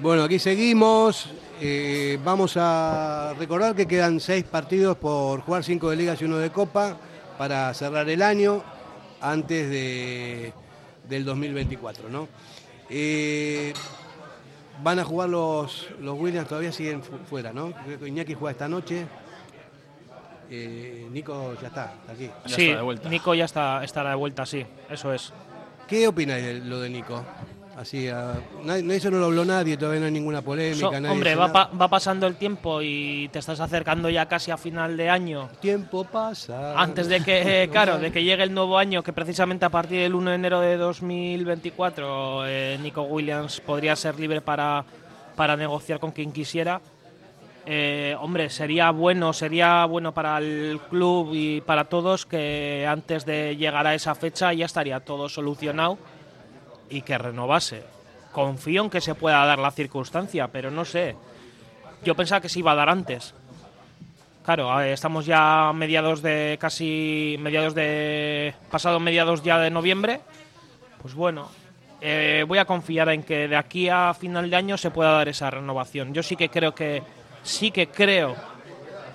Bueno, 0.00 0.24
aquí 0.24 0.40
seguimos. 0.40 1.30
Eh, 1.60 2.18
vamos 2.24 2.56
a 2.56 3.34
recordar 3.38 3.76
que 3.76 3.86
quedan 3.86 4.18
seis 4.18 4.42
partidos 4.42 4.96
por 4.96 5.42
jugar, 5.42 5.62
cinco 5.62 5.90
de 5.90 5.94
ligas 5.94 6.20
y 6.20 6.24
uno 6.24 6.38
de 6.38 6.50
copa, 6.50 6.96
para 7.38 7.72
cerrar 7.74 8.08
el 8.08 8.22
año 8.22 8.62
antes 9.20 9.68
de, 9.70 10.52
del 11.08 11.24
2024, 11.24 12.08
¿no? 12.08 12.28
Eh, 12.90 13.72
van 14.82 14.98
a 14.98 15.04
jugar 15.04 15.28
los, 15.28 15.88
los 16.00 16.18
Williams, 16.18 16.48
todavía 16.48 16.72
siguen 16.72 17.02
fu- 17.02 17.18
fuera, 17.28 17.52
¿no? 17.52 17.72
Creo 17.84 17.98
que 17.98 18.08
Iñaki 18.08 18.34
juega 18.34 18.52
esta 18.52 18.68
noche. 18.68 19.06
Eh, 20.50 21.06
Nico 21.10 21.54
ya 21.60 21.68
está, 21.68 21.94
está 22.00 22.12
aquí. 22.12 22.30
sí, 22.46 22.74
Nico 23.08 23.34
ya 23.34 23.46
está, 23.46 23.82
estará 23.84 24.10
de 24.10 24.16
vuelta, 24.16 24.44
sí, 24.44 24.64
eso 24.90 25.12
es. 25.12 25.32
¿Qué 25.88 26.06
opináis 26.06 26.44
de 26.44 26.54
lo 26.60 26.80
de 26.80 26.90
Nico? 26.90 27.24
Así, 27.82 28.08
nadie- 28.64 28.96
eso 28.96 29.10
no 29.10 29.18
lo 29.18 29.26
habló 29.26 29.44
nadie, 29.44 29.76
todavía 29.76 30.00
no 30.00 30.06
hay 30.06 30.12
ninguna 30.12 30.40
polémica. 30.42 30.86
So- 30.86 30.92
nadie 30.92 31.08
hombre, 31.10 31.34
va, 31.34 31.52
pa- 31.52 31.70
va 31.78 31.88
pasando 31.88 32.26
el 32.26 32.36
tiempo 32.36 32.80
y 32.82 33.28
te 33.32 33.38
estás 33.40 33.60
acercando 33.60 34.08
ya 34.08 34.26
casi 34.26 34.50
a 34.50 34.56
final 34.56 34.96
de 34.96 35.10
año. 35.10 35.48
Tiempo 35.60 36.04
pasa. 36.04 36.80
Antes 36.80 37.08
de 37.08 37.20
que, 37.22 37.68
claro, 37.72 37.98
de 37.98 38.10
que 38.10 38.24
llegue 38.24 38.42
el 38.44 38.54
nuevo 38.54 38.78
año, 38.78 39.02
que 39.02 39.12
precisamente 39.12 39.64
a 39.64 39.70
partir 39.70 40.00
del 40.00 40.14
1 40.14 40.30
de 40.30 40.36
enero 40.36 40.60
de 40.60 40.76
2024 40.76 42.46
eh, 42.46 42.78
Nico 42.82 43.02
Williams 43.02 43.60
podría 43.60 43.96
ser 43.96 44.18
libre 44.18 44.40
para, 44.40 44.84
para 45.36 45.56
negociar 45.56 45.98
con 46.00 46.12
quien 46.12 46.32
quisiera. 46.32 46.80
Eh, 47.64 48.16
hombre, 48.20 48.50
sería 48.50 48.90
bueno, 48.90 49.32
sería 49.32 49.84
bueno 49.84 50.12
para 50.12 50.38
el 50.38 50.80
club 50.90 51.30
y 51.32 51.60
para 51.60 51.84
todos 51.84 52.26
que 52.26 52.84
antes 52.88 53.24
de 53.24 53.56
llegar 53.56 53.86
a 53.86 53.94
esa 53.94 54.16
fecha 54.16 54.52
ya 54.52 54.66
estaría 54.66 54.98
todo 55.00 55.28
solucionado 55.28 55.96
y 56.92 57.02
que 57.02 57.18
renovase. 57.18 57.82
Confío 58.32 58.82
en 58.82 58.90
que 58.90 59.00
se 59.00 59.14
pueda 59.14 59.44
dar 59.44 59.58
la 59.58 59.70
circunstancia, 59.70 60.48
pero 60.48 60.70
no 60.70 60.84
sé. 60.84 61.16
Yo 62.04 62.14
pensaba 62.14 62.40
que 62.40 62.48
se 62.48 62.58
iba 62.58 62.72
a 62.72 62.76
dar 62.76 62.88
antes. 62.88 63.34
Claro, 64.44 64.80
estamos 64.80 65.24
ya 65.24 65.68
a 65.68 65.72
mediados 65.72 66.20
de 66.20 66.58
casi 66.60 67.36
mediados 67.40 67.74
de 67.74 68.54
pasado 68.70 68.98
mediados 69.00 69.42
ya 69.42 69.58
de 69.58 69.70
noviembre. 69.70 70.20
Pues 71.00 71.14
bueno, 71.14 71.48
eh, 72.00 72.44
voy 72.46 72.58
a 72.58 72.64
confiar 72.64 73.08
en 73.10 73.22
que 73.22 73.46
de 73.46 73.56
aquí 73.56 73.88
a 73.88 74.12
final 74.14 74.50
de 74.50 74.56
año 74.56 74.76
se 74.76 74.90
pueda 74.90 75.12
dar 75.12 75.28
esa 75.28 75.50
renovación. 75.50 76.12
Yo 76.12 76.22
sí 76.22 76.36
que 76.36 76.48
creo 76.48 76.74
que 76.74 77.02
sí 77.42 77.70
que 77.70 77.88
creo 77.88 78.34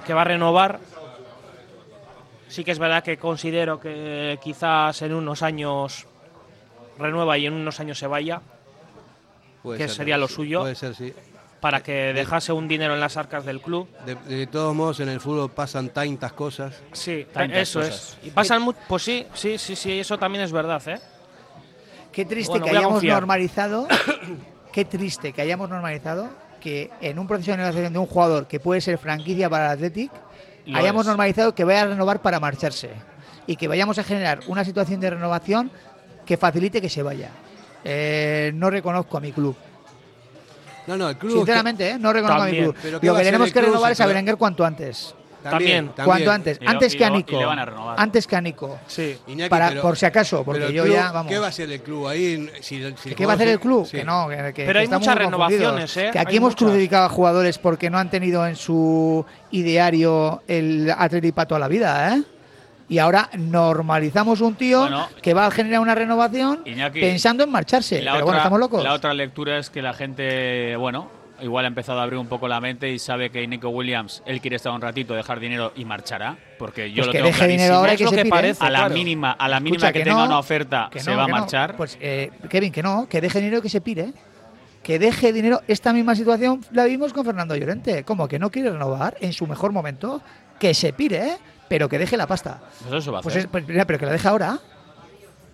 que 0.06 0.14
va 0.14 0.22
a 0.22 0.26
renovar. 0.26 0.80
Sí 2.48 2.64
que 2.64 2.72
es 2.72 2.80
verdad 2.80 3.04
que 3.04 3.18
considero 3.18 3.80
que 3.80 4.40
quizás 4.42 5.02
en 5.02 5.14
unos 5.14 5.44
años 5.44 6.08
renueva 7.00 7.38
y 7.38 7.46
en 7.46 7.54
unos 7.54 7.80
años 7.80 7.98
se 8.00 8.08
vaya, 8.08 8.42
Puede 9.64 9.80
que 9.80 9.88
ser, 9.88 9.98
sería 9.98 10.18
lo 10.18 10.28
suyo, 10.28 10.62
Puede 10.62 10.76
ser, 10.76 10.96
sí. 10.96 11.14
para 11.60 11.82
que 11.82 12.14
dejase 12.14 12.54
un 12.54 12.68
dinero 12.68 12.94
en 12.94 13.00
las 13.00 13.18
arcas 13.18 13.44
del 13.46 13.60
club. 13.62 13.88
De, 14.06 14.16
de 14.16 14.48
todos 14.48 14.74
modos, 14.76 15.00
en 15.00 15.10
el 15.10 15.20
fútbol 15.20 15.50
pasan 15.52 15.90
tantas 15.90 16.34
cosas. 16.34 16.82
Sí, 16.94 17.26
Tantas 17.34 17.58
eso 17.60 17.80
cosas. 17.80 18.18
es. 18.22 18.28
Y 18.28 18.32
pasan 18.32 18.62
mu- 18.62 18.74
pues 18.88 19.04
sí, 19.04 19.26
sí, 19.34 19.58
sí, 19.58 19.76
sí, 19.76 20.00
eso 20.00 20.18
también 20.18 20.44
es 20.44 20.52
verdad, 20.52 20.82
¿eh? 20.88 21.00
Qué 22.12 22.26
triste 22.26 22.52
Bueno, 22.52 22.66
que 22.66 22.72
hayamos 22.78 23.04
normalizado, 23.04 23.88
qué 24.72 24.86
triste 24.86 25.34
que 25.34 25.42
hayamos 25.42 25.70
normalizado 25.70 26.30
que 26.60 26.90
en 27.02 27.20
un 27.20 27.28
proceso 27.28 27.52
de 27.52 27.58
negociación 27.58 27.94
de 27.94 28.00
un 28.00 28.08
jugador 28.08 28.48
que 28.48 28.60
puede 28.60 28.82
ser 28.82 28.98
franquicia 28.98 29.50
para 29.50 29.66
el 29.68 29.72
Athletic, 29.74 30.12
Lo 30.66 30.78
hayamos 30.80 31.02
es. 31.02 31.08
normalizado 31.08 31.54
que 31.54 31.64
vaya 31.64 31.82
a 31.84 31.86
renovar 31.88 32.22
para 32.22 32.40
marcharse 32.40 32.90
y 33.46 33.56
que 33.56 33.68
vayamos 33.68 33.98
a 34.00 34.04
generar 34.04 34.40
una 34.48 34.64
situación 34.66 35.00
de 35.00 35.12
renovación 35.12 35.70
que 36.28 36.38
facilite 36.38 36.80
que 36.82 36.90
se 36.90 37.02
vaya. 37.02 37.32
Eh, 37.84 38.52
no 38.54 38.70
reconozco 38.70 39.18
a 39.18 39.22
mi 39.22 39.32
club. 39.32 39.56
No, 40.88 40.96
no, 40.98 41.10
el 41.10 41.18
club. 41.18 41.38
Sinceramente, 41.38 41.90
¿eh? 41.92 41.98
no 42.00 42.14
reconozco 42.14 42.44
a 42.44 42.46
mi 42.46 42.58
club. 42.60 42.76
Pero 42.82 43.00
¿qué 43.00 43.08
Lo 43.08 43.16
que 43.16 43.24
tenemos 43.24 43.52
que 43.52 43.62
renovar 43.62 43.92
es 43.94 44.02
a 44.02 44.06
Berenguer 44.06 44.38
cuanto 44.38 44.64
antes. 44.66 45.16
También, 45.44 45.92
Cuanto 46.04 46.30
antes. 46.30 46.60
Lo- 46.62 46.70
antes 46.70 46.94
y 46.94 46.98
que 46.98 47.06
a 47.06 47.10
Nico. 47.10 47.40
le 47.40 47.46
van 47.46 47.60
a 47.60 47.66
renovar. 47.66 47.96
Antes 47.98 48.28
que 48.28 48.36
a 48.36 48.42
Nico. 48.42 48.80
Sí. 48.88 49.18
Iñaki, 49.28 49.50
Para, 49.50 49.70
pero- 49.70 49.82
por 49.82 49.96
si 49.98 50.06
acaso, 50.06 50.44
porque 50.44 50.74
yo 50.74 50.84
club, 50.84 50.96
ya, 50.96 51.12
vamos. 51.14 51.32
¿Qué 51.32 51.40
va 51.40 51.46
a 51.46 51.50
hacer 51.50 51.72
el 51.72 51.82
club 51.82 52.08
ahí? 52.08 52.50
Si, 52.60 52.80
si 52.98 53.10
el 53.10 53.16
¿Qué 53.16 53.26
va 53.26 53.34
a 53.34 53.36
hacer 53.36 53.48
el 53.48 53.60
club? 53.60 53.86
Sí. 53.86 53.98
Que 53.98 54.04
no, 54.04 54.28
que, 54.28 54.36
que- 54.54 54.66
Pero 54.66 54.74
que 54.74 54.80
hay 54.80 54.88
muchas 54.90 55.16
renovaciones, 55.16 55.96
¿eh? 55.98 56.10
Que 56.12 56.20
aquí 56.20 56.32
Hay 56.32 56.38
hemos 56.38 56.52
muchas. 56.52 56.68
crucificado 56.68 57.06
a 57.06 57.10
jugadores 57.10 57.58
porque 57.60 57.90
no 57.90 57.98
han 57.98 58.10
tenido 58.10 58.46
en 58.46 58.58
su 58.58 59.26
ideario 59.52 60.42
el 60.48 60.92
Atleti 60.98 61.32
para 61.32 61.48
toda 61.48 61.60
la 61.60 61.68
vida, 61.70 62.14
¿eh? 62.16 62.24
Y 62.90 63.00
ahora 63.00 63.30
normalizamos 63.38 64.40
un 64.42 64.56
tío 64.56 64.80
Bueno. 64.82 65.08
que 65.22 65.34
va 65.34 65.48
a 65.48 65.52
generar 65.52 65.82
una 65.82 65.94
renovación 65.96 66.62
Iñaki, 66.66 67.02
pensando 67.02 67.44
en 67.44 67.50
marcharse. 67.52 67.98
Pero 68.00 68.12
otra, 68.14 68.24
bueno, 68.24 68.38
estamos 68.38 68.60
locos. 68.60 68.84
La 68.84 68.94
otra 68.94 69.14
lectura 69.14 69.58
es 69.58 69.70
que 69.70 69.82
la 69.82 69.94
gente, 69.94 70.76
bueno, 70.78 71.10
igual 71.42 71.66
ha 71.66 71.68
empezado 71.68 72.00
a 72.00 72.04
abrir 72.04 72.18
un 72.18 72.28
poco 72.28 72.48
la 72.48 72.62
mente 72.62 72.90
y 72.90 72.98
sabe 72.98 73.30
que 73.30 73.46
Nico 73.46 73.70
Williams, 73.70 74.24
él 74.26 74.40
quiere 74.40 74.56
estar 74.56 74.72
un 74.72 74.80
ratito, 74.82 75.14
dejar 75.16 75.40
dinero 75.42 75.74
y 75.76 75.84
marchará, 75.84 76.38
porque 76.58 76.90
yo 76.92 77.04
Pues 77.04 77.08
lo 77.08 77.12
que 77.12 77.18
tengo 77.20 77.28
deje 77.30 77.48
dinero 77.48 77.76
ahora 77.76 77.94
y 77.94 77.98
que 77.98 78.08
se 78.08 78.24
pire. 78.24 78.56
a 78.60 78.70
la 78.70 78.80
Claro. 78.80 78.94
mínima, 78.94 79.32
a 79.32 79.48
la 79.50 79.58
Escucha, 79.58 79.64
mínima 79.72 79.92
que, 79.92 80.00
que 80.00 80.06
tenga 80.06 80.24
una 80.24 80.40
oferta, 80.40 80.90
que 80.92 81.00
se 81.02 81.14
va 81.14 81.24
a 81.24 81.26
que 81.26 81.32
no. 81.34 81.38
marchar. 81.40 81.76
Pues, 81.76 81.98
eh, 82.00 82.32
Kevin, 82.50 82.72
que 82.72 82.82
no, 82.84 83.08
que 83.10 83.20
deje 83.20 83.40
dinero 83.42 83.62
que 83.62 83.70
se 83.70 83.82
pire. 83.82 84.14
Que 84.82 84.98
deje 84.98 85.34
dinero. 85.34 85.62
Esta 85.68 85.92
misma 85.92 86.16
situación 86.16 86.64
la 86.72 86.86
vimos 86.86 87.12
con 87.12 87.26
Fernando 87.26 87.54
Llorente. 87.58 88.06
Como 88.06 88.30
que 88.30 88.40
no 88.40 88.50
quiere 88.50 88.72
renovar 88.72 89.18
en 89.20 89.34
su 89.34 89.46
mejor 89.46 89.74
momento, 89.74 90.22
que 90.60 90.74
se 90.74 90.94
pire, 90.94 91.18
¿eh? 91.28 91.38
Pero 91.68 91.90
que 91.90 91.98
deje 92.00 92.18
la 92.18 92.28
pasta. 92.28 92.60
Pues 92.88 93.02
eso 93.04 93.12
va 93.12 93.20
a 93.20 93.22
Pues 93.22 93.34
hacer. 93.36 93.46
es- 93.46 93.52
pues 93.52 93.68
mira, 93.68 93.86
pero 93.86 94.00
que 94.00 94.06
la 94.06 94.12
deje 94.12 94.28
ahora. 94.28 94.60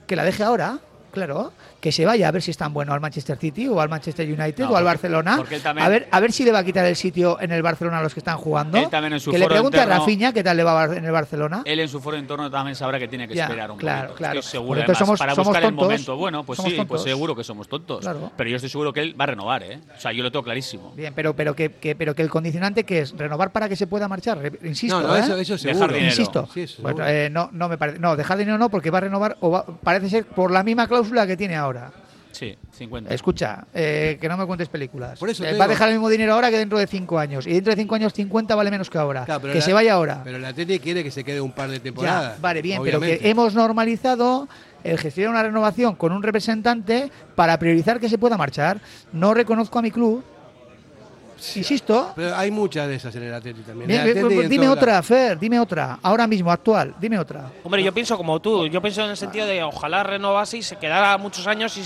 Que 0.08 0.16
la 0.16 0.24
deje 0.24 0.44
ahora, 0.44 0.80
claro. 1.12 1.52
Que 1.84 1.92
se 1.92 2.06
vaya 2.06 2.30
a 2.30 2.32
ver 2.32 2.42
si 2.42 2.50
es 2.50 2.56
tan 2.56 2.72
bueno 2.74 2.94
al 2.94 3.02
Manchester 3.02 3.38
City 3.38 3.68
o 3.68 3.82
al 3.82 3.90
Manchester 3.90 4.26
United 4.26 4.64
No, 4.64 4.70
o 4.70 4.78
al 4.78 4.84
porque- 4.84 4.86
Barcelona. 4.86 5.36
porque 5.36 5.56
él 5.56 5.62
también- 5.62 5.86
a 5.86 5.90
ver, 5.90 6.08
a 6.10 6.20
ver 6.22 6.32
si 6.32 6.46
le 6.46 6.54
va 6.54 6.60
a 6.60 6.64
quitar 6.64 6.86
el 6.86 6.96
sitio 6.96 7.38
en 7.42 7.52
el 7.52 7.62
Barcelona 7.62 8.00
a 8.00 8.02
los 8.02 8.14
que 8.14 8.22
están 8.22 8.38
jugando. 8.38 8.78
Él 8.78 8.88
también 8.90 9.12
en 9.12 9.20
su 9.20 9.32
que 9.32 9.38
le 9.38 9.44
foro 9.44 9.56
pregunte 9.56 9.82
a 9.82 9.86
Rafinha 9.86 10.32
qué 10.32 10.42
tal 10.46 10.56
le 10.56 10.64
va 10.64 10.86
en 10.86 11.04
el 11.04 11.12
Barcelona. 11.12 11.62
Él 11.66 11.82
en 11.82 11.90
su 11.90 12.00
foro 12.00 12.16
interno 12.16 12.50
también 12.50 12.78
sabrá 12.78 12.98
que 13.00 13.10
tiene 13.10 13.28
que 13.28 13.36
Ya, 13.36 13.44
esperar 13.44 13.70
un 13.70 13.78
claro, 13.78 14.02
poquito. 14.04 14.18
claro. 14.18 14.40
Estoy 14.40 14.50
seguro, 14.52 14.80
además, 14.80 14.98
somos- 14.98 15.20
para 15.20 15.36
somos 15.36 15.48
buscar 15.48 15.64
el 15.64 15.70
tontos. 15.72 15.84
momento. 15.88 16.16
Bueno, 16.16 16.44
pues 16.46 16.60
sí, 16.64 16.86
pues 16.88 17.02
seguro 17.02 17.36
que 17.36 17.44
somos 17.44 17.68
tontos. 17.68 18.00
Claro. 18.00 18.32
Pero 18.38 18.50
yo 18.50 18.56
estoy 18.56 18.70
seguro 18.70 18.94
que 18.94 19.02
él 19.02 19.20
va 19.20 19.26
a 19.26 19.28
renovar, 19.28 19.64
¿eh? 19.64 19.82
O 19.98 20.00
sea, 20.00 20.14
yo 20.14 20.24
lo 20.24 20.32
tengo 20.32 20.44
clarísimo. 20.44 20.94
Bien, 20.96 21.12
pero, 21.14 21.36
pero, 21.36 21.54
que, 21.54 21.70
que- 21.74 21.98
pero 21.98 22.16
que 22.16 22.22
el 22.22 22.30
condicionante 22.30 22.86
que 22.86 23.00
es 23.00 23.12
renovar 23.18 23.52
para 23.52 23.68
que 23.68 23.76
se 23.76 23.88
pueda 23.88 24.08
marchar. 24.08 24.40
Insisto, 24.64 25.02
No, 25.02 25.08
no, 25.10 25.18
¿eh? 25.18 25.20
eso- 25.20 25.36
eso 25.36 25.58
seguro. 25.58 25.88
Dejar. 25.88 26.02
Insisto. 26.02 26.48
Sí, 26.54 26.62
eso 26.62 26.82
Bueno, 26.82 27.00
seguro. 27.00 27.14
eh, 27.14 27.30
no, 27.30 27.50
no 27.52 27.68
me 27.68 27.78
parece. 27.78 28.00
No, 28.00 28.16
dejar 28.16 28.38
dinero 28.38 28.58
no, 28.58 28.70
porque 28.70 28.90
va 28.90 29.00
a 29.00 29.02
renovar 29.02 29.36
o 29.42 29.52
va- 29.52 29.66
parece 29.66 30.10
ser 30.10 30.26
por 30.26 30.50
la 30.50 30.64
misma 30.64 30.88
cláusula 30.88 31.28
que 31.28 31.36
tiene 31.36 31.58
ahora. 31.58 31.73
Sí, 32.32 32.58
50. 32.72 33.14
Escucha, 33.14 33.66
eh, 33.76 34.18
que 34.20 34.28
no 34.28 34.36
me 34.38 34.46
cuentes 34.48 34.68
películas. 34.68 35.20
Por 35.20 35.30
eso 35.30 35.46
Eh, 35.46 35.56
va 35.56 35.66
a 35.66 35.68
dejar 35.68 35.90
el 35.90 35.96
mismo 35.96 36.10
dinero 36.10 36.34
ahora 36.34 36.50
que 36.50 36.58
dentro 36.58 36.80
de 36.80 36.88
cinco 36.88 37.20
años. 37.20 37.46
Y 37.46 37.54
dentro 37.54 37.76
de 37.76 37.80
cinco 37.80 37.94
años 37.94 38.12
50 38.12 38.56
vale 38.56 38.72
menos 38.72 38.90
que 38.90 38.98
ahora. 38.98 39.24
Claro, 39.26 39.42
que 39.44 39.54
la- 39.56 39.62
se 39.62 39.72
vaya 39.72 39.94
ahora. 39.94 40.22
Pero 40.24 40.38
el 40.38 40.46
Atleti 40.46 40.80
quiere 40.80 41.04
que 41.04 41.12
se 41.12 41.24
quede 41.24 41.40
un 41.42 41.52
par 41.52 41.70
de 41.70 41.78
Ya, 41.78 41.84
temporadas. 41.84 42.42
vale, 42.42 42.64
bien, 42.64 42.82
pero 42.84 43.00
que 43.00 43.20
hemos 43.30 43.54
normalizado 43.54 44.48
el 44.84 44.98
gestionar 44.98 45.30
una 45.32 45.44
renovación 45.44 45.96
con 45.96 46.12
un 46.12 46.24
representante 46.24 47.12
para 47.36 47.58
priorizar 47.60 48.00
que 48.00 48.10
se 48.10 48.18
pueda 48.18 48.36
marchar. 48.36 48.80
No 49.12 49.36
reconozco 49.36 49.78
a 49.78 49.84
mi 49.84 49.92
club. 49.92 50.24
Insisto. 51.56 52.14
Pero 52.16 52.36
hay 52.36 52.50
muchas 52.52 52.88
de 52.88 52.96
esas 52.96 53.16
en 53.16 53.24
el 53.24 53.34
Atleti 53.34 53.62
también. 53.62 53.90
El 53.92 54.00
Atleti 54.18 54.48
dime 54.48 54.70
otra. 54.70 55.02
Fer, 55.04 55.38
dime 55.38 55.60
otra. 55.60 56.00
Ahora 56.02 56.26
mismo, 56.28 56.52
actual, 56.52 56.96
dime 57.00 57.20
otra. 57.20 57.52
Hombre, 57.64 57.84
yo 57.84 57.94
pienso 57.94 58.18
como 58.18 58.40
tú. 58.40 58.68
Yo 58.68 58.82
pienso 58.82 59.04
en 59.04 59.12
el 59.12 59.18
sentido 59.18 59.46
de 59.46 59.62
ojalá 59.64 60.04
renovase 60.04 60.58
y 60.58 60.64
se 60.64 60.78
quedara 60.78 61.18
muchos 61.18 61.46
años 61.48 61.76
y, 61.78 61.82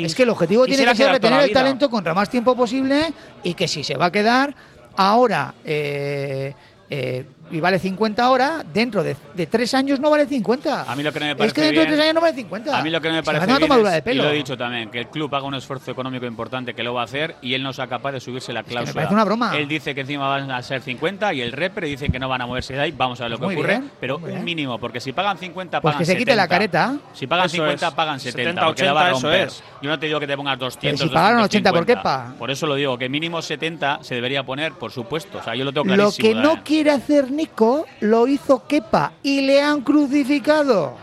y- 0.00 0.04
Es 0.04 0.14
que 0.14 0.22
el 0.24 0.30
objetivo 0.30 0.66
tiene 0.66 0.84
que 0.84 0.94
ser 0.94 1.10
retener 1.10 1.40
el 1.42 1.52
talento 1.52 1.88
contra 1.90 2.14
más 2.14 2.28
tiempo 2.28 2.54
posible 2.54 3.12
y 3.42 3.54
que 3.54 3.66
si 3.68 3.82
se 3.84 3.96
va 3.96 4.06
a 4.06 4.12
quedar 4.12 4.54
ahora 4.96 5.54
eh, 5.64 6.54
eh, 6.90 7.24
y 7.50 7.60
vale 7.60 7.78
50 7.78 8.22
ahora, 8.24 8.64
dentro 8.72 9.02
de, 9.02 9.16
de 9.34 9.46
tres 9.46 9.74
años 9.74 10.00
no 10.00 10.10
vale 10.10 10.26
50. 10.26 10.90
A 10.90 10.96
mí 10.96 11.02
lo 11.02 11.12
que 11.12 11.20
no 11.20 11.26
me 11.26 11.30
es 11.32 11.36
parece 11.36 11.54
que 11.54 11.60
dentro 11.62 11.80
de 11.80 11.86
bien- 11.86 11.96
tres 11.96 12.04
años 12.04 12.14
no 12.14 12.20
vale 12.20 12.34
50. 12.34 12.78
A 12.78 12.82
mí 12.82 12.90
lo 12.90 13.00
que 13.00 13.08
no 13.08 13.14
me 13.14 13.22
parece 13.22 13.46
bien 13.46 13.58
tomadura 13.58 13.88
es- 13.90 13.94
de 13.96 14.02
pelo. 14.02 14.22
y 14.22 14.26
lo 14.26 14.32
he 14.32 14.36
dicho 14.36 14.56
también, 14.56 14.90
que 14.90 14.98
el 15.00 15.06
club 15.08 15.34
haga 15.34 15.46
un 15.46 15.54
esfuerzo 15.54 15.90
económico 15.90 16.26
importante 16.26 16.74
que 16.74 16.82
lo 16.82 16.94
va 16.94 17.02
a 17.02 17.04
hacer 17.04 17.36
y 17.42 17.54
él 17.54 17.62
no 17.62 17.72
sea 17.72 17.86
capaz 17.86 18.12
de 18.12 18.20
subirse 18.20 18.52
la 18.52 18.62
cláusula. 18.62 18.94
parece 18.94 19.14
una 19.14 19.24
broma. 19.24 19.56
Él 19.56 19.68
dice 19.68 19.94
que 19.94 20.02
encima 20.02 20.28
van 20.28 20.50
a 20.50 20.62
ser 20.62 20.80
50 20.82 21.32
y 21.34 21.40
el 21.40 21.52
repre 21.52 21.86
dice 21.86 22.08
que 22.10 22.18
no 22.18 22.28
van 22.28 22.42
a 22.42 22.46
moverse 22.46 22.74
de 22.74 22.80
ahí. 22.80 22.92
Vamos 22.96 23.20
a 23.20 23.24
ver 23.24 23.30
lo 23.32 23.38
que 23.38 23.44
Muy 23.46 23.54
ocurre. 23.54 23.78
bien, 23.78 23.90
pero 24.00 24.16
un 24.18 24.24
bien. 24.24 24.44
mínimo, 24.44 24.78
porque 24.78 25.00
si 25.00 25.12
pagan 25.12 25.38
50, 25.38 25.80
Pues 25.80 25.92
pagan 25.94 25.98
que 26.00 26.04
se 26.12 26.16
quite 26.16 26.34
la 26.36 26.44
70. 26.44 26.48
careta. 26.48 26.96
Si 27.14 27.26
pagan 27.26 27.46
Eso 27.46 27.56
50, 27.56 27.88
es. 27.88 27.94
pagan 27.94 28.20
70. 28.20 28.42
70, 28.42 28.66
porque 28.66 28.84
la 28.84 28.92
va 28.92 29.00
a 29.00 29.04
80, 29.14 29.18
eso 29.18 29.26
romper. 29.28 29.48
es. 29.48 29.62
Yo 29.82 29.90
no 29.90 29.98
te 29.98 30.06
digo 30.06 30.20
que 30.20 30.26
te 30.26 30.36
pongas 30.36 30.58
200. 30.58 31.00
si 31.08 31.14
pagaron 31.14 31.40
80, 31.42 31.72
¿por 31.72 31.86
qué 31.86 31.94
250. 31.94 32.02
pa? 32.32 32.38
Por 32.38 32.50
eso 32.50 32.66
lo 32.66 32.74
digo, 32.74 32.98
que 32.98 33.08
mínimo 33.08 33.40
70 33.42 34.00
se 34.02 34.14
debería 34.14 34.42
poner, 34.44 34.72
por 34.72 34.90
supuesto. 34.92 35.38
O 35.38 35.42
sea, 35.42 35.54
yo 35.54 35.64
lo 35.64 35.72
tengo 35.72 35.86
Lo 35.86 35.94
clarísimo. 35.94 36.28
que 36.28 36.34
no 36.34 36.52
¿eh? 36.54 36.60
quiere 36.64 36.90
hacer 36.90 37.30
Nico 37.38 37.86
lo 38.00 38.26
hizo 38.26 38.66
Kepa 38.66 39.12
y 39.22 39.42
le 39.42 39.62
han 39.62 39.82
crucificado. 39.82 40.96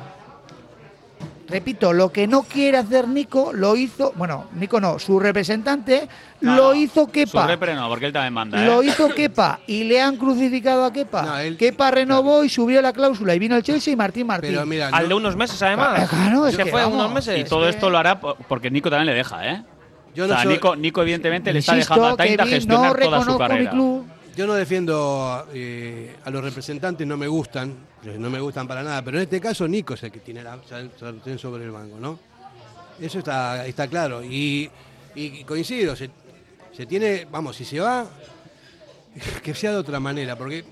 Repito, 1.48 1.94
lo 1.94 2.12
que 2.12 2.28
no 2.28 2.41
quiere 2.41 2.78
hacer 2.78 3.07
Nico 3.07 3.53
lo 3.53 3.76
hizo, 3.78 4.12
bueno, 4.18 4.45
Nico 4.56 4.82
no, 4.82 4.99
su 4.99 5.18
representante 5.20 6.10
No, 6.41 6.56
lo 6.57 6.64
no, 6.70 6.74
hizo 6.76 7.06
Su 7.06 7.07
Kepa. 7.12 7.48
repre 7.48 7.74
no, 7.76 7.88
porque 7.88 8.07
él 8.07 8.12
también 8.14 8.34
manda. 8.34 8.62
¿eh? 8.62 8.66
Lo 8.66 8.84
hizo 8.84 9.07
Kepa 9.14 9.60
y 9.66 9.86
le 9.86 10.02
han 10.02 10.18
crucificado 10.18 10.84
a 10.84 10.91
Kepa. 10.91 11.22
No, 11.22 11.38
él- 11.38 11.56
Kepa 11.56 11.91
renovó 11.91 12.44
y 12.44 12.49
subió 12.49 12.82
la 12.82 12.91
cláusula 12.91 13.34
y 13.34 13.40
vino 13.40 13.56
el 13.56 13.64
Chelsea 13.64 13.94
y 13.94 13.95
Martín 13.95 14.28
Martín. 14.28 14.49
Pero 14.52 14.66
mira, 14.66 14.88
Al 14.88 15.03
no- 15.03 15.07
de 15.10 15.14
unos 15.16 15.36
meses, 15.38 15.62
además. 15.62 16.10
Claro, 16.10 16.48
es 16.48 16.56
se 16.56 16.64
que 16.64 16.70
fue 16.72 16.82
vamos. 16.82 16.98
unos 16.99 17.14
meses. 17.14 17.40
Y 17.40 17.44
todo 17.45 17.70
esto 17.70 17.90
lo 17.90 17.98
hará 17.99 18.20
po- 18.20 18.36
porque 18.49 18.70
Nico 18.72 18.90
también 18.90 19.06
le 19.06 19.14
deja, 19.14 19.48
¿eh? 19.48 19.64
Yo 20.16 20.26
o 20.26 20.28
no 20.28 20.34
sea, 20.34 20.44
soy- 20.44 20.53
Nico, 20.53 20.76
Nico 20.76 21.02
evidentemente 21.03 21.53
le 21.53 21.60
está 21.60 21.76
dejando 21.76 22.07
a 22.07 22.18
Kevin, 22.18 22.40
gestionar 22.48 22.68
no 22.68 22.88
toda 22.88 22.90
su 22.90 22.98
reconozco 22.98 23.34
mi 23.34 23.38
carrera. 23.48 23.70
club. 23.72 24.06
Yo 24.36 24.45
no 24.45 24.53
defiendo 24.53 25.48
eh, 25.53 26.16
a 26.26 26.30
los 26.30 26.44
representantes, 26.44 27.07
no 27.07 27.16
me 27.16 27.28
gustan, 27.28 27.74
no 28.20 28.30
me 28.30 28.40
gustan 28.41 28.68
para 28.68 28.84
nada, 28.84 29.02
pero 29.02 29.18
en 29.18 29.24
este 29.24 29.40
caso 29.40 29.66
Nico 29.68 29.94
es 29.94 30.03
el 30.03 30.12
que 30.12 30.20
tiene 30.20 30.44
la 30.44 30.60
sar- 30.68 30.90
sartén 30.99 31.40
sobre 31.40 31.64
el 31.64 31.72
mango, 31.72 31.98
¿no? 31.99 32.20
Eso 32.99 33.20
está, 33.20 33.66
está 33.66 33.88
claro. 33.88 34.22
Y, 34.24 34.70
coincido, 35.45 35.95
se 35.95 36.10
tiene, 36.86 37.26
vamos, 37.32 37.56
si 37.56 37.64
se 37.64 37.80
va, 37.80 38.06
que 39.44 39.53
sea 39.56 39.72
de 39.72 39.78
otra 39.78 40.02
manera, 40.02 40.38
porque 40.38 40.66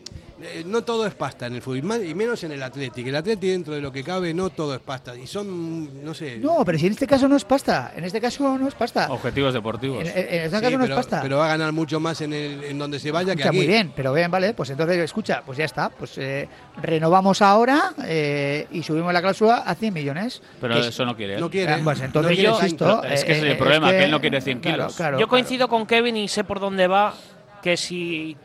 eh, 0.45 0.63
no 0.65 0.83
todo 0.83 1.05
es 1.07 1.13
pasta 1.15 1.47
en 1.47 1.55
el 1.55 1.61
fútbol, 1.61 1.77
y 1.79 1.81
más- 1.81 2.03
y 2.03 2.13
menos 2.15 2.43
en 2.43 2.51
el 2.51 2.61
Atlético. 2.63 3.09
El 3.09 3.15
Atlético 3.15 3.51
dentro 3.51 3.73
de 3.73 3.81
lo 3.81 3.91
que 3.91 4.03
cabe 4.03 4.33
no 4.33 4.49
todo 4.49 4.73
es 4.75 4.79
pasta, 4.81 5.15
y 5.15 5.25
son, 5.27 6.03
no 6.03 6.13
sé... 6.13 6.37
No, 6.37 6.63
pero 6.65 6.77
si 6.77 6.85
en 6.87 6.93
este 6.93 7.07
caso 7.07 7.27
no 7.27 7.35
es 7.35 7.45
pasta. 7.45 7.91
En 7.95 8.03
este 8.03 8.19
caso 8.21 8.57
no 8.57 8.67
es 8.67 8.75
pasta. 8.75 9.11
Objetivos 9.11 9.53
deportivos. 9.53 10.01
En, 10.01 10.07
este 10.07 10.45
Sí, 10.45 10.51
caso 10.61 10.77
no 10.77 10.83
es 10.83 10.89
pero, 10.89 10.95
pasta. 10.95 11.21
pero 11.21 11.37
va 11.37 11.45
a 11.45 11.49
ganar 11.49 11.71
mucho 11.71 11.99
más 11.99 12.21
en, 12.21 12.33
el, 12.33 12.63
en 12.65 12.77
donde 12.77 12.99
se 12.99 13.11
vaya 13.11 13.27
que 13.35 13.41
Escucha, 13.41 13.49
aquí. 13.49 13.57
muy 13.57 13.67
bien, 13.67 13.91
pero 13.95 14.13
bien, 14.13 14.29
vale, 14.31 14.53
pues 14.53 14.69
entonces 14.69 14.97
escucha, 14.97 15.41
pues 15.45 15.57
ya 15.57 15.65
está, 15.65 15.89
pues 15.89 16.17
eh, 16.17 16.47
renovamos 16.81 17.41
ahora 17.41 17.93
eh, 18.05 18.67
y 18.71 18.83
subimos 18.83 19.13
la 19.13 19.21
cláusula 19.21 19.57
a 19.57 19.75
100 19.75 19.93
millones. 19.93 20.41
Pero 20.59 20.73
Que 20.75 20.79
es- 20.81 20.87
eso 20.87 21.05
no 21.05 21.15
quiere. 21.15 21.39
No 21.39 21.49
quiere. 21.49 21.77
Pues 21.83 22.01
entonces 22.01 22.31
No 22.31 22.35
quiere 22.35 22.43
yo 22.43 22.55
insisto. 22.61 23.03
Es 23.03 23.23
que 23.23 23.31
ese 23.33 23.45
es 23.45 23.51
el 23.53 23.57
problema, 23.57 23.89
que 23.91 24.03
él 24.03 24.11
no 24.11 24.19
quiere 24.21 24.41
100 24.41 24.59
claro, 24.59 24.77
kilos. 24.77 24.95
claro, 24.95 25.13
Yo 25.17 25.27
claro. 25.27 25.29
coincido 25.29 25.67
con 25.67 25.85
Kevin 25.85 26.17
y 26.17 26.27
sé 26.27 26.43
por 26.43 26.59
dónde 26.59 26.87
va. 26.87 27.13
Que 27.61 27.77
si, 27.77 28.35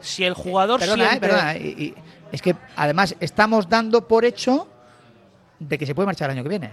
si 0.00 0.24
el 0.24 0.34
jugador 0.34 0.80
Perdona, 0.80 1.04
eh, 1.04 1.08
siente. 1.08 1.26
perdona, 1.28 1.56
y- 1.56 1.60
y 1.60 1.94
es 2.32 2.42
que 2.42 2.56
además 2.76 3.14
estamos 3.20 3.68
dando 3.68 4.06
por 4.06 4.24
hecho 4.24 4.66
de 5.58 5.76
que 5.78 5.86
se 5.86 5.94
puede 5.94 6.06
marchar 6.06 6.30
el 6.30 6.36
año 6.36 6.42
que 6.42 6.48
viene. 6.48 6.70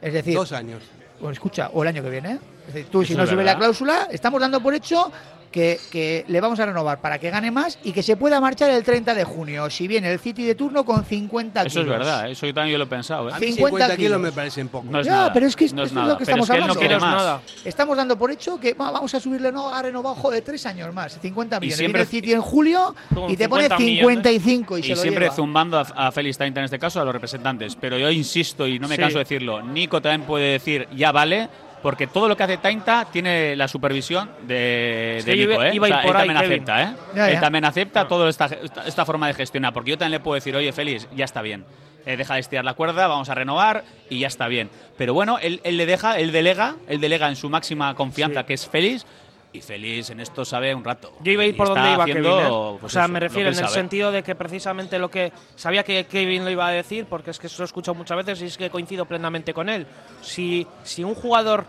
Es 0.00 0.12
decir, 0.12 0.34
Dos 0.34 0.52
años. 0.52 0.82
o 1.20 1.30
escucha, 1.30 1.70
o 1.72 1.82
el 1.82 1.88
año 1.88 2.02
que 2.02 2.10
viene. 2.10 2.38
Es 2.68 2.74
decir, 2.74 2.90
tú 2.90 3.02
Eso 3.02 3.08
si 3.12 3.14
no 3.16 3.24
verdad. 3.24 3.44
la 3.44 3.56
cláusula, 3.58 4.08
estamos 4.10 4.40
dando 4.40 4.60
por 4.62 4.74
hecho 4.74 5.10
que, 5.52 5.78
que 5.90 6.24
le 6.26 6.40
vamos 6.40 6.58
a 6.58 6.66
renovar 6.66 7.00
para 7.00 7.18
que 7.18 7.30
gane 7.30 7.50
más 7.52 7.78
y 7.84 7.92
que 7.92 8.02
se 8.02 8.16
pueda 8.16 8.40
marchar 8.40 8.70
el 8.70 8.82
30 8.82 9.14
de 9.14 9.22
junio, 9.24 9.70
si 9.70 9.86
viene 9.86 10.10
el 10.10 10.18
City 10.18 10.42
de 10.44 10.54
turno 10.56 10.84
con 10.84 11.04
50 11.04 11.60
kilos. 11.60 11.72
Eso 11.72 11.80
es 11.82 11.86
verdad, 11.88 12.28
eso 12.30 12.46
yo 12.46 12.54
también 12.54 12.72
yo 12.72 12.78
lo 12.78 12.84
he 12.84 12.88
pensado. 12.88 13.28
¿eh? 13.28 13.32
A 13.34 13.38
mí 13.38 13.52
50 13.52 13.66
50 13.68 13.86
kilos 13.96 13.98
kilos. 14.08 14.20
me 14.20 14.32
parecen 14.32 14.68
poco. 14.68 14.86
No 14.90 15.00
es 15.00 15.06
ya, 15.06 15.12
nada, 15.12 15.32
pero 15.32 15.46
es 15.46 15.54
que 15.54 15.66
esto 15.66 15.76
no 15.76 15.82
es 15.84 15.90
es 15.90 15.94
nada. 15.94 16.08
lo 16.08 16.18
que 16.18 16.24
Pero 16.24 16.42
estamos 16.42 16.48
es 16.48 16.50
que 16.50 16.56
él 16.56 16.62
hablando. 16.62 16.74
no 16.74 16.80
quiere 16.80 16.98
más. 16.98 17.14
nada. 17.14 17.40
Estamos 17.64 17.96
dando 17.96 18.18
por 18.18 18.30
hecho 18.32 18.58
que 18.58 18.74
va- 18.74 18.90
vamos 18.90 19.14
a 19.14 19.20
subirle 19.20 19.52
no, 19.52 19.72
ha 19.72 19.82
renovado 19.82 20.14
joder, 20.16 20.42
tres 20.42 20.64
años 20.66 20.92
más, 20.92 21.18
50 21.20 21.60
millones. 21.60 21.76
siempre- 21.78 22.00
Viene 22.02 22.02
el 22.02 22.22
City 22.22 22.32
en 22.32 22.40
julio 22.40 22.94
y 23.28 23.36
te 23.36 23.48
pone 23.48 23.64
50 23.64 23.78
millones. 23.78 24.00
55 24.00 24.78
y, 24.78 24.80
Y 24.80 24.82
se 24.84 24.88
lo 24.90 24.96
siempre 24.96 25.24
lleva. 25.26 25.36
zumbando 25.36 25.78
a, 25.78 25.82
a 25.82 26.10
Félix 26.12 26.38
Tainta 26.38 26.60
en 26.60 26.64
este 26.64 26.78
caso, 26.78 27.00
a 27.00 27.04
los 27.04 27.12
representantes. 27.12 27.76
Pero 27.76 27.98
yo 27.98 28.10
insisto 28.10 28.66
y 28.66 28.78
no 28.78 28.88
me 28.88 28.96
Sí. 28.96 29.00
canso 29.02 29.18
de 29.18 29.24
decirlo, 29.24 29.62
Nico 29.62 30.00
también 30.00 30.22
puede 30.26 30.52
decir 30.52 30.88
ya 30.96 31.12
vale, 31.12 31.48
porque 31.82 32.06
todo 32.06 32.28
lo 32.28 32.36
que 32.36 32.44
hace 32.44 32.56
Tainta 32.56 33.06
tiene 33.10 33.56
la 33.56 33.68
supervisión 33.68 34.30
de, 34.42 35.22
yo 35.26 35.34
Nico. 35.34 35.62
¿eh? 35.62 35.74
iba 35.74 35.86
O 35.86 35.88
sea, 35.88 36.02
él 36.02 36.06
ahí, 36.06 36.12
también 36.12 36.38
Kevin. 36.38 36.52
acepta, 36.52 36.82
¿eh? 36.82 36.94
Ya, 37.14 37.28
Él 37.28 37.34
ya. 37.34 37.40
también 37.40 37.64
acepta 37.64 38.08
toda 38.08 38.28
esta, 38.28 38.48
esta, 38.86 39.04
forma 39.04 39.26
de 39.26 39.34
gestionar, 39.34 39.72
porque 39.72 39.90
yo 39.90 39.98
también 39.98 40.12
le 40.12 40.20
puedo 40.20 40.34
decir, 40.36 40.54
oye 40.54 40.72
Félix, 40.72 41.08
ya 41.14 41.24
está 41.24 41.42
bien. 41.42 41.64
Eh, 42.04 42.16
deja 42.16 42.34
de 42.34 42.40
estirar 42.40 42.64
la 42.64 42.74
cuerda, 42.74 43.06
vamos 43.06 43.28
a 43.28 43.34
renovar 43.34 43.84
y 44.08 44.20
ya 44.20 44.26
está 44.26 44.48
bien. 44.48 44.70
Pero 44.96 45.14
bueno, 45.14 45.38
él, 45.38 45.60
él 45.64 45.76
le 45.76 45.86
deja, 45.86 46.18
él 46.18 46.32
delega, 46.32 46.76
él 46.88 47.00
delega 47.00 47.28
en 47.28 47.36
su 47.36 47.48
máxima 47.48 47.94
confianza, 47.94 48.44
que 48.44 48.54
es 48.54 48.66
Félix, 48.66 49.06
y 49.52 49.60
Félix 49.60 50.10
en 50.10 50.20
esto 50.20 50.44
sabe 50.44 50.74
un 50.74 50.84
rato. 50.84 51.12
Yo 51.20 51.32
iba 51.32 51.42
a 51.42 51.46
ir 51.46 51.56
por 51.56 51.68
donde 51.68 51.92
iba 51.92 52.04
haciendo, 52.04 52.38
Kevin. 52.38 52.52
¿eh? 52.52 52.76
pues 52.80 52.84
o 52.84 52.94
sea, 52.94 53.04
eso, 53.04 53.12
me 53.12 53.20
refiero 53.20 53.50
en 53.50 53.54
el 53.54 53.60
sabe. 53.60 53.74
sentido 53.74 54.12
de 54.12 54.22
que 54.22 54.34
precisamente 54.34 54.98
lo 54.98 55.10
que 55.10 55.32
sabía 55.56 55.82
que 55.84 56.06
Kevin 56.06 56.44
lo 56.44 56.50
iba 56.50 56.66
a 56.66 56.70
decir, 56.70 57.06
porque 57.06 57.30
es 57.30 57.38
que 57.38 57.48
eso 57.48 57.58
lo 57.58 57.64
he 57.64 57.66
escuchado 57.66 57.94
muchas 57.94 58.16
veces 58.16 58.42
y 58.42 58.46
es 58.46 58.56
que 58.56 58.70
coincido 58.70 59.04
plenamente 59.04 59.52
con 59.52 59.68
él. 59.68 59.86
Si, 60.22 60.66
si 60.82 61.04
un 61.04 61.14
jugador 61.14 61.66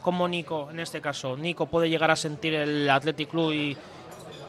como 0.00 0.28
Nico, 0.28 0.68
en 0.70 0.80
este 0.80 1.00
caso, 1.00 1.36
Nico 1.36 1.66
puede 1.66 1.88
llegar 1.88 2.10
a 2.10 2.16
sentir 2.16 2.54
el 2.54 2.88
Athletic 2.90 3.30
Club 3.30 3.52
y, 3.52 3.76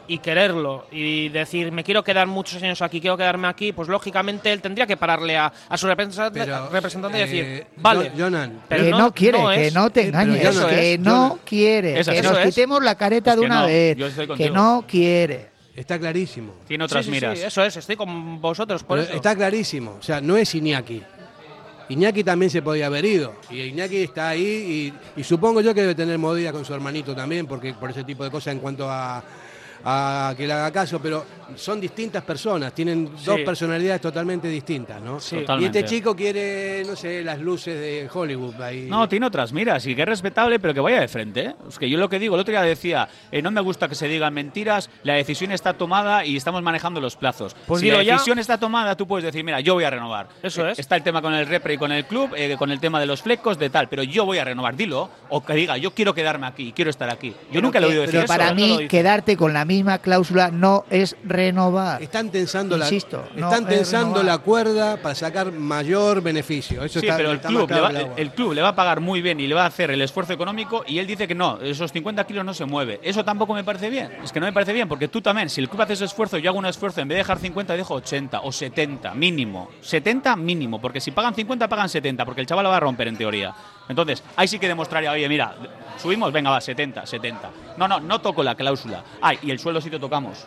y 0.08 0.18
quererlo 0.18 0.86
y 0.92 1.28
decir, 1.30 1.72
me 1.72 1.82
quiero 1.84 2.02
quedar 2.04 2.26
muchos 2.26 2.62
años 2.62 2.80
aquí, 2.82 3.00
quiero 3.00 3.16
quedarme 3.16 3.48
aquí, 3.48 3.72
pues 3.72 3.88
lógicamente 3.88 4.52
él 4.52 4.60
tendría 4.62 4.86
que 4.86 4.96
pararle 4.96 5.36
a, 5.36 5.52
a 5.68 5.76
su 5.76 5.86
representante, 5.86 6.40
Pero, 6.40 6.68
representante 6.70 7.18
y 7.18 7.20
eh, 7.22 7.26
decir, 7.26 7.66
vale. 7.76 8.10
Jo- 8.10 8.16
Jonan, 8.24 8.62
pero 8.68 8.84
que 8.84 8.90
no, 8.90 9.12
quiere, 9.12 9.38
que 9.54 9.66
es- 9.68 9.74
no 9.74 9.90
te 9.90 10.06
engañes, 10.08 10.40
que 10.66 10.94
es, 10.94 11.00
no 11.00 11.28
no- 11.30 11.38
quiere, 11.44 12.00
Eso- 12.00 12.12
que 12.12 12.18
eso 12.18 12.30
nos 12.30 12.38
es. 12.40 12.46
quitemos 12.54 12.82
la 12.82 12.94
careta 12.94 13.32
Es 13.32 13.40
de 13.40 13.46
una 13.46 13.60
no, 13.62 13.66
vez, 13.66 13.96
que 14.36 14.50
no 14.50 14.84
quiere. 14.86 15.50
está 15.74 15.98
clarísimo. 15.98 16.54
Tiene 16.66 16.84
otras 16.84 17.04
sí, 17.04 17.10
sí, 17.10 17.14
miras. 17.14 17.38
eso 17.38 17.62
es, 17.64 17.76
estoy 17.76 17.96
con 17.96 18.40
vosotros 18.40 18.82
por 18.84 18.98
Pero 18.98 19.08
eso. 19.08 19.16
está 19.16 19.34
clarísimo. 19.34 19.96
O 19.98 20.02
sea, 20.02 20.20
no 20.20 20.36
es 20.36 20.54
Iñaki. 20.54 21.02
Iñaki 21.88 22.24
también 22.24 22.50
se 22.50 22.62
podía 22.62 22.86
haber 22.86 23.04
ido. 23.04 23.34
Y 23.48 23.60
Iñaki 23.60 23.98
está 23.98 24.30
ahí 24.30 24.92
y, 25.16 25.20
y 25.20 25.22
supongo 25.24 25.60
yo 25.60 25.72
que 25.72 25.82
debe 25.82 25.94
tener 25.94 26.18
movida 26.18 26.50
con 26.50 26.64
su 26.64 26.74
hermanito 26.74 27.14
también, 27.14 27.46
porque 27.46 27.74
por 27.74 27.90
ese 27.90 28.02
tipo 28.02 28.24
de 28.24 28.30
cosas 28.30 28.54
en 28.54 28.58
cuanto 28.60 28.90
a, 28.90 29.22
a 29.88 30.34
que 30.36 30.48
le 30.48 30.52
haga 30.52 30.72
caso, 30.72 30.98
pero 31.00 31.24
son 31.54 31.80
distintas 31.80 32.22
personas, 32.24 32.72
tienen 32.74 33.10
dos 33.24 33.40
personalidades 33.40 34.00
totalmente 34.00 34.48
distintas, 34.48 35.00
¿no? 35.00 35.20
Sí. 35.20 35.44
Y 35.60 35.64
este 35.66 35.84
chico 35.84 36.14
quiere, 36.16 36.82
no 36.86 36.96
sé, 36.96 37.22
las 37.22 37.38
luces 37.38 37.78
de 37.78 38.08
Hollywood 38.12 38.60
ahí. 38.60 38.86
No, 38.88 39.08
tiene 39.08 39.26
otras 39.26 39.52
miras 39.52 39.86
y 39.86 39.94
que 39.94 40.02
es 40.02 40.08
respetable, 40.08 40.58
pero 40.58 40.74
que 40.74 40.80
vaya 40.80 41.00
de 41.00 41.08
frente. 41.08 41.40
¿eh? 41.46 41.54
Es 41.68 41.78
que 41.78 41.88
yo 41.88 41.98
lo 41.98 42.08
que 42.08 42.18
digo, 42.18 42.34
el 42.34 42.40
otro 42.40 42.52
día 42.52 42.62
decía, 42.62 43.08
eh, 43.30 43.40
no 43.42 43.50
me 43.50 43.60
gusta 43.60 43.88
que 43.88 43.94
se 43.94 44.08
digan 44.08 44.34
mentiras, 44.34 44.90
la 45.02 45.14
decisión 45.14 45.52
está 45.52 45.74
tomada 45.74 46.24
y 46.24 46.36
estamos 46.36 46.62
manejando 46.62 47.00
los 47.00 47.16
plazos. 47.16 47.54
Pues 47.66 47.80
si 47.80 47.90
la 47.90 48.02
ya. 48.02 48.14
decisión 48.14 48.38
está 48.38 48.58
tomada, 48.58 48.96
tú 48.96 49.06
puedes 49.06 49.24
decir, 49.24 49.44
mira, 49.44 49.60
yo 49.60 49.74
voy 49.74 49.84
a 49.84 49.90
renovar. 49.90 50.28
Eso 50.42 50.66
Eh, 50.66 50.72
es. 50.72 50.78
Está 50.78 50.96
el 50.96 51.02
tema 51.02 51.22
con 51.22 51.32
el 51.34 51.46
repre 51.46 51.74
y 51.74 51.78
con 51.78 51.92
el 51.92 52.04
club, 52.04 52.30
eh, 52.36 52.56
con 52.58 52.70
el 52.70 52.80
tema 52.80 52.98
de 53.00 53.06
los 53.06 53.22
flecos, 53.22 53.58
de 53.58 53.70
tal, 53.70 53.88
pero 53.88 54.02
yo 54.02 54.24
voy 54.24 54.38
a 54.38 54.44
renovar, 54.44 54.76
dilo. 54.76 55.10
O 55.28 55.44
que 55.44 55.54
diga, 55.54 55.76
yo 55.76 55.92
quiero 55.92 56.14
quedarme 56.14 56.46
aquí, 56.46 56.72
quiero 56.74 56.90
estar 56.90 57.10
aquí. 57.10 57.30
Yo 57.30 57.36
Pero 57.52 57.60
nunca 57.62 57.80
le 57.80 57.86
he 57.86 57.90
oído 57.90 58.00
decir 58.02 58.12
pero 58.20 58.24
eso. 58.24 58.32
para 58.32 58.50
lo 58.50 58.54
mí, 58.56 58.88
quedarte 58.88 59.36
con 59.36 59.52
la 59.52 59.64
misma 59.64 59.98
cláusula 59.98 60.50
no 60.50 60.84
es 60.90 61.16
renovar. 61.36 62.02
Están 62.02 62.30
tensando 62.30 62.76
Insisto, 62.76 63.24
la, 63.34 63.46
están 63.46 63.64
es 63.64 63.76
tensando 63.78 64.22
la 64.22 64.38
cuerda 64.38 64.96
para 64.96 65.14
sacar 65.14 65.52
mayor 65.52 66.22
beneficio. 66.22 66.82
Eso 66.82 67.00
Sí, 67.00 67.06
está, 67.06 67.16
pero 67.16 67.30
el 67.30 67.36
está 67.36 67.48
club, 67.48 67.70
le 67.70 67.80
va, 67.80 67.90
el 67.90 68.30
club 68.32 68.54
le 68.54 68.62
va 68.62 68.68
a 68.68 68.74
pagar 68.74 69.00
muy 69.00 69.22
bien 69.22 69.38
y 69.40 69.46
le 69.46 69.54
va 69.54 69.64
a 69.64 69.66
hacer 69.66 69.90
el 69.90 70.02
esfuerzo 70.02 70.32
económico 70.32 70.84
y 70.86 70.98
él 70.98 71.06
dice 71.06 71.28
que 71.28 71.34
no, 71.34 71.60
esos 71.60 71.92
50 71.92 72.24
kilos 72.24 72.44
no 72.44 72.54
se 72.54 72.64
mueve. 72.64 73.00
Eso 73.02 73.24
tampoco 73.24 73.54
me 73.54 73.64
parece 73.64 73.90
bien. 73.90 74.12
Es 74.24 74.32
que 74.32 74.40
no 74.40 74.46
me 74.46 74.52
parece 74.52 74.72
bien 74.72 74.88
porque 74.88 75.08
tú 75.08 75.20
también, 75.20 75.48
si 75.50 75.60
el 75.60 75.68
club 75.68 75.82
hace 75.82 75.92
ese 75.92 76.06
esfuerzo, 76.06 76.38
yo 76.38 76.50
hago 76.50 76.58
un 76.58 76.66
esfuerzo, 76.66 77.00
en 77.00 77.08
vez 77.08 77.16
de 77.16 77.20
dejar 77.20 77.38
50 77.38 77.76
dejo 77.76 77.94
80 77.94 78.40
o 78.40 78.52
70 78.52 79.14
mínimo. 79.14 79.70
70 79.80 80.36
mínimo, 80.36 80.80
porque 80.80 81.00
si 81.00 81.10
pagan 81.10 81.34
50 81.34 81.68
pagan 81.68 81.88
70, 81.88 82.24
porque 82.24 82.40
el 82.40 82.46
chaval 82.46 82.64
lo 82.64 82.70
va 82.70 82.78
a 82.78 82.80
romper 82.80 83.08
en 83.08 83.16
teoría. 83.16 83.54
Entonces, 83.88 84.22
ahí 84.36 84.48
sí 84.48 84.58
que 84.58 84.68
demostraría, 84.68 85.12
oye, 85.12 85.28
mira, 85.28 85.54
subimos, 85.96 86.32
venga, 86.32 86.50
va, 86.50 86.60
70, 86.60 87.06
70. 87.06 87.50
No, 87.76 87.86
no, 87.86 88.00
no 88.00 88.20
toco 88.20 88.42
la 88.42 88.54
cláusula. 88.54 89.04
Ay, 89.20 89.38
y 89.42 89.50
el 89.50 89.58
suelo 89.58 89.80
sí 89.80 89.90
te 89.90 89.98
tocamos. 89.98 90.46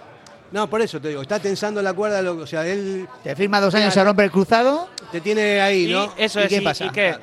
No, 0.52 0.68
por 0.70 0.82
eso 0.82 1.00
te 1.00 1.10
digo, 1.10 1.22
está 1.22 1.40
tensando 1.40 1.82
la 1.82 1.94
cuerda, 1.94 2.22
lo- 2.22 2.38
o 2.38 2.48
sea, 2.48 2.66
él 2.66 3.08
Te 3.24 3.36
firma 3.36 3.62
dos 3.62 3.74
años, 3.76 3.94
se 3.94 4.04
rompe 4.04 4.24
el 4.24 4.32
cruzado. 4.32 4.90
te 5.12 5.22
tiene 5.22 5.62
ahí, 5.62 5.90
Y 5.90 5.94
¿no? 5.94 6.12
eso 6.18 6.40
¿Y 6.40 6.44
es, 6.44 6.50
qué 6.50 6.56
y- 6.58 6.62
pasa? 6.62 6.86
y? 6.86 6.90
Claro. 6.90 7.20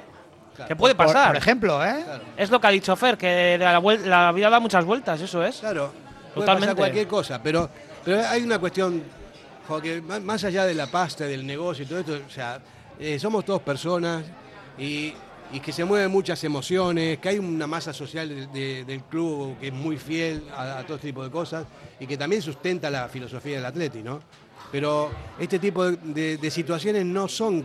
¿Qué 0.68 0.74
puede 0.76 0.94
pasar? 0.94 1.28
Por, 1.28 1.36
ejemplo, 1.36 1.84
¿eh? 1.84 2.04
Es 2.36 2.50
lo 2.50 2.58
que 2.60 2.66
ha 2.66 2.70
dicho 2.70 2.96
Fer, 2.96 3.18
que 3.18 3.58
la, 3.58 4.32
vida 4.32 4.48
da 4.48 4.58
muchas 4.60 4.84
vueltas, 4.86 5.20
eso 5.20 5.44
es. 5.44 5.56
Claro, 5.56 5.92
puede 6.32 6.46
Totalmente. 6.46 6.66
pasar 6.68 6.76
cualquier 6.76 7.06
cosa, 7.08 7.42
pero, 7.42 7.68
pero 8.04 8.26
hay 8.26 8.42
una 8.42 8.58
cuestión, 8.58 9.02
que 9.82 10.00
más, 10.00 10.22
más 10.22 10.44
allá 10.44 10.64
de 10.64 10.72
la 10.74 10.86
pasta, 10.86 11.24
del 11.26 11.44
negocio 11.46 11.84
y 11.84 11.88
todo 11.88 11.98
esto, 11.98 12.18
o 12.26 12.30
sea, 12.30 12.58
eh, 12.98 13.18
somos 13.18 13.44
todos 13.44 13.60
personas 13.60 14.24
y, 14.78 15.12
y 15.52 15.60
que 15.60 15.72
se 15.72 15.84
mueven 15.84 16.10
muchas 16.10 16.42
emociones, 16.44 17.18
que 17.18 17.28
hay 17.28 17.38
una 17.38 17.66
masa 17.66 17.92
social 17.92 18.28
de- 18.28 18.46
de- 18.48 18.84
del 18.84 19.02
club 19.04 19.56
que 19.60 19.68
es 19.68 19.72
muy 19.72 19.96
fiel 19.96 20.42
a, 20.54 20.78
a 20.78 20.82
todo 20.84 20.96
este 20.96 21.08
tipo 21.08 21.22
de 21.22 21.30
cosas 21.30 21.66
y 22.00 22.06
que 22.06 22.16
también 22.16 22.42
sustenta 22.42 22.90
la 22.90 23.08
filosofía 23.08 23.56
del 23.56 23.66
Atleti, 23.66 24.02
¿no? 24.02 24.20
Pero 24.72 25.10
este 25.38 25.58
tipo 25.58 25.84
de, 25.90 26.36
de- 26.36 26.50
situaciones 26.50 27.04
no 27.06 27.28
son, 27.28 27.64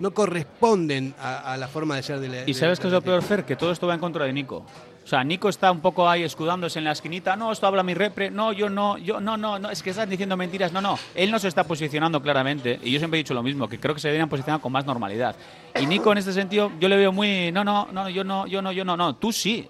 no 0.00 0.12
corresponden 0.12 1.14
a, 1.18 1.52
a 1.54 1.56
la 1.56 1.68
forma 1.68 1.96
de 1.96 2.02
ser 2.02 2.20
de 2.20 2.28
la 2.28 2.48
¿Y 2.50 2.54
sabes 2.54 2.78
qué 2.78 2.88
es 2.88 2.92
lo 2.92 3.00
peor, 3.00 3.22
Fer? 3.22 3.44
Que 3.44 3.56
todo 3.56 3.72
esto 3.72 3.86
va 3.86 3.94
en 3.94 4.00
contra 4.00 4.26
de 4.26 4.32
Nico. 4.32 4.64
O 5.04 5.06
sea, 5.06 5.24
Nico 5.24 5.48
está 5.48 5.72
un 5.72 5.80
poco 5.80 6.08
ahí 6.08 6.22
escudándose 6.22 6.78
en 6.78 6.84
la 6.84 6.92
esquinita. 6.92 7.34
No, 7.34 7.50
esto 7.50 7.66
habla 7.66 7.82
mi 7.82 7.92
repre. 7.92 8.30
No, 8.30 8.52
yo 8.52 8.70
no, 8.70 8.98
yo 8.98 9.20
no, 9.20 9.36
no, 9.36 9.58
no. 9.58 9.68
Es 9.70 9.82
que 9.82 9.90
estás 9.90 10.08
diciendo 10.08 10.36
mentiras. 10.36 10.72
No, 10.72 10.80
no. 10.80 10.96
Él 11.14 11.30
no 11.30 11.38
se 11.40 11.48
está 11.48 11.64
posicionando 11.64 12.22
claramente. 12.22 12.78
Y 12.84 12.92
yo 12.92 12.98
siempre 13.00 13.18
he 13.18 13.22
dicho 13.22 13.34
lo 13.34 13.42
mismo, 13.42 13.68
que 13.68 13.80
creo 13.80 13.94
que 13.94 14.00
se 14.00 14.08
deberían 14.08 14.28
posicionar 14.28 14.60
con 14.60 14.70
más 14.70 14.86
normalidad. 14.86 15.34
Y 15.80 15.86
Nico 15.86 16.12
en 16.12 16.18
este 16.18 16.32
sentido, 16.32 16.70
yo 16.78 16.88
le 16.88 16.96
veo 16.96 17.10
muy. 17.12 17.50
No, 17.50 17.64
no, 17.64 17.88
no, 17.90 18.08
yo 18.08 18.22
no, 18.22 18.46
yo 18.46 18.62
no, 18.62 18.70
yo 18.70 18.84
no, 18.84 18.96
no. 18.96 19.16
Tú 19.16 19.32
sí. 19.32 19.68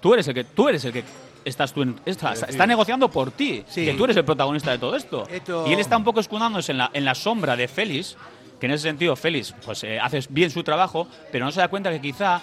Tú 0.00 0.14
eres 0.14 0.28
el 0.28 0.34
que, 0.34 0.44
tú 0.44 0.68
eres 0.68 0.84
el 0.84 0.92
que 0.92 1.04
estás 1.44 1.72
tú 1.72 1.82
en, 1.82 1.98
está, 2.06 2.32
está 2.32 2.66
negociando 2.66 3.10
por 3.10 3.32
ti. 3.32 3.64
Sí. 3.66 3.84
Que 3.84 3.94
tú 3.94 4.04
eres 4.04 4.16
el 4.16 4.24
protagonista 4.24 4.70
de 4.70 4.78
todo 4.78 4.94
esto. 4.94 5.26
Esto- 5.28 5.66
Y 5.68 5.72
él 5.72 5.80
está 5.80 5.96
un 5.96 6.04
poco 6.04 6.20
escudándose 6.20 6.70
en 6.72 6.78
la, 6.78 6.90
en 6.94 7.04
la 7.04 7.14
sombra 7.16 7.56
de 7.56 7.66
Félix, 7.66 8.16
que 8.60 8.66
en 8.66 8.72
ese 8.72 8.84
sentido 8.84 9.16
Félix 9.16 9.52
pues 9.64 9.82
eh, 9.84 9.98
hace 10.00 10.20
bien 10.30 10.50
su 10.50 10.62
trabajo, 10.62 11.08
pero 11.32 11.44
no 11.44 11.50
se 11.50 11.60
da 11.60 11.68
cuenta 11.68 11.90
que 11.90 12.00
quizá 12.00 12.40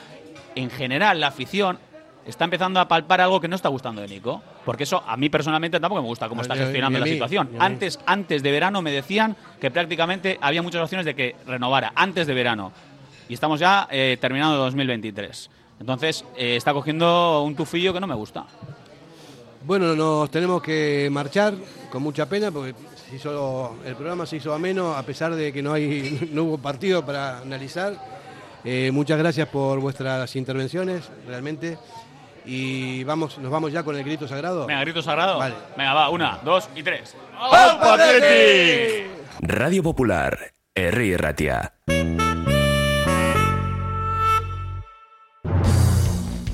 en 0.56 0.70
general 0.70 1.20
la 1.20 1.28
afición 1.28 1.80
está 2.28 2.44
empezando 2.44 2.80
a 2.80 2.88
palpar 2.88 3.22
algo 3.22 3.40
que 3.40 3.48
no 3.48 3.56
está 3.56 3.70
gustando 3.70 4.02
de 4.02 4.08
Nico. 4.08 4.42
Porque 4.66 4.84
eso 4.84 5.02
a 5.06 5.18
mí 5.18 5.30
personalmente 5.30 5.80
tampoco 5.80 6.02
me 6.02 6.08
gusta 6.08 6.28
cómo 6.28 6.42
está 6.42 6.56
gestionando 6.56 7.00
la 7.00 7.06
situación. 7.06 7.50
Antes, 7.60 8.00
antes 8.06 8.44
de 8.44 8.52
verano 8.52 8.82
me 8.82 8.92
decían 8.92 9.36
que 9.60 9.72
prácticamente 9.72 10.38
había 10.42 10.62
muchas 10.62 10.84
opciones 10.84 11.06
de 11.06 11.16
que 11.16 11.36
renovara 11.46 11.94
antes 11.96 12.28
de 12.28 12.34
verano. 12.34 12.72
Y 13.30 13.34
estamos 13.34 13.60
ya 13.60 13.88
eh, 13.90 14.18
terminando 14.20 14.58
2023. 14.58 15.50
Entonces 15.80 16.26
eh, 16.36 16.56
está 16.56 16.74
cogiendo 16.74 17.44
un 17.44 17.56
tufillo 17.56 17.94
que 17.94 18.00
no 18.00 18.08
me 18.08 18.16
gusta. 18.16 18.46
Bueno, 19.66 19.96
nos 19.96 20.30
tenemos 20.32 20.62
que 20.62 21.10
marchar 21.12 21.54
con 21.92 22.02
mucha 22.02 22.28
pena 22.28 22.52
porque 22.52 22.74
se 23.10 23.16
hizo, 23.16 23.76
el 23.86 23.96
programa 23.96 24.26
se 24.26 24.38
hizo 24.38 24.54
ameno 24.54 24.94
a 24.94 25.04
pesar 25.04 25.36
de 25.36 25.52
que 25.52 25.62
no, 25.62 25.74
hay, 25.74 26.30
no 26.34 26.44
hubo 26.44 26.58
partido 26.58 27.06
para 27.06 27.40
analizar. 27.40 28.18
Eh, 28.64 28.92
muchas 28.92 29.18
gracias 29.18 29.48
por 29.48 29.80
vuestras 29.80 30.36
intervenciones, 30.36 31.10
realmente. 31.26 31.78
Y 32.50 33.04
vamos, 33.04 33.38
nos 33.38 33.52
vamos 33.52 33.74
ya 33.74 33.84
con 33.84 33.98
el 33.98 34.04
grito 34.06 34.26
sagrado. 34.28 34.66
Venga, 34.66 34.80
grito 34.82 35.02
sagrado. 35.02 35.38
Vale. 35.38 35.56
Venga, 35.76 35.94
va, 35.94 36.10
una, 36.10 36.40
dos 36.44 36.70
y 36.76 36.82
tres. 36.82 37.16
Radio 39.42 39.84
Popular, 39.84 40.54
Herri 40.74 41.18
Ratia. 41.18 41.74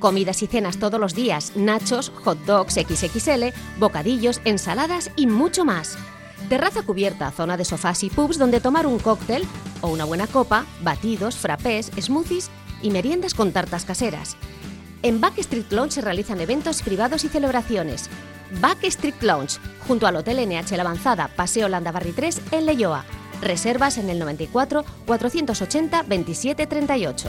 Comidas 0.00 0.42
y 0.42 0.46
cenas 0.46 0.78
todos 0.78 0.98
los 0.98 1.14
días, 1.14 1.52
nachos, 1.56 2.10
hot 2.24 2.38
dogs 2.46 2.74
XXL, 2.74 3.52
bocadillos, 3.78 4.40
ensaladas 4.46 5.10
y 5.14 5.26
mucho 5.26 5.66
más. 5.66 5.98
Terraza 6.48 6.82
cubierta, 6.82 7.30
zona 7.30 7.58
de 7.58 7.66
sofás 7.66 8.02
y 8.02 8.08
pubs 8.08 8.38
donde 8.38 8.60
tomar 8.60 8.86
un 8.86 8.98
cóctel 8.98 9.44
o 9.82 9.88
una 9.88 10.06
buena 10.06 10.26
copa, 10.26 10.64
batidos, 10.82 11.36
frappés, 11.36 11.92
smoothies 12.00 12.50
y 12.82 12.90
meriendas 12.90 13.34
con 13.34 13.52
tartas 13.52 13.84
caseras. 13.84 14.36
En 15.02 15.20
Backstreet 15.20 15.70
Lounge 15.70 15.92
se 15.92 16.00
realizan 16.00 16.40
eventos 16.40 16.82
privados 16.82 17.24
y 17.24 17.28
celebraciones. 17.28 18.08
Backstreet 18.58 19.22
Lounge, 19.22 19.58
junto 19.86 20.06
al 20.06 20.16
Hotel 20.16 20.48
NH 20.48 20.80
Avanzada, 20.80 21.28
Paseo 21.28 21.68
Landabarri 21.68 22.12
3 22.12 22.40
en 22.52 22.64
Leyoa. 22.64 23.04
Reservas 23.42 23.98
en 23.98 24.08
el 24.08 24.18
94 24.18 24.82
480 25.06 26.02
27 26.04 26.66
38. 26.66 27.28